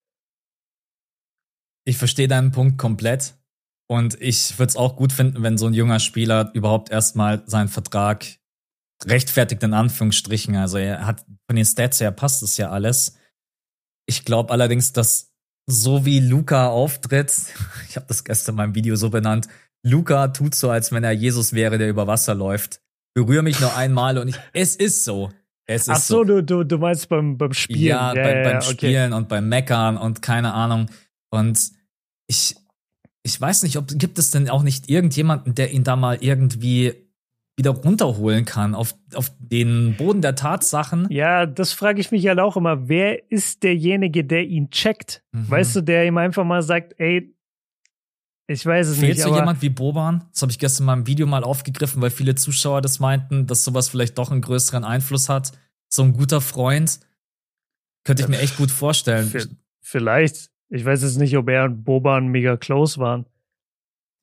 Ich 1.84 1.96
verstehe 1.96 2.26
deinen 2.26 2.50
Punkt 2.50 2.78
komplett. 2.78 3.34
Und 3.92 4.18
ich 4.22 4.58
würde 4.58 4.70
es 4.70 4.76
auch 4.76 4.96
gut 4.96 5.12
finden, 5.12 5.42
wenn 5.42 5.58
so 5.58 5.66
ein 5.66 5.74
junger 5.74 6.00
Spieler 6.00 6.50
überhaupt 6.54 6.90
erstmal 6.90 7.42
seinen 7.44 7.68
Vertrag 7.68 8.24
rechtfertigt, 9.04 9.62
in 9.62 9.74
Anführungsstrichen. 9.74 10.56
Also 10.56 10.78
er 10.78 11.04
hat 11.04 11.26
von 11.46 11.56
den 11.56 11.66
Stats 11.66 12.00
her 12.00 12.10
passt 12.10 12.42
es 12.42 12.56
ja 12.56 12.70
alles. 12.70 13.18
Ich 14.06 14.24
glaube 14.24 14.50
allerdings, 14.50 14.94
dass 14.94 15.34
so 15.66 16.06
wie 16.06 16.20
Luca 16.20 16.68
auftritt, 16.68 17.34
ich 17.90 17.96
habe 17.96 18.06
das 18.06 18.24
gestern 18.24 18.54
in 18.54 18.56
meinem 18.56 18.74
Video 18.74 18.96
so 18.96 19.10
benannt, 19.10 19.46
Luca 19.84 20.28
tut 20.28 20.54
so, 20.54 20.70
als 20.70 20.90
wenn 20.90 21.04
er 21.04 21.12
Jesus 21.12 21.52
wäre, 21.52 21.76
der 21.76 21.90
über 21.90 22.06
Wasser 22.06 22.34
läuft. 22.34 22.80
Berühre 23.12 23.42
mich 23.42 23.60
nur 23.60 23.76
einmal 23.76 24.16
und 24.16 24.28
ich, 24.28 24.40
es 24.54 24.74
ist 24.74 25.04
so. 25.04 25.30
Es 25.66 25.82
ist 25.82 25.90
Ach 25.90 25.96
so, 25.98 26.14
so. 26.16 26.24
Du, 26.24 26.42
du, 26.42 26.64
du 26.64 26.78
meinst 26.78 27.10
beim, 27.10 27.36
beim 27.36 27.52
Spielen. 27.52 27.82
Ja, 27.82 28.14
ja, 28.14 28.22
bei, 28.22 28.36
ja 28.38 28.42
beim 28.42 28.56
okay. 28.56 28.72
Spielen 28.72 29.12
und 29.12 29.28
beim 29.28 29.50
Meckern 29.50 29.98
und 29.98 30.22
keine 30.22 30.54
Ahnung. 30.54 30.88
Und 31.30 31.72
ich, 32.26 32.56
ich 33.22 33.40
weiß 33.40 33.62
nicht, 33.62 33.76
ob 33.76 33.86
gibt 33.88 34.18
es 34.18 34.30
denn 34.30 34.48
auch 34.48 34.62
nicht 34.62 34.88
irgendjemanden, 34.88 35.54
der 35.54 35.72
ihn 35.72 35.84
da 35.84 35.96
mal 35.96 36.18
irgendwie 36.20 36.94
wieder 37.56 37.70
runterholen 37.70 38.44
kann 38.44 38.74
auf, 38.74 38.94
auf 39.14 39.30
den 39.38 39.94
Boden 39.96 40.22
der 40.22 40.34
Tatsachen. 40.34 41.06
Ja, 41.10 41.46
das 41.46 41.72
frage 41.72 42.00
ich 42.00 42.10
mich 42.10 42.26
halt 42.26 42.40
auch 42.40 42.56
immer. 42.56 42.88
Wer 42.88 43.30
ist 43.30 43.62
derjenige, 43.62 44.24
der 44.24 44.44
ihn 44.44 44.70
checkt? 44.70 45.22
Mhm. 45.32 45.50
Weißt 45.50 45.76
du, 45.76 45.82
der 45.82 46.06
ihm 46.06 46.16
einfach 46.16 46.44
mal 46.44 46.62
sagt, 46.62 46.94
ey, 46.98 47.34
ich 48.46 48.66
weiß 48.66 48.88
es 48.88 48.98
Fehlt 48.98 49.10
nicht. 49.10 49.22
Fehlt 49.22 49.34
so 49.34 49.38
jemand 49.38 49.62
wie 49.62 49.68
Boban? 49.68 50.24
Das 50.32 50.42
habe 50.42 50.50
ich 50.50 50.58
gestern 50.58 50.86
mal 50.86 50.94
im 50.94 51.06
Video 51.06 51.26
mal 51.26 51.44
aufgegriffen, 51.44 52.02
weil 52.02 52.10
viele 52.10 52.34
Zuschauer 52.34 52.80
das 52.80 53.00
meinten, 53.00 53.46
dass 53.46 53.64
sowas 53.64 53.88
vielleicht 53.88 54.18
doch 54.18 54.30
einen 54.30 54.40
größeren 54.40 54.84
Einfluss 54.84 55.28
hat. 55.28 55.52
So 55.88 56.02
ein 56.02 56.14
guter 56.14 56.40
Freund. 56.40 57.00
Könnte 58.04 58.22
ich 58.22 58.28
mir 58.28 58.40
echt 58.40 58.56
gut 58.56 58.70
vorstellen. 58.70 59.32
Vielleicht. 59.80 60.51
Ich 60.72 60.86
weiß 60.86 61.02
jetzt 61.02 61.18
nicht, 61.18 61.36
ob 61.36 61.50
er 61.50 61.64
und 61.64 61.84
Boban 61.84 62.28
mega 62.28 62.56
close 62.56 62.98
waren. 62.98 63.26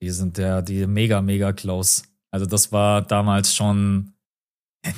Die 0.02 0.10
sind 0.10 0.39
ja 0.39 0.64
die 0.64 0.88
mega, 0.88 1.22
mega 1.22 1.54
close. 1.54 2.04
Also 2.32 2.47
das 2.47 2.72
war 2.72 3.04
damals 3.04 3.54
schon 3.54 4.14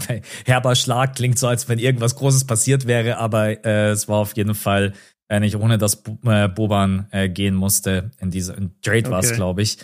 herber 0.46 0.76
Schlag, 0.76 1.16
klingt 1.16 1.38
so, 1.38 1.48
als 1.48 1.68
wenn 1.68 1.78
irgendwas 1.78 2.16
Großes 2.16 2.46
passiert 2.46 2.88
wäre, 2.88 3.18
aber 3.18 3.66
äh, 3.66 3.90
es 3.90 4.08
war 4.08 4.20
auf 4.20 4.38
jeden 4.38 4.56
Fall 4.56 4.94
äh, 5.28 5.42
nicht 5.42 5.58
ohne, 5.58 5.78
dass 5.78 6.04
Bo 6.04 6.18
äh, 6.30 6.48
Boban 6.48 7.08
äh, 7.12 7.28
gehen 7.28 7.56
musste. 7.56 8.12
In 8.20 8.32
dieser 8.32 8.58
in 8.58 8.80
Trade 8.82 9.00
okay. 9.00 9.12
war 9.12 9.20
es, 9.20 9.34
glaube 9.34 9.62
ich. 9.62 9.78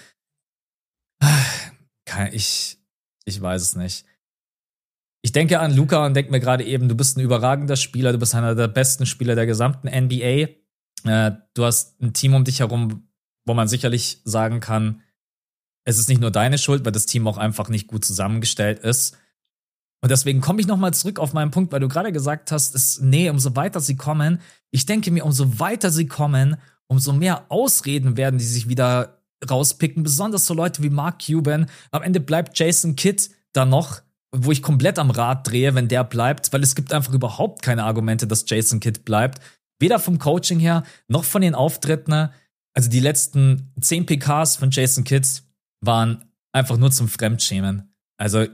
Ich, 2.32 2.78
ich 3.26 3.41
weiß 3.41 3.61
es 3.61 3.76
nicht. 3.76 4.05
Ich 5.22 5.34
denke 5.34 5.59
an 5.59 5.76
Luca 5.76 6.05
und 6.05 6.13
denke 6.13 6.32
mir 6.32 6.39
gerade 6.39 6.63
eben, 6.63 6.88
du 6.88 6.95
bist 6.95 7.18
ein 7.18 7.22
überragender 7.22 7.76
Spieler, 7.76 8.13
du 8.13 8.20
bist 8.20 8.34
einer 8.36 8.55
der 8.55 8.70
besten 8.70 9.05
Spieler 9.05 9.36
der 9.36 9.45
gesamten 9.45 9.89
NBA. 9.89 10.47
Äh, 11.08 11.38
du 11.53 11.66
hast 11.66 12.01
ein 12.01 12.14
Team 12.14 12.34
um 12.34 12.43
dich 12.43 12.60
herum, 12.60 13.08
wo 13.45 13.53
man 13.53 13.68
sicherlich 13.68 14.22
sagen 14.26 14.60
kann, 14.60 15.01
es 15.86 15.97
ist 15.97 16.10
nicht 16.10 16.20
nur 16.20 16.32
deine 16.32 16.58
Schuld, 16.58 16.84
weil 16.84 16.91
das 16.91 17.05
Team 17.05 17.28
auch 17.28 17.38
einfach 17.38 17.70
nicht 17.70 17.88
gut 17.88 18.03
zusammengestellt 18.03 18.80
ist. 18.80 19.18
Und 20.01 20.12
deswegen 20.12 20.41
komme 20.41 20.60
ich 20.60 20.68
nochmal 20.68 20.93
zurück 20.93 21.18
auf 21.18 21.34
meinen 21.34 21.51
Punkt, 21.51 21.72
weil 21.72 21.80
du 21.80 21.88
gerade 21.88 22.12
gesagt 22.12 22.51
hast, 22.51 22.76
ist, 22.76 23.01
nee, 23.01 23.30
umso 23.30 23.55
weiter 23.55 23.80
sie 23.80 23.95
kommen, 23.95 24.41
ich 24.70 24.86
denke 24.86 25.12
mir, 25.12 25.26
umso 25.26 25.60
weiter 25.60 25.89
sie 25.89 26.08
kommen, 26.08 26.58
umso 26.88 27.14
mehr 27.14 27.45
Ausreden 27.49 28.18
werden 28.18 28.38
die 28.38 28.45
sich 28.45 28.68
wieder 28.70 29.22
rauspicken, 29.49 30.03
besonders 30.03 30.45
so 30.45 30.53
Leute 30.53 30.84
wie 30.84 30.89
Mark 30.89 31.26
Cuban. 31.26 31.68
Am 31.91 32.03
Ende 32.03 32.20
bleibt 32.20 32.58
Jason 32.60 32.95
Kidd 32.95 33.30
da 33.53 33.66
noch, 33.66 34.01
wo 34.32 34.51
ich 34.51 34.62
komplett 34.62 34.99
am 34.99 35.10
Rad 35.10 35.47
drehe, 35.49 35.74
wenn 35.74 35.88
der 35.88 36.03
bleibt, 36.03 36.51
weil 36.53 36.64
es 36.64 36.76
gibt 36.76 36.93
einfach 36.93 37.14
überhaupt 37.14 37.62
keine 37.62 37.84
Argumente, 37.84 38.28
dass 38.28 38.45
Jason 38.47 38.80
Kidd 38.80 39.05
bleibt. 39.05 39.39
Weder 39.80 39.99
vom 39.99 40.19
Coaching 40.19 40.59
her, 40.59 40.84
noch 41.07 41.23
von 41.23 41.41
den 41.41 41.55
Auftritten. 41.55 42.30
Also 42.73 42.89
die 42.89 42.99
letzten 42.99 43.73
10 43.80 44.05
PKs 44.05 44.55
von 44.55 44.71
Jason 44.71 45.03
Kidd 45.03 45.28
waren 45.82 46.25
einfach 46.51 46.78
nur 46.78 46.91
zum 46.91 47.07
Fremdschämen. 47.07 47.93
Also 48.17 48.45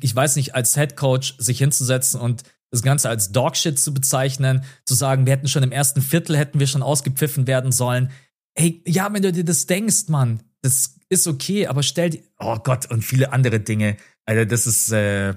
ich 0.00 0.14
weiß 0.14 0.36
nicht, 0.36 0.54
als 0.54 0.74
Head 0.74 0.96
Coach 0.96 1.34
sich 1.38 1.58
hinzusetzen 1.58 2.20
und 2.20 2.44
das 2.70 2.82
Ganze 2.82 3.08
als 3.08 3.32
Dogshit 3.32 3.78
zu 3.78 3.94
bezeichnen, 3.94 4.64
zu 4.84 4.94
sagen, 4.94 5.26
wir 5.26 5.32
hätten 5.32 5.48
schon 5.48 5.62
im 5.62 5.72
ersten 5.72 6.02
Viertel 6.02 6.36
hätten 6.36 6.60
wir 6.60 6.66
schon 6.66 6.82
ausgepfiffen 6.82 7.46
werden 7.46 7.72
sollen. 7.72 8.10
Ey, 8.54 8.82
ja, 8.86 9.12
wenn 9.12 9.22
du 9.22 9.32
dir 9.32 9.44
das 9.44 9.66
denkst, 9.66 10.08
Mann, 10.08 10.42
das 10.62 10.96
ist 11.08 11.26
okay, 11.26 11.66
aber 11.66 11.82
stell 11.82 12.10
dir, 12.10 12.22
oh 12.38 12.56
Gott, 12.56 12.90
und 12.90 13.02
viele 13.02 13.32
andere 13.32 13.60
Dinge. 13.60 13.96
Alter, 14.26 14.44
das 14.44 14.66
ist, 14.66 14.92
äh, 14.92 15.34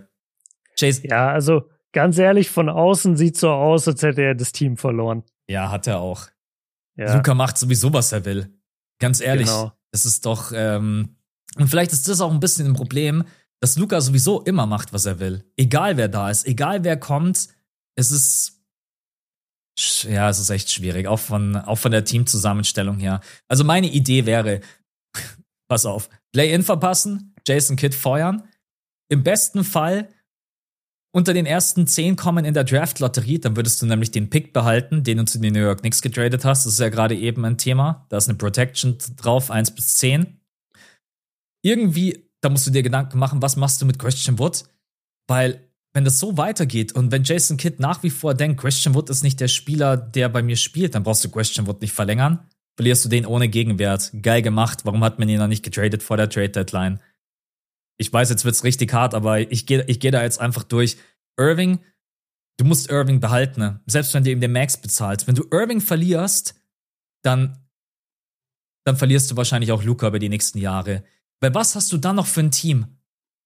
Chase. 0.78 1.08
Ja, 1.08 1.30
also 1.30 1.70
ganz 1.94 2.18
ehrlich, 2.18 2.50
von 2.50 2.70
außen 2.70 3.16
sieht 3.16 3.38
so 3.38 3.50
aus, 3.50 3.88
als 3.88 4.02
hätte 4.02 4.22
er 4.22 4.36
das 4.36 4.52
Team 4.52 4.78
verloren. 4.78 5.24
Ja, 5.52 5.70
hat 5.70 5.88
er 5.88 6.00
auch. 6.00 6.28
Ja. 6.98 7.16
Luca 7.16 7.34
macht 7.34 7.58
sowieso, 7.58 7.92
was 7.94 8.12
er 8.12 8.26
will. 8.26 8.58
Ganz 9.00 9.20
ehrlich, 9.20 9.48
genau. 9.48 9.74
das 9.92 10.06
ist 10.06 10.26
doch, 10.26 10.52
ähm, 10.54 11.18
und 11.56 11.68
vielleicht 11.68 11.92
ist 11.92 12.08
das 12.08 12.22
auch 12.22 12.32
ein 12.32 12.40
bisschen 12.40 12.68
ein 12.68 12.74
Problem, 12.74 13.26
dass 13.60 13.78
Luca 13.78 14.00
sowieso 14.02 14.42
immer 14.42 14.66
macht, 14.66 14.94
was 14.94 15.06
er 15.06 15.20
will. 15.20 15.44
Egal 15.58 15.98
wer 15.98 16.08
da 16.08 16.30
ist, 16.30 16.46
egal 16.46 16.84
wer 16.84 16.98
kommt, 16.98 17.50
es 17.96 18.12
ist 18.12 18.62
ja, 20.04 20.30
es 20.30 20.40
ist 20.40 20.50
echt 20.50 20.70
schwierig, 20.72 21.08
auch 21.08 21.20
von, 21.20 21.56
auch 21.56 21.78
von 21.78 21.92
der 21.92 22.04
Teamzusammenstellung 22.04 23.00
her. 23.00 23.22
Also 23.48 23.64
meine 23.64 23.88
Idee 23.88 24.26
wäre, 24.26 24.62
pass 25.68 25.86
auf, 25.86 26.10
Play-In 26.34 26.64
verpassen, 26.64 27.34
Jason 27.48 27.76
Kidd 27.76 27.96
feuern. 27.96 28.48
Im 29.10 29.24
besten 29.24 29.64
Fall 29.64 30.10
unter 31.12 31.34
den 31.34 31.46
ersten 31.46 31.88
zehn 31.88 32.16
kommen 32.16 32.46
in 32.46 32.54
der 32.54 32.64
Draft-Lotterie, 32.64 33.40
dann 33.40 33.56
würdest 33.56 33.82
du 33.82 33.86
nämlich 33.86 34.12
den 34.12 34.30
Pick 34.30 34.54
behalten, 34.54 35.04
den 35.04 35.18
du 35.18 35.26
zu 35.26 35.40
den 35.40 35.54
New 35.54 35.60
York 35.60 35.82
Knicks 35.82 36.02
getradet 36.02 36.46
hast. 36.46 36.66
Das 36.66 36.74
ist 36.74 36.80
ja 36.80 36.90
gerade 36.90 37.16
eben 37.16 37.44
ein 37.44 37.58
Thema. 37.58 38.06
Da 38.10 38.18
ist 38.18 38.30
eine 38.30 38.38
Protection 38.38 38.98
drauf, 39.18 39.52
eins 39.52 39.72
bis 39.72 39.98
zehn. 39.98 40.40
Irgendwie, 41.64 42.30
da 42.40 42.50
musst 42.50 42.66
du 42.66 42.72
dir 42.72 42.82
Gedanken 42.82 43.20
machen, 43.20 43.42
was 43.42 43.58
machst 43.58 43.82
du 43.82 43.86
mit 43.86 44.00
Christian 44.00 44.40
Wood? 44.40 44.64
Weil, 45.28 45.68
wenn 45.94 46.06
das 46.06 46.18
so 46.18 46.38
weitergeht 46.38 46.94
und 46.94 47.12
wenn 47.12 47.24
Jason 47.24 47.58
Kidd 47.58 47.76
nach 47.80 48.02
wie 48.04 48.10
vor 48.10 48.34
denkt, 48.34 48.62
Christian 48.62 48.96
Wood 48.96 49.10
ist 49.10 49.24
nicht 49.24 49.40
der 49.42 49.50
Spieler, 49.50 49.98
der 49.98 50.30
bei 50.30 50.42
mir 50.42 50.56
spielt, 50.56 50.96
dann 50.96 51.04
brauchst 51.04 51.24
du 51.26 51.30
Christian 51.30 51.68
Wood 51.68 51.82
nicht 51.82 51.94
verlängern. 51.94 52.40
Verlierst 52.78 53.04
du 53.04 53.10
den 53.10 53.26
ohne 53.26 53.50
Gegenwert. 53.50 54.12
Geil 54.22 54.42
gemacht. 54.42 54.86
Warum 54.86 55.04
hat 55.04 55.20
man 55.20 55.28
ihn 55.28 55.40
noch 55.40 55.48
nicht 55.48 55.64
getradet 55.64 56.02
vor 56.02 56.16
der 56.16 56.30
Trade 56.30 56.50
Deadline? 56.50 57.00
Ich 58.02 58.12
weiß, 58.12 58.32
jetzt 58.32 58.46
wird's 58.46 58.64
richtig 58.64 58.92
hart, 58.94 59.14
aber 59.14 59.40
ich 59.40 59.68
gehe 59.68 59.86
ich 59.86 60.00
geh 60.00 60.10
da 60.10 60.24
jetzt 60.24 60.42
einfach 60.42 60.64
durch. 60.64 60.98
Irving, 61.38 61.80
du 62.58 62.66
musst 62.66 62.90
Irving 62.90 63.20
behalten, 63.20 63.60
ne? 63.60 63.80
selbst 63.86 64.14
wenn 64.16 64.24
du 64.24 64.32
ihm 64.32 64.42
den 64.42 64.52
Max 64.52 64.76
bezahlst. 64.82 65.28
Wenn 65.28 65.36
du 65.36 65.46
Irving 65.52 65.82
verlierst, 65.82 66.56
dann, 67.24 67.64
dann 68.86 68.98
verlierst 68.98 69.30
du 69.30 69.38
wahrscheinlich 69.38 69.72
auch 69.72 69.84
Luca 69.84 70.08
über 70.08 70.18
die 70.18 70.30
nächsten 70.30 70.58
Jahre. 70.58 71.04
Weil 71.42 71.54
was 71.54 71.76
hast 71.76 71.92
du 71.92 71.98
dann 71.98 72.16
noch 72.16 72.26
für 72.26 72.42
ein 72.42 72.50
Team? 72.50 72.98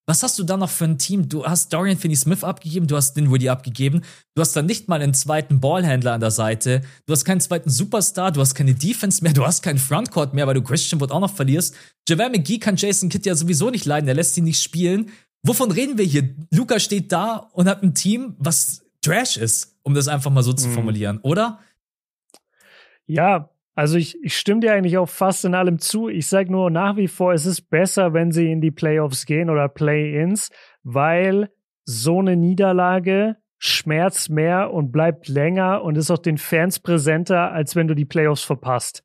Was 0.08 0.22
hast 0.22 0.38
du 0.38 0.44
dann 0.44 0.60
noch 0.60 0.70
für 0.70 0.86
ein 0.86 1.00
Team? 1.00 1.30
Du 1.30 1.46
hast 1.46 1.74
Dorian 1.74 1.98
Finney-Smith 1.98 2.44
abgegeben, 2.44 2.86
du 2.86 2.96
hast 2.96 3.16
Dinwiddie 3.16 3.50
abgegeben, 3.50 4.02
du 4.36 4.42
hast 4.42 4.56
dann 4.56 4.68
nicht 4.68 4.88
mal 4.88 5.02
einen 5.02 5.16
zweiten 5.16 5.60
Ballhändler 5.60 6.14
an 6.14 6.22
der 6.22 6.30
Seite, 6.30 6.82
du 7.08 7.14
hast 7.14 7.26
keinen 7.26 7.42
zweiten 7.42 7.72
Superstar, 7.72 8.32
du 8.32 8.40
hast 8.40 8.54
keine 8.54 8.76
Defense 8.76 9.24
mehr, 9.24 9.34
du 9.34 9.46
hast 9.46 9.64
keinen 9.64 9.80
Frontcourt 9.80 10.36
mehr, 10.36 10.46
weil 10.46 10.54
du 10.54 10.62
Christian 10.62 11.02
Wood 11.02 11.12
auch 11.12 11.20
noch 11.20 11.34
verlierst. 11.34 11.76
JaVale 12.08 12.30
McGee 12.32 12.60
kann 12.60 12.76
Jason 12.76 13.10
Kidd 13.10 13.26
ja 13.26 13.36
sowieso 13.36 13.72
nicht 13.72 13.86
leiden, 13.86 14.06
der 14.06 14.16
lässt 14.16 14.38
ihn 14.38 14.44
nicht 14.44 14.62
spielen. 14.62 15.12
Wovon 15.42 15.72
reden 15.72 15.98
wir 15.98 16.06
hier? 16.06 16.36
Luca 16.52 16.80
steht 16.80 17.12
da 17.12 17.38
und 17.54 17.68
hat 17.68 17.82
ein 17.82 17.96
Team, 17.96 18.36
was 18.38 18.84
Trash 19.02 19.38
ist, 19.38 19.76
um 19.82 19.96
das 19.96 20.08
einfach 20.08 20.32
mal 20.32 20.44
so 20.44 20.54
zu 20.54 20.68
mhm. 20.68 20.74
formulieren, 20.74 21.20
oder? 21.24 21.60
Ja, 23.08 23.50
also 23.76 23.98
ich, 23.98 24.18
ich 24.24 24.38
stimme 24.38 24.62
dir 24.62 24.74
eigentlich 24.74 24.98
auch 24.98 25.10
fast 25.10 25.44
in 25.44 25.54
allem 25.54 25.80
zu. 25.80 26.08
Ich 26.08 26.28
sage 26.28 26.50
nur 26.50 26.72
nach 26.72 26.96
wie 26.96 27.10
vor, 27.10 27.34
es 27.34 27.46
ist 27.46 27.70
besser, 27.70 28.14
wenn 28.14 28.32
sie 28.32 28.50
in 28.50 28.62
die 28.62 28.72
Playoffs 28.72 29.26
gehen 29.26 29.50
oder 29.50 29.68
Play-ins, 29.68 30.50
weil 30.84 31.50
so 31.84 32.20
eine 32.20 32.38
Niederlage 32.38 33.36
schmerzt 33.58 34.30
mehr 34.30 34.72
und 34.72 34.92
bleibt 34.92 35.28
länger 35.28 35.84
und 35.84 35.98
ist 35.98 36.10
auch 36.10 36.20
den 36.20 36.38
Fans 36.38 36.80
präsenter, 36.80 37.52
als 37.52 37.76
wenn 37.76 37.88
du 37.88 37.96
die 37.96 38.06
Playoffs 38.06 38.44
verpasst. 38.44 39.04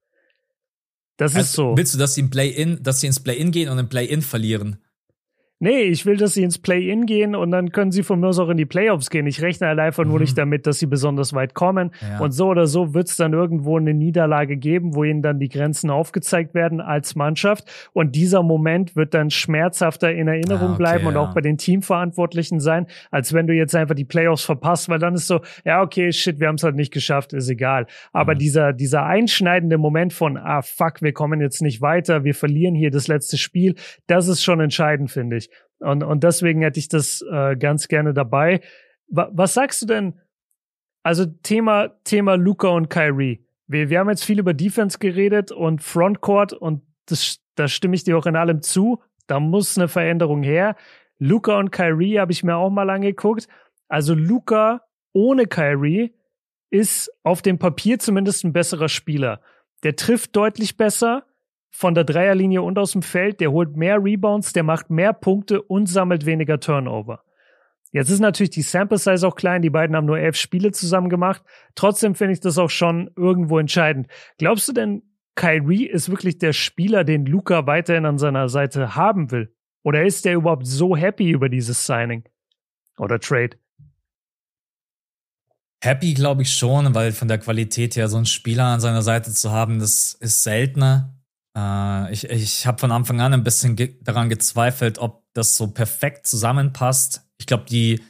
Das 1.17 1.35
also 1.35 1.45
ist 1.45 1.53
so. 1.53 1.77
Willst 1.77 1.95
du, 1.95 1.99
dass 1.99 2.15
sie, 2.15 2.21
im 2.21 2.31
Play-in, 2.31 2.83
dass 2.83 3.01
sie 3.01 3.09
ins 3.09 3.21
Play-in 3.21 3.51
gehen 3.51 3.69
und 3.69 3.79
im 3.79 3.89
Play-in 3.89 4.23
verlieren? 4.23 4.79
Nee, 5.63 5.83
ich 5.83 6.07
will, 6.07 6.17
dass 6.17 6.33
sie 6.33 6.43
ins 6.43 6.59
Play-In 6.59 7.05
gehen 7.05 7.37
und 7.37 7.51
dann 7.51 7.71
können 7.71 7.93
sie 7.93 8.03
von 8.03 8.19
mir 8.19 8.29
aus 8.29 8.39
auch 8.39 8.49
in 8.49 8.57
die 8.57 8.65
Playoffs 8.65 9.11
gehen. 9.11 9.27
Ich 9.27 9.43
rechne 9.43 9.69
einfach 9.69 10.05
mhm. 10.05 10.11
nur 10.11 10.21
nicht 10.21 10.39
damit, 10.39 10.67
dass 10.67 10.79
sie 10.79 10.87
besonders 10.87 11.35
weit 11.35 11.53
kommen. 11.53 11.91
Ja. 12.01 12.19
Und 12.21 12.31
so 12.33 12.47
oder 12.47 12.67
so 12.67 12.95
wird 12.95 13.09
es 13.11 13.17
dann 13.19 13.35
irgendwo 13.35 13.77
eine 13.77 13.93
Niederlage 13.93 14.57
geben, 14.57 14.95
wo 14.95 15.05
ihnen 15.05 15.21
dann 15.21 15.39
die 15.39 15.51
Grenzen 15.51 15.91
aufgezeigt 15.91 16.55
werden 16.55 16.81
als 16.81 17.15
Mannschaft. 17.15 17.71
Und 17.93 18.17
dieser 18.17 18.43
Moment 18.43 18.97
wird 18.97 19.13
dann 19.13 19.29
schmerzhafter 19.29 20.11
in 20.11 20.29
Erinnerung 20.29 20.69
ah, 20.69 20.73
okay, 20.73 20.79
bleiben 20.79 21.07
und 21.07 21.15
ja. 21.15 21.21
auch 21.21 21.35
bei 21.35 21.43
den 21.43 21.59
Teamverantwortlichen 21.59 22.59
sein, 22.59 22.87
als 23.11 23.35
wenn 23.35 23.47
du 23.47 23.53
jetzt 23.53 23.77
einfach 23.77 23.95
die 23.95 24.07
Playoffs 24.07 24.45
verpasst, 24.45 24.89
weil 24.89 24.99
dann 24.99 25.13
ist 25.13 25.27
so, 25.27 25.41
ja, 25.67 25.83
okay, 25.83 26.11
shit, 26.11 26.41
wir 26.41 26.49
haben 26.49 26.55
es 26.55 26.63
halt 26.63 26.77
nicht 26.77 26.91
geschafft, 26.91 27.35
ist 27.35 27.51
egal. 27.51 27.87
Aber 28.15 28.35
mhm. 28.35 28.39
dieser, 28.39 28.73
dieser 28.73 29.05
einschneidende 29.05 29.77
Moment 29.77 30.15
von, 30.15 30.39
ah, 30.39 30.63
fuck, 30.63 31.03
wir 31.03 31.13
kommen 31.13 31.43
jetzt 31.43 31.61
nicht 31.61 31.83
weiter, 31.83 32.25
wir 32.25 32.35
verlieren 32.35 32.75
hier 32.75 32.91
das 32.91 33.09
letzte 33.09 33.37
Spiel, 33.37 33.75
das 34.07 34.27
ist 34.27 34.43
schon 34.43 34.61
entscheidend, 34.61 35.11
finde 35.11 35.37
ich. 35.37 35.50
Und, 35.81 36.03
und 36.03 36.25
deswegen 36.25 36.63
hätte 36.63 36.79
ich 36.79 36.89
das 36.89 37.23
äh, 37.31 37.57
ganz 37.57 37.89
gerne 37.89 38.15
dabei. 38.15 38.61
Wa 39.09 39.31
was 39.33 39.55
sagst 39.55 39.83
du 39.83 39.87
denn? 39.87 40.21
Also 41.03 41.27
Thema, 41.27 41.89
Thema 42.05 42.37
Luca 42.37 42.69
und 42.69 42.91
Kyrie. 42.91 43.45
Wir, 43.67 43.89
wir 43.89 43.99
haben 43.99 44.11
jetzt 44.11 44.25
viel 44.25 44.39
über 44.39 44.55
Defense 44.55 44.99
geredet 44.99 45.51
und 45.53 45.83
Frontcourt 45.83 46.53
und 46.53 46.83
das, 47.07 47.41
da 47.55 47.69
stimme 47.69 47.95
ich 47.95 48.05
dir 48.05 48.19
auch 48.19 48.27
in 48.27 48.37
allem 48.37 48.63
zu. 48.63 49.03
Da 49.27 49.41
muss 49.41 49.79
eine 49.79 49.89
Veränderung 49.89 50.43
her. 50.43 50.77
Luca 51.19 51.59
und 51.59 51.71
Kyrie 51.71 52.19
habe 52.19 52.33
ich 52.33 52.45
mir 52.45 52.57
auch 52.57 52.71
mal 52.71 52.91
angeguckt. 52.91 53.49
Also 53.89 54.15
Luca 54.15 54.83
ohne 55.13 55.47
Kyrie 55.47 56.15
ist 56.71 57.11
auf 57.23 57.43
dem 57.43 57.59
Papier 57.59 57.99
zumindest 57.99 58.45
ein 58.45 58.53
besserer 58.53 58.89
Spieler. 58.89 59.41
Der 59.83 59.97
trifft 59.97 60.37
deutlich 60.37 60.77
besser, 60.77 61.25
von 61.71 61.95
der 61.95 62.05
Dreierlinie 62.05 62.63
und 62.63 62.79
aus 62.79 62.93
dem 62.93 63.03
Feld, 63.03 63.41
der 63.41 63.53
holt 63.53 63.77
mehr 63.77 64.03
Rebounds, 64.03 64.53
der 64.53 64.63
macht 64.63 64.91
mehr 64.91 65.13
Punkte 65.13 65.63
und 65.63 65.87
sammelt 65.87 66.27
weniger 66.27 66.61
Turnover. 66.61 67.23
Jetzt 67.93 68.11
ist 68.11 68.21
natürlich 68.21 68.51
die 68.51 68.63
Sample 68.63 68.99
Size 68.99 69.27
auch 69.27 69.35
klein, 69.35 69.63
die 69.63 69.71
beiden 69.71 69.97
haben 69.97 70.07
nur 70.07 70.19
elf 70.19 70.37
Spiele 70.37 70.71
zusammen 70.71 71.09
gemacht. 71.09 71.43
Trotzdem 71.75 72.15
finde 72.15 72.35
ich 72.35 72.41
das 72.41 72.59
auch 72.59 72.71
schon 72.71 73.11
irgendwo 73.17 73.59
entscheidend. 73.59 74.07
Glaubst 74.39 74.69
du 74.69 74.73
denn, 74.73 75.03
Kyrie 75.35 75.87
ist 75.87 76.09
wirklich 76.09 76.39
der 76.39 76.53
Spieler, 76.53 77.03
den 77.03 77.27
Luca 77.27 77.67
weiterhin 77.67 78.07
an 78.07 78.19
seiner 78.19 78.49
Seite 78.49 78.95
haben 78.95 79.31
will? 79.31 79.55
Oder 79.83 80.05
ist 80.05 80.25
der 80.25 80.35
überhaupt 80.35 80.67
so 80.67 80.97
happy 80.97 81.31
über 81.31 81.49
dieses 81.49 81.87
Signing 81.87 82.25
oder 82.99 83.19
Trade? 83.19 83.57
Happy 85.83 86.13
glaube 86.13 86.43
ich 86.43 86.53
schon, 86.55 86.95
weil 86.95 87.13
von 87.13 87.27
der 87.27 87.39
Qualität 87.39 87.97
her 87.97 88.09
so 88.09 88.19
einen 88.19 88.27
Spieler 88.27 88.67
an 88.67 88.81
seiner 88.81 89.01
Seite 89.03 89.33
zu 89.33 89.51
haben, 89.51 89.79
das 89.79 90.13
ist 90.21 90.43
seltener. 90.43 91.20
Äh, 91.57 92.13
ich 92.13 92.25
ich 92.29 92.67
habe 92.67 92.79
von 92.79 92.93
Anfang 92.93 93.21
an 93.21 93.35
ein 93.35 93.45
bisschen 93.45 93.77
ge 93.77 93.97
daran 94.03 94.29
gezweifelt, 94.29 94.99
ob 94.99 95.25
das 95.33 95.57
so 95.57 95.69
perfekt 95.69 96.27
zusammenpasst. 96.27 97.23
Ich 97.39 97.47
glaube, 97.47 97.65
die, 97.69 98.03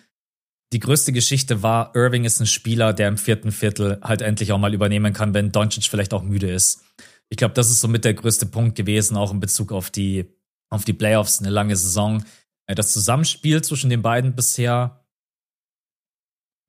die 0.72 0.80
größte 0.80 1.12
Geschichte 1.12 1.62
war, 1.62 1.94
Irving 1.94 2.24
ist 2.24 2.40
ein 2.40 2.46
Spieler, 2.46 2.92
der 2.92 3.08
im 3.08 3.18
vierten 3.18 3.52
Viertel 3.52 3.98
halt 4.02 4.22
endlich 4.22 4.52
auch 4.52 4.58
mal 4.58 4.74
übernehmen 4.74 5.12
kann, 5.12 5.34
wenn 5.34 5.52
Doncic 5.52 5.84
vielleicht 5.84 6.14
auch 6.14 6.22
müde 6.22 6.50
ist. 6.50 6.82
Ich 7.28 7.36
glaube, 7.36 7.54
das 7.54 7.70
ist 7.70 7.80
somit 7.80 8.04
der 8.04 8.14
größte 8.14 8.46
Punkt 8.46 8.76
gewesen, 8.76 9.16
auch 9.16 9.32
in 9.32 9.40
Bezug 9.40 9.72
auf 9.72 9.90
die, 9.90 10.26
auf 10.68 10.84
die 10.84 10.92
Playoffs, 10.92 11.40
eine 11.40 11.50
lange 11.50 11.76
Saison. 11.76 12.24
Äh, 12.66 12.74
das 12.74 12.92
Zusammenspiel 12.92 13.62
zwischen 13.62 13.90
den 13.90 14.02
beiden 14.02 14.34
bisher 14.34 15.00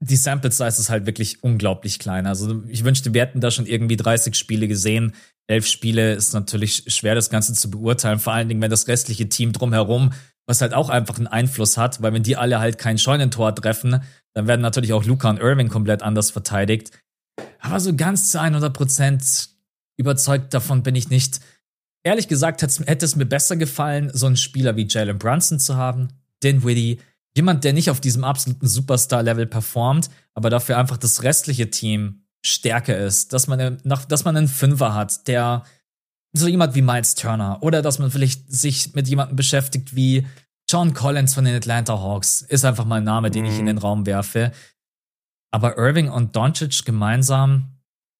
die 0.01 0.15
Sample 0.15 0.51
Size 0.51 0.81
ist 0.81 0.89
halt 0.89 1.05
wirklich 1.05 1.43
unglaublich 1.43 1.99
klein. 1.99 2.25
Also 2.25 2.63
ich 2.67 2.83
wünschte, 2.83 3.13
wir 3.13 3.21
hätten 3.21 3.39
da 3.39 3.51
schon 3.51 3.67
irgendwie 3.67 3.97
30 3.97 4.35
Spiele 4.35 4.67
gesehen. 4.67 5.13
Elf 5.51 5.67
Spiele 5.67 6.13
ist 6.13 6.33
natürlich 6.33 6.85
schwer, 6.87 7.13
das 7.13 7.29
Ganze 7.29 7.53
zu 7.53 7.69
beurteilen. 7.69 8.19
Vor 8.19 8.33
allen 8.33 8.47
Dingen, 8.47 8.61
wenn 8.61 8.71
das 8.71 8.87
restliche 8.87 9.29
Team 9.29 9.51
drumherum, 9.51 10.13
was 10.47 10.61
halt 10.61 10.73
auch 10.73 10.89
einfach 10.89 11.17
einen 11.17 11.27
Einfluss 11.27 11.77
hat, 11.77 12.01
weil 12.01 12.13
wenn 12.13 12.23
die 12.23 12.37
alle 12.37 12.59
halt 12.59 12.77
kein 12.77 12.97
Scheunentor 12.97 13.53
treffen, 13.53 14.01
dann 14.33 14.47
werden 14.47 14.61
natürlich 14.61 14.93
auch 14.93 15.03
Luca 15.03 15.29
und 15.29 15.39
Irving 15.39 15.69
komplett 15.69 16.01
anders 16.01 16.31
verteidigt. 16.31 16.91
Aber 17.59 17.79
so 17.79 17.95
ganz 17.95 18.31
zu 18.31 18.39
100 18.39 18.73
Prozent 18.73 19.49
überzeugt 19.97 20.53
davon 20.53 20.83
bin 20.83 20.95
ich 20.95 21.09
nicht. 21.09 21.41
Ehrlich 22.03 22.27
gesagt 22.27 22.61
hätte 22.63 23.05
es 23.05 23.15
mir 23.15 23.25
besser 23.25 23.55
gefallen, 23.55 24.09
so 24.13 24.25
einen 24.25 24.37
Spieler 24.37 24.75
wie 24.75 24.87
Jalen 24.87 25.19
Brunson 25.19 25.59
zu 25.59 25.75
haben, 25.75 26.07
Dinwiddie, 26.43 26.99
jemand, 27.35 27.63
der 27.63 27.73
nicht 27.73 27.89
auf 27.89 28.01
diesem 28.01 28.23
absoluten 28.23 28.67
Superstar-Level 28.67 29.45
performt, 29.45 30.09
aber 30.33 30.49
dafür 30.49 30.77
einfach 30.77 30.97
das 30.97 31.23
restliche 31.23 31.69
Team 31.69 32.23
stärker 32.41 32.97
ist, 32.97 33.33
dass 33.33 33.47
man, 33.47 33.81
dass 33.83 34.25
man 34.25 34.37
einen 34.37 34.47
Fünfer 34.47 34.93
hat, 34.93 35.27
der 35.27 35.63
so 36.33 36.47
jemand 36.47 36.75
wie 36.75 36.81
Miles 36.81 37.15
Turner 37.15 37.61
oder 37.61 37.81
dass 37.81 37.99
man 37.99 38.09
vielleicht 38.09 38.51
sich 38.51 38.93
mit 38.93 39.07
jemandem 39.07 39.35
beschäftigt 39.35 39.95
wie 39.95 40.25
John 40.69 40.93
Collins 40.93 41.33
von 41.33 41.45
den 41.45 41.55
Atlanta 41.55 41.99
Hawks, 41.99 42.41
ist 42.41 42.63
einfach 42.63 42.85
mal 42.85 42.97
ein 42.97 43.03
Name, 43.03 43.29
den 43.29 43.43
mhm. 43.43 43.51
ich 43.51 43.59
in 43.59 43.65
den 43.65 43.77
Raum 43.77 44.05
werfe. 44.05 44.51
Aber 45.51 45.77
Irving 45.77 46.09
und 46.09 46.35
Doncic 46.35 46.85
gemeinsam 46.85 47.77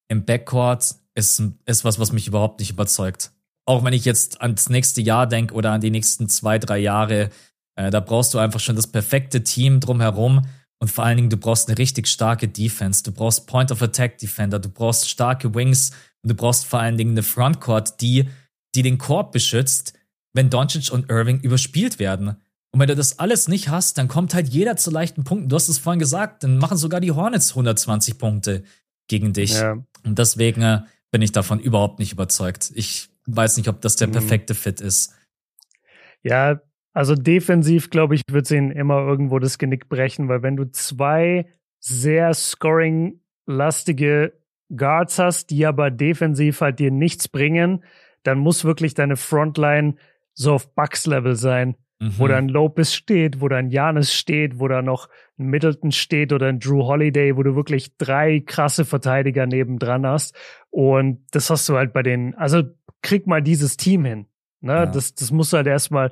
im 0.10 0.26
Backcourt 0.26 0.96
ist, 1.16 1.42
ist 1.66 1.86
was, 1.86 2.00
was 2.00 2.12
mich 2.12 2.28
überhaupt 2.28 2.60
nicht 2.60 2.72
überzeugt. 2.72 3.32
Auch 3.66 3.84
wenn 3.86 3.94
ich 3.94 4.04
jetzt 4.04 4.42
ans 4.42 4.70
nächste 4.70 5.02
Jahr 5.02 5.28
denke 5.28 5.54
oder 5.54 5.72
an 5.72 5.82
die 5.82 5.92
nächsten 5.92 6.28
zwei, 6.28 6.60
drei 6.60 6.80
Jahre, 6.80 7.30
äh, 7.76 7.90
da 7.90 8.02
brauchst 8.02 8.34
du 8.34 8.40
einfach 8.40 8.60
schon 8.60 8.76
das 8.76 8.88
perfekte 8.88 9.44
Team 9.44 9.80
drumherum. 9.80 10.46
Und 10.82 10.90
vor 10.90 11.04
allen 11.04 11.16
Dingen, 11.16 11.30
du 11.30 11.38
brauchst 11.38 11.70
eine 11.70 11.78
richtig 11.78 12.08
starke 12.08 12.48
Defense. 12.48 13.04
Du 13.04 13.12
brauchst 13.12 13.46
Point 13.46 13.72
of 13.72 13.84
Attack 13.84 14.18
Defender. 14.18 14.58
Du 14.58 14.68
brauchst 14.68 15.08
starke 15.08 15.54
Wings. 15.54 15.92
Und 16.24 16.32
du 16.32 16.36
brauchst 16.36 16.66
vor 16.66 16.80
allen 16.80 16.98
Dingen 16.98 17.12
eine 17.12 17.22
Frontcourt, 17.22 18.02
die, 18.02 18.28
die 18.74 18.82
den 18.82 18.98
Korb 18.98 19.32
beschützt, 19.32 19.94
wenn 20.34 20.50
Doncic 20.50 20.92
und 20.92 21.08
Irving 21.12 21.40
überspielt 21.40 22.00
werden. 22.00 22.36
Und 22.72 22.80
wenn 22.80 22.88
du 22.88 22.96
das 22.96 23.20
alles 23.20 23.48
nicht 23.48 23.70
hast, 23.70 24.00
dann 24.00 24.08
kommt 24.08 24.34
halt 24.34 24.48
jeder 24.48 24.76
zu 24.76 24.90
leichten 24.90 25.24
Punkten. 25.24 25.50
Du 25.50 25.56
hast 25.56 25.70
es 25.70 25.78
vorhin 25.78 26.00
gesagt, 26.00 26.44
dann 26.44 26.58
machen 26.58 26.78
sogar 26.78 27.00
die 27.00 27.12
Hornets 27.12 27.52
120 27.52 28.18
Punkte 28.18 28.64
gegen 29.08 29.34
dich. 29.34 29.54
Ja. 29.54 29.74
Und 30.04 30.18
deswegen 30.18 30.64
äh, 30.64 30.82
bin 31.12 31.22
ich 31.22 31.32
davon 31.32 31.60
überhaupt 31.60 32.00
nicht 32.00 32.14
überzeugt. 32.14 32.72
Ich 32.74 33.10
weiß 33.28 33.58
nicht, 33.58 33.68
ob 33.68 33.82
das 33.82 33.98
der 33.98 34.08
mhm. 34.08 34.14
perfekte 34.14 34.56
Fit 34.56 34.82
ist. 34.82 35.14
Ja, 36.24 36.60
also 36.94 37.16
defensiv, 37.16 37.90
glaube 37.90 38.16
ich, 38.16 38.22
wird 38.30 38.46
es 38.46 38.52
ihnen 38.52 38.72
immer 38.72 39.00
irgendwo 39.00 39.40
das 39.40 39.58
Genick 39.58 39.90
brechen, 39.90 40.28
weil 40.28 40.44
wenn 40.44 40.58
du 40.58 40.70
zwei 40.72 41.48
sehr 41.80 42.34
scoring-lastige 42.34 44.34
Guards 44.76 45.20
hast, 45.20 45.50
die 45.50 45.66
aber 45.66 45.92
defensiv 45.92 46.62
halt 46.62 46.80
dir 46.80 46.92
nichts 46.92 47.28
bringen, 47.28 47.84
dann 48.24 48.40
muss 48.40 48.66
wirklich 48.66 48.94
deine 48.94 49.18
Frontline 49.18 49.96
so 50.34 50.54
auf 50.54 50.74
Bucks-Level 50.76 51.36
sein. 51.36 51.76
mhm. 52.02 52.14
wo 52.18 52.28
dann 52.28 52.50
Lopez 52.50 52.94
steht, 52.94 53.42
wo 53.42 53.48
dann 53.48 53.70
Janis 53.70 54.14
steht, 54.14 54.60
wo 54.60 54.68
da 54.68 54.82
noch 54.82 55.08
ein 55.38 55.48
Middleton 55.48 55.92
steht 55.92 56.34
oder 56.34 56.48
ein 56.48 56.60
Drew 56.60 56.84
Holiday, 56.84 57.38
wo 57.38 57.44
du 57.44 57.56
wirklich 57.56 57.98
drei 57.98 58.40
krasse 58.40 58.86
Verteidiger 58.86 59.46
nebendran 59.46 60.06
hast. 60.06 60.36
Und 60.70 61.24
das 61.32 61.50
hast 61.50 61.70
du 61.70 61.78
halt 61.78 61.94
bei 61.94 62.04
den, 62.04 62.36
also 62.36 62.64
krieg 63.02 63.28
mal 63.28 63.42
dieses 63.42 63.78
Team 63.78 64.06
hin. 64.06 64.26
Ne? 64.62 64.74
Ja. 64.74 64.86
Das, 64.86 65.14
das 65.16 65.32
musst 65.32 65.52
du 65.52 65.58
halt 65.58 65.68
erstmal 65.68 66.12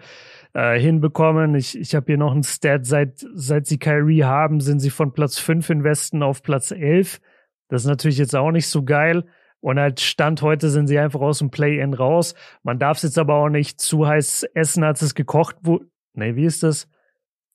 äh, 0.54 0.80
hinbekommen. 0.80 1.56
Ich, 1.56 1.78
ich 1.78 1.96
habe 1.96 2.08
hier 2.08 2.18
noch 2.18 2.34
ein 2.34 2.44
Stat, 2.44 2.86
seit, 2.86 3.26
seit 3.34 3.68
sie 3.68 3.78
Kyrie 3.78 4.24
haben, 4.24 4.60
sind 4.60 4.80
sie 4.80 4.90
von 4.90 5.14
Platz 5.14 5.38
5 5.40 5.70
im 5.70 5.84
Westen 5.84 6.24
auf 6.24 6.42
Platz 6.42 6.72
11. 6.72 7.22
Das 7.70 7.84
ist 7.84 7.88
natürlich 7.88 8.18
jetzt 8.18 8.36
auch 8.36 8.52
nicht 8.52 8.68
so 8.68 8.84
geil. 8.84 9.26
Und 9.62 9.80
halt 9.80 10.00
Stand 10.00 10.42
heute 10.42 10.70
sind 10.70 10.88
sie 10.88 10.98
einfach 10.98 11.20
aus 11.20 11.40
dem 11.40 11.52
Play-In 11.52 11.94
raus. 11.94 12.34
Man 12.64 12.80
darf 12.80 12.98
es 12.98 13.04
jetzt 13.04 13.20
aber 13.20 13.36
auch 13.36 13.50
nicht 13.50 13.80
zu 13.80 14.08
heiß 14.08 14.44
essen, 14.54 14.84
als 14.84 15.02
es 15.02 15.16
gekocht 15.16 15.58
wurde. 15.64 15.86
Nee, 16.14 16.36
wie 16.36 16.46
ist 16.46 16.64
das? 16.64 16.88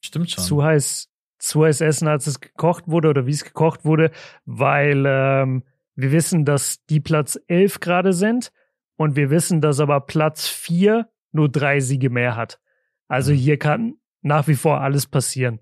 Stimmt 0.01 0.31
schon. 0.31 0.45
Zu 0.45 0.63
heiß, 0.63 1.09
zu 1.39 1.65
heiß 1.65 1.81
essen, 1.81 2.07
als 2.09 2.27
es 2.27 2.41
gekocht 2.41 2.85
wurde 2.87 3.09
oder 3.09 3.27
wie 3.27 3.33
es 3.33 3.45
gekocht 3.45 3.85
wurde, 3.85 4.11
weil 4.45 5.05
ähm, 5.07 5.65
wir 5.97 6.13
wissen, 6.13 6.45
dass 6.45 6.85
die 6.87 7.01
Platz 7.01 7.41
11 7.49 7.81
gerade 7.81 8.13
sind 8.13 8.53
und 8.97 9.17
wir 9.17 9.31
wissen, 9.31 9.61
dass 9.61 9.81
aber 9.81 10.01
Platz 10.01 10.47
4 10.49 11.09
nur 11.33 11.49
drei 11.49 11.81
Siege 11.81 12.11
mehr 12.11 12.37
hat. 12.37 12.61
Also 13.09 13.33
mhm. 13.33 13.37
hier 13.37 13.59
kann 13.59 13.95
nach 14.23 14.47
wie 14.49 14.55
vor 14.55 14.81
alles 14.81 15.07
passieren. 15.07 15.61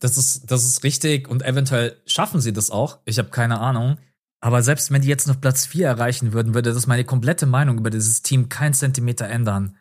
Das 0.00 0.16
ist, 0.16 0.50
das 0.50 0.64
ist 0.64 0.82
richtig 0.82 1.28
und 1.28 1.42
eventuell 1.42 2.00
schaffen 2.06 2.40
sie 2.40 2.52
das 2.52 2.70
auch. 2.70 3.00
Ich 3.04 3.18
habe 3.18 3.30
keine 3.30 3.60
Ahnung. 3.60 3.98
Aber 4.40 4.62
selbst 4.62 4.90
wenn 4.92 5.02
die 5.02 5.08
jetzt 5.08 5.28
noch 5.28 5.40
Platz 5.40 5.66
4 5.66 5.86
erreichen 5.86 6.32
würden, 6.32 6.54
würde 6.54 6.72
das 6.72 6.86
meine 6.86 7.04
komplette 7.04 7.46
Meinung 7.46 7.78
über 7.78 7.90
dieses 7.90 8.22
Team 8.22 8.48
kein 8.48 8.74
Zentimeter 8.74 9.26
ändern. 9.28 9.76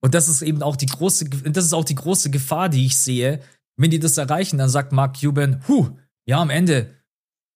Und 0.00 0.14
das 0.14 0.28
ist 0.28 0.42
eben 0.42 0.62
auch 0.62 0.76
die 0.76 0.86
große, 0.86 1.28
das 1.28 1.64
ist 1.64 1.74
auch 1.74 1.84
die 1.84 1.94
große 1.94 2.30
Gefahr, 2.30 2.68
die 2.68 2.86
ich 2.86 2.96
sehe. 2.96 3.40
Wenn 3.76 3.90
die 3.90 3.98
das 3.98 4.16
erreichen, 4.16 4.58
dann 4.58 4.68
sagt 4.68 4.92
Mark 4.92 5.20
Cuban, 5.20 5.62
huh, 5.68 5.90
ja, 6.26 6.40
am 6.40 6.50
Ende 6.50 6.94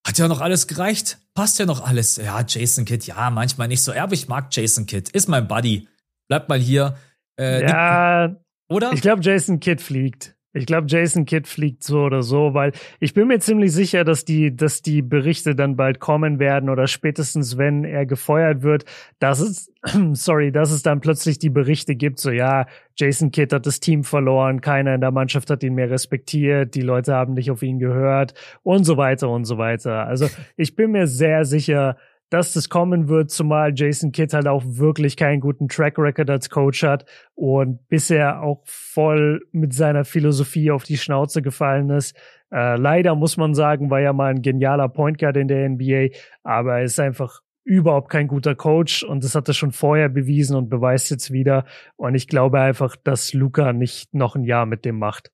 hat 0.06 0.18
ja 0.18 0.28
noch 0.28 0.40
alles 0.40 0.66
gereicht, 0.66 1.18
passt 1.34 1.58
ja 1.58 1.66
noch 1.66 1.84
alles. 1.84 2.16
Ja, 2.16 2.44
Jason 2.46 2.84
Kidd, 2.84 3.06
ja, 3.06 3.30
manchmal 3.30 3.68
nicht 3.68 3.82
so. 3.82 3.92
Ja, 3.92 4.04
aber 4.04 4.14
ich 4.14 4.28
mag 4.28 4.48
Jason 4.50 4.86
Kidd, 4.86 5.10
ist 5.10 5.28
mein 5.28 5.46
Buddy. 5.46 5.88
Bleibt 6.28 6.48
mal 6.48 6.58
hier. 6.58 6.96
Äh, 7.38 7.66
ja, 7.66 8.36
oder? 8.68 8.92
Ich 8.92 9.02
glaube, 9.02 9.22
Jason 9.22 9.60
Kidd 9.60 9.82
fliegt. 9.82 10.33
Ich 10.54 10.66
glaube, 10.66 10.86
Jason 10.88 11.24
Kidd 11.24 11.48
fliegt 11.48 11.82
so 11.82 12.02
oder 12.02 12.22
so, 12.22 12.54
weil 12.54 12.70
ich 13.00 13.12
bin 13.12 13.26
mir 13.26 13.40
ziemlich 13.40 13.72
sicher, 13.72 14.04
dass 14.04 14.24
die, 14.24 14.56
dass 14.56 14.82
die 14.82 15.02
Berichte 15.02 15.56
dann 15.56 15.76
bald 15.76 15.98
kommen 15.98 16.38
werden 16.38 16.70
oder 16.70 16.86
spätestens, 16.86 17.58
wenn 17.58 17.82
er 17.82 18.06
gefeuert 18.06 18.62
wird, 18.62 18.84
dass 19.18 19.40
es, 19.40 19.72
sorry, 20.12 20.52
dass 20.52 20.70
es 20.70 20.82
dann 20.82 21.00
plötzlich 21.00 21.40
die 21.40 21.50
Berichte 21.50 21.96
gibt, 21.96 22.20
so 22.20 22.30
ja, 22.30 22.66
Jason 22.96 23.32
Kidd 23.32 23.52
hat 23.52 23.66
das 23.66 23.80
Team 23.80 24.04
verloren, 24.04 24.60
keiner 24.60 24.94
in 24.94 25.00
der 25.00 25.10
Mannschaft 25.10 25.50
hat 25.50 25.64
ihn 25.64 25.74
mehr 25.74 25.90
respektiert, 25.90 26.76
die 26.76 26.82
Leute 26.82 27.14
haben 27.14 27.34
nicht 27.34 27.50
auf 27.50 27.62
ihn 27.64 27.80
gehört 27.80 28.34
und 28.62 28.84
so 28.84 28.96
weiter 28.96 29.30
und 29.30 29.46
so 29.46 29.58
weiter. 29.58 30.06
Also 30.06 30.28
ich 30.56 30.76
bin 30.76 30.92
mir 30.92 31.08
sehr 31.08 31.44
sicher, 31.44 31.96
dass 32.34 32.52
das 32.52 32.68
kommen 32.68 33.08
wird, 33.08 33.30
zumal 33.30 33.72
Jason 33.76 34.10
Kidd 34.10 34.34
halt 34.34 34.48
auch 34.48 34.64
wirklich 34.66 35.16
keinen 35.16 35.38
guten 35.38 35.68
Track 35.68 35.96
Record 35.98 36.28
als 36.28 36.50
Coach 36.50 36.82
hat 36.82 37.06
und 37.36 37.86
bisher 37.88 38.42
auch 38.42 38.64
voll 38.64 39.46
mit 39.52 39.72
seiner 39.72 40.04
Philosophie 40.04 40.72
auf 40.72 40.82
die 40.82 40.98
Schnauze 40.98 41.42
gefallen 41.42 41.90
ist. 41.90 42.16
Äh, 42.50 42.76
leider 42.76 43.14
muss 43.14 43.36
man 43.36 43.54
sagen, 43.54 43.88
war 43.88 44.00
ja 44.00 44.12
mal 44.12 44.32
ein 44.32 44.42
genialer 44.42 44.88
Point 44.88 45.18
Guard 45.18 45.36
in 45.36 45.46
der 45.46 45.68
NBA, 45.68 46.08
aber 46.42 46.78
er 46.78 46.82
ist 46.82 46.98
einfach 46.98 47.40
überhaupt 47.62 48.10
kein 48.10 48.26
guter 48.26 48.56
Coach 48.56 49.04
und 49.04 49.22
das 49.22 49.36
hat 49.36 49.46
er 49.46 49.54
schon 49.54 49.70
vorher 49.70 50.08
bewiesen 50.08 50.56
und 50.56 50.68
beweist 50.68 51.12
jetzt 51.12 51.30
wieder. 51.30 51.64
Und 51.94 52.16
ich 52.16 52.26
glaube 52.26 52.60
einfach, 52.60 52.96
dass 52.96 53.32
Luca 53.32 53.72
nicht 53.72 54.12
noch 54.12 54.34
ein 54.34 54.42
Jahr 54.42 54.66
mit 54.66 54.84
dem 54.84 54.98
macht. 54.98 55.30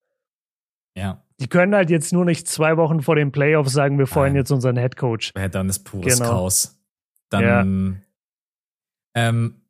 Ja, 0.94 1.24
die 1.40 1.48
können 1.48 1.74
halt 1.74 1.88
jetzt 1.88 2.12
nur 2.12 2.26
nicht 2.26 2.46
zwei 2.46 2.76
Wochen 2.76 3.00
vor 3.00 3.16
dem 3.16 3.32
Playoff 3.32 3.70
sagen, 3.70 3.98
wir 3.98 4.06
feuern 4.06 4.34
jetzt 4.34 4.50
unseren 4.50 4.76
Head 4.76 4.96
Coach. 4.96 5.32
Ja, 5.34 5.48
dann 5.48 5.70
ist 5.70 5.84
pures 5.84 6.18
genau. 6.18 6.30
Chaos. 6.30 6.79
Dann 7.30 8.04
ja. 9.14 9.28
ähm, 9.28 9.62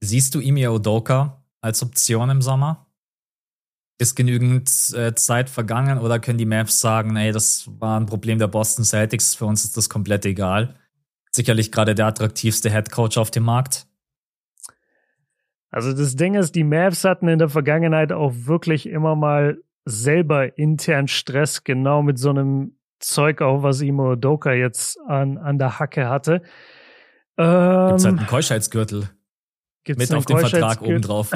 siehst 0.00 0.34
du 0.34 0.40
Imi 0.40 0.66
Odoka 0.66 1.42
als 1.60 1.82
Option 1.82 2.30
im 2.30 2.42
Sommer? 2.42 2.86
Ist 3.98 4.16
genügend 4.16 4.68
äh, 4.94 5.14
Zeit 5.14 5.48
vergangen 5.48 5.98
oder 5.98 6.18
können 6.18 6.38
die 6.38 6.46
Mavs 6.46 6.80
sagen, 6.80 7.16
ey, 7.16 7.30
das 7.30 7.70
war 7.78 8.00
ein 8.00 8.06
Problem 8.06 8.38
der 8.38 8.48
Boston 8.48 8.84
Celtics, 8.84 9.36
für 9.36 9.46
uns 9.46 9.64
ist 9.64 9.76
das 9.76 9.88
komplett 9.88 10.26
egal? 10.26 10.74
Sicherlich 11.30 11.70
gerade 11.70 11.94
der 11.94 12.06
attraktivste 12.06 12.70
Head 12.70 12.90
Coach 12.90 13.18
auf 13.18 13.30
dem 13.30 13.44
Markt. 13.44 13.86
Also 15.70 15.92
das 15.92 16.16
Ding 16.16 16.34
ist, 16.34 16.54
die 16.54 16.64
Mavs 16.64 17.04
hatten 17.04 17.28
in 17.28 17.38
der 17.38 17.48
Vergangenheit 17.48 18.12
auch 18.12 18.32
wirklich 18.32 18.86
immer 18.86 19.16
mal 19.16 19.60
selber 19.84 20.56
intern 20.56 21.08
Stress, 21.08 21.64
genau 21.64 22.02
mit 22.02 22.18
so 22.18 22.30
einem 22.30 22.76
Zeug 23.08 23.42
auch, 23.42 23.62
was 23.62 23.80
Imo 23.80 24.16
Doka 24.16 24.52
jetzt 24.52 24.98
an, 25.06 25.38
an 25.38 25.58
der 25.58 25.78
Hacke 25.78 26.08
hatte. 26.08 26.42
Ähm, 27.36 27.88
Gibt's 27.88 28.04
halt 28.04 28.18
einen 28.18 28.26
Keuschheitsgürtel. 28.26 29.10
Mit 29.86 30.14
auf 30.14 30.24
dem 30.24 30.38
Vertrag 30.38 30.82
obendrauf. 30.82 31.30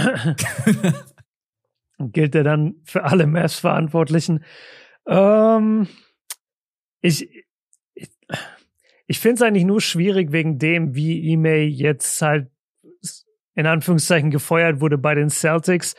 Gilt 1.98 2.34
er 2.34 2.44
dann 2.44 2.76
für 2.84 3.04
alle 3.04 3.26
Mavs-Verantwortlichen. 3.26 4.44
Ähm, 5.06 5.88
ich 7.00 7.28
ich, 7.94 8.10
ich 9.06 9.18
finde 9.18 9.34
es 9.34 9.42
eigentlich 9.42 9.64
nur 9.64 9.80
schwierig 9.80 10.32
wegen 10.32 10.58
dem, 10.58 10.94
wie 10.94 11.32
Ime 11.32 11.58
jetzt 11.58 12.22
halt 12.22 12.50
in 13.54 13.66
Anführungszeichen 13.66 14.30
gefeuert 14.30 14.80
wurde 14.80 14.98
bei 14.98 15.16
den 15.16 15.30
Celtics 15.30 15.96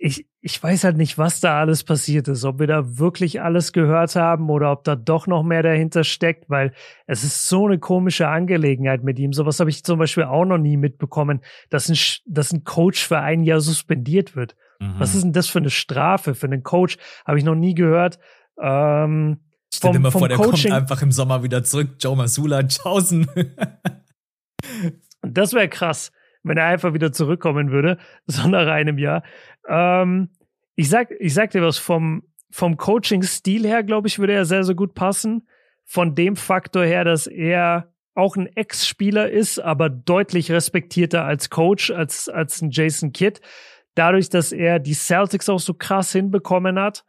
ich, 0.00 0.26
ich 0.40 0.62
weiß 0.62 0.84
halt 0.84 0.96
nicht, 0.96 1.18
was 1.18 1.40
da 1.40 1.58
alles 1.58 1.82
passiert 1.82 2.28
ist, 2.28 2.44
ob 2.44 2.60
wir 2.60 2.68
da 2.68 2.98
wirklich 2.98 3.42
alles 3.42 3.72
gehört 3.72 4.14
haben 4.14 4.48
oder 4.48 4.70
ob 4.70 4.84
da 4.84 4.94
doch 4.94 5.26
noch 5.26 5.42
mehr 5.42 5.64
dahinter 5.64 6.04
steckt, 6.04 6.48
weil 6.48 6.72
es 7.06 7.24
ist 7.24 7.48
so 7.48 7.66
eine 7.66 7.80
komische 7.80 8.28
Angelegenheit 8.28 9.02
mit 9.02 9.18
ihm. 9.18 9.32
Sowas 9.32 9.58
habe 9.58 9.70
ich 9.70 9.82
zum 9.82 9.98
Beispiel 9.98 10.24
auch 10.24 10.44
noch 10.44 10.58
nie 10.58 10.76
mitbekommen, 10.76 11.40
dass 11.68 11.88
ein, 11.88 11.98
dass 12.26 12.52
ein 12.52 12.62
Coach 12.62 13.04
für 13.04 13.18
ein 13.18 13.42
Jahr 13.42 13.60
suspendiert 13.60 14.36
wird. 14.36 14.54
Mhm. 14.78 14.94
Was 14.98 15.16
ist 15.16 15.24
denn 15.24 15.32
das 15.32 15.48
für 15.48 15.58
eine 15.58 15.70
Strafe 15.70 16.36
für 16.36 16.46
einen 16.46 16.62
Coach? 16.62 16.96
Habe 17.26 17.38
ich 17.38 17.44
noch 17.44 17.56
nie 17.56 17.74
gehört. 17.74 18.20
Ähm, 18.60 19.40
Stell 19.74 19.92
dir 19.92 19.98
mal 19.98 20.12
vor, 20.12 20.28
der 20.28 20.36
Coaching. 20.36 20.70
kommt 20.70 20.82
einfach 20.82 21.02
im 21.02 21.10
Sommer 21.10 21.42
wieder 21.42 21.64
zurück. 21.64 21.96
Joe 21.98 22.16
Masula, 22.16 22.62
tschaußen. 22.62 23.28
das 25.22 25.52
wäre 25.52 25.68
krass 25.68 26.12
wenn 26.42 26.56
er 26.56 26.66
einfach 26.66 26.94
wieder 26.94 27.12
zurückkommen 27.12 27.70
würde, 27.70 27.98
so 28.26 28.48
nach 28.48 28.66
einem 28.66 28.98
Jahr. 28.98 29.22
Ähm, 29.66 30.30
ich 30.74 30.88
sag, 30.88 31.10
ich 31.18 31.34
sag 31.34 31.50
dir 31.50 31.62
was 31.62 31.78
vom, 31.78 32.22
vom 32.50 32.76
Coaching-Stil 32.76 33.66
her, 33.66 33.82
glaube 33.82 34.08
ich, 34.08 34.18
würde 34.18 34.32
er 34.32 34.44
sehr, 34.44 34.64
sehr 34.64 34.74
gut 34.74 34.94
passen. 34.94 35.48
Von 35.84 36.14
dem 36.14 36.36
Faktor 36.36 36.84
her, 36.84 37.04
dass 37.04 37.26
er 37.26 37.92
auch 38.14 38.36
ein 38.36 38.46
Ex-Spieler 38.46 39.30
ist, 39.30 39.58
aber 39.58 39.88
deutlich 39.88 40.50
respektierter 40.50 41.24
als 41.24 41.50
Coach, 41.50 41.90
als, 41.90 42.28
als 42.28 42.60
ein 42.60 42.70
Jason 42.70 43.12
Kidd. 43.12 43.40
Dadurch, 43.94 44.28
dass 44.28 44.52
er 44.52 44.78
die 44.78 44.94
Celtics 44.94 45.48
auch 45.48 45.60
so 45.60 45.74
krass 45.74 46.12
hinbekommen 46.12 46.78
hat 46.78 47.04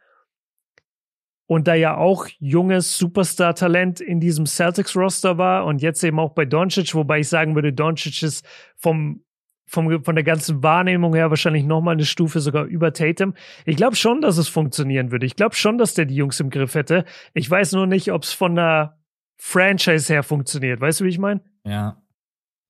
und 1.50 1.66
da 1.66 1.74
ja 1.74 1.96
auch 1.96 2.28
junges 2.38 2.96
Superstar-Talent 2.96 4.00
in 4.00 4.20
diesem 4.20 4.46
Celtics-Roster 4.46 5.36
war 5.36 5.64
und 5.64 5.82
jetzt 5.82 6.04
eben 6.04 6.20
auch 6.20 6.30
bei 6.30 6.44
Doncic, 6.44 6.94
wobei 6.94 7.18
ich 7.18 7.28
sagen 7.28 7.56
würde, 7.56 7.72
Doncic 7.72 8.22
ist 8.22 8.46
vom, 8.76 9.24
vom, 9.66 10.04
von 10.04 10.14
der 10.14 10.22
ganzen 10.22 10.62
Wahrnehmung 10.62 11.12
her 11.12 11.28
wahrscheinlich 11.28 11.64
nochmal 11.64 11.94
eine 11.94 12.04
Stufe 12.04 12.38
sogar 12.38 12.66
über 12.66 12.92
Tatum. 12.92 13.34
Ich 13.64 13.74
glaube 13.74 13.96
schon, 13.96 14.20
dass 14.20 14.36
es 14.36 14.46
funktionieren 14.46 15.10
würde. 15.10 15.26
Ich 15.26 15.34
glaube 15.34 15.56
schon, 15.56 15.76
dass 15.76 15.94
der 15.94 16.04
die 16.04 16.14
Jungs 16.14 16.38
im 16.38 16.50
Griff 16.50 16.76
hätte. 16.76 17.04
Ich 17.34 17.50
weiß 17.50 17.72
nur 17.72 17.88
nicht, 17.88 18.12
ob 18.12 18.22
es 18.22 18.32
von 18.32 18.54
der 18.54 19.00
Franchise 19.36 20.12
her 20.12 20.22
funktioniert. 20.22 20.80
Weißt 20.80 21.00
du, 21.00 21.04
wie 21.04 21.08
ich 21.08 21.18
meine? 21.18 21.40
Ja. 21.66 22.00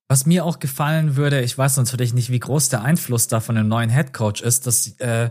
Was 0.09 0.25
mir 0.25 0.47
auch 0.47 0.59
gefallen 0.59 1.17
würde, 1.17 1.43
ich 1.43 1.59
weiß 1.59 1.77
natürlich 1.77 2.15
nicht, 2.15 2.31
wie 2.31 2.41
groß 2.41 2.71
der 2.71 2.81
Einfluss 2.81 3.29
da 3.29 3.41
von 3.41 3.57
dem 3.57 3.69
neuen 3.69 3.91
Head 3.91 4.15
Coach 4.15 4.41
ist, 4.41 4.67
dass 4.67 4.99
äh, 5.01 5.29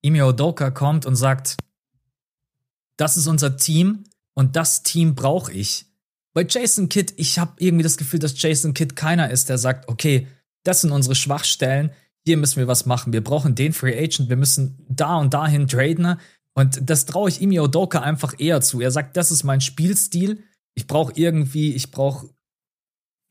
Imi 0.00 0.22
Odoka 0.22 0.70
kommt 0.70 1.04
und 1.04 1.16
sagt, 1.16 1.58
das 2.96 3.16
ist 3.16 3.26
unser 3.26 3.56
Team 3.56 4.04
und 4.34 4.56
das 4.56 4.82
Team 4.82 5.14
brauche 5.14 5.52
ich. 5.52 5.86
Bei 6.34 6.46
Jason 6.48 6.88
Kidd, 6.88 7.14
ich 7.16 7.38
habe 7.38 7.52
irgendwie 7.58 7.82
das 7.82 7.96
Gefühl, 7.96 8.18
dass 8.18 8.40
Jason 8.40 8.74
Kidd 8.74 8.94
keiner 8.94 9.30
ist, 9.30 9.48
der 9.48 9.58
sagt, 9.58 9.88
okay, 9.88 10.26
das 10.64 10.82
sind 10.82 10.92
unsere 10.92 11.14
Schwachstellen, 11.14 11.90
hier 12.26 12.36
müssen 12.36 12.56
wir 12.56 12.66
was 12.66 12.86
machen. 12.86 13.12
Wir 13.12 13.22
brauchen 13.22 13.54
den 13.54 13.72
Free 13.72 13.96
Agent, 13.96 14.28
wir 14.28 14.36
müssen 14.36 14.84
da 14.88 15.16
und 15.16 15.32
dahin 15.32 15.68
traden. 15.68 16.18
Und 16.54 16.80
das 16.90 17.06
traue 17.06 17.28
ich 17.28 17.40
Imi 17.40 17.60
Odoka 17.60 18.00
einfach 18.00 18.34
eher 18.38 18.60
zu. 18.60 18.80
Er 18.80 18.90
sagt, 18.90 19.16
das 19.16 19.30
ist 19.30 19.44
mein 19.44 19.60
Spielstil. 19.60 20.42
Ich 20.74 20.86
brauche 20.86 21.12
irgendwie, 21.14 21.72
ich 21.72 21.92
brauche 21.92 22.28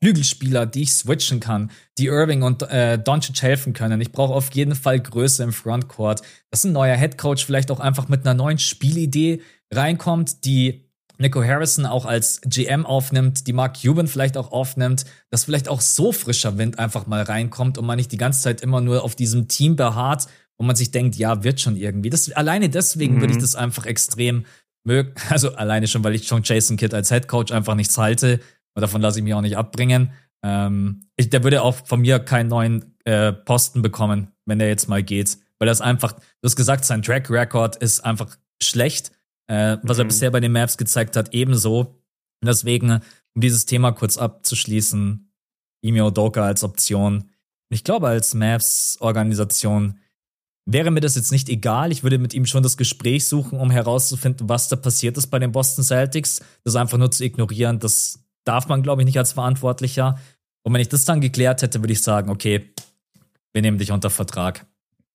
Flügelspieler, 0.06 0.66
die 0.66 0.82
ich 0.82 0.92
switchen 0.92 1.40
kann, 1.40 1.72
die 1.98 2.06
Irving 2.06 2.44
und 2.44 2.62
äh, 2.62 2.96
Doncic 2.96 3.42
helfen 3.42 3.72
können. 3.72 4.00
Ich 4.00 4.12
brauche 4.12 4.34
auf 4.34 4.54
jeden 4.54 4.76
Fall 4.76 5.00
Größe 5.00 5.42
im 5.42 5.52
Frontcourt. 5.52 6.22
Dass 6.50 6.62
ein 6.62 6.70
neuer 6.70 6.94
Headcoach 6.94 7.44
vielleicht 7.44 7.72
auch 7.72 7.80
einfach 7.80 8.06
mit 8.06 8.24
einer 8.24 8.34
neuen 8.34 8.58
Spielidee 8.58 9.40
reinkommt, 9.74 10.44
die 10.44 10.84
Nico 11.18 11.42
Harrison 11.42 11.86
auch 11.86 12.06
als 12.06 12.40
GM 12.42 12.86
aufnimmt, 12.86 13.48
die 13.48 13.52
Mark 13.52 13.82
Cuban 13.82 14.06
vielleicht 14.06 14.36
auch 14.36 14.52
aufnimmt, 14.52 15.06
dass 15.30 15.42
vielleicht 15.42 15.68
auch 15.68 15.80
so 15.80 16.12
frischer 16.12 16.56
Wind 16.56 16.78
einfach 16.78 17.08
mal 17.08 17.22
reinkommt 17.22 17.76
und 17.76 17.84
man 17.84 17.96
nicht 17.96 18.12
die 18.12 18.16
ganze 18.16 18.42
Zeit 18.42 18.60
immer 18.60 18.80
nur 18.80 19.02
auf 19.02 19.16
diesem 19.16 19.48
Team 19.48 19.74
beharrt, 19.74 20.28
wo 20.56 20.64
man 20.64 20.76
sich 20.76 20.92
denkt, 20.92 21.16
ja, 21.16 21.42
wird 21.42 21.60
schon 21.60 21.76
irgendwie. 21.76 22.10
Das, 22.10 22.30
alleine 22.30 22.68
deswegen 22.68 23.16
mhm. 23.16 23.20
würde 23.22 23.32
ich 23.32 23.38
mhm. 23.38 23.42
das 23.42 23.56
einfach 23.56 23.86
extrem 23.86 24.44
mögen. 24.84 25.14
Also 25.30 25.54
alleine 25.56 25.88
schon, 25.88 26.04
weil 26.04 26.14
ich 26.14 26.28
schon 26.28 26.42
Jason 26.44 26.76
Kidd 26.76 26.94
als 26.94 27.08
Head 27.08 27.26
Coach 27.26 27.50
einfach 27.50 27.74
nichts 27.74 27.98
halte. 27.98 28.38
Und 28.76 28.82
davon 28.82 29.00
lasse 29.00 29.18
ich 29.18 29.24
mich 29.24 29.34
auch 29.34 29.40
nicht 29.40 29.56
abbringen. 29.56 30.12
Ähm, 30.44 31.08
ich, 31.16 31.30
der 31.30 31.42
würde 31.42 31.62
auch 31.62 31.74
von 31.86 32.00
mir 32.00 32.20
keinen 32.20 32.48
neuen 32.48 32.94
äh, 33.04 33.32
Posten 33.32 33.82
bekommen, 33.82 34.28
wenn 34.44 34.60
der 34.60 34.68
jetzt 34.68 34.88
mal 34.88 35.02
geht. 35.02 35.38
Weil 35.58 35.66
das 35.66 35.80
einfach, 35.80 36.12
du 36.12 36.44
hast 36.44 36.54
gesagt, 36.54 36.84
sein 36.84 37.02
Track 37.02 37.30
Record 37.30 37.74
ist 37.76 38.04
einfach 38.04 38.36
schlecht 38.62 39.10
äh, 39.48 39.78
was 39.82 39.96
mhm. 39.96 40.02
er 40.02 40.04
bisher 40.06 40.30
bei 40.30 40.40
den 40.40 40.52
Maps 40.52 40.76
gezeigt 40.76 41.16
hat, 41.16 41.32
ebenso. 41.34 41.80
Und 42.42 42.46
deswegen, 42.46 43.00
um 43.34 43.40
dieses 43.40 43.66
Thema 43.66 43.92
kurz 43.92 44.18
abzuschließen, 44.18 45.32
Ime 45.82 46.04
Odoka 46.04 46.44
als 46.44 46.64
Option. 46.64 47.30
Ich 47.70 47.84
glaube, 47.84 48.08
als 48.08 48.34
Maps-Organisation 48.34 49.98
wäre 50.68 50.90
mir 50.90 51.00
das 51.00 51.14
jetzt 51.14 51.32
nicht 51.32 51.48
egal. 51.48 51.92
Ich 51.92 52.02
würde 52.02 52.18
mit 52.18 52.34
ihm 52.34 52.46
schon 52.46 52.62
das 52.62 52.76
Gespräch 52.76 53.26
suchen, 53.26 53.58
um 53.58 53.70
herauszufinden, 53.70 54.48
was 54.48 54.68
da 54.68 54.76
passiert 54.76 55.16
ist 55.16 55.28
bei 55.28 55.38
den 55.38 55.52
Boston 55.52 55.84
Celtics. 55.84 56.40
Das 56.64 56.76
einfach 56.76 56.98
nur 56.98 57.10
zu 57.10 57.24
ignorieren, 57.24 57.78
das 57.78 58.25
darf 58.46 58.68
man, 58.68 58.82
glaube 58.82 59.02
ich, 59.02 59.06
nicht 59.06 59.18
als 59.18 59.32
Verantwortlicher. 59.32 60.18
Und 60.62 60.72
wenn 60.72 60.80
ich 60.80 60.88
das 60.88 61.04
dann 61.04 61.20
geklärt 61.20 61.62
hätte, 61.62 61.82
würde 61.82 61.92
ich 61.92 62.02
sagen, 62.02 62.30
okay, 62.30 62.72
wir 63.52 63.62
nehmen 63.62 63.78
dich 63.78 63.92
unter 63.92 64.10
Vertrag. 64.10 64.66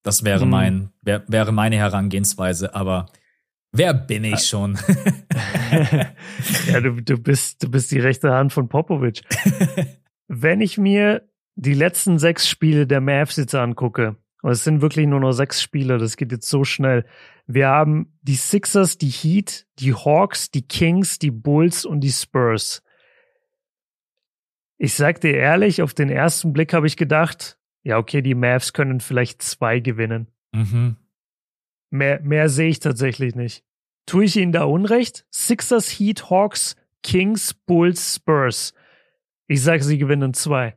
Das 0.04 0.24
wäre 0.24 0.46
mhm. 0.46 0.52
mein, 0.52 0.90
wär, 1.02 1.24
wäre 1.28 1.52
meine 1.52 1.78
Herangehensweise. 1.78 2.76
Aber 2.76 3.08
Wer 3.74 3.94
bin 3.94 4.26
ich 4.26 4.42
schon? 4.42 4.78
ja, 6.68 6.82
du, 6.82 7.02
du, 7.02 7.18
bist, 7.18 7.64
du 7.64 7.72
bist 7.72 7.92
die 7.92 8.00
rechte 8.00 8.32
Hand 8.32 8.52
von 8.52 8.68
Popovic. 8.68 9.22
Wenn 10.28 10.60
ich 10.60 10.78
mir 10.78 11.30
die 11.56 11.74
letzten 11.74 12.20
sechs 12.20 12.50
Spiele 12.50 12.86
der 12.86 13.00
Mavs 13.00 13.38
jetzt 13.38 13.56
angucke, 13.56 14.18
und 14.42 14.52
es 14.52 14.64
sind 14.64 14.82
wirklich 14.82 15.08
nur 15.08 15.20
noch 15.20 15.32
sechs 15.32 15.62
Spiele, 15.62 16.00
das 16.00 16.18
geht 16.18 16.32
jetzt 16.32 16.50
so 16.50 16.64
schnell. 16.64 17.06
Wir 17.46 17.68
haben 17.68 18.18
die 18.24 18.36
Sixers, 18.36 18.98
die 18.98 19.10
Heat, 19.10 19.68
die 19.80 19.94
Hawks, 19.94 20.52
die 20.52 20.68
Kings, 20.68 21.20
die 21.20 21.32
Bulls 21.32 21.86
und 21.86 22.02
die 22.02 22.12
Spurs. 22.12 22.82
Ich 24.84 24.96
sag 24.96 25.22
dir 25.22 25.36
ehrlich, 25.36 25.84
auf 25.84 25.94
den 25.94 26.10
ersten 26.10 26.54
Blick 26.54 26.74
habe 26.74 26.88
ich 26.88 26.98
gedacht, 26.98 27.60
ja, 27.84 28.00
okay, 28.00 28.24
die 28.24 28.34
Mavs 28.34 28.74
können 28.74 29.00
vielleicht 29.00 29.44
zwei 29.44 29.80
gewinnen. 29.80 30.26
Mhm. 30.54 30.96
Mehr, 31.92 32.20
mehr 32.22 32.50
sehe 32.50 32.70
ich 32.70 32.80
tatsächlich 32.80 33.36
nicht. 33.36 33.64
Tue 34.08 34.26
ich 34.26 34.36
Ihnen 34.38 34.52
da 34.52 34.64
Unrecht? 34.64 35.28
Sixers, 35.30 35.88
Heat, 35.88 36.32
Hawks, 36.32 36.78
Kings, 37.04 37.54
Bulls, 37.54 38.16
Spurs. 38.16 38.74
Ich 39.46 39.62
sage, 39.62 39.84
sie 39.84 40.00
gewinnen 40.00 40.34
zwei. 40.34 40.76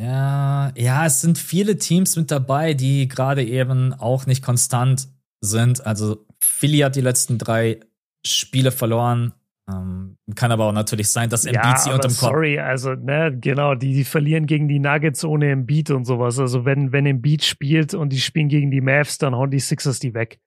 Ja, 0.00 0.72
ja, 0.78 1.04
es 1.04 1.20
sind 1.20 1.36
viele 1.36 1.76
Teams 1.76 2.16
mit 2.16 2.30
dabei, 2.30 2.72
die 2.72 3.06
gerade 3.06 3.44
eben 3.44 3.92
auch 3.92 4.24
nicht 4.24 4.42
konstant 4.42 5.08
sind. 5.42 5.84
Also 5.84 6.26
Philly 6.40 6.78
hat 6.78 6.96
die 6.96 7.02
letzten 7.02 7.36
drei 7.36 7.80
Spiele 8.24 8.72
verloren. 8.72 9.34
Ähm, 9.72 10.16
kann 10.34 10.52
aber 10.52 10.66
auch 10.66 10.72
natürlich 10.72 11.10
sein, 11.10 11.28
dass 11.28 11.44
Embiid 11.44 11.62
ja, 11.64 11.76
sie 11.76 11.90
unterm 11.90 12.10
Kopf. 12.10 12.20
Sorry, 12.20 12.58
also 12.58 12.94
ne, 12.94 13.36
genau, 13.38 13.74
die, 13.74 13.92
die 13.92 14.04
verlieren 14.04 14.46
gegen 14.46 14.68
die 14.68 14.78
Nuggets 14.78 15.24
ohne 15.24 15.50
Embiid 15.50 15.90
und 15.90 16.04
sowas. 16.04 16.38
Also 16.38 16.64
wenn 16.64 16.92
wenn 16.92 17.06
Embiid 17.06 17.44
spielt 17.44 17.94
und 17.94 18.10
die 18.10 18.20
spielen 18.20 18.48
gegen 18.48 18.70
die 18.70 18.80
Mavs, 18.80 19.18
dann 19.18 19.34
hauen 19.34 19.50
die 19.50 19.60
Sixers 19.60 19.98
die 19.98 20.14
weg. 20.14 20.40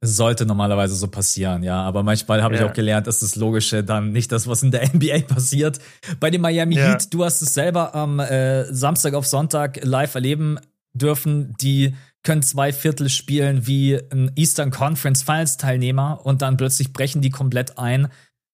Sollte 0.00 0.46
normalerweise 0.46 0.94
so 0.94 1.08
passieren, 1.08 1.64
ja. 1.64 1.82
Aber 1.82 2.04
manchmal 2.04 2.40
habe 2.42 2.54
ja. 2.54 2.60
ich 2.60 2.70
auch 2.70 2.72
gelernt, 2.72 3.08
dass 3.08 3.18
das 3.18 3.34
Logische 3.34 3.82
dann 3.82 4.12
nicht 4.12 4.30
das, 4.30 4.46
was 4.46 4.62
in 4.62 4.70
der 4.70 4.88
NBA 4.94 5.22
passiert. 5.26 5.80
Bei 6.20 6.30
den 6.30 6.40
Miami 6.40 6.76
ja. 6.76 6.90
Heat, 6.90 7.12
du 7.12 7.24
hast 7.24 7.42
es 7.42 7.52
selber 7.52 7.96
am 7.96 8.20
äh, 8.20 8.72
Samstag 8.72 9.14
auf 9.14 9.26
Sonntag 9.26 9.80
live 9.82 10.14
erleben 10.14 10.60
dürfen. 10.92 11.54
Die 11.60 11.94
können 12.22 12.42
zwei 12.42 12.72
Viertel 12.72 13.08
spielen 13.08 13.66
wie 13.66 13.98
ein 14.10 14.32
Eastern 14.36 14.70
Conference 14.70 15.22
Finals 15.22 15.56
Teilnehmer 15.56 16.20
und 16.24 16.42
dann 16.42 16.56
plötzlich 16.56 16.92
brechen 16.92 17.22
die 17.22 17.30
komplett 17.30 17.78
ein. 17.78 18.08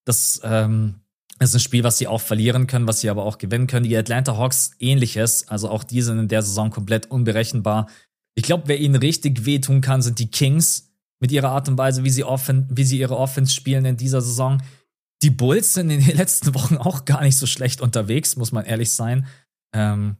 Das 0.05 0.41
ähm, 0.45 1.01
ist 1.41 1.55
ein 1.55 1.61
Spiel, 1.61 1.82
was 1.82 1.99
sie 1.99 2.07
auch 2.07 2.20
verlieren 2.20 2.66
können, 2.66 2.86
was 2.86 3.01
sie 3.01 3.11
aber 3.11 3.24
auch 3.24 3.39
gewinnen 3.39 3.66
können. 3.66 3.89
Die 3.89 3.97
Atlanta 3.97 4.36
Hawks 4.36 4.73
ähnliches, 4.78 5.49
also 5.49 5.69
auch 5.69 5.85
die 5.85 6.03
sind 6.03 6.19
in 6.19 6.28
der 6.28 6.43
Saison 6.43 6.70
komplett 6.70 7.11
unberechenbar. 7.11 7.89
Ich 8.35 8.45
glaube, 8.45 8.65
wer 8.66 8.78
ihnen 8.78 8.97
richtig 8.97 9.45
wehtun 9.45 9.81
kann, 9.81 10.03
sind 10.03 10.19
die 10.19 10.31
Kings 10.31 10.91
mit 11.20 11.32
ihrer 11.32 11.51
Art 11.51 11.69
und 11.69 11.78
Weise, 11.78 12.05
wie 12.05 12.11
sie, 12.11 12.24
offen, 12.24 12.69
wie 12.70 12.85
sie 12.85 12.99
ihre 12.99 13.16
Offense 13.16 13.55
spielen 13.55 13.85
in 13.85 13.97
dieser 13.97 14.20
Saison. 14.20 14.62
Die 15.23 15.31
Bulls 15.31 15.74
sind 15.74 15.91
in 15.91 16.05
den 16.05 16.16
letzten 16.16 16.55
Wochen 16.55 16.77
auch 16.77 17.05
gar 17.05 17.23
nicht 17.23 17.36
so 17.36 17.47
schlecht 17.47 17.81
unterwegs, 17.81 18.36
muss 18.36 18.53
man 18.53 18.65
ehrlich 18.65 18.91
sein. 18.91 19.27
Ähm, 19.73 20.16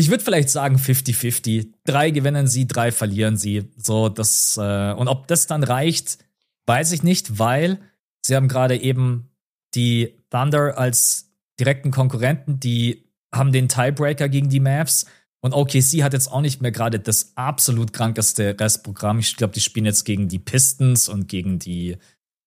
ich 0.00 0.10
würde 0.10 0.24
vielleicht 0.24 0.50
sagen 0.50 0.76
50-50. 0.76 1.68
Drei 1.84 2.10
gewinnen 2.10 2.46
sie, 2.46 2.66
drei 2.66 2.92
verlieren 2.92 3.36
sie. 3.36 3.70
So, 3.76 4.08
das, 4.08 4.56
äh, 4.56 4.92
und 4.92 5.08
ob 5.08 5.26
das 5.26 5.46
dann 5.46 5.62
reicht, 5.62 6.18
weiß 6.66 6.92
ich 6.92 7.02
nicht, 7.02 7.38
weil 7.38 7.78
sie 8.24 8.36
haben 8.36 8.48
gerade 8.48 8.76
eben 8.76 9.30
die 9.74 10.16
Thunder 10.30 10.78
als 10.78 11.30
direkten 11.58 11.90
Konkurrenten, 11.90 12.60
die 12.60 13.04
haben 13.32 13.52
den 13.52 13.68
Tiebreaker 13.68 14.28
gegen 14.28 14.48
die 14.48 14.60
Mavs. 14.60 15.06
Und 15.42 15.54
OKC 15.54 16.02
hat 16.02 16.12
jetzt 16.12 16.30
auch 16.30 16.40
nicht 16.40 16.60
mehr 16.60 16.72
gerade 16.72 17.00
das 17.00 17.32
absolut 17.36 17.92
krankeste 17.92 18.56
Restprogramm. 18.58 19.18
Ich 19.20 19.36
glaube, 19.36 19.54
die 19.54 19.60
spielen 19.60 19.86
jetzt 19.86 20.04
gegen 20.04 20.28
die 20.28 20.38
Pistons 20.38 21.08
und 21.08 21.28
gegen 21.28 21.58
die, 21.58 21.96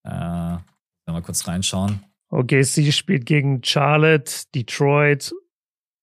äh, 0.06 0.10
mal 0.10 1.22
kurz 1.24 1.48
reinschauen. 1.48 2.04
OKC 2.30 2.92
spielt 2.92 3.26
gegen 3.26 3.64
Charlotte, 3.64 4.32
Detroit, 4.54 5.34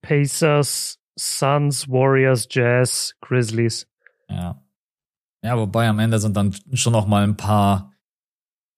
Pacers, 0.03 1.00
Suns, 1.21 1.89
Warriors, 1.89 2.49
Jazz, 2.51 3.15
Grizzlies. 3.21 3.87
Ja. 4.29 4.63
Ja, 5.43 5.59
wobei 5.59 5.89
am 5.89 5.99
Ende 5.99 6.19
sind 6.19 6.37
dann 6.37 6.55
schon 6.75 6.93
noch 6.93 7.07
mal 7.07 7.25
ein 7.25 7.37
paar 7.37 7.93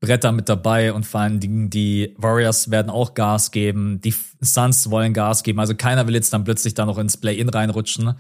Bretter 0.01 0.33
mit 0.33 0.49
dabei 0.49 0.93
und 0.93 1.07
vor 1.07 1.21
allen 1.21 1.39
Dingen 1.39 1.71
die 1.71 2.15
Warriors 2.19 2.71
werden 2.71 2.91
auch 2.91 3.15
Gas 3.15 3.53
geben, 3.53 4.01
die 4.01 4.15
Suns 4.41 4.91
wollen 4.91 5.15
Gas 5.15 5.45
geben, 5.45 5.61
also 5.61 5.77
keiner 5.77 6.07
will 6.07 6.15
jetzt 6.15 6.33
dann 6.33 6.45
plötzlich 6.45 6.75
da 6.75 6.85
noch 6.85 6.99
ins 6.99 7.17
Play-In 7.17 7.49
reinrutschen. 7.49 8.15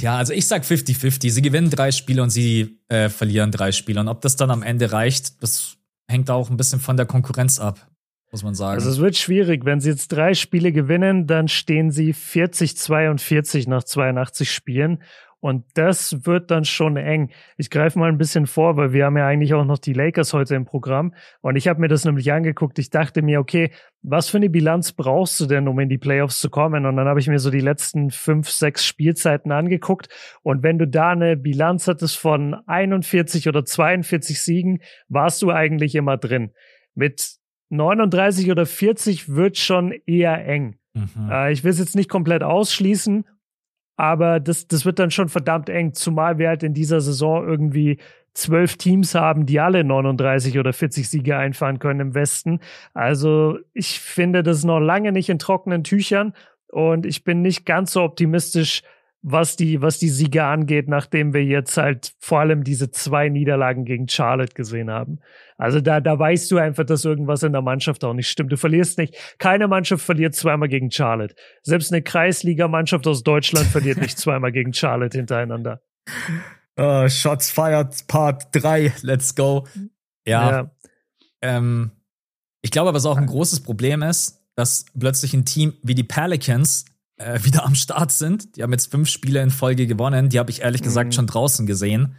Ja, 0.00 0.16
also 0.16 0.32
ich 0.32 0.46
sag 0.48 0.64
50-50. 0.64 1.30
Sie 1.30 1.42
gewinnen 1.42 1.70
drei 1.70 1.92
Spiele 1.92 2.22
und 2.22 2.30
sie 2.30 2.80
äh, 2.88 3.08
verlieren 3.08 3.52
drei 3.52 3.70
Spiele. 3.70 4.00
Und 4.00 4.08
ob 4.08 4.20
das 4.20 4.34
dann 4.34 4.50
am 4.50 4.62
Ende 4.62 4.90
reicht, 4.90 5.40
das 5.42 5.76
hängt 6.08 6.30
auch 6.30 6.50
ein 6.50 6.56
bisschen 6.56 6.80
von 6.80 6.96
der 6.96 7.06
Konkurrenz 7.06 7.60
ab 7.60 7.91
muss 8.32 8.42
man 8.42 8.54
sagen. 8.54 8.74
Also 8.74 8.90
es 8.90 8.98
wird 8.98 9.16
schwierig. 9.16 9.64
Wenn 9.64 9.80
sie 9.80 9.90
jetzt 9.90 10.08
drei 10.08 10.34
Spiele 10.34 10.72
gewinnen, 10.72 11.26
dann 11.26 11.48
stehen 11.48 11.90
sie 11.90 12.14
40-42 12.14 13.68
nach 13.68 13.84
82 13.84 14.50
Spielen. 14.50 15.02
Und 15.42 15.64
das 15.74 16.24
wird 16.24 16.52
dann 16.52 16.64
schon 16.64 16.96
eng. 16.96 17.30
Ich 17.56 17.68
greife 17.68 17.98
mal 17.98 18.08
ein 18.08 18.16
bisschen 18.16 18.46
vor, 18.46 18.76
weil 18.76 18.92
wir 18.92 19.06
haben 19.06 19.16
ja 19.16 19.26
eigentlich 19.26 19.54
auch 19.54 19.64
noch 19.64 19.78
die 19.78 19.92
Lakers 19.92 20.32
heute 20.32 20.54
im 20.54 20.64
Programm. 20.64 21.14
Und 21.40 21.56
ich 21.56 21.66
habe 21.66 21.80
mir 21.80 21.88
das 21.88 22.04
nämlich 22.04 22.32
angeguckt. 22.32 22.78
Ich 22.78 22.90
dachte 22.90 23.22
mir, 23.22 23.40
okay, 23.40 23.72
was 24.02 24.28
für 24.28 24.36
eine 24.36 24.48
Bilanz 24.48 24.92
brauchst 24.92 25.40
du 25.40 25.46
denn, 25.46 25.66
um 25.66 25.80
in 25.80 25.88
die 25.88 25.98
Playoffs 25.98 26.38
zu 26.38 26.48
kommen? 26.48 26.86
Und 26.86 26.96
dann 26.96 27.08
habe 27.08 27.18
ich 27.18 27.26
mir 27.26 27.40
so 27.40 27.50
die 27.50 27.60
letzten 27.60 28.12
fünf, 28.12 28.50
sechs 28.50 28.86
Spielzeiten 28.86 29.50
angeguckt. 29.50 30.08
Und 30.44 30.62
wenn 30.62 30.78
du 30.78 30.86
da 30.86 31.10
eine 31.10 31.36
Bilanz 31.36 31.88
hattest 31.88 32.16
von 32.18 32.54
41 32.68 33.48
oder 33.48 33.64
42 33.64 34.40
Siegen, 34.40 34.78
warst 35.08 35.42
du 35.42 35.50
eigentlich 35.50 35.96
immer 35.96 36.18
drin. 36.18 36.52
Mit 36.94 37.41
39 37.72 38.50
oder 38.50 38.66
40 38.66 39.34
wird 39.34 39.56
schon 39.56 39.92
eher 40.06 40.46
eng. 40.46 40.76
Mhm. 40.94 41.30
Äh, 41.30 41.52
ich 41.52 41.64
will 41.64 41.70
es 41.70 41.78
jetzt 41.78 41.96
nicht 41.96 42.10
komplett 42.10 42.42
ausschließen, 42.42 43.24
aber 43.96 44.40
das, 44.40 44.68
das 44.68 44.84
wird 44.84 44.98
dann 44.98 45.10
schon 45.10 45.28
verdammt 45.28 45.68
eng, 45.68 45.94
zumal 45.94 46.38
wir 46.38 46.48
halt 46.48 46.62
in 46.62 46.74
dieser 46.74 47.00
Saison 47.00 47.46
irgendwie 47.46 47.98
zwölf 48.34 48.76
Teams 48.76 49.14
haben, 49.14 49.46
die 49.46 49.60
alle 49.60 49.84
39 49.84 50.58
oder 50.58 50.72
40 50.72 51.08
Siege 51.08 51.36
einfahren 51.36 51.78
können 51.78 52.00
im 52.00 52.14
Westen. 52.14 52.60
Also 52.94 53.58
ich 53.72 54.00
finde 54.00 54.42
das 54.42 54.58
ist 54.58 54.64
noch 54.64 54.80
lange 54.80 55.12
nicht 55.12 55.28
in 55.28 55.38
trockenen 55.38 55.84
Tüchern 55.84 56.34
und 56.68 57.04
ich 57.04 57.24
bin 57.24 57.42
nicht 57.42 57.66
ganz 57.66 57.92
so 57.92 58.02
optimistisch, 58.02 58.82
was 59.22 59.54
die, 59.54 59.80
was 59.80 59.98
die 59.98 60.08
Siege 60.08 60.44
angeht, 60.44 60.88
nachdem 60.88 61.32
wir 61.32 61.44
jetzt 61.44 61.76
halt 61.76 62.12
vor 62.18 62.40
allem 62.40 62.64
diese 62.64 62.90
zwei 62.90 63.28
Niederlagen 63.28 63.84
gegen 63.84 64.08
Charlotte 64.08 64.54
gesehen 64.54 64.90
haben. 64.90 65.20
Also 65.56 65.80
da, 65.80 66.00
da 66.00 66.18
weißt 66.18 66.50
du 66.50 66.58
einfach, 66.58 66.84
dass 66.84 67.04
irgendwas 67.04 67.44
in 67.44 67.52
der 67.52 67.62
Mannschaft 67.62 68.02
auch 68.04 68.14
nicht 68.14 68.28
stimmt. 68.28 68.50
Du 68.50 68.56
verlierst 68.56 68.98
nicht. 68.98 69.14
Keine 69.38 69.68
Mannschaft 69.68 70.04
verliert 70.04 70.34
zweimal 70.34 70.68
gegen 70.68 70.90
Charlotte. 70.90 71.36
Selbst 71.62 71.92
eine 71.92 72.02
Kreisligamannschaft 72.02 73.06
aus 73.06 73.22
Deutschland 73.22 73.66
verliert 73.66 73.98
nicht 73.98 74.18
zweimal 74.18 74.50
gegen 74.50 74.72
Charlotte 74.72 75.16
hintereinander. 75.16 75.80
Uh, 76.78 77.08
Shots 77.08 77.50
fired 77.50 78.06
Part 78.08 78.48
3. 78.52 78.92
Let's 79.02 79.36
go. 79.36 79.68
Ja. 80.26 80.50
ja. 80.50 80.70
Ähm, 81.42 81.92
ich 82.60 82.72
glaube, 82.72 82.92
was 82.92 83.06
auch 83.06 83.18
ein 83.18 83.26
großes 83.26 83.62
Problem 83.62 84.02
ist, 84.02 84.40
dass 84.56 84.86
plötzlich 84.98 85.32
ein 85.32 85.44
Team 85.44 85.74
wie 85.82 85.94
die 85.94 86.04
Pelicans 86.04 86.86
äh, 87.22 87.44
wieder 87.44 87.64
am 87.64 87.74
Start 87.74 88.12
sind. 88.12 88.56
Die 88.56 88.62
haben 88.62 88.72
jetzt 88.72 88.90
fünf 88.90 89.08
Spiele 89.08 89.42
in 89.42 89.50
Folge 89.50 89.86
gewonnen. 89.86 90.28
Die 90.28 90.38
habe 90.38 90.50
ich 90.50 90.62
ehrlich 90.62 90.82
gesagt 90.82 91.08
mhm. 91.08 91.12
schon 91.12 91.26
draußen 91.26 91.66
gesehen. 91.66 92.16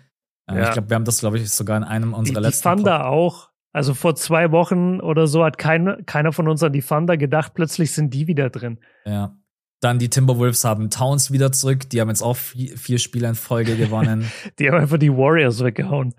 Ja. 0.49 0.63
Ich 0.63 0.71
glaube, 0.71 0.89
wir 0.89 0.95
haben 0.95 1.05
das, 1.05 1.19
glaube 1.19 1.38
ich, 1.38 1.49
sogar 1.49 1.77
in 1.77 1.84
einem 1.84 2.13
unserer 2.13 2.41
die, 2.41 2.47
letzten. 2.47 2.69
Die 2.69 2.75
Thunder 2.75 2.97
Pod 2.99 3.07
auch. 3.07 3.49
Also 3.71 3.95
vor 3.95 4.15
zwei 4.15 4.51
Wochen 4.51 4.99
oder 4.99 5.25
so 5.25 5.43
hat 5.43 5.57
kein, 5.57 6.05
keiner 6.05 6.31
von 6.31 6.47
uns 6.47 6.61
an 6.61 6.73
die 6.73 6.81
Thunder 6.81 7.17
gedacht. 7.17 7.53
Plötzlich 7.55 7.91
sind 7.91 8.13
die 8.13 8.27
wieder 8.27 8.49
drin. 8.49 8.80
Ja. 9.05 9.35
Dann 9.80 9.99
die 9.99 10.09
Timberwolves 10.09 10.63
haben 10.63 10.89
Towns 10.89 11.31
wieder 11.31 11.51
zurück. 11.51 11.89
Die 11.89 11.99
haben 11.99 12.09
jetzt 12.09 12.21
auch 12.21 12.38
vier, 12.38 12.77
vier 12.77 12.99
Spiele 12.99 13.27
in 13.27 13.35
Folge 13.35 13.75
gewonnen. 13.75 14.31
die 14.59 14.69
haben 14.69 14.77
einfach 14.77 14.99
die 14.99 15.11
Warriors 15.11 15.63
weggehauen. 15.63 16.13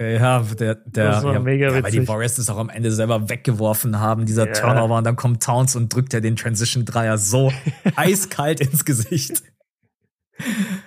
Ja, 0.00 0.40
der, 0.40 0.76
der, 0.76 1.10
das 1.10 1.24
war 1.24 1.32
ja, 1.34 1.40
mega 1.40 1.72
ja, 1.74 1.82
weil 1.82 1.90
die 1.90 2.06
Warriors 2.06 2.36
das 2.36 2.48
auch 2.48 2.58
am 2.58 2.68
Ende 2.68 2.92
selber 2.92 3.28
weggeworfen 3.28 3.98
haben, 3.98 4.26
dieser 4.26 4.46
ja. 4.46 4.52
Turnover, 4.52 4.98
und 4.98 5.04
dann 5.04 5.16
kommt 5.16 5.42
Towns 5.42 5.74
und 5.74 5.92
drückt 5.92 6.14
er 6.14 6.20
den 6.20 6.36
Transition-Dreier 6.36 7.18
so 7.18 7.52
eiskalt 7.96 8.60
ins 8.60 8.84
Gesicht. 8.84 9.42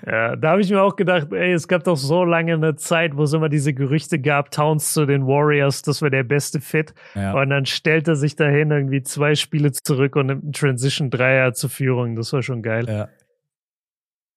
Ja, 0.07 0.37
da 0.37 0.51
habe 0.51 0.61
ich 0.61 0.69
mir 0.69 0.81
auch 0.81 0.95
gedacht, 0.95 1.27
ey, 1.33 1.51
es 1.51 1.67
gab 1.67 1.83
doch 1.83 1.97
so 1.97 2.23
lange 2.23 2.53
eine 2.53 2.77
Zeit, 2.77 3.17
wo 3.17 3.23
es 3.23 3.33
immer 3.33 3.49
diese 3.49 3.73
Gerüchte 3.73 4.17
gab, 4.17 4.49
Towns 4.51 4.93
zu 4.93 5.05
den 5.05 5.27
Warriors, 5.27 5.81
das 5.81 6.01
wäre 6.01 6.11
der 6.11 6.23
beste 6.23 6.61
Fit. 6.61 6.93
Ja. 7.13 7.33
Und 7.33 7.49
dann 7.49 7.65
stellt 7.65 8.07
er 8.07 8.15
sich 8.15 8.37
dahin 8.37 8.71
irgendwie 8.71 9.03
zwei 9.03 9.35
Spiele 9.35 9.73
zurück 9.73 10.15
und 10.15 10.27
nimmt 10.27 10.43
einen 10.43 10.53
Transition-Dreier 10.53 11.53
zur 11.53 11.69
Führung. 11.69 12.15
Das 12.15 12.31
war 12.31 12.41
schon 12.41 12.61
geil. 12.61 12.85
Ja. 12.87 13.09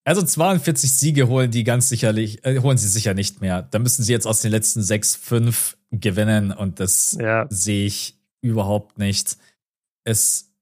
Also 0.05 0.23
42 0.23 0.93
Siege 0.93 1.29
holen 1.29 1.51
die 1.51 1.65
ganz 1.65 1.89
sicherlich, 1.89 2.45
äh, 2.45 2.61
holen 2.61 2.77
sie 2.77 2.89
sicher 2.89 3.15
nicht 3.15 3.41
mehr. 3.41 3.63
Da 3.63 3.79
müssen 3.79 4.03
sie 4.03 4.13
jetzt 4.13 4.27
aus 4.27 4.43
den 4.43 4.51
letzten 4.51 4.83
sechs, 4.83 5.17
fünf 5.17 5.79
gewinnen 5.91 6.53
und 6.53 6.79
das 6.79 7.17
ja. 7.19 7.47
sehe 7.49 7.87
ich 7.87 8.19
überhaupt 8.43 8.99
nicht. 8.99 9.39
Es, 10.05 10.53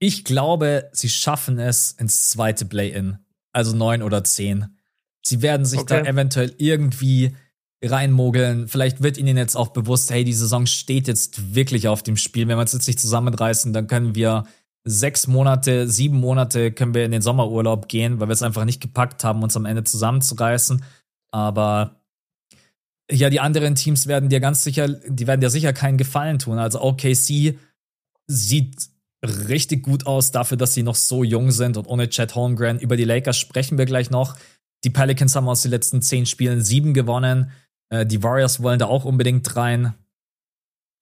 ich 0.00 0.24
glaube, 0.24 0.90
sie 0.92 1.08
schaffen 1.08 1.58
es 1.60 1.92
ins 1.92 2.28
zweite 2.30 2.64
Play-In 2.64 3.18
also 3.54 3.74
neun 3.74 4.02
oder 4.02 4.24
zehn. 4.24 4.76
Sie 5.24 5.40
werden 5.40 5.64
sich 5.64 5.80
okay. 5.80 6.02
da 6.02 6.10
eventuell 6.10 6.54
irgendwie 6.58 7.34
reinmogeln. 7.82 8.68
Vielleicht 8.68 9.02
wird 9.02 9.16
ihnen 9.16 9.36
jetzt 9.36 9.56
auch 9.56 9.68
bewusst, 9.68 10.10
hey, 10.10 10.24
die 10.24 10.34
Saison 10.34 10.66
steht 10.66 11.08
jetzt 11.08 11.54
wirklich 11.54 11.88
auf 11.88 12.02
dem 12.02 12.16
Spiel. 12.16 12.48
Wenn 12.48 12.56
wir 12.56 12.62
uns 12.62 12.72
jetzt 12.72 12.86
nicht 12.86 13.00
zusammenreißen, 13.00 13.72
dann 13.72 13.86
können 13.86 14.14
wir 14.14 14.44
sechs 14.84 15.26
Monate, 15.26 15.88
sieben 15.88 16.20
Monate 16.20 16.70
können 16.70 16.94
wir 16.94 17.04
in 17.04 17.12
den 17.12 17.22
Sommerurlaub 17.22 17.88
gehen, 17.88 18.20
weil 18.20 18.28
wir 18.28 18.32
es 18.32 18.42
einfach 18.42 18.64
nicht 18.64 18.80
gepackt 18.80 19.24
haben, 19.24 19.42
uns 19.42 19.56
am 19.56 19.64
Ende 19.64 19.84
zusammenzureißen. 19.84 20.84
Aber 21.30 22.00
ja, 23.10 23.30
die 23.30 23.40
anderen 23.40 23.74
Teams 23.74 24.06
werden 24.06 24.28
dir 24.28 24.40
ganz 24.40 24.62
sicher, 24.62 24.88
die 24.88 25.26
werden 25.26 25.40
dir 25.40 25.50
sicher 25.50 25.72
keinen 25.72 25.98
Gefallen 25.98 26.38
tun. 26.38 26.58
Also 26.58 26.82
OKC 26.82 27.58
sieht 28.26 28.88
richtig 29.24 29.82
gut 29.82 30.06
aus 30.06 30.30
dafür, 30.30 30.56
dass 30.56 30.74
sie 30.74 30.82
noch 30.82 30.94
so 30.94 31.24
jung 31.24 31.50
sind 31.50 31.76
und 31.76 31.86
ohne 31.86 32.08
Chad 32.08 32.34
Holmgren. 32.34 32.78
Über 32.78 32.96
die 32.96 33.04
Lakers 33.04 33.38
sprechen 33.38 33.78
wir 33.78 33.86
gleich 33.86 34.10
noch. 34.10 34.36
Die 34.84 34.90
Pelicans 34.90 35.34
haben 35.34 35.48
aus 35.48 35.62
den 35.62 35.70
letzten 35.70 36.02
zehn 36.02 36.26
Spielen 36.26 36.62
sieben 36.62 36.92
gewonnen. 36.92 37.50
Äh, 37.88 38.04
die 38.04 38.22
Warriors 38.22 38.62
wollen 38.62 38.78
da 38.78 38.86
auch 38.86 39.06
unbedingt 39.06 39.56
rein. 39.56 39.94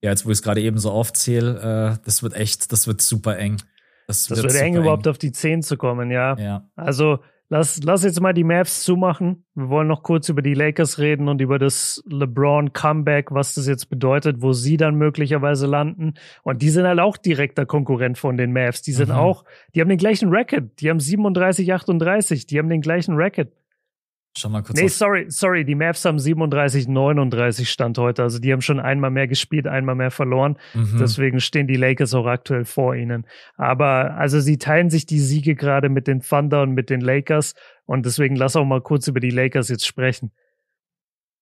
Ja, 0.04 0.10
jetzt 0.10 0.24
wo 0.24 0.30
ich 0.30 0.38
es 0.38 0.42
gerade 0.42 0.60
eben 0.60 0.78
so 0.78 0.90
aufzähle, 0.90 1.98
äh, 2.00 2.04
das 2.04 2.22
wird 2.22 2.34
echt, 2.34 2.72
das 2.72 2.86
wird 2.86 3.00
super 3.02 3.38
eng. 3.38 3.62
Das, 4.06 4.26
das 4.26 4.42
wird, 4.42 4.54
eng, 4.54 4.76
überhaupt 4.76 5.08
auf 5.08 5.18
die 5.18 5.32
zehn 5.32 5.62
zu 5.62 5.76
kommen, 5.76 6.10
ja. 6.10 6.36
ja. 6.36 6.68
Also 6.76 7.18
Lass, 7.52 7.82
lass 7.82 8.02
jetzt 8.02 8.18
mal 8.18 8.32
die 8.32 8.44
Mavs 8.44 8.82
zumachen. 8.82 9.44
Wir 9.54 9.68
wollen 9.68 9.86
noch 9.86 10.02
kurz 10.02 10.30
über 10.30 10.40
die 10.40 10.54
Lakers 10.54 10.98
reden 10.98 11.28
und 11.28 11.42
über 11.42 11.58
das 11.58 12.02
LeBron 12.06 12.72
Comeback, 12.72 13.30
was 13.30 13.56
das 13.56 13.66
jetzt 13.66 13.90
bedeutet, 13.90 14.40
wo 14.40 14.54
sie 14.54 14.78
dann 14.78 14.94
möglicherweise 14.94 15.66
landen. 15.66 16.14
Und 16.44 16.62
die 16.62 16.70
sind 16.70 16.86
halt 16.86 16.98
auch 16.98 17.18
direkter 17.18 17.66
Konkurrent 17.66 18.16
von 18.16 18.38
den 18.38 18.54
Mavs. 18.54 18.80
Die 18.80 18.92
sind 18.92 19.10
mhm. 19.10 19.16
auch, 19.16 19.44
die 19.74 19.82
haben 19.82 19.90
den 19.90 19.98
gleichen 19.98 20.30
Racket. 20.30 20.80
Die 20.80 20.88
haben 20.88 20.98
37, 20.98 21.74
38. 21.74 22.46
Die 22.46 22.58
haben 22.58 22.70
den 22.70 22.80
gleichen 22.80 23.16
Racket. 23.16 23.52
Schau 24.36 24.48
mal 24.48 24.62
kurz. 24.62 24.80
Nee, 24.80 24.88
sorry, 24.88 25.26
sorry, 25.28 25.64
die 25.64 25.74
Mavs 25.74 26.04
haben 26.06 26.18
37, 26.18 26.88
39 26.88 27.68
Stand 27.70 27.98
heute. 27.98 28.22
Also 28.22 28.38
die 28.38 28.50
haben 28.50 28.62
schon 28.62 28.80
einmal 28.80 29.10
mehr 29.10 29.28
gespielt, 29.28 29.66
einmal 29.66 29.94
mehr 29.94 30.10
verloren. 30.10 30.56
Mhm. 30.72 30.96
Deswegen 30.98 31.40
stehen 31.40 31.66
die 31.66 31.76
Lakers 31.76 32.14
auch 32.14 32.26
aktuell 32.26 32.64
vor 32.64 32.94
ihnen. 32.94 33.26
Aber 33.56 34.14
also 34.14 34.40
sie 34.40 34.56
teilen 34.56 34.88
sich 34.88 35.04
die 35.04 35.20
Siege 35.20 35.54
gerade 35.54 35.90
mit 35.90 36.06
den 36.06 36.20
Thunder 36.22 36.62
und 36.62 36.72
mit 36.72 36.88
den 36.88 37.02
Lakers. 37.02 37.54
Und 37.84 38.06
deswegen 38.06 38.34
lass 38.34 38.56
auch 38.56 38.64
mal 38.64 38.80
kurz 38.80 39.06
über 39.06 39.20
die 39.20 39.30
Lakers 39.30 39.68
jetzt 39.68 39.86
sprechen. 39.86 40.32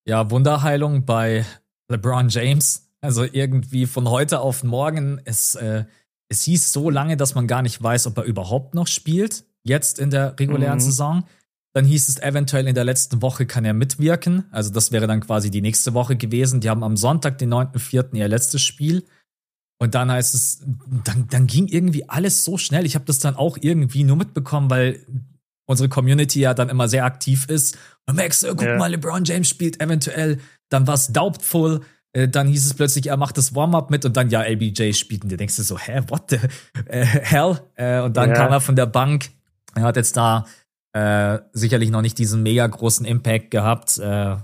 Ja, 0.04 0.28
Wunderheilung 0.30 1.04
bei 1.04 1.44
LeBron 1.88 2.28
James. 2.28 2.90
Also 3.00 3.24
irgendwie 3.24 3.86
von 3.86 4.10
heute 4.10 4.40
auf 4.40 4.64
morgen. 4.64 5.20
Es, 5.24 5.54
äh, 5.54 5.84
es 6.28 6.42
hieß 6.42 6.72
so 6.72 6.90
lange, 6.90 7.16
dass 7.16 7.36
man 7.36 7.46
gar 7.46 7.62
nicht 7.62 7.80
weiß, 7.80 8.08
ob 8.08 8.18
er 8.18 8.24
überhaupt 8.24 8.74
noch 8.74 8.88
spielt. 8.88 9.44
Jetzt 9.62 10.00
in 10.00 10.10
der 10.10 10.38
regulären 10.40 10.78
mhm. 10.78 10.80
Saison. 10.80 11.24
Dann 11.72 11.84
hieß 11.84 12.08
es 12.08 12.20
eventuell 12.20 12.66
in 12.66 12.74
der 12.74 12.84
letzten 12.84 13.22
Woche 13.22 13.46
kann 13.46 13.64
er 13.64 13.74
mitwirken. 13.74 14.44
Also 14.50 14.72
das 14.72 14.90
wäre 14.90 15.06
dann 15.06 15.20
quasi 15.20 15.50
die 15.50 15.62
nächste 15.62 15.94
Woche 15.94 16.16
gewesen. 16.16 16.60
Die 16.60 16.68
haben 16.68 16.82
am 16.82 16.96
Sonntag, 16.96 17.38
den 17.38 17.52
9.4. 17.52 18.14
ihr 18.14 18.28
letztes 18.28 18.62
Spiel. 18.62 19.04
Und 19.78 19.94
dann 19.94 20.10
heißt 20.10 20.34
es, 20.34 20.62
dann, 21.04 21.28
dann 21.28 21.46
ging 21.46 21.68
irgendwie 21.68 22.08
alles 22.08 22.44
so 22.44 22.58
schnell. 22.58 22.84
Ich 22.84 22.96
habe 22.96 23.06
das 23.06 23.18
dann 23.18 23.36
auch 23.36 23.56
irgendwie 23.60 24.04
nur 24.04 24.16
mitbekommen, 24.16 24.68
weil 24.68 25.06
unsere 25.66 25.88
Community 25.88 26.40
ja 26.40 26.52
dann 26.52 26.68
immer 26.68 26.88
sehr 26.88 27.04
aktiv 27.04 27.46
ist. 27.48 27.78
Und 28.06 28.16
Max, 28.16 28.44
guck 28.46 28.62
ja. 28.62 28.76
mal, 28.76 28.90
LeBron 28.90 29.24
James 29.24 29.48
spielt 29.48 29.80
eventuell. 29.80 30.38
Dann 30.68 30.86
war 30.86 30.94
es 30.94 31.12
doubtful. 31.12 31.82
Äh, 32.12 32.28
dann 32.28 32.48
hieß 32.48 32.66
es 32.66 32.74
plötzlich, 32.74 33.06
er 33.06 33.16
macht 33.16 33.38
das 33.38 33.54
Warm-up 33.54 33.90
mit 33.90 34.04
und 34.04 34.16
dann 34.16 34.28
ja, 34.28 34.42
LBJ 34.42 34.92
spielt. 34.92 35.22
Und 35.22 35.30
du 35.30 35.36
denkst 35.36 35.56
dir 35.56 35.62
so, 35.62 35.78
hä, 35.78 36.02
what 36.08 36.24
the 36.30 36.38
äh, 36.86 37.04
hell? 37.04 37.60
Äh, 37.76 38.00
und 38.00 38.16
dann 38.16 38.30
ja. 38.30 38.34
kam 38.34 38.52
er 38.52 38.60
von 38.60 38.74
der 38.76 38.86
Bank. 38.86 39.30
Er 39.76 39.82
hat 39.82 39.96
jetzt 39.96 40.16
da 40.16 40.44
äh, 40.92 41.38
sicherlich 41.52 41.90
noch 41.90 42.02
nicht 42.02 42.18
diesen 42.18 42.42
mega 42.42 42.66
großen 42.66 43.06
Impact 43.06 43.50
gehabt. 43.50 43.98
Äh, 43.98 44.36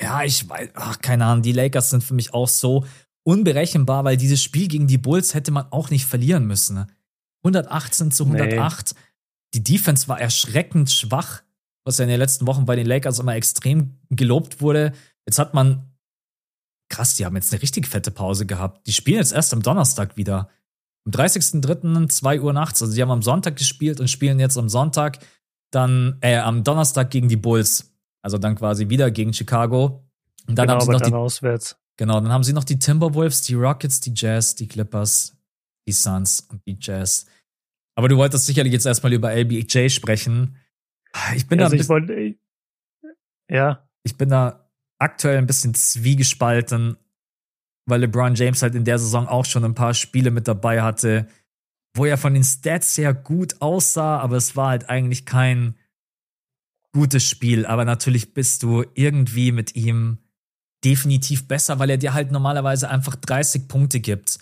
ja, 0.00 0.22
ich 0.24 0.48
weiß, 0.48 0.70
ach, 0.74 1.00
keine 1.00 1.24
Ahnung, 1.26 1.42
die 1.42 1.52
Lakers 1.52 1.90
sind 1.90 2.04
für 2.04 2.14
mich 2.14 2.34
auch 2.34 2.48
so 2.48 2.84
unberechenbar, 3.24 4.04
weil 4.04 4.16
dieses 4.16 4.42
Spiel 4.42 4.68
gegen 4.68 4.86
die 4.86 4.98
Bulls 4.98 5.34
hätte 5.34 5.50
man 5.50 5.66
auch 5.72 5.90
nicht 5.90 6.06
verlieren 6.06 6.46
müssen. 6.46 6.86
118 7.44 8.10
zu 8.10 8.24
108. 8.24 8.94
Nee. 8.94 9.00
Die 9.54 9.64
Defense 9.64 10.06
war 10.08 10.20
erschreckend 10.20 10.90
schwach, 10.90 11.42
was 11.84 11.98
ja 11.98 12.04
in 12.04 12.10
den 12.10 12.18
letzten 12.18 12.46
Wochen 12.46 12.66
bei 12.66 12.76
den 12.76 12.86
Lakers 12.86 13.18
immer 13.18 13.34
extrem 13.34 13.98
gelobt 14.10 14.60
wurde. 14.60 14.92
Jetzt 15.26 15.38
hat 15.38 15.54
man, 15.54 15.96
krass, 16.88 17.14
die 17.14 17.24
haben 17.24 17.36
jetzt 17.36 17.52
eine 17.52 17.62
richtig 17.62 17.86
fette 17.86 18.10
Pause 18.10 18.46
gehabt. 18.46 18.86
Die 18.86 18.92
spielen 18.92 19.18
jetzt 19.18 19.32
erst 19.32 19.52
am 19.54 19.62
Donnerstag 19.62 20.16
wieder. 20.16 20.50
Am 21.04 21.12
30.03. 21.12 22.08
2 22.08 22.40
Uhr 22.40 22.52
nachts. 22.52 22.82
Also 22.82 22.94
die 22.94 23.02
haben 23.02 23.10
am 23.10 23.22
Sonntag 23.22 23.56
gespielt 23.56 24.00
und 24.00 24.08
spielen 24.08 24.38
jetzt 24.38 24.58
am 24.58 24.68
Sonntag 24.68 25.18
dann 25.70 26.18
äh, 26.20 26.38
am 26.38 26.64
Donnerstag 26.64 27.10
gegen 27.10 27.28
die 27.28 27.36
Bulls. 27.36 27.92
Also 28.22 28.38
dann 28.38 28.56
quasi 28.56 28.88
wieder 28.88 29.10
gegen 29.10 29.32
Chicago. 29.32 30.04
Und 30.46 30.56
dann 30.56 30.66
genau, 30.66 30.80
haben 30.80 30.86
sie 30.86 30.92
noch 30.92 31.00
die, 31.00 31.12
auswärts. 31.12 31.78
Genau, 31.96 32.20
dann 32.20 32.30
haben 32.30 32.44
sie 32.44 32.52
noch 32.52 32.64
die 32.64 32.78
Timberwolves, 32.78 33.42
die 33.42 33.54
Rockets, 33.54 34.00
die 34.00 34.12
Jazz, 34.14 34.54
die 34.54 34.68
Clippers, 34.68 35.36
die 35.86 35.92
Suns 35.92 36.40
und 36.40 36.60
die 36.66 36.76
Jazz. 36.80 37.26
Aber 37.96 38.08
du 38.08 38.16
wolltest 38.16 38.46
sicherlich 38.46 38.72
jetzt 38.72 38.86
erstmal 38.86 39.12
über 39.12 39.34
LBJ 39.34 39.88
sprechen. 39.88 40.56
Ich 41.34 41.46
bin 41.46 41.60
also 41.60 41.74
da. 41.74 41.80
Ich 41.80 41.88
wollte, 41.88 42.34
ja. 43.50 43.88
Ich 44.02 44.16
bin 44.16 44.28
da 44.28 44.68
aktuell 44.98 45.38
ein 45.38 45.46
bisschen 45.46 45.74
zwiegespalten, 45.74 46.96
weil 47.86 48.00
LeBron 48.00 48.34
James 48.34 48.62
halt 48.62 48.74
in 48.74 48.84
der 48.84 48.98
Saison 48.98 49.26
auch 49.26 49.44
schon 49.44 49.64
ein 49.64 49.74
paar 49.74 49.94
Spiele 49.94 50.30
mit 50.30 50.46
dabei 50.46 50.82
hatte, 50.82 51.26
wo 51.96 52.04
er 52.04 52.18
von 52.18 52.34
den 52.34 52.44
Stats 52.44 52.94
sehr 52.94 53.14
gut 53.14 53.60
aussah, 53.60 54.18
aber 54.18 54.36
es 54.36 54.56
war 54.56 54.68
halt 54.68 54.88
eigentlich 54.88 55.24
kein 55.24 55.76
gutes 56.92 57.24
Spiel. 57.24 57.66
Aber 57.66 57.84
natürlich 57.84 58.34
bist 58.34 58.62
du 58.62 58.84
irgendwie 58.94 59.52
mit 59.52 59.74
ihm 59.76 60.18
definitiv 60.84 61.48
besser, 61.48 61.78
weil 61.78 61.90
er 61.90 61.98
dir 61.98 62.14
halt 62.14 62.30
normalerweise 62.30 62.88
einfach 62.88 63.16
30 63.16 63.68
Punkte 63.68 64.00
gibt. 64.00 64.38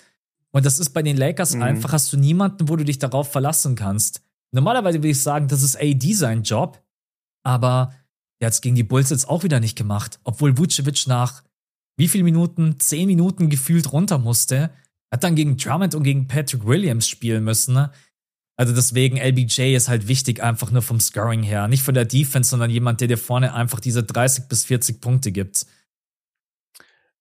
Und 0.50 0.66
das 0.66 0.78
ist 0.78 0.90
bei 0.90 1.02
den 1.02 1.16
Lakers 1.16 1.54
mhm. 1.54 1.62
einfach, 1.62 1.92
hast 1.92 2.12
du 2.12 2.16
niemanden, 2.16 2.68
wo 2.68 2.76
du 2.76 2.84
dich 2.84 2.98
darauf 2.98 3.30
verlassen 3.30 3.76
kannst. 3.76 4.22
Normalerweise 4.52 4.98
würde 4.98 5.08
ich 5.08 5.20
sagen, 5.20 5.48
das 5.48 5.62
ist 5.62 5.76
AD 5.80 6.12
sein 6.12 6.42
Job, 6.42 6.82
aber 7.42 7.94
er 8.38 8.46
hat 8.46 8.54
es 8.54 8.60
gegen 8.60 8.76
die 8.76 8.82
Bulls 8.84 9.10
jetzt 9.10 9.28
auch 9.28 9.42
wieder 9.42 9.58
nicht 9.58 9.76
gemacht, 9.76 10.20
obwohl 10.22 10.56
Vucevic 10.58 11.06
nach 11.06 11.42
wie 11.96 12.08
viel 12.08 12.22
Minuten? 12.24 12.78
Zehn 12.80 13.06
Minuten 13.06 13.48
gefühlt 13.50 13.92
runter 13.92 14.18
musste 14.18 14.70
hat 15.14 15.22
dann 15.22 15.36
gegen 15.36 15.56
Drummond 15.56 15.94
und 15.94 16.02
gegen 16.02 16.26
Patrick 16.26 16.66
Williams 16.66 17.08
spielen 17.08 17.44
müssen. 17.44 17.72
Ne? 17.74 17.92
Also 18.56 18.74
deswegen, 18.74 19.16
LBJ 19.16 19.76
ist 19.76 19.88
halt 19.88 20.08
wichtig, 20.08 20.42
einfach 20.42 20.72
nur 20.72 20.82
vom 20.82 20.98
Scoring 20.98 21.44
her. 21.44 21.68
Nicht 21.68 21.84
von 21.84 21.94
der 21.94 22.04
Defense, 22.04 22.50
sondern 22.50 22.68
jemand, 22.68 23.00
der 23.00 23.06
dir 23.06 23.16
vorne 23.16 23.54
einfach 23.54 23.78
diese 23.78 24.02
30 24.02 24.48
bis 24.48 24.64
40 24.64 25.00
Punkte 25.00 25.30
gibt. 25.30 25.66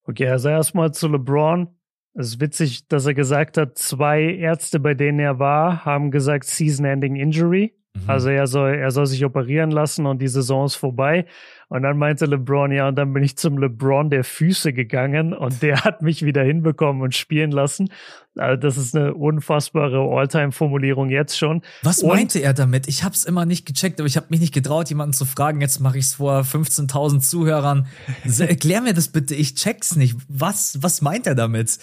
Okay, 0.02 0.28
also 0.28 0.48
erstmal 0.48 0.92
zu 0.92 1.06
LeBron. 1.06 1.68
Es 2.14 2.30
ist 2.30 2.40
witzig, 2.40 2.88
dass 2.88 3.06
er 3.06 3.14
gesagt 3.14 3.58
hat, 3.58 3.78
zwei 3.78 4.22
Ärzte, 4.22 4.80
bei 4.80 4.94
denen 4.94 5.20
er 5.20 5.38
war, 5.38 5.84
haben 5.84 6.10
gesagt 6.10 6.46
Season-Ending 6.46 7.14
Injury. 7.14 7.74
Mhm. 7.94 8.10
Also 8.10 8.28
er 8.28 8.48
soll, 8.48 8.74
er 8.74 8.90
soll 8.90 9.06
sich 9.06 9.24
operieren 9.24 9.70
lassen 9.70 10.06
und 10.06 10.20
die 10.20 10.28
Saison 10.28 10.66
ist 10.66 10.74
vorbei. 10.74 11.26
Und 11.68 11.82
dann 11.82 11.98
meinte 11.98 12.26
LeBron, 12.26 12.72
ja, 12.72 12.88
und 12.88 12.96
dann 12.96 13.12
bin 13.12 13.22
ich 13.22 13.36
zum 13.36 13.58
LeBron 13.58 14.10
der 14.10 14.24
Füße 14.24 14.72
gegangen 14.72 15.32
und 15.32 15.62
der 15.62 15.84
hat 15.84 16.02
mich 16.02 16.24
wieder 16.24 16.42
hinbekommen 16.42 17.02
und 17.02 17.14
spielen 17.14 17.50
lassen. 17.50 17.88
Also 18.36 18.60
das 18.60 18.76
ist 18.76 18.96
eine 18.96 19.14
unfassbare 19.14 20.00
Alltime-Formulierung 20.00 21.08
jetzt 21.08 21.38
schon. 21.38 21.62
Was 21.82 22.02
und 22.02 22.08
meinte 22.08 22.40
er 22.40 22.52
damit? 22.52 22.88
Ich 22.88 23.04
habe 23.04 23.14
es 23.14 23.24
immer 23.24 23.46
nicht 23.46 23.64
gecheckt, 23.64 24.00
aber 24.00 24.06
ich 24.06 24.16
habe 24.16 24.26
mich 24.30 24.40
nicht 24.40 24.54
getraut, 24.54 24.88
jemanden 24.88 25.12
zu 25.12 25.24
fragen. 25.24 25.60
Jetzt 25.60 25.80
mache 25.80 25.98
ich 25.98 26.06
es 26.06 26.14
vor 26.14 26.40
15.000 26.40 27.20
Zuhörern. 27.20 27.86
Erklär 28.38 28.80
mir 28.80 28.94
das 28.94 29.08
bitte, 29.08 29.34
ich 29.34 29.54
check's 29.54 29.94
nicht. 29.94 30.16
Was, 30.28 30.82
was 30.82 31.00
meint 31.00 31.26
er 31.26 31.34
damit? 31.34 31.78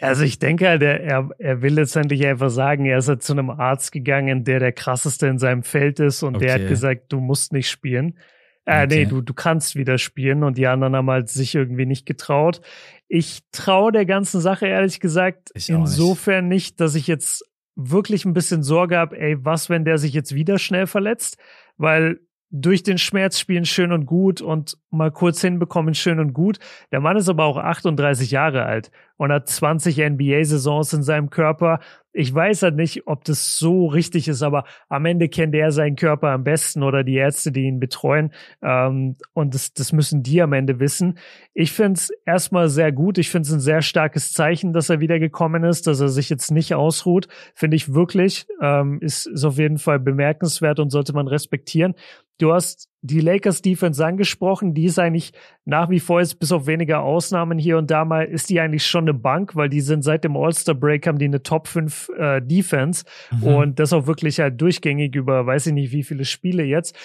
Also 0.00 0.22
ich 0.22 0.38
denke 0.38 0.68
halt, 0.68 0.82
er, 0.82 1.28
er, 1.38 1.62
will 1.62 1.74
letztendlich 1.74 2.24
einfach 2.24 2.50
sagen, 2.50 2.84
er 2.86 2.98
ist 2.98 3.08
halt 3.08 3.22
zu 3.22 3.32
einem 3.32 3.50
Arzt 3.50 3.90
gegangen, 3.90 4.44
der 4.44 4.60
der 4.60 4.72
krasseste 4.72 5.26
in 5.26 5.38
seinem 5.38 5.64
Feld 5.64 5.98
ist 5.98 6.22
und 6.22 6.36
okay. 6.36 6.46
der 6.46 6.54
hat 6.54 6.68
gesagt, 6.68 7.12
du 7.12 7.20
musst 7.20 7.52
nicht 7.52 7.68
spielen. 7.68 8.16
Äh, 8.64 8.84
okay. 8.84 8.86
nee, 8.86 9.06
du, 9.06 9.22
du 9.22 9.34
kannst 9.34 9.74
wieder 9.76 9.98
spielen 9.98 10.44
und 10.44 10.56
die 10.56 10.66
anderen 10.66 10.94
haben 10.94 11.10
halt 11.10 11.28
sich 11.30 11.54
irgendwie 11.54 11.86
nicht 11.86 12.06
getraut. 12.06 12.60
Ich 13.08 13.40
traue 13.50 13.90
der 13.90 14.06
ganzen 14.06 14.40
Sache 14.40 14.66
ehrlich 14.66 15.00
gesagt 15.00 15.50
ich 15.54 15.68
insofern 15.68 16.46
nicht. 16.48 16.56
nicht, 16.56 16.80
dass 16.80 16.94
ich 16.94 17.06
jetzt 17.06 17.44
wirklich 17.74 18.24
ein 18.24 18.34
bisschen 18.34 18.62
Sorge 18.62 18.98
habe, 18.98 19.18
ey, 19.18 19.42
was, 19.44 19.70
wenn 19.70 19.84
der 19.84 19.98
sich 19.98 20.12
jetzt 20.12 20.34
wieder 20.34 20.58
schnell 20.58 20.86
verletzt? 20.86 21.38
Weil 21.76 22.20
durch 22.50 22.82
den 22.82 22.98
Schmerz 22.98 23.38
spielen 23.38 23.64
schön 23.64 23.92
und 23.92 24.06
gut 24.06 24.40
und 24.40 24.78
mal 24.90 25.10
kurz 25.10 25.40
hinbekommen 25.40 25.94
schön 25.94 26.18
und 26.18 26.32
gut. 26.32 26.58
Der 26.92 27.00
Mann 27.00 27.16
ist 27.16 27.28
aber 27.28 27.44
auch 27.44 27.58
38 27.58 28.30
Jahre 28.30 28.64
alt 28.64 28.90
und 29.16 29.32
hat 29.32 29.48
20 29.48 29.98
NBA-Saisons 29.98 30.92
in 30.94 31.02
seinem 31.02 31.28
Körper. 31.30 31.80
Ich 32.18 32.34
weiß 32.34 32.64
halt 32.64 32.74
nicht, 32.74 33.06
ob 33.06 33.22
das 33.22 33.58
so 33.58 33.86
richtig 33.86 34.26
ist, 34.26 34.42
aber 34.42 34.64
am 34.88 35.04
Ende 35.04 35.28
kennt 35.28 35.54
er 35.54 35.70
seinen 35.70 35.94
Körper 35.94 36.30
am 36.30 36.42
besten 36.42 36.82
oder 36.82 37.04
die 37.04 37.14
Ärzte, 37.14 37.52
die 37.52 37.62
ihn 37.62 37.78
betreuen. 37.78 38.32
Ähm, 38.60 39.14
und 39.34 39.54
das, 39.54 39.72
das 39.72 39.92
müssen 39.92 40.24
die 40.24 40.42
am 40.42 40.52
Ende 40.52 40.80
wissen. 40.80 41.20
Ich 41.54 41.70
finde 41.70 41.92
es 41.92 42.10
erstmal 42.26 42.70
sehr 42.70 42.90
gut. 42.90 43.18
Ich 43.18 43.30
finde 43.30 43.46
es 43.46 43.52
ein 43.52 43.60
sehr 43.60 43.82
starkes 43.82 44.32
Zeichen, 44.32 44.72
dass 44.72 44.90
er 44.90 44.98
wieder 44.98 45.20
gekommen 45.20 45.62
ist, 45.62 45.86
dass 45.86 46.00
er 46.00 46.08
sich 46.08 46.28
jetzt 46.28 46.50
nicht 46.50 46.74
ausruht. 46.74 47.28
Finde 47.54 47.76
ich 47.76 47.94
wirklich. 47.94 48.48
Ähm, 48.60 48.98
ist, 49.00 49.26
ist 49.26 49.44
auf 49.44 49.58
jeden 49.58 49.78
Fall 49.78 50.00
bemerkenswert 50.00 50.80
und 50.80 50.90
sollte 50.90 51.12
man 51.12 51.28
respektieren. 51.28 51.94
Du 52.38 52.52
hast 52.52 52.88
die 53.00 53.20
Lakers 53.20 53.62
Defense 53.62 54.04
angesprochen, 54.04 54.74
die 54.74 54.86
ist 54.86 54.98
eigentlich 54.98 55.32
nach 55.64 55.88
wie 55.88 56.00
vor 56.00 56.20
jetzt 56.20 56.40
bis 56.40 56.50
auf 56.50 56.66
wenige 56.66 56.98
Ausnahmen 56.98 57.58
hier 57.58 57.78
und 57.78 57.90
da 57.90 58.04
mal 58.04 58.24
ist 58.24 58.50
die 58.50 58.58
eigentlich 58.58 58.86
schon 58.86 59.04
eine 59.04 59.14
Bank, 59.14 59.54
weil 59.54 59.68
die 59.68 59.80
sind 59.80 60.02
seit 60.02 60.24
dem 60.24 60.36
All-Star 60.36 60.74
Break 60.74 61.06
haben 61.06 61.18
die 61.18 61.26
eine 61.26 61.42
Top 61.42 61.68
5 61.68 62.10
äh, 62.18 62.42
Defense 62.42 63.04
mhm. 63.30 63.46
und 63.46 63.78
das 63.78 63.92
auch 63.92 64.06
wirklich 64.06 64.40
halt 64.40 64.60
durchgängig 64.60 65.14
über 65.14 65.46
weiß 65.46 65.68
ich 65.68 65.74
nicht 65.74 65.92
wie 65.92 66.02
viele 66.02 66.24
Spiele 66.24 66.64
jetzt. 66.64 66.96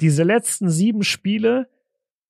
Diese 0.00 0.22
letzten 0.22 0.70
sieben 0.70 1.02
Spiele 1.02 1.68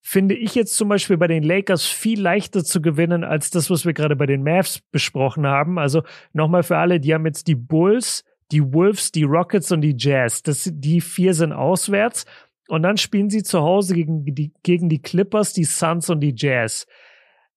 finde 0.00 0.34
ich 0.34 0.56
jetzt 0.56 0.76
zum 0.76 0.88
Beispiel 0.88 1.16
bei 1.16 1.28
den 1.28 1.44
Lakers 1.44 1.86
viel 1.86 2.20
leichter 2.20 2.64
zu 2.64 2.82
gewinnen 2.82 3.22
als 3.22 3.50
das, 3.50 3.70
was 3.70 3.86
wir 3.86 3.92
gerade 3.92 4.16
bei 4.16 4.26
den 4.26 4.42
Mavs 4.42 4.80
besprochen 4.90 5.46
haben. 5.46 5.78
Also 5.78 6.02
nochmal 6.32 6.64
für 6.64 6.76
alle, 6.76 6.98
die 6.98 7.14
haben 7.14 7.24
jetzt 7.24 7.46
die 7.46 7.54
Bulls, 7.54 8.24
die 8.50 8.74
Wolves, 8.74 9.12
die 9.12 9.22
Rockets 9.22 9.70
und 9.70 9.80
die 9.80 9.94
Jazz. 9.96 10.42
Das, 10.42 10.68
die 10.72 11.00
vier 11.00 11.34
sind 11.34 11.52
auswärts. 11.52 12.26
Und 12.72 12.84
dann 12.84 12.96
spielen 12.96 13.28
sie 13.28 13.42
zu 13.42 13.60
Hause 13.60 13.92
gegen 13.92 14.24
die, 14.24 14.54
gegen 14.62 14.88
die 14.88 15.02
Clippers, 15.02 15.52
die 15.52 15.64
Suns 15.64 16.08
und 16.08 16.20
die 16.20 16.32
Jazz. 16.34 16.86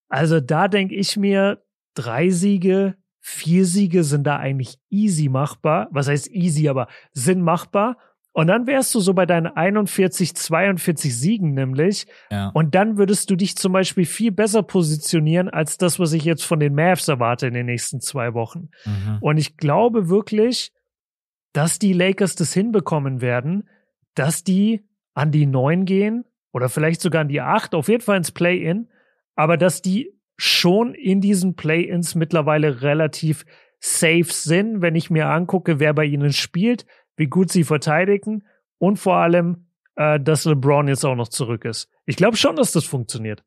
Also 0.10 0.42
da 0.42 0.68
denke 0.68 0.94
ich 0.94 1.16
mir, 1.16 1.64
drei 1.94 2.32
Siege, 2.32 2.96
vier 3.22 3.66
Siege 3.66 4.04
sind 4.04 4.28
da 4.28 4.36
eigentlich 4.36 4.78
easy 4.90 5.30
machbar. 5.30 5.88
Was 5.92 6.10
heißt 6.10 6.30
easy, 6.32 6.68
aber 6.68 6.90
sind 7.14 7.42
machbar. 7.42 7.98
Und 8.34 8.48
dann 8.48 8.68
wärst 8.68 8.94
du 8.94 9.00
so 9.00 9.14
bei 9.14 9.26
deinen 9.26 9.48
41, 9.48 10.36
42 10.36 11.18
Siegen 11.18 11.54
nämlich. 11.54 12.08
Ja. 12.30 12.50
Und 12.50 12.76
dann 12.76 12.98
würdest 12.98 13.30
du 13.30 13.38
dich 13.38 13.56
zum 13.56 13.72
Beispiel 13.72 14.04
viel 14.06 14.34
besser 14.34 14.64
positionieren 14.64 15.48
als 15.48 15.78
das, 15.78 15.98
was 15.98 16.12
ich 16.12 16.26
jetzt 16.26 16.44
von 16.44 16.60
den 16.60 16.76
Mavs 16.76 17.08
erwarte 17.08 17.48
in 17.48 17.54
den 17.54 17.68
nächsten 17.68 18.02
zwei 18.02 18.34
Wochen. 18.34 18.68
Mhm. 18.84 19.20
Und 19.22 19.38
ich 19.38 19.56
glaube 19.56 20.10
wirklich, 20.10 20.74
dass 21.54 21.80
die 21.80 21.94
Lakers 21.94 22.36
das 22.36 22.52
hinbekommen 22.52 23.22
werden, 23.22 23.70
dass 24.14 24.44
die 24.44 24.84
an 25.16 25.32
die 25.32 25.48
neun 25.48 25.86
gehen 25.86 26.26
oder 26.52 26.70
vielleicht 26.70 27.02
sogar 27.02 27.22
an 27.22 27.30
die 27.30 27.42
acht, 27.42 27.74
auf 27.74 27.88
jeden 27.88 28.04
Fall 28.04 28.18
ins 28.18 28.32
Play-In, 28.32 28.90
aber 29.36 29.58
dass 29.58 29.82
die 29.82 30.14
schon 30.38 30.94
in 30.94 31.22
diesen 31.22 31.56
Play-Ins 31.56 32.14
mittlerweile 32.14 32.82
relativ 32.82 33.46
safe 33.80 34.28
sind, 34.30 34.82
wenn 34.82 34.96
ich 34.96 35.10
mir 35.10 35.28
angucke, 35.28 35.80
wer 35.80 35.94
bei 35.94 36.06
ihnen 36.06 36.34
spielt, 36.34 36.86
wie 37.18 37.28
gut 37.28 37.52
sie 37.52 37.64
verteidigen 37.64 38.44
und 38.78 38.98
vor 38.98 39.16
allem, 39.18 39.68
äh, 39.96 40.20
dass 40.20 40.46
LeBron 40.46 40.88
jetzt 40.88 41.06
auch 41.06 41.16
noch 41.16 41.30
zurück 41.30 41.66
ist. 41.66 41.90
Ich 42.06 42.18
glaube 42.18 42.38
schon, 42.38 42.58
dass 42.58 42.72
das 42.74 42.84
funktioniert. 42.84 43.44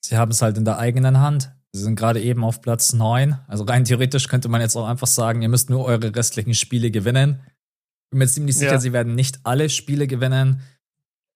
Sie 0.00 0.16
haben 0.16 0.30
es 0.30 0.42
halt 0.42 0.56
in 0.56 0.64
der 0.64 0.78
eigenen 0.78 1.20
Hand. 1.20 1.52
Sie 1.72 1.82
sind 1.82 1.96
gerade 1.96 2.20
eben 2.20 2.44
auf 2.44 2.60
Platz 2.60 2.92
neun. 2.92 3.38
Also 3.46 3.64
rein 3.64 3.84
theoretisch 3.84 4.28
könnte 4.28 4.48
man 4.48 4.60
jetzt 4.60 4.76
auch 4.76 4.86
einfach 4.86 5.06
sagen, 5.06 5.42
ihr 5.42 5.48
müsst 5.48 5.70
nur 5.70 5.84
eure 5.84 6.14
restlichen 6.14 6.54
Spiele 6.54 6.90
gewinnen 6.90 7.40
bin 8.12 8.18
mir 8.18 8.28
ziemlich 8.28 8.56
sicher, 8.56 8.72
ja. 8.72 8.80
sie 8.80 8.92
werden 8.92 9.14
nicht 9.14 9.40
alle 9.42 9.68
Spiele 9.68 10.06
gewinnen. 10.06 10.60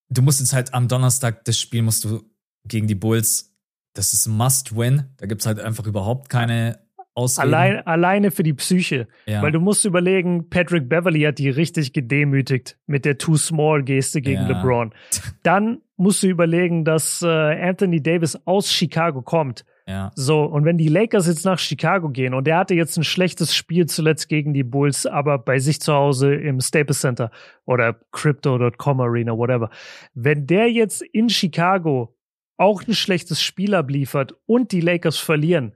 Du 0.09 0.23
musst 0.23 0.40
jetzt 0.40 0.53
halt 0.53 0.74
am 0.74 0.89
Donnerstag, 0.89 1.44
das 1.47 1.59
Spiel 1.59 1.82
musst 1.82 2.05
du 2.05 2.23
gegen 2.69 2.86
die 2.86 2.94
Bulls, 2.94 3.57
das 3.94 4.12
ist 4.12 4.28
Must-Win. 4.28 5.05
Da 5.16 5.27
gibt 5.27 5.40
es 5.40 5.47
halt 5.47 5.59
einfach 5.59 5.86
überhaupt 5.86 6.28
keine 6.28 6.78
Ausreden. 7.15 7.55
Allein, 7.55 7.86
alleine 7.86 8.31
für 8.31 8.43
die 8.43 8.53
Psyche. 8.53 9.09
Ja. 9.24 9.40
Weil 9.40 9.53
du 9.53 9.59
musst 9.59 9.86
überlegen, 9.86 10.51
Patrick 10.51 10.89
Beverly 10.89 11.23
hat 11.23 11.39
die 11.39 11.48
richtig 11.48 11.94
gedemütigt 11.94 12.78
mit 12.86 13.07
der 13.07 13.16
Too-Small-Geste 13.16 14.20
gegen 14.20 14.43
ja. 14.43 14.48
LeBron. 14.48 14.93
Dann 15.43 15.81
musst 15.97 16.23
du 16.23 16.27
überlegen, 16.27 16.85
dass 16.85 17.23
äh, 17.23 17.27
Anthony 17.27 18.03
Davis 18.03 18.39
aus 18.44 18.70
Chicago 18.70 19.23
kommt 19.23 19.65
ja. 19.88 20.10
So, 20.16 20.42
und 20.42 20.64
wenn 20.64 20.78
die 20.78 20.88
Lakers 20.88 21.28
jetzt 21.28 21.44
nach 21.44 21.60
Chicago 21.60 22.08
gehen 22.08 22.34
und 22.34 22.48
er 22.48 22.58
hatte 22.58 22.74
jetzt 22.74 22.96
ein 22.96 23.04
schlechtes 23.04 23.54
Spiel 23.54 23.86
zuletzt 23.86 24.28
gegen 24.28 24.52
die 24.52 24.64
Bulls, 24.64 25.06
aber 25.06 25.38
bei 25.38 25.60
sich 25.60 25.80
zu 25.80 25.92
Hause 25.92 26.34
im 26.34 26.60
Staples 26.60 27.00
Center 27.00 27.30
oder 27.66 27.96
Crypto.com 28.10 29.00
Arena, 29.00 29.36
whatever. 29.38 29.70
Wenn 30.12 30.46
der 30.46 30.72
jetzt 30.72 31.02
in 31.02 31.28
Chicago 31.28 32.16
auch 32.56 32.82
ein 32.86 32.94
schlechtes 32.94 33.40
Spiel 33.40 33.74
abliefert 33.74 34.34
und 34.46 34.72
die 34.72 34.80
Lakers 34.80 35.18
verlieren, 35.18 35.72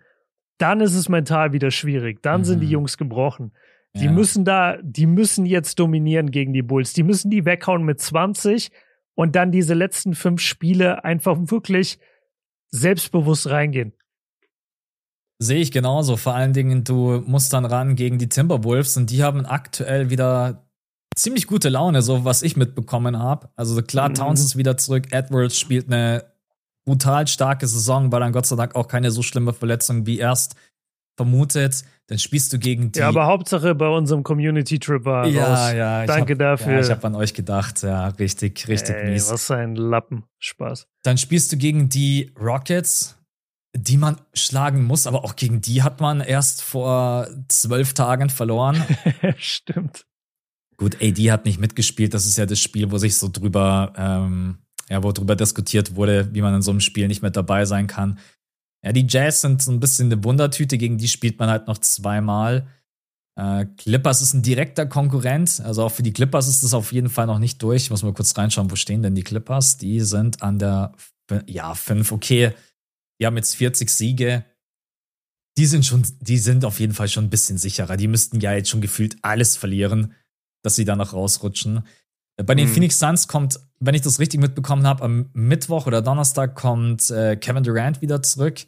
dann 0.58 0.80
ist 0.80 0.94
es 0.94 1.08
mental 1.08 1.52
wieder 1.52 1.70
schwierig. 1.70 2.20
Dann 2.22 2.40
mhm. 2.40 2.44
sind 2.44 2.60
die 2.60 2.66
mhm. 2.66 2.72
Jungs 2.72 2.98
gebrochen. 2.98 3.52
Die 3.94 4.06
ja. 4.06 4.12
müssen 4.12 4.44
da, 4.44 4.76
die 4.82 5.06
müssen 5.06 5.46
jetzt 5.46 5.78
dominieren 5.78 6.32
gegen 6.32 6.52
die 6.52 6.62
Bulls. 6.62 6.92
Die 6.94 7.02
müssen 7.02 7.30
die 7.30 7.44
weghauen 7.44 7.84
mit 7.84 8.00
20 8.00 8.70
und 9.14 9.36
dann 9.36 9.52
diese 9.52 9.74
letzten 9.74 10.14
fünf 10.14 10.40
Spiele 10.40 11.04
einfach 11.04 11.36
wirklich 11.38 11.98
selbstbewusst 12.70 13.48
reingehen. 13.48 13.92
Sehe 15.42 15.60
ich 15.60 15.72
genauso. 15.72 16.16
Vor 16.16 16.34
allen 16.34 16.52
Dingen, 16.52 16.84
du 16.84 17.22
musst 17.26 17.52
dann 17.54 17.64
ran 17.64 17.96
gegen 17.96 18.18
die 18.18 18.28
Timberwolves 18.28 18.96
und 18.98 19.10
die 19.10 19.22
haben 19.22 19.46
aktuell 19.46 20.10
wieder 20.10 20.66
ziemlich 21.16 21.46
gute 21.46 21.70
Laune, 21.70 22.02
so 22.02 22.24
was 22.24 22.42
ich 22.42 22.56
mitbekommen 22.56 23.18
habe. 23.18 23.48
Also 23.56 23.80
klar, 23.82 24.10
mhm. 24.10 24.14
Towns 24.14 24.40
ist 24.40 24.56
wieder 24.56 24.76
zurück, 24.76 25.12
Edwards 25.12 25.58
spielt 25.58 25.86
eine 25.86 26.24
brutal 26.84 27.26
starke 27.26 27.66
Saison, 27.66 28.12
weil 28.12 28.20
dann 28.20 28.32
Gott 28.32 28.46
sei 28.46 28.56
Dank 28.56 28.74
auch 28.74 28.86
keine 28.86 29.10
so 29.10 29.22
schlimme 29.22 29.52
Verletzung 29.52 30.06
wie 30.06 30.18
erst 30.18 30.56
vermutet. 31.16 31.84
Dann 32.06 32.18
spielst 32.18 32.52
du 32.52 32.58
gegen 32.58 32.92
die. 32.92 32.98
Ja, 32.98 33.08
aber 33.08 33.26
Hauptsache 33.26 33.74
bei 33.74 33.88
unserem 33.88 34.24
Community-Trip 34.24 35.04
war 35.04 35.26
Ja, 35.26 35.46
raus. 35.46 35.72
ja. 35.74 36.06
Danke 36.06 36.32
hab, 36.32 36.38
dafür. 36.38 36.72
Ja, 36.72 36.80
ich 36.80 36.90
habe 36.90 37.06
an 37.06 37.14
euch 37.14 37.34
gedacht. 37.34 37.82
Ja, 37.82 38.08
richtig, 38.08 38.66
richtig 38.68 38.96
Ey, 38.96 39.10
mies. 39.10 39.30
Was 39.30 39.50
ein 39.50 39.76
Lappen. 39.76 40.24
Spaß. 40.38 40.86
Dann 41.02 41.18
spielst 41.18 41.52
du 41.52 41.56
gegen 41.56 41.88
die 41.88 42.32
Rockets 42.40 43.16
die 43.76 43.96
man 43.96 44.20
schlagen 44.34 44.84
muss, 44.84 45.06
aber 45.06 45.24
auch 45.24 45.36
gegen 45.36 45.60
die 45.60 45.82
hat 45.82 46.00
man 46.00 46.20
erst 46.20 46.62
vor 46.62 47.28
zwölf 47.48 47.94
Tagen 47.94 48.28
verloren. 48.30 48.82
Stimmt. 49.36 50.06
Gut, 50.76 50.96
AD 51.00 51.30
hat 51.30 51.44
nicht 51.44 51.60
mitgespielt. 51.60 52.14
Das 52.14 52.26
ist 52.26 52.38
ja 52.38 52.46
das 52.46 52.58
Spiel, 52.58 52.90
wo 52.90 52.98
sich 52.98 53.16
so 53.16 53.28
drüber, 53.28 53.92
ähm, 53.96 54.58
ja, 54.88 55.02
wo 55.02 55.12
drüber 55.12 55.36
diskutiert 55.36 55.94
wurde, 55.94 56.28
wie 56.32 56.42
man 56.42 56.54
in 56.54 56.62
so 56.62 56.70
einem 56.70 56.80
Spiel 56.80 57.06
nicht 57.06 57.22
mehr 57.22 57.30
dabei 57.30 57.64
sein 57.64 57.86
kann. 57.86 58.18
Ja, 58.84 58.92
die 58.92 59.06
Jazz 59.08 59.42
sind 59.42 59.62
so 59.62 59.70
ein 59.70 59.78
bisschen 59.78 60.10
eine 60.10 60.24
Wundertüte, 60.24 60.78
gegen 60.78 60.98
die 60.98 61.08
spielt 61.08 61.38
man 61.38 61.50
halt 61.50 61.66
noch 61.66 61.78
zweimal. 61.78 62.66
Äh, 63.36 63.66
Clippers 63.76 64.22
ist 64.22 64.32
ein 64.32 64.42
direkter 64.42 64.86
Konkurrent, 64.86 65.60
also 65.60 65.84
auch 65.84 65.92
für 65.92 66.02
die 66.02 66.14
Clippers 66.14 66.48
ist 66.48 66.64
das 66.64 66.74
auf 66.74 66.92
jeden 66.92 67.10
Fall 67.10 67.26
noch 67.26 67.38
nicht 67.38 67.62
durch. 67.62 67.84
Ich 67.84 67.90
muss 67.90 68.02
mal 68.02 68.14
kurz 68.14 68.36
reinschauen, 68.36 68.70
wo 68.70 68.76
stehen 68.76 69.02
denn 69.02 69.14
die 69.14 69.22
Clippers? 69.22 69.76
Die 69.76 70.00
sind 70.00 70.42
an 70.42 70.58
der, 70.58 70.92
ja, 71.46 71.74
fünf, 71.74 72.10
okay 72.10 72.54
die 73.20 73.26
haben 73.26 73.36
jetzt 73.36 73.54
40 73.56 73.90
Siege. 73.90 74.44
Die 75.58 75.66
sind 75.66 75.84
schon, 75.84 76.06
die 76.20 76.38
sind 76.38 76.64
auf 76.64 76.80
jeden 76.80 76.94
Fall 76.94 77.08
schon 77.08 77.24
ein 77.24 77.30
bisschen 77.30 77.58
sicherer. 77.58 77.96
Die 77.96 78.08
müssten 78.08 78.40
ja 78.40 78.52
jetzt 78.54 78.70
schon 78.70 78.80
gefühlt 78.80 79.16
alles 79.22 79.56
verlieren, 79.56 80.14
dass 80.62 80.76
sie 80.76 80.84
da 80.84 80.96
noch 80.96 81.12
rausrutschen. 81.12 81.84
Bei 82.44 82.54
den 82.54 82.68
mhm. 82.68 82.72
Phoenix 82.72 82.98
Suns 82.98 83.28
kommt, 83.28 83.60
wenn 83.80 83.94
ich 83.94 84.02
das 84.02 84.18
richtig 84.18 84.40
mitbekommen 84.40 84.86
habe, 84.86 85.04
am 85.04 85.30
Mittwoch 85.34 85.86
oder 85.86 86.00
Donnerstag 86.00 86.54
kommt 86.54 87.10
äh, 87.10 87.36
Kevin 87.36 87.62
Durant 87.62 88.00
wieder 88.00 88.22
zurück. 88.22 88.66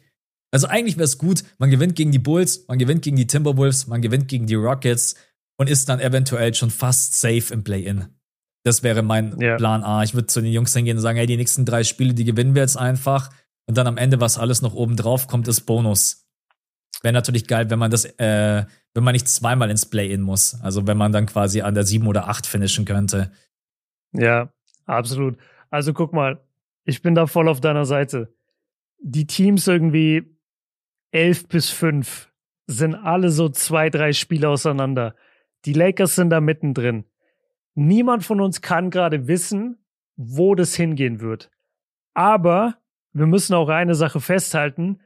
Also 0.51 0.67
eigentlich 0.67 0.97
wäre 0.97 1.05
es 1.05 1.17
gut, 1.17 1.43
man 1.57 1.71
gewinnt 1.71 1.95
gegen 1.95 2.11
die 2.11 2.19
Bulls, 2.19 2.65
man 2.67 2.77
gewinnt 2.77 3.01
gegen 3.01 3.17
die 3.17 3.25
Timberwolves, 3.25 3.87
man 3.87 4.03
gewinnt 4.03 4.27
gegen 4.27 4.45
die 4.45 4.53
Rockets 4.53 5.15
und 5.57 5.67
ist 5.67 5.89
dann 5.89 5.99
eventuell 5.99 6.53
schon 6.53 6.69
fast 6.69 7.19
safe 7.19 7.51
im 7.51 7.63
Play-In. 7.63 8.05
Das 8.63 8.83
wäre 8.83 9.01
mein 9.01 9.39
ja. 9.39 9.57
Plan 9.57 9.83
A. 9.83 10.03
Ich 10.03 10.13
würde 10.13 10.27
zu 10.27 10.41
den 10.41 10.51
Jungs 10.51 10.73
hingehen 10.73 10.97
und 10.97 11.01
sagen, 11.01 11.17
hey, 11.17 11.25
die 11.25 11.37
nächsten 11.37 11.65
drei 11.65 11.83
Spiele, 11.83 12.13
die 12.13 12.23
gewinnen 12.23 12.55
wir 12.55 12.61
jetzt 12.61 12.77
einfach. 12.77 13.31
Und 13.65 13.77
dann 13.77 13.87
am 13.87 13.97
Ende, 13.97 14.19
was 14.19 14.37
alles 14.37 14.61
noch 14.61 14.73
oben 14.73 14.95
drauf 14.95 15.27
kommt, 15.27 15.47
ist 15.47 15.61
Bonus. 15.61 16.27
Wäre 17.01 17.13
natürlich 17.13 17.47
geil, 17.47 17.69
wenn 17.69 17.79
man 17.79 17.91
das, 17.91 18.05
äh, 18.05 18.65
wenn 18.93 19.03
man 19.03 19.13
nicht 19.13 19.27
zweimal 19.27 19.69
ins 19.69 19.85
Play-In 19.85 20.21
muss. 20.21 20.59
Also 20.61 20.87
wenn 20.87 20.97
man 20.97 21.11
dann 21.11 21.25
quasi 21.25 21.61
an 21.61 21.73
der 21.73 21.83
sieben 21.83 22.07
oder 22.07 22.27
acht 22.27 22.45
finishen 22.45 22.85
könnte. 22.85 23.31
Ja, 24.13 24.53
absolut. 24.85 25.37
Also 25.69 25.93
guck 25.93 26.13
mal, 26.13 26.45
ich 26.85 27.01
bin 27.01 27.15
da 27.15 27.25
voll 27.27 27.47
auf 27.47 27.61
deiner 27.61 27.85
Seite. 27.85 28.33
Die 28.99 29.27
Teams 29.27 29.67
irgendwie 29.67 30.37
elf 31.11 31.47
bis 31.47 31.69
fünf 31.69 32.31
sind 32.67 32.95
alle 32.95 33.29
so 33.31 33.49
zwei, 33.49 33.89
drei 33.89 34.13
Spiele 34.13 34.49
auseinander. 34.49 35.15
Die 35.65 35.73
Lakers 35.73 36.15
sind 36.15 36.29
da 36.29 36.41
mittendrin. 36.41 37.05
Niemand 37.75 38.23
von 38.23 38.39
uns 38.39 38.61
kann 38.61 38.89
gerade 38.89 39.27
wissen, 39.27 39.83
wo 40.15 40.55
das 40.55 40.75
hingehen 40.75 41.19
wird. 41.21 41.49
Aber 42.13 42.77
wir 43.13 43.27
müssen 43.27 43.53
auch 43.53 43.69
eine 43.69 43.95
Sache 43.95 44.19
festhalten 44.19 44.99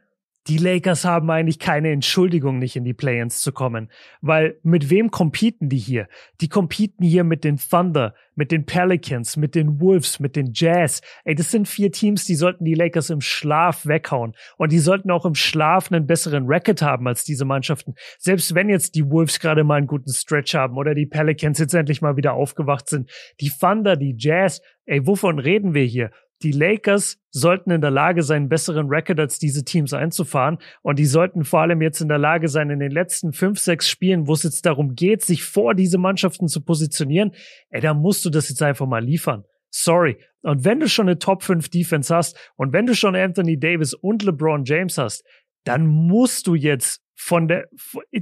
die 0.47 0.57
Lakers 0.57 1.03
haben 1.03 1.29
eigentlich 1.29 1.59
keine 1.59 1.91
Entschuldigung, 1.91 2.57
nicht 2.57 2.77
in 2.77 2.85
die 2.85 2.93
Play-ins 2.93 3.41
zu 3.41 3.51
kommen. 3.51 3.89
Weil 4.21 4.57
mit 4.63 4.89
wem 4.89 5.11
competen 5.11 5.67
die 5.67 5.77
hier? 5.77 6.07
Die 6.39 6.47
competen 6.47 7.03
hier 7.05 7.25
mit 7.25 7.43
den 7.43 7.57
Thunder, 7.57 8.13
mit 8.33 8.51
den 8.51 8.65
Pelicans, 8.65 9.35
mit 9.35 9.55
den 9.55 9.81
Wolves, 9.81 10.21
mit 10.21 10.37
den 10.37 10.51
Jazz. 10.53 11.01
Ey, 11.25 11.35
das 11.35 11.51
sind 11.51 11.67
vier 11.67 11.91
Teams, 11.91 12.23
die 12.23 12.35
sollten 12.35 12.63
die 12.63 12.75
Lakers 12.75 13.09
im 13.09 13.19
Schlaf 13.19 13.85
weghauen. 13.85 14.35
Und 14.57 14.71
die 14.71 14.79
sollten 14.79 15.11
auch 15.11 15.25
im 15.25 15.35
Schlaf 15.35 15.91
einen 15.91 16.07
besseren 16.07 16.45
Record 16.47 16.81
haben 16.81 17.07
als 17.07 17.25
diese 17.25 17.43
Mannschaften. 17.43 17.95
Selbst 18.17 18.55
wenn 18.55 18.69
jetzt 18.69 18.95
die 18.95 19.09
Wolves 19.09 19.41
gerade 19.41 19.65
mal 19.65 19.75
einen 19.75 19.87
guten 19.87 20.13
Stretch 20.13 20.55
haben 20.55 20.77
oder 20.77 20.95
die 20.95 21.07
Pelicans 21.07 21.59
jetzt 21.59 21.73
endlich 21.73 22.01
mal 22.01 22.15
wieder 22.15 22.33
aufgewacht 22.33 22.87
sind. 22.87 23.11
Die 23.41 23.51
Thunder, 23.51 23.97
die 23.97 24.15
Jazz, 24.17 24.61
ey, 24.85 25.05
wovon 25.05 25.39
reden 25.39 25.73
wir 25.73 25.83
hier? 25.83 26.11
Die 26.43 26.51
Lakers 26.51 27.17
sollten 27.31 27.71
in 27.71 27.81
der 27.81 27.91
Lage 27.91 28.21
sein, 28.23 28.43
einen 28.43 28.49
besseren 28.49 28.87
Record 28.87 29.19
als 29.19 29.39
diese 29.39 29.63
Teams 29.63 29.93
einzufahren. 29.93 30.59
Und 30.81 30.99
die 30.99 31.05
sollten 31.05 31.43
vor 31.43 31.61
allem 31.61 31.81
jetzt 31.81 32.01
in 32.01 32.07
der 32.07 32.17
Lage 32.17 32.47
sein, 32.47 32.69
in 32.69 32.79
den 32.79 32.91
letzten 32.91 33.33
fünf, 33.33 33.59
sechs 33.59 33.89
Spielen, 33.89 34.27
wo 34.27 34.33
es 34.33 34.43
jetzt 34.43 34.65
darum 34.65 34.95
geht, 34.95 35.23
sich 35.23 35.43
vor 35.43 35.73
diese 35.73 35.97
Mannschaften 35.97 36.47
zu 36.47 36.61
positionieren, 36.61 37.31
ey, 37.69 37.81
da 37.81 37.93
musst 37.93 38.23
du 38.25 38.29
das 38.29 38.49
jetzt 38.49 38.61
einfach 38.61 38.85
mal 38.87 39.03
liefern. 39.03 39.43
Sorry. 39.69 40.17
Und 40.41 40.63
wenn 40.63 40.79
du 40.79 40.87
schon 40.87 41.07
eine 41.07 41.19
Top 41.19 41.43
5 41.43 41.69
Defense 41.69 42.15
hast 42.15 42.37
und 42.55 42.71
wenn 42.71 42.85
du 42.85 42.95
schon 42.95 43.15
Anthony 43.15 43.59
Davis 43.59 43.93
und 43.93 44.23
LeBron 44.23 44.63
James 44.63 44.97
hast, 44.97 45.25
dann 45.65 45.85
musst 45.85 46.47
du 46.47 46.55
jetzt 46.55 47.01
von 47.19 47.47
der, 47.47 47.67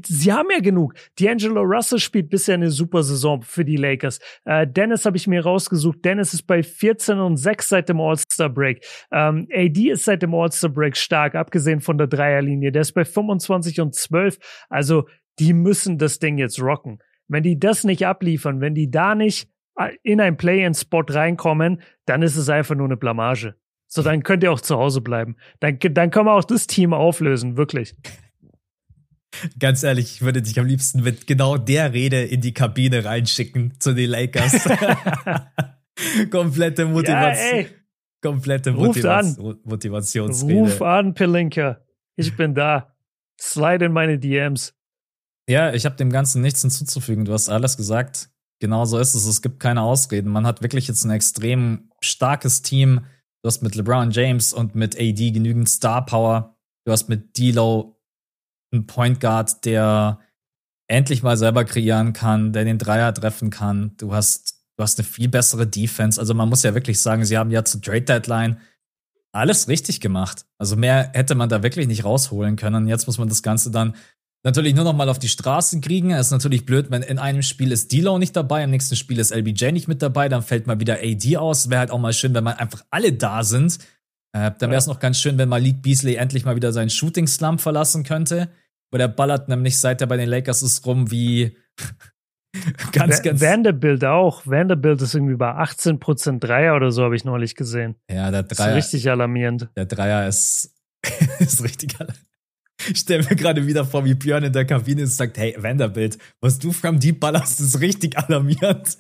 sie 0.05 0.31
haben 0.31 0.49
ja 0.49 0.59
genug. 0.59 0.93
D'Angelo 1.19 1.61
Russell 1.61 1.99
spielt 1.99 2.30
bisher 2.30 2.55
eine 2.55 2.72
super 2.72 3.03
Saison 3.03 3.41
für 3.41 3.65
die 3.65 3.76
Lakers. 3.76 4.19
Äh, 4.45 4.65
Dennis 4.65 5.05
habe 5.05 5.17
ich 5.17 5.27
mir 5.27 5.43
rausgesucht. 5.43 6.03
Dennis 6.05 6.34
ist 6.34 6.43
bei 6.43 6.63
14 6.63 7.19
und 7.19 7.35
6 7.35 7.69
seit 7.69 7.89
dem 7.89 7.99
All-Star 7.99 8.49
Break. 8.49 8.85
Ähm, 9.11 9.47
AD 9.53 9.91
ist 9.91 10.05
seit 10.05 10.22
dem 10.22 10.34
All-Star 10.34 10.69
Break 10.69 10.95
stark, 10.95 11.35
abgesehen 11.35 11.81
von 11.81 11.97
der 11.97 12.07
Dreierlinie. 12.07 12.72
Der 12.72 12.84
ist 12.84 12.93
bei 12.93 13.03
25 13.03 13.81
und 13.81 13.93
12. 13.93 14.38
Also, 14.69 15.07
die 15.39 15.51
müssen 15.53 15.97
das 15.97 16.19
Ding 16.19 16.38
jetzt 16.38 16.61
rocken. 16.61 16.99
Wenn 17.27 17.43
die 17.43 17.59
das 17.59 17.84
nicht 17.84 18.07
abliefern, 18.07 18.61
wenn 18.61 18.76
die 18.76 18.89
da 18.89 19.13
nicht 19.13 19.49
äh, 19.77 19.89
in 20.03 20.22
ein 20.22 20.38
Play-in-Spot 20.38 21.03
reinkommen, 21.09 21.81
dann 22.05 22.22
ist 22.22 22.38
es 22.38 22.47
einfach 22.47 22.76
nur 22.76 22.88
eine 22.88 22.97
Blamage. 22.97 23.55
So, 23.88 24.01
dann 24.01 24.23
könnt 24.23 24.43
ihr 24.43 24.53
auch 24.53 24.61
zu 24.61 24.77
Hause 24.77 25.01
bleiben. 25.01 25.35
Dann, 25.59 25.77
dann 25.80 26.11
können 26.11 26.27
wir 26.27 26.34
auch 26.34 26.45
das 26.45 26.65
Team 26.65 26.93
auflösen, 26.93 27.57
wirklich. 27.57 27.93
Ganz 29.60 29.84
ehrlich, 29.84 30.16
ich 30.16 30.22
würde 30.22 30.41
dich 30.41 30.60
am 30.60 30.66
liebsten 30.66 31.02
mit 31.03 31.28
genau 31.28 31.57
der 31.57 31.94
Rede 31.94 32.24
in 32.24 32.41
die 32.41 32.53
Kabine 32.53 33.06
reinschicken 33.06 33.74
zu 33.80 33.94
den 33.94 34.10
Lakers. 34.10 34.53
komplette 36.32 36.86
Motivation. 36.86 37.60
Ja, 37.62 37.68
komplette 38.22 38.72
Motivation, 38.72 39.60
Motivationsrede. 39.64 40.53
Ruf 40.53 40.82
an, 40.82 41.14
Pelinka. 41.14 41.82
Ich 42.16 42.36
bin 42.36 42.53
da. 42.53 42.95
Slide 43.40 43.86
in 43.86 43.91
meine 43.91 44.18
DMs. 44.18 44.74
Ja, 45.49 45.74
ich 45.74 45.86
habe 45.86 45.95
dem 45.95 46.12
Ganzen 46.12 46.41
nichts 46.41 46.62
hinzuzufügen. 46.62 47.26
Du 47.26 47.34
hast 47.34 47.49
alles 47.49 47.78
gesagt. 47.78 48.30
Genau 48.60 48.86
so 48.86 48.98
ist 48.98 49.14
es. 49.14 49.26
Es 49.26 49.41
gibt 49.41 49.60
keine 49.60 49.82
Ausreden. 49.82 50.32
Man 50.32 50.48
hat 50.48 50.62
wirklich 50.62 50.88
jetzt 50.88 51.03
ein 51.03 51.12
extrem 51.12 51.91
starkes 51.99 52.62
Team. 52.62 53.06
Du 53.44 53.48
hast 53.48 53.62
mit 53.62 53.76
LeBron 53.76 54.12
James 54.12 54.53
und 54.53 54.76
mit 54.76 54.95
AD 54.95 55.32
genügend 55.32 55.70
Star 55.70 56.06
Power. 56.06 56.57
Du 56.86 56.91
hast 56.91 57.10
mit 57.10 57.36
D'Lo 57.36 57.94
einen 58.71 58.87
Point 58.87 59.19
Guard, 59.19 59.65
der 59.65 60.19
endlich 60.87 61.23
mal 61.23 61.37
selber 61.37 61.65
kreieren 61.65 62.13
kann, 62.13 62.53
der 62.53 62.65
den 62.65 62.77
Dreier 62.77 63.13
treffen 63.13 63.49
kann. 63.49 63.95
Du 63.97 64.13
hast, 64.13 64.61
du 64.77 64.83
hast 64.83 64.99
eine 64.99 65.07
viel 65.07 65.27
bessere 65.27 65.65
Defense. 65.65 66.19
Also 66.19 66.33
man 66.33 66.49
muss 66.49 66.63
ja 66.63 66.73
wirklich 66.73 66.99
sagen, 66.99 67.25
sie 67.25 67.37
haben 67.37 67.51
ja 67.51 67.63
zur 67.65 67.81
Trade 67.81 68.01
Deadline 68.01 68.57
alles 69.31 69.67
richtig 69.67 69.99
gemacht. 69.99 70.45
Also 70.57 70.75
mehr 70.75 71.11
hätte 71.13 71.35
man 71.35 71.49
da 71.49 71.61
wirklich 71.63 71.87
nicht 71.87 72.05
rausholen 72.05 72.55
können. 72.55 72.87
Jetzt 72.87 73.07
muss 73.07 73.17
man 73.17 73.27
das 73.27 73.43
Ganze 73.43 73.71
dann 73.71 73.95
natürlich 74.43 74.75
nur 74.75 74.85
noch 74.85 74.93
mal 74.93 75.09
auf 75.09 75.19
die 75.19 75.27
Straßen 75.27 75.81
kriegen. 75.81 76.11
Es 76.11 76.27
ist 76.27 76.31
natürlich 76.31 76.65
blöd, 76.65 76.91
wenn 76.91 77.01
in 77.01 77.19
einem 77.19 77.41
Spiel 77.41 77.71
ist 77.71 77.91
D'Lo 77.91 78.17
nicht 78.19 78.35
dabei, 78.35 78.63
im 78.63 78.69
nächsten 78.69 78.95
Spiel 78.95 79.19
ist 79.19 79.35
LBJ 79.35 79.71
nicht 79.71 79.87
mit 79.87 80.01
dabei, 80.01 80.29
dann 80.29 80.43
fällt 80.43 80.67
mal 80.67 80.79
wieder 80.79 80.99
AD 81.01 81.37
aus. 81.37 81.69
Wäre 81.69 81.79
halt 81.79 81.91
auch 81.91 81.99
mal 81.99 82.13
schön, 82.13 82.33
wenn 82.33 82.43
man 82.43 82.55
einfach 82.55 82.85
alle 82.91 83.11
da 83.11 83.43
sind. 83.43 83.79
Äh, 84.36 84.52
dann 84.60 84.70
wäre 84.70 84.80
es 84.80 84.86
ja. 84.86 84.91
noch 84.94 84.99
ganz 84.99 85.18
schön, 85.22 85.38
wenn 85.38 85.48
Malik 85.48 85.82
Beasley 85.82 86.16
endlich 86.16 86.44
mal 86.44 86.57
wieder 86.57 86.74
seinen 86.74 86.90
Shooting 86.90 87.26
Slump 87.26 87.62
verlassen 87.62 88.03
könnte. 88.03 88.49
Weil 88.91 88.99
der 88.99 89.07
ballert 89.07 89.48
nämlich 89.48 89.80
seit 89.80 90.02
er 90.02 90.07
bei 90.07 90.18
den 90.18 90.28
Lakers 90.28 90.62
ist 90.62 90.86
rum 90.86 91.10
wie 91.10 91.56
ganz, 92.91 93.22
ganz. 93.22 93.40
Vanderbilt 93.41 94.03
auch. 94.03 94.45
Vanderbilt 94.45 95.02
ist 95.02 95.16
irgendwie 95.16 95.36
bei 95.36 95.52
18% 95.52 96.40
Dreier 96.40 96.76
oder 96.76 96.91
so, 96.91 97.03
habe 97.03 97.16
ich 97.16 97.24
neulich 97.24 97.56
gesehen. 97.56 97.95
Ja, 98.12 98.30
der 98.30 98.44
Dreier. 98.44 98.72
ist 98.72 98.76
richtig 98.76 99.10
alarmierend. 99.10 99.70
Der 99.78 99.86
Dreier 99.86 100.28
ist, 100.28 100.76
ist 101.40 101.64
richtig 101.64 101.95
alarmierend. 101.95 102.26
Ich 102.90 102.99
stelle 102.99 103.24
mir 103.24 103.38
gerade 103.38 103.66
wieder 103.66 103.86
vor, 103.86 104.03
wie 104.03 104.16
Björn 104.16 104.44
in 104.44 104.52
der 104.52 104.66
Kabine 104.66 105.03
ist 105.03 105.12
und 105.12 105.16
sagt, 105.16 105.38
hey, 105.38 105.56
Vanderbilt, 105.57 106.18
was 106.41 106.60
du 106.60 106.74
from 106.74 106.99
Deep 106.99 107.22
ballerst, 107.22 107.62
ist 107.62 107.80
richtig 107.80 108.18
alarmierend. 108.18 108.98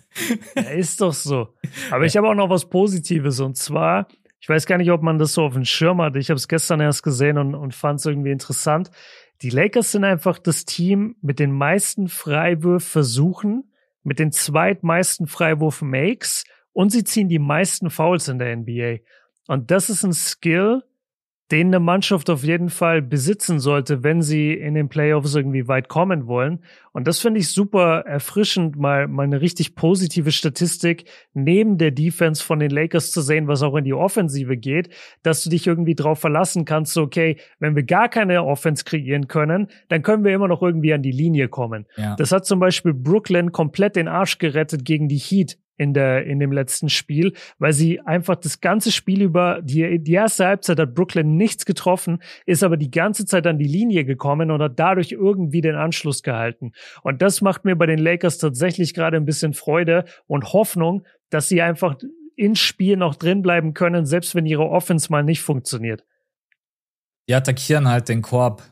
Ja, 0.55 0.61
ist 0.61 1.01
doch 1.01 1.13
so. 1.13 1.49
Aber 1.91 2.05
ich 2.05 2.15
habe 2.15 2.29
auch 2.29 2.35
noch 2.35 2.49
was 2.49 2.69
Positives 2.69 3.41
und 3.41 3.57
zwar, 3.57 4.07
ich 4.45 4.49
weiß 4.49 4.67
gar 4.67 4.77
nicht, 4.77 4.91
ob 4.91 5.01
man 5.01 5.17
das 5.17 5.33
so 5.33 5.41
auf 5.41 5.53
dem 5.53 5.65
Schirm 5.65 5.99
hat. 6.03 6.15
Ich 6.17 6.29
habe 6.29 6.37
es 6.37 6.47
gestern 6.47 6.79
erst 6.79 7.01
gesehen 7.01 7.39
und, 7.39 7.55
und 7.55 7.73
fand 7.73 7.99
es 7.99 8.05
irgendwie 8.05 8.29
interessant. 8.29 8.91
Die 9.41 9.49
Lakers 9.49 9.91
sind 9.91 10.03
einfach 10.03 10.37
das 10.37 10.65
Team 10.65 11.15
mit 11.23 11.39
den 11.39 11.51
meisten 11.51 12.09
Freiwürfversuchen, 12.09 13.73
mit 14.03 14.19
den 14.19 14.31
zweitmeisten 14.31 15.25
Freiwurf-Makes 15.25 16.43
und 16.73 16.91
sie 16.91 17.03
ziehen 17.03 17.27
die 17.27 17.39
meisten 17.39 17.89
Fouls 17.89 18.27
in 18.27 18.37
der 18.37 18.55
NBA. 18.55 18.97
Und 19.47 19.71
das 19.71 19.89
ist 19.89 20.03
ein 20.03 20.13
Skill, 20.13 20.83
den 21.51 21.67
eine 21.67 21.79
Mannschaft 21.79 22.29
auf 22.31 22.43
jeden 22.43 22.69
Fall 22.69 23.03
besitzen 23.03 23.59
sollte, 23.59 24.03
wenn 24.03 24.23
sie 24.23 24.53
in 24.53 24.73
den 24.73 24.89
Playoffs 24.89 25.35
irgendwie 25.35 25.67
weit 25.67 25.89
kommen 25.89 26.25
wollen. 26.25 26.63
Und 26.91 27.07
das 27.07 27.19
finde 27.19 27.39
ich 27.39 27.51
super 27.51 27.99
erfrischend, 27.99 28.77
mal, 28.77 29.07
mal 29.07 29.23
eine 29.23 29.41
richtig 29.41 29.75
positive 29.75 30.31
Statistik 30.31 31.05
neben 31.33 31.77
der 31.77 31.91
Defense 31.91 32.43
von 32.43 32.57
den 32.59 32.71
Lakers 32.71 33.11
zu 33.11 33.21
sehen, 33.21 33.47
was 33.47 33.61
auch 33.61 33.75
in 33.75 33.83
die 33.83 33.93
Offensive 33.93 34.57
geht, 34.57 34.89
dass 35.21 35.43
du 35.43 35.51
dich 35.51 35.67
irgendwie 35.67 35.93
drauf 35.93 36.19
verlassen 36.19 36.65
kannst, 36.65 36.93
so, 36.93 37.03
okay, 37.03 37.37
wenn 37.59 37.75
wir 37.75 37.83
gar 37.83 38.09
keine 38.09 38.43
Offense 38.43 38.83
kreieren 38.83 39.27
können, 39.27 39.67
dann 39.87 40.01
können 40.01 40.23
wir 40.23 40.33
immer 40.33 40.47
noch 40.47 40.63
irgendwie 40.63 40.93
an 40.93 41.03
die 41.03 41.11
Linie 41.11 41.47
kommen. 41.47 41.85
Ja. 41.95 42.15
Das 42.15 42.31
hat 42.31 42.45
zum 42.45 42.59
Beispiel 42.59 42.93
Brooklyn 42.93 43.51
komplett 43.51 43.95
den 43.95 44.07
Arsch 44.07 44.39
gerettet 44.39 44.83
gegen 44.83 45.07
die 45.07 45.17
Heat 45.17 45.57
in 45.77 45.93
der 45.93 46.25
in 46.25 46.39
dem 46.39 46.51
letzten 46.51 46.89
Spiel, 46.89 47.33
weil 47.59 47.73
sie 47.73 47.99
einfach 48.01 48.35
das 48.35 48.61
ganze 48.61 48.91
Spiel 48.91 49.21
über 49.21 49.61
die 49.61 49.99
die 49.99 50.13
erste 50.13 50.45
Halbzeit 50.45 50.79
hat 50.79 50.95
Brooklyn 50.95 51.35
nichts 51.37 51.65
getroffen, 51.65 52.21
ist 52.45 52.63
aber 52.63 52.77
die 52.77 52.91
ganze 52.91 53.25
Zeit 53.25 53.47
an 53.47 53.57
die 53.57 53.67
Linie 53.67 54.05
gekommen 54.05 54.51
und 54.51 54.61
hat 54.61 54.79
dadurch 54.79 55.11
irgendwie 55.11 55.61
den 55.61 55.75
Anschluss 55.75 56.23
gehalten. 56.23 56.73
Und 57.03 57.21
das 57.21 57.41
macht 57.41 57.65
mir 57.65 57.75
bei 57.75 57.85
den 57.85 57.99
Lakers 57.99 58.37
tatsächlich 58.37 58.93
gerade 58.93 59.17
ein 59.17 59.25
bisschen 59.25 59.53
Freude 59.53 60.05
und 60.27 60.53
Hoffnung, 60.53 61.05
dass 61.29 61.49
sie 61.49 61.61
einfach 61.61 61.97
ins 62.35 62.59
Spiel 62.59 62.97
noch 62.97 63.15
drin 63.15 63.41
bleiben 63.41 63.73
können, 63.73 64.05
selbst 64.05 64.35
wenn 64.35 64.45
ihre 64.45 64.69
Offense 64.69 65.11
mal 65.11 65.23
nicht 65.23 65.41
funktioniert. 65.41 66.03
Die 67.27 67.33
attackieren 67.33 67.87
halt 67.87 68.09
den 68.09 68.21
Korb 68.21 68.63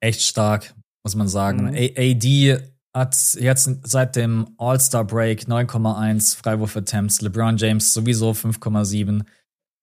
echt 0.00 0.22
stark, 0.22 0.74
muss 1.02 1.14
man 1.14 1.28
sagen. 1.28 1.70
Mhm. 1.70 1.90
AD 1.96 2.71
hat 2.94 3.16
jetzt 3.38 3.70
seit 3.84 4.16
dem 4.16 4.54
All-Star-Break 4.58 5.42
9,1 5.44 6.36
Freiwurf-Attempts, 6.36 7.22
LeBron 7.22 7.56
James 7.56 7.94
sowieso 7.94 8.32
5,7, 8.32 9.24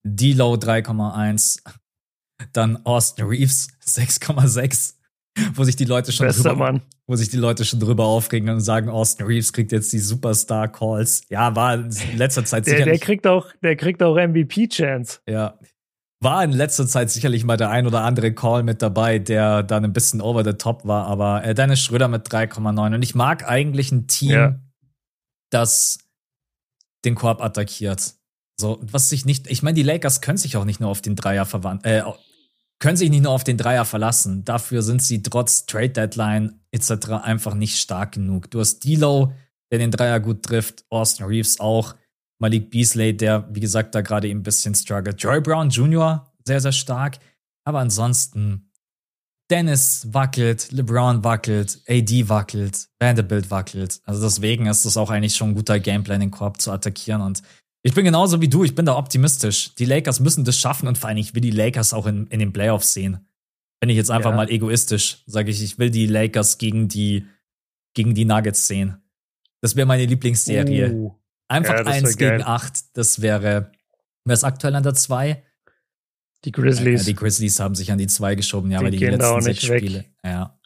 D-Low 0.04 0.54
3,1, 0.54 1.62
dann 2.52 2.84
Austin 2.86 3.26
Reeves 3.26 3.68
6,6, 3.84 4.94
wo 5.54 5.64
sich 5.64 5.76
die 5.76 5.84
Leute 5.84 6.12
schon 6.12 6.26
Bester 6.26 6.50
drüber, 6.50 6.72
Mann. 6.72 6.82
wo 7.06 7.16
sich 7.16 7.28
die 7.28 7.36
Leute 7.36 7.64
schon 7.64 7.80
drüber 7.80 8.04
aufregen 8.04 8.48
und 8.48 8.60
sagen, 8.60 8.88
Austin 8.88 9.26
Reeves 9.26 9.52
kriegt 9.52 9.72
jetzt 9.72 9.92
die 9.92 9.98
Superstar-Calls. 9.98 11.22
Ja, 11.28 11.54
war 11.56 11.74
in 11.74 12.16
letzter 12.16 12.44
Zeit 12.44 12.66
der, 12.66 12.84
der 12.84 12.98
kriegt 12.98 13.26
auch, 13.26 13.48
der 13.62 13.76
kriegt 13.76 14.02
auch 14.02 14.16
MVP-Chance. 14.16 15.18
Ja. 15.28 15.58
War 16.20 16.44
in 16.44 16.52
letzter 16.52 16.86
Zeit 16.86 17.10
sicherlich 17.10 17.44
mal 17.44 17.56
der 17.56 17.70
ein 17.70 17.86
oder 17.86 18.02
andere 18.02 18.32
Call 18.34 18.62
mit 18.62 18.82
dabei, 18.82 19.18
der 19.18 19.62
dann 19.62 19.84
ein 19.84 19.92
bisschen 19.92 20.20
over 20.20 20.44
the 20.44 20.52
top 20.52 20.86
war, 20.86 21.06
aber 21.06 21.44
äh, 21.44 21.54
Dennis 21.54 21.80
Schröder 21.80 22.08
mit 22.08 22.28
3,9. 22.28 22.94
Und 22.94 23.02
ich 23.02 23.14
mag 23.14 23.48
eigentlich 23.48 23.90
ein 23.90 24.06
Team, 24.06 24.30
ja. 24.30 24.60
das 25.50 25.98
den 27.06 27.14
Korb 27.14 27.42
attackiert. 27.42 28.14
So, 28.60 28.78
was 28.82 29.08
sich 29.08 29.24
nicht, 29.24 29.50
ich 29.50 29.62
meine, 29.62 29.74
die 29.74 29.82
Lakers 29.82 30.20
können 30.20 30.36
sich 30.36 30.58
auch 30.58 30.66
nicht 30.66 30.80
nur 30.80 30.90
auf 30.90 31.00
den 31.00 31.16
Dreier 31.16 31.46
verwandeln, 31.46 32.06
äh, 32.06 32.12
können 32.78 32.98
sich 32.98 33.08
nicht 33.08 33.22
nur 33.22 33.32
auf 33.32 33.44
den 33.44 33.56
Dreier 33.56 33.86
verlassen. 33.86 34.44
Dafür 34.44 34.82
sind 34.82 35.02
sie 35.02 35.22
trotz 35.22 35.64
Trade 35.64 35.90
Deadline 35.90 36.60
etc. 36.70 37.08
einfach 37.22 37.54
nicht 37.54 37.78
stark 37.78 38.12
genug. 38.12 38.50
Du 38.50 38.60
hast 38.60 38.84
D'Lo, 38.84 39.32
der 39.70 39.78
den 39.78 39.90
Dreier 39.90 40.20
gut 40.20 40.42
trifft, 40.42 40.84
Austin 40.90 41.24
Reeves 41.24 41.60
auch, 41.60 41.94
Malik 42.40 42.70
Beasley, 42.70 43.16
der, 43.16 43.48
wie 43.52 43.60
gesagt, 43.60 43.94
da 43.94 44.00
gerade 44.00 44.28
eben 44.28 44.40
ein 44.40 44.42
bisschen 44.42 44.74
struggelt. 44.74 45.22
Joy 45.22 45.40
Brown 45.40 45.68
Jr., 45.68 46.26
sehr, 46.44 46.60
sehr 46.60 46.72
stark. 46.72 47.18
Aber 47.64 47.80
ansonsten, 47.80 48.70
Dennis 49.50 50.06
wackelt, 50.12 50.72
LeBron 50.72 51.22
wackelt, 51.22 51.82
AD 51.88 52.28
wackelt, 52.28 52.88
Vanderbilt 52.98 53.50
wackelt. 53.50 54.00
Also 54.04 54.22
deswegen 54.22 54.66
ist 54.66 54.84
es 54.84 54.96
auch 54.96 55.10
eigentlich 55.10 55.36
schon 55.36 55.50
ein 55.50 55.54
guter 55.54 55.78
Gameplan, 55.78 56.20
den 56.20 56.30
Korb 56.30 56.60
zu 56.60 56.70
attackieren. 56.70 57.20
Und 57.20 57.42
ich 57.82 57.94
bin 57.94 58.04
genauso 58.04 58.40
wie 58.40 58.48
du, 58.48 58.64
ich 58.64 58.74
bin 58.74 58.86
da 58.86 58.96
optimistisch. 58.96 59.74
Die 59.74 59.84
Lakers 59.84 60.20
müssen 60.20 60.44
das 60.44 60.56
schaffen 60.56 60.88
und 60.88 60.96
vor 60.96 61.08
allem, 61.08 61.18
ich 61.18 61.34
will 61.34 61.42
die 61.42 61.50
Lakers 61.50 61.92
auch 61.92 62.06
in, 62.06 62.26
in 62.28 62.38
den 62.38 62.52
Playoffs 62.52 62.94
sehen. 62.94 63.26
Bin 63.80 63.90
ich 63.90 63.96
jetzt 63.96 64.10
einfach 64.10 64.30
ja. 64.30 64.36
mal 64.36 64.50
egoistisch, 64.50 65.22
sage 65.26 65.50
ich, 65.50 65.62
ich 65.62 65.78
will 65.78 65.90
die 65.90 66.06
Lakers 66.06 66.58
gegen 66.58 66.88
die, 66.88 67.26
gegen 67.94 68.14
die 68.14 68.24
Nuggets 68.24 68.66
sehen. 68.66 69.02
Das 69.60 69.76
wäre 69.76 69.86
meine 69.86 70.06
Lieblingsserie. 70.06 70.92
Uh. 70.92 71.19
Einfach 71.50 71.78
ja, 71.78 71.86
eins 71.86 72.16
gegen 72.16 72.42
acht, 72.42 72.96
das 72.96 73.22
wäre, 73.22 73.72
wer 74.24 74.34
ist 74.34 74.44
aktuell 74.44 74.76
an 74.76 74.84
der 74.84 74.94
zwei? 74.94 75.42
Die 76.44 76.52
Grizzlies. 76.52 77.00
Ja, 77.00 77.06
die 77.06 77.14
Grizzlies 77.16 77.58
haben 77.58 77.74
sich 77.74 77.90
an 77.90 77.98
die 77.98 78.06
zwei 78.06 78.36
geschoben, 78.36 78.70
ja, 78.70 78.78
die 78.78 78.84
aber 78.86 78.90
die 78.92 79.04
letzten 79.04 79.42
sechs 79.42 79.62
Spiele. 79.64 80.04
Ja. 80.24 80.60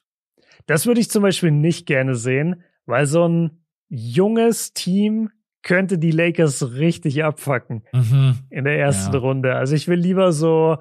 Das 0.66 0.84
würde 0.84 1.00
ich 1.00 1.10
zum 1.10 1.22
Beispiel 1.22 1.50
nicht 1.50 1.86
gerne 1.86 2.14
sehen, 2.14 2.62
weil 2.84 3.06
so 3.06 3.26
ein 3.26 3.64
junges 3.88 4.74
Team 4.74 5.30
könnte 5.62 5.96
die 5.96 6.10
Lakers 6.10 6.74
richtig 6.74 7.24
abfacken 7.24 7.84
mhm. 7.92 8.40
in 8.50 8.64
der 8.64 8.78
ersten 8.78 9.14
ja. 9.14 9.20
Runde. 9.20 9.54
Also 9.54 9.74
ich 9.74 9.88
will 9.88 9.98
lieber 9.98 10.32
so 10.32 10.76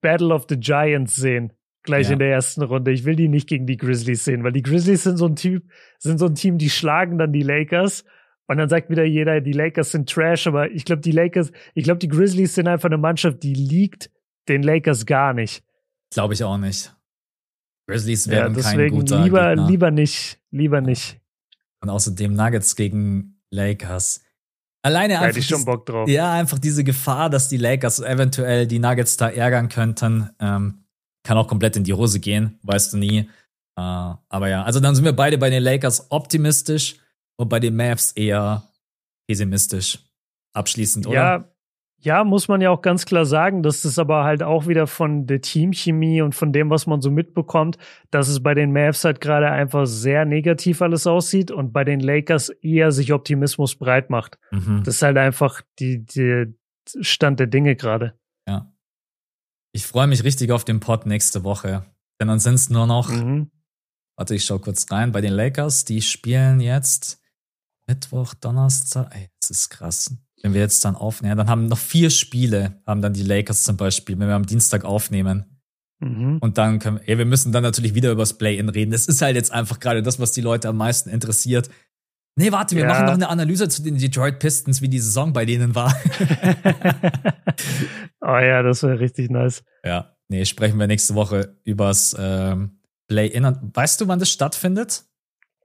Battle 0.00 0.34
of 0.34 0.46
the 0.48 0.58
Giants 0.58 1.14
sehen, 1.14 1.52
gleich 1.84 2.08
ja. 2.08 2.14
in 2.14 2.18
der 2.18 2.32
ersten 2.32 2.62
Runde. 2.62 2.90
Ich 2.90 3.04
will 3.04 3.14
die 3.14 3.28
nicht 3.28 3.48
gegen 3.48 3.66
die 3.66 3.76
Grizzlies 3.76 4.24
sehen, 4.24 4.42
weil 4.42 4.52
die 4.52 4.62
Grizzlies 4.62 5.04
sind 5.04 5.16
so 5.16 5.26
ein 5.26 5.36
Typ, 5.36 5.62
sind 6.00 6.18
so 6.18 6.26
ein 6.26 6.34
Team, 6.34 6.58
die 6.58 6.70
schlagen 6.70 7.18
dann 7.18 7.32
die 7.32 7.44
Lakers 7.44 8.04
und 8.46 8.58
dann 8.58 8.68
sagt 8.68 8.90
wieder 8.90 9.04
jeder, 9.04 9.40
die 9.40 9.52
Lakers 9.52 9.92
sind 9.92 10.08
Trash, 10.08 10.46
aber 10.46 10.70
ich 10.70 10.84
glaube, 10.84 11.02
die 11.02 11.12
Lakers, 11.12 11.50
ich 11.74 11.84
glaube, 11.84 11.98
die 11.98 12.08
Grizzlies 12.08 12.54
sind 12.54 12.68
einfach 12.68 12.88
eine 12.88 12.98
Mannschaft, 12.98 13.42
die 13.42 13.54
liegt 13.54 14.10
den 14.48 14.62
Lakers 14.62 15.06
gar 15.06 15.32
nicht. 15.32 15.64
Glaube 16.10 16.34
ich 16.34 16.44
auch 16.44 16.58
nicht. 16.58 16.94
Grizzlies 17.86 18.28
werden 18.28 18.54
ja, 18.54 18.62
kein 18.62 18.90
guter 18.90 19.22
lieber, 19.22 19.48
Gegner. 19.48 19.66
lieber 19.66 19.90
nicht, 19.90 20.38
lieber 20.50 20.80
nicht. 20.80 21.20
Und 21.80 21.90
außerdem 21.90 22.34
Nuggets 22.34 22.76
gegen 22.76 23.40
Lakers. 23.50 24.22
Alleine 24.82 25.14
einfach. 25.14 25.28
Hätte 25.28 25.38
ich 25.38 25.46
schon 25.46 25.64
Bock 25.64 25.86
drauf. 25.86 26.08
Ja, 26.08 26.32
einfach 26.32 26.58
diese 26.58 26.84
Gefahr, 26.84 27.30
dass 27.30 27.48
die 27.48 27.56
Lakers 27.56 28.00
eventuell 28.00 28.66
die 28.66 28.78
Nuggets 28.78 29.16
da 29.16 29.30
ärgern 29.30 29.68
könnten, 29.68 30.30
ähm, 30.40 30.84
kann 31.22 31.38
auch 31.38 31.48
komplett 31.48 31.76
in 31.76 31.84
die 31.84 31.94
Hose 31.94 32.20
gehen, 32.20 32.58
weißt 32.62 32.92
du 32.92 32.98
nie. 32.98 33.18
Äh, 33.76 33.80
aber 33.80 34.48
ja, 34.48 34.62
also 34.62 34.80
dann 34.80 34.94
sind 34.94 35.04
wir 35.04 35.14
beide 35.14 35.38
bei 35.38 35.48
den 35.48 35.62
Lakers 35.62 36.10
optimistisch 36.10 36.96
und 37.36 37.48
bei 37.48 37.60
den 37.60 37.76
Mavs 37.76 38.12
eher 38.12 38.64
pessimistisch. 39.28 39.98
Abschließend, 40.52 41.06
oder? 41.06 41.14
Ja, 41.16 41.54
ja, 42.04 42.22
muss 42.22 42.48
man 42.48 42.60
ja 42.60 42.70
auch 42.70 42.82
ganz 42.82 43.06
klar 43.06 43.24
sagen, 43.24 43.62
dass 43.62 43.82
das 43.82 43.98
aber 43.98 44.24
halt 44.24 44.42
auch 44.42 44.66
wieder 44.66 44.86
von 44.86 45.26
der 45.26 45.40
Teamchemie 45.40 46.20
und 46.20 46.34
von 46.34 46.52
dem, 46.52 46.68
was 46.68 46.86
man 46.86 47.00
so 47.00 47.10
mitbekommt, 47.10 47.78
dass 48.10 48.28
es 48.28 48.42
bei 48.42 48.52
den 48.52 48.72
Mavs 48.72 49.04
halt 49.04 49.22
gerade 49.22 49.50
einfach 49.50 49.86
sehr 49.86 50.26
negativ 50.26 50.82
alles 50.82 51.06
aussieht 51.06 51.50
und 51.50 51.72
bei 51.72 51.82
den 51.82 52.00
Lakers 52.00 52.50
eher 52.50 52.92
sich 52.92 53.12
Optimismus 53.12 53.76
breit 53.76 54.10
macht. 54.10 54.38
Mhm. 54.50 54.82
Das 54.84 54.96
ist 54.96 55.02
halt 55.02 55.16
einfach 55.16 55.62
die, 55.78 56.04
die 56.04 56.54
Stand 57.00 57.40
der 57.40 57.46
Dinge 57.46 57.74
gerade. 57.74 58.12
Ja. 58.46 58.70
Ich 59.72 59.86
freue 59.86 60.06
mich 60.06 60.24
richtig 60.24 60.52
auf 60.52 60.66
den 60.66 60.80
Pod 60.80 61.06
nächste 61.06 61.42
Woche. 61.42 61.86
Denn 62.20 62.28
dann 62.28 62.38
sind 62.38 62.54
es 62.54 62.68
nur 62.68 62.86
noch, 62.86 63.08
mhm. 63.10 63.50
warte, 64.16 64.34
ich 64.34 64.44
schau 64.44 64.58
kurz 64.58 64.90
rein, 64.92 65.10
bei 65.10 65.22
den 65.22 65.32
Lakers, 65.32 65.86
die 65.86 66.02
spielen 66.02 66.60
jetzt 66.60 67.23
Mittwoch, 67.86 68.34
Donnerstag, 68.34 69.14
ey, 69.14 69.28
das 69.40 69.50
ist 69.50 69.68
krass. 69.70 70.16
Wenn 70.42 70.54
wir 70.54 70.60
jetzt 70.60 70.84
dann 70.84 70.96
aufnehmen, 70.96 71.36
dann 71.36 71.48
haben 71.48 71.66
noch 71.66 71.78
vier 71.78 72.10
Spiele, 72.10 72.82
haben 72.86 73.02
dann 73.02 73.14
die 73.14 73.22
Lakers 73.22 73.62
zum 73.62 73.76
Beispiel, 73.76 74.18
wenn 74.18 74.28
wir 74.28 74.34
am 74.34 74.46
Dienstag 74.46 74.84
aufnehmen. 74.84 75.54
Mhm. 76.00 76.38
Und 76.40 76.58
dann 76.58 76.78
können 76.78 77.00
ey, 77.04 77.16
wir 77.18 77.24
müssen 77.24 77.52
dann 77.52 77.62
natürlich 77.62 77.94
wieder 77.94 78.10
über 78.10 78.22
das 78.22 78.36
Play-In 78.36 78.68
reden. 78.68 78.90
Das 78.90 79.06
ist 79.06 79.22
halt 79.22 79.36
jetzt 79.36 79.52
einfach 79.52 79.80
gerade 79.80 80.02
das, 80.02 80.20
was 80.20 80.32
die 80.32 80.40
Leute 80.40 80.68
am 80.68 80.76
meisten 80.76 81.08
interessiert. 81.08 81.70
Nee, 82.36 82.50
warte, 82.50 82.74
wir 82.74 82.82
ja. 82.82 82.88
machen 82.88 83.06
noch 83.06 83.14
eine 83.14 83.28
Analyse 83.28 83.68
zu 83.68 83.82
den 83.82 83.96
Detroit 83.96 84.40
Pistons, 84.40 84.82
wie 84.82 84.88
die 84.88 84.98
Saison 84.98 85.32
bei 85.32 85.44
denen 85.44 85.74
war. 85.74 85.94
oh 88.20 88.38
ja, 88.38 88.62
das 88.62 88.82
wäre 88.82 88.98
richtig 88.98 89.30
nice. 89.30 89.62
Ja, 89.84 90.16
nee, 90.28 90.44
sprechen 90.44 90.78
wir 90.78 90.88
nächste 90.88 91.14
Woche 91.14 91.56
übers 91.64 92.16
ähm, 92.18 92.80
Play-In. 93.06 93.44
Weißt 93.72 94.00
du, 94.00 94.08
wann 94.08 94.18
das 94.18 94.30
stattfindet? 94.30 95.04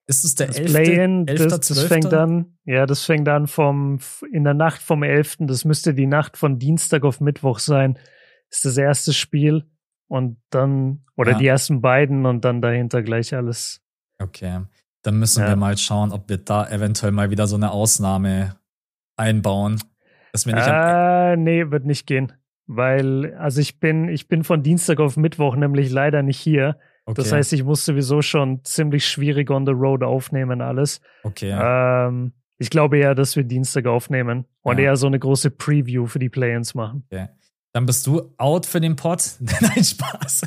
Ist 0.10 0.26
es 0.26 0.34
der 0.34 0.48
das 0.48 0.57
11. 0.57 0.72
Play-in, 0.72 1.26
das, 1.27 1.68
das 1.68 1.84
fängt 1.84 2.11
an, 2.15 2.57
ja, 2.65 2.88
das 2.88 3.06
fängt 3.06 3.30
an 3.30 3.45
vom, 3.45 3.99
in 4.31 4.44
der 4.44 4.56
Nacht 4.56 4.81
vom 4.81 5.03
11. 5.03 5.38
Das 5.41 5.65
müsste 5.65 5.94
die 5.94 6.07
Nacht 6.07 6.36
von 6.36 6.57
Dienstag 6.57 7.03
auf 7.03 7.22
Mittwoch 7.22 7.60
sein. 7.60 7.99
Ist 8.49 8.65
das 8.65 8.77
erste 8.77 9.14
Spiel 9.14 9.69
und 10.07 10.38
dann, 10.49 11.06
oder 11.15 11.34
ja. 11.34 11.38
die 11.38 11.45
ersten 11.45 11.81
beiden 11.81 12.26
und 12.26 12.44
dann 12.44 12.60
dahinter 12.60 13.03
gleich 13.03 13.36
alles. 13.36 13.84
Okay. 14.18 14.61
Dann 15.03 15.19
müssen 15.19 15.44
ja. 15.44 15.49
wir 15.49 15.56
mal 15.56 15.77
schauen, 15.77 16.11
ob 16.11 16.27
wir 16.27 16.38
da 16.38 16.68
eventuell 16.68 17.11
mal 17.11 17.30
wieder 17.30 17.45
so 17.45 17.56
eine 17.56 17.69
Ausnahme 17.69 18.56
einbauen. 19.15 19.80
Dass 20.31 20.48
wir 20.48 20.56
nicht 20.56 20.65
äh, 20.68 21.38
nee, 21.38 21.69
wird 21.69 21.86
nicht 21.86 22.07
gehen. 22.07 22.34
Weil, 22.65 23.36
also 23.36 23.61
ich 23.61 23.80
bin, 23.80 24.10
ich 24.10 24.27
bin 24.27 24.44
von 24.44 24.64
Dienstag 24.64 24.99
auf 24.99 25.18
Mittwoch 25.18 25.56
nämlich 25.56 25.91
leider 25.91 26.23
nicht 26.23 26.40
hier. 26.40 26.80
Okay. 27.10 27.23
Das 27.23 27.31
heißt, 27.31 27.53
ich 27.53 27.64
muss 27.64 27.86
sowieso 27.86 28.22
schon 28.22 28.64
ziemlich 28.64 29.07
schwierig 29.07 29.49
on 29.49 29.65
the 29.65 29.72
road 29.72 30.03
aufnehmen, 30.03 30.61
alles. 30.61 31.02
Okay. 31.23 31.49
Ähm, 31.60 32.34
ich 32.60 32.69
glaube 32.69 32.99
eher, 32.99 33.15
dass 33.15 33.36
wir 33.36 33.44
Dienstag 33.44 33.88
aufnehmen 33.88 34.45
und 34.61 34.77
ja. 34.77 34.86
eher 34.86 34.95
so 34.95 35.07
eine 35.07 35.18
große 35.18 35.49
Preview 35.49 36.06
für 36.06 36.19
die 36.19 36.30
Play-ins 36.30 36.76
machen. 36.76 37.03
Okay. 37.10 37.30
Dann 37.73 37.88
bist 37.88 38.06
du 38.06 38.31
out 38.38 38.68
für 38.68 38.80
den 38.80 38.95
Pod? 38.95 39.23
nein, 39.40 39.84
Spaß. 39.84 40.44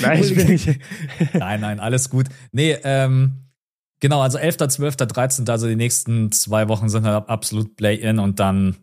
Nein, 0.00 0.22
ich 0.22 0.34
bin 0.34 0.46
nicht. 0.46 0.80
nein, 1.34 1.60
nein, 1.60 1.80
alles 1.80 2.08
gut. 2.08 2.28
Nee, 2.50 2.78
ähm, 2.82 3.50
genau, 4.00 4.22
also 4.22 4.38
11., 4.38 4.56
12., 4.68 4.96
13., 4.96 5.48
also 5.50 5.68
die 5.68 5.76
nächsten 5.76 6.32
zwei 6.32 6.68
Wochen 6.68 6.88
sind 6.88 7.04
halt 7.04 7.28
absolut 7.28 7.76
Play-In 7.76 8.18
und 8.18 8.40
dann, 8.40 8.76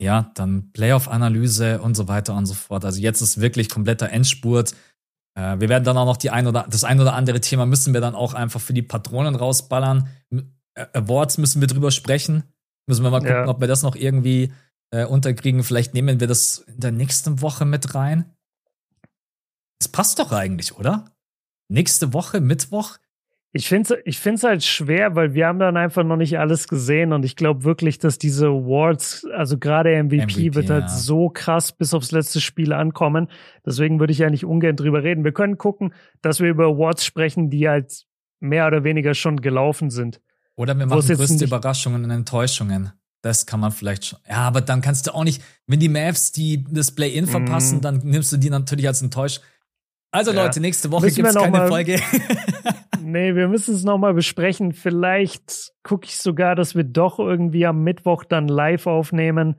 ja, 0.00 0.30
dann 0.36 0.70
Playoff-Analyse 0.70 1.80
und 1.80 1.96
so 1.96 2.06
weiter 2.06 2.36
und 2.36 2.46
so 2.46 2.54
fort. 2.54 2.84
Also 2.84 3.00
jetzt 3.00 3.22
ist 3.22 3.40
wirklich 3.40 3.68
kompletter 3.68 4.10
Endspurt. 4.10 4.76
Äh, 5.36 5.60
wir 5.60 5.68
werden 5.68 5.84
dann 5.84 5.96
auch 5.96 6.06
noch 6.06 6.16
die 6.16 6.30
ein 6.30 6.46
oder, 6.46 6.66
das 6.68 6.82
ein 6.82 7.00
oder 7.00 7.14
andere 7.14 7.40
Thema 7.40 7.66
müssen 7.66 7.94
wir 7.94 8.00
dann 8.00 8.14
auch 8.14 8.34
einfach 8.34 8.60
für 8.60 8.72
die 8.72 8.82
Patronen 8.82 9.36
rausballern. 9.36 10.08
Äh, 10.30 10.86
Awards 10.92 11.38
müssen 11.38 11.60
wir 11.60 11.68
drüber 11.68 11.90
sprechen. 11.92 12.42
Müssen 12.88 13.04
wir 13.04 13.10
mal 13.10 13.20
gucken, 13.20 13.34
ja. 13.34 13.48
ob 13.48 13.60
wir 13.60 13.68
das 13.68 13.82
noch 13.82 13.96
irgendwie 13.96 14.52
äh, 14.90 15.04
unterkriegen. 15.04 15.62
Vielleicht 15.62 15.94
nehmen 15.94 16.20
wir 16.20 16.26
das 16.26 16.58
in 16.58 16.80
der 16.80 16.92
nächsten 16.92 17.42
Woche 17.42 17.64
mit 17.64 17.94
rein. 17.94 18.32
Das 19.78 19.88
passt 19.88 20.18
doch 20.18 20.32
eigentlich, 20.32 20.76
oder? 20.76 21.04
Nächste 21.68 22.12
Woche, 22.12 22.40
Mittwoch, 22.40 22.96
ich 23.56 23.68
finde 23.68 23.94
es 23.94 24.00
ich 24.04 24.18
find's 24.18 24.44
halt 24.44 24.62
schwer, 24.62 25.14
weil 25.16 25.34
wir 25.34 25.46
haben 25.46 25.58
dann 25.58 25.76
einfach 25.76 26.04
noch 26.04 26.16
nicht 26.16 26.38
alles 26.38 26.68
gesehen 26.68 27.12
und 27.12 27.24
ich 27.24 27.36
glaube 27.36 27.64
wirklich, 27.64 27.98
dass 27.98 28.18
diese 28.18 28.48
Awards, 28.48 29.26
also 29.34 29.58
gerade 29.58 30.02
MVP, 30.02 30.24
MVP, 30.24 30.54
wird 30.54 30.70
halt 30.70 30.84
ja. 30.84 30.88
so 30.88 31.30
krass 31.30 31.72
bis 31.72 31.94
aufs 31.94 32.12
letzte 32.12 32.40
Spiel 32.40 32.72
ankommen. 32.72 33.28
Deswegen 33.64 33.98
würde 33.98 34.12
ich 34.12 34.22
eigentlich 34.24 34.44
ungern 34.44 34.76
drüber 34.76 35.02
reden. 35.02 35.24
Wir 35.24 35.32
können 35.32 35.56
gucken, 35.56 35.94
dass 36.20 36.40
wir 36.40 36.50
über 36.50 36.66
Awards 36.66 37.04
sprechen, 37.04 37.48
die 37.48 37.66
halt 37.68 38.04
mehr 38.40 38.66
oder 38.66 38.84
weniger 38.84 39.14
schon 39.14 39.40
gelaufen 39.40 39.88
sind. 39.90 40.20
Oder 40.54 40.78
wir 40.78 40.86
machen 40.86 41.06
größte 41.06 41.44
Überraschungen 41.44 42.04
und 42.04 42.10
Enttäuschungen. 42.10 42.92
Das 43.22 43.46
kann 43.46 43.60
man 43.60 43.72
vielleicht 43.72 44.04
schon. 44.04 44.18
Ja, 44.28 44.38
aber 44.38 44.60
dann 44.60 44.82
kannst 44.82 45.06
du 45.06 45.14
auch 45.14 45.24
nicht, 45.24 45.42
wenn 45.66 45.80
die 45.80 45.88
Mavs 45.88 46.30
die 46.30 46.64
das 46.70 46.92
Play-In 46.92 47.26
verpassen, 47.26 47.78
mm. 47.78 47.80
dann 47.80 47.98
nimmst 48.04 48.32
du 48.32 48.36
die 48.36 48.50
natürlich 48.50 48.86
als 48.86 49.02
enttäuscht. 49.02 49.40
Also 50.10 50.32
ja. 50.32 50.44
Leute, 50.44 50.60
nächste 50.60 50.90
Woche 50.90 51.10
gibt 51.10 51.26
es 51.26 51.34
keine 51.34 51.68
Folge. 51.68 52.00
nee, 53.06 53.34
wir 53.34 53.48
müssen 53.48 53.74
es 53.74 53.84
nochmal 53.84 54.14
besprechen. 54.14 54.72
Vielleicht 54.72 55.72
gucke 55.82 56.06
ich 56.06 56.18
sogar, 56.18 56.54
dass 56.54 56.74
wir 56.74 56.84
doch 56.84 57.18
irgendwie 57.18 57.66
am 57.66 57.82
Mittwoch 57.82 58.24
dann 58.24 58.48
live 58.48 58.86
aufnehmen. 58.86 59.56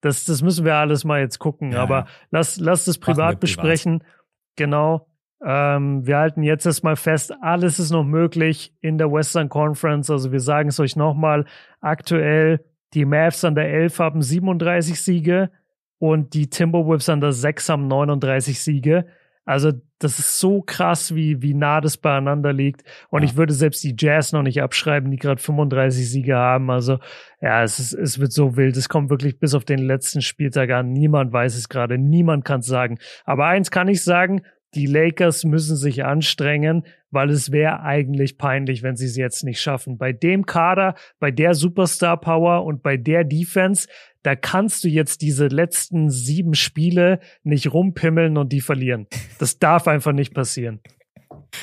Das, 0.00 0.24
das 0.24 0.42
müssen 0.42 0.64
wir 0.64 0.74
alles 0.74 1.04
mal 1.04 1.20
jetzt 1.20 1.38
gucken. 1.38 1.72
Ja, 1.72 1.82
Aber 1.82 2.06
lass, 2.30 2.58
lass 2.58 2.84
das 2.84 2.98
privat 2.98 3.40
besprechen. 3.40 4.00
Privat. 4.00 4.14
Genau. 4.56 5.06
Ähm, 5.44 6.06
wir 6.06 6.18
halten 6.18 6.42
jetzt 6.42 6.64
erstmal 6.64 6.96
fest, 6.96 7.34
alles 7.42 7.78
ist 7.78 7.90
noch 7.90 8.04
möglich 8.04 8.72
in 8.80 8.96
der 8.98 9.12
Western 9.12 9.48
Conference. 9.48 10.10
Also 10.10 10.32
wir 10.32 10.40
sagen 10.40 10.68
es 10.68 10.80
euch 10.80 10.96
nochmal. 10.96 11.44
Aktuell, 11.80 12.64
die 12.94 13.04
Mavs 13.04 13.44
an 13.44 13.54
der 13.54 13.68
11 13.70 13.98
haben 13.98 14.22
37 14.22 15.00
Siege. 15.00 15.50
und 15.98 16.34
die 16.34 16.50
Timberwolves 16.50 17.08
an 17.08 17.20
der 17.20 17.32
6 17.32 17.68
haben 17.68 17.88
39 17.88 18.60
Siege. 18.60 19.06
Also 19.44 19.72
das 19.98 20.18
ist 20.18 20.38
so 20.38 20.62
krass, 20.62 21.14
wie, 21.14 21.42
wie 21.42 21.54
nah 21.54 21.80
das 21.80 21.96
beieinander 21.96 22.52
liegt. 22.52 22.82
Und 23.10 23.22
ja. 23.22 23.28
ich 23.28 23.36
würde 23.36 23.52
selbst 23.52 23.82
die 23.84 23.94
Jazz 23.98 24.32
noch 24.32 24.42
nicht 24.42 24.62
abschreiben, 24.62 25.10
die 25.10 25.16
gerade 25.16 25.40
35 25.40 26.08
Siege 26.08 26.36
haben. 26.36 26.70
Also 26.70 26.98
ja, 27.40 27.62
es, 27.62 27.78
ist, 27.78 27.92
es 27.92 28.18
wird 28.18 28.32
so 28.32 28.56
wild. 28.56 28.76
Es 28.76 28.88
kommt 28.88 29.10
wirklich 29.10 29.38
bis 29.38 29.54
auf 29.54 29.64
den 29.64 29.78
letzten 29.78 30.22
Spieltag 30.22 30.70
an. 30.70 30.92
Niemand 30.92 31.32
weiß 31.32 31.56
es 31.56 31.68
gerade. 31.68 31.98
Niemand 31.98 32.44
kann 32.44 32.60
es 32.60 32.66
sagen. 32.66 32.98
Aber 33.24 33.46
eins 33.46 33.70
kann 33.70 33.88
ich 33.88 34.02
sagen, 34.02 34.42
die 34.74 34.86
Lakers 34.86 35.44
müssen 35.44 35.76
sich 35.76 36.04
anstrengen, 36.04 36.84
weil 37.10 37.30
es 37.30 37.52
wäre 37.52 37.80
eigentlich 37.80 38.38
peinlich, 38.38 38.82
wenn 38.82 38.96
sie 38.96 39.06
es 39.06 39.16
jetzt 39.16 39.44
nicht 39.44 39.60
schaffen. 39.60 39.98
Bei 39.98 40.12
dem 40.12 40.46
Kader, 40.46 40.94
bei 41.18 41.30
der 41.30 41.54
Superstar 41.54 42.20
Power 42.20 42.64
und 42.64 42.82
bei 42.82 42.96
der 42.96 43.24
Defense, 43.24 43.88
da 44.22 44.34
kannst 44.34 44.84
du 44.84 44.88
jetzt 44.88 45.22
diese 45.22 45.46
letzten 45.46 46.10
sieben 46.10 46.54
Spiele 46.54 47.20
nicht 47.42 47.72
rumpimmeln 47.72 48.36
und 48.36 48.52
die 48.52 48.60
verlieren. 48.60 49.06
Das 49.38 49.58
darf 49.58 49.86
einfach 49.86 50.12
nicht 50.12 50.34
passieren. 50.34 50.80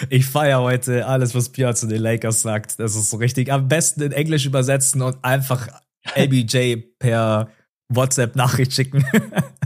Ich 0.09 0.25
feiere 0.25 0.61
heute 0.61 1.05
alles, 1.05 1.35
was 1.35 1.49
Björn 1.49 1.75
zu 1.75 1.87
den 1.87 2.01
Lakers 2.01 2.41
sagt. 2.41 2.79
Das 2.79 2.95
ist 2.95 3.09
so 3.09 3.17
richtig. 3.17 3.51
Am 3.51 3.67
besten 3.67 4.01
in 4.01 4.11
Englisch 4.11 4.45
übersetzen 4.45 5.01
und 5.01 5.17
einfach 5.23 5.67
LBJ 6.15 6.77
per 6.99 7.49
WhatsApp-Nachricht 7.89 8.73
schicken. 8.73 9.05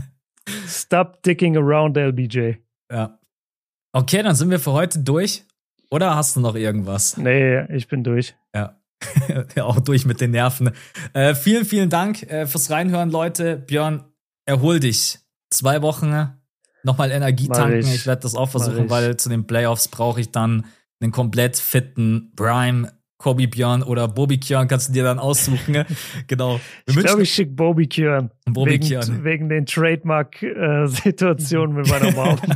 Stop 0.66 1.22
dicking 1.22 1.56
around, 1.56 1.96
LBJ. 1.96 2.54
Ja. 2.90 3.18
Okay, 3.96 4.22
dann 4.22 4.34
sind 4.34 4.50
wir 4.50 4.60
für 4.60 4.72
heute 4.72 4.98
durch. 4.98 5.42
Oder 5.90 6.16
hast 6.16 6.36
du 6.36 6.40
noch 6.40 6.54
irgendwas? 6.54 7.16
Nee, 7.16 7.64
ich 7.74 7.88
bin 7.88 8.04
durch. 8.04 8.34
Ja. 8.54 8.76
ja 9.54 9.54
auch 9.64 9.80
durch 9.80 10.04
mit 10.04 10.20
den 10.20 10.32
Nerven. 10.32 10.72
Äh, 11.14 11.34
vielen, 11.34 11.64
vielen 11.64 11.88
Dank 11.88 12.22
äh, 12.24 12.46
fürs 12.46 12.70
Reinhören, 12.70 13.10
Leute. 13.10 13.56
Björn, 13.56 14.04
erhol 14.44 14.80
dich. 14.80 15.20
Zwei 15.48 15.80
Wochen 15.80 16.14
nochmal 16.82 17.10
Energie 17.10 17.48
tanken. 17.48 17.78
Ich, 17.78 17.94
ich 17.94 18.06
werde 18.06 18.20
das 18.20 18.34
auch 18.34 18.50
versuchen, 18.50 18.90
weil 18.90 19.16
zu 19.16 19.30
den 19.30 19.46
Playoffs 19.46 19.88
brauche 19.88 20.20
ich 20.20 20.30
dann 20.30 20.66
einen 21.00 21.10
komplett 21.10 21.56
fitten 21.56 22.32
Prime 22.36 22.92
Kobi 23.16 23.46
Björn 23.46 23.82
oder 23.82 24.08
Bobby 24.08 24.36
Kjörn 24.36 24.68
kannst 24.68 24.90
du 24.90 24.92
dir 24.92 25.04
dann 25.04 25.18
aussuchen. 25.18 25.86
genau. 26.26 26.60
Wir 26.84 26.98
ich 26.98 27.06
glaube, 27.06 27.22
ich 27.22 27.32
schicke 27.32 27.52
Bobby 27.52 27.86
Kjörn. 27.86 28.30
Bobby 28.44 28.72
wegen, 28.72 28.86
Kjörn. 28.86 29.24
Wegen 29.24 29.48
den 29.48 29.64
Trademark-Situationen 29.64 31.76
äh, 31.76 31.78
mit 31.80 31.88
meiner 31.88 32.12
Mom. 32.12 32.38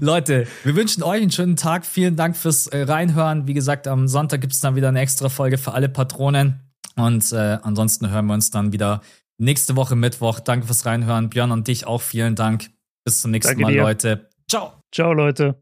Leute, 0.00 0.46
wir 0.64 0.76
wünschen 0.76 1.02
euch 1.02 1.22
einen 1.22 1.30
schönen 1.30 1.56
Tag. 1.56 1.86
Vielen 1.86 2.16
Dank 2.16 2.36
fürs 2.36 2.66
äh, 2.66 2.82
Reinhören. 2.82 3.46
Wie 3.46 3.54
gesagt, 3.54 3.86
am 3.86 4.08
Sonntag 4.08 4.40
gibt 4.40 4.52
es 4.52 4.60
dann 4.60 4.74
wieder 4.76 4.88
eine 4.88 5.00
extra 5.00 5.28
Folge 5.28 5.58
für 5.58 5.72
alle 5.72 5.88
Patronen. 5.88 6.60
Und 6.96 7.32
äh, 7.32 7.58
ansonsten 7.62 8.10
hören 8.10 8.26
wir 8.26 8.34
uns 8.34 8.50
dann 8.50 8.72
wieder 8.72 9.02
nächste 9.38 9.76
Woche 9.76 9.96
Mittwoch. 9.96 10.40
Danke 10.40 10.66
fürs 10.66 10.86
Reinhören. 10.86 11.30
Björn 11.30 11.52
und 11.52 11.68
dich 11.68 11.86
auch 11.86 12.02
vielen 12.02 12.34
Dank. 12.34 12.70
Bis 13.04 13.20
zum 13.20 13.30
nächsten 13.30 13.50
Danke 13.50 13.62
Mal, 13.62 13.72
dir. 13.72 13.82
Leute. 13.82 14.28
Ciao. 14.48 14.72
Ciao, 14.92 15.12
Leute. 15.12 15.54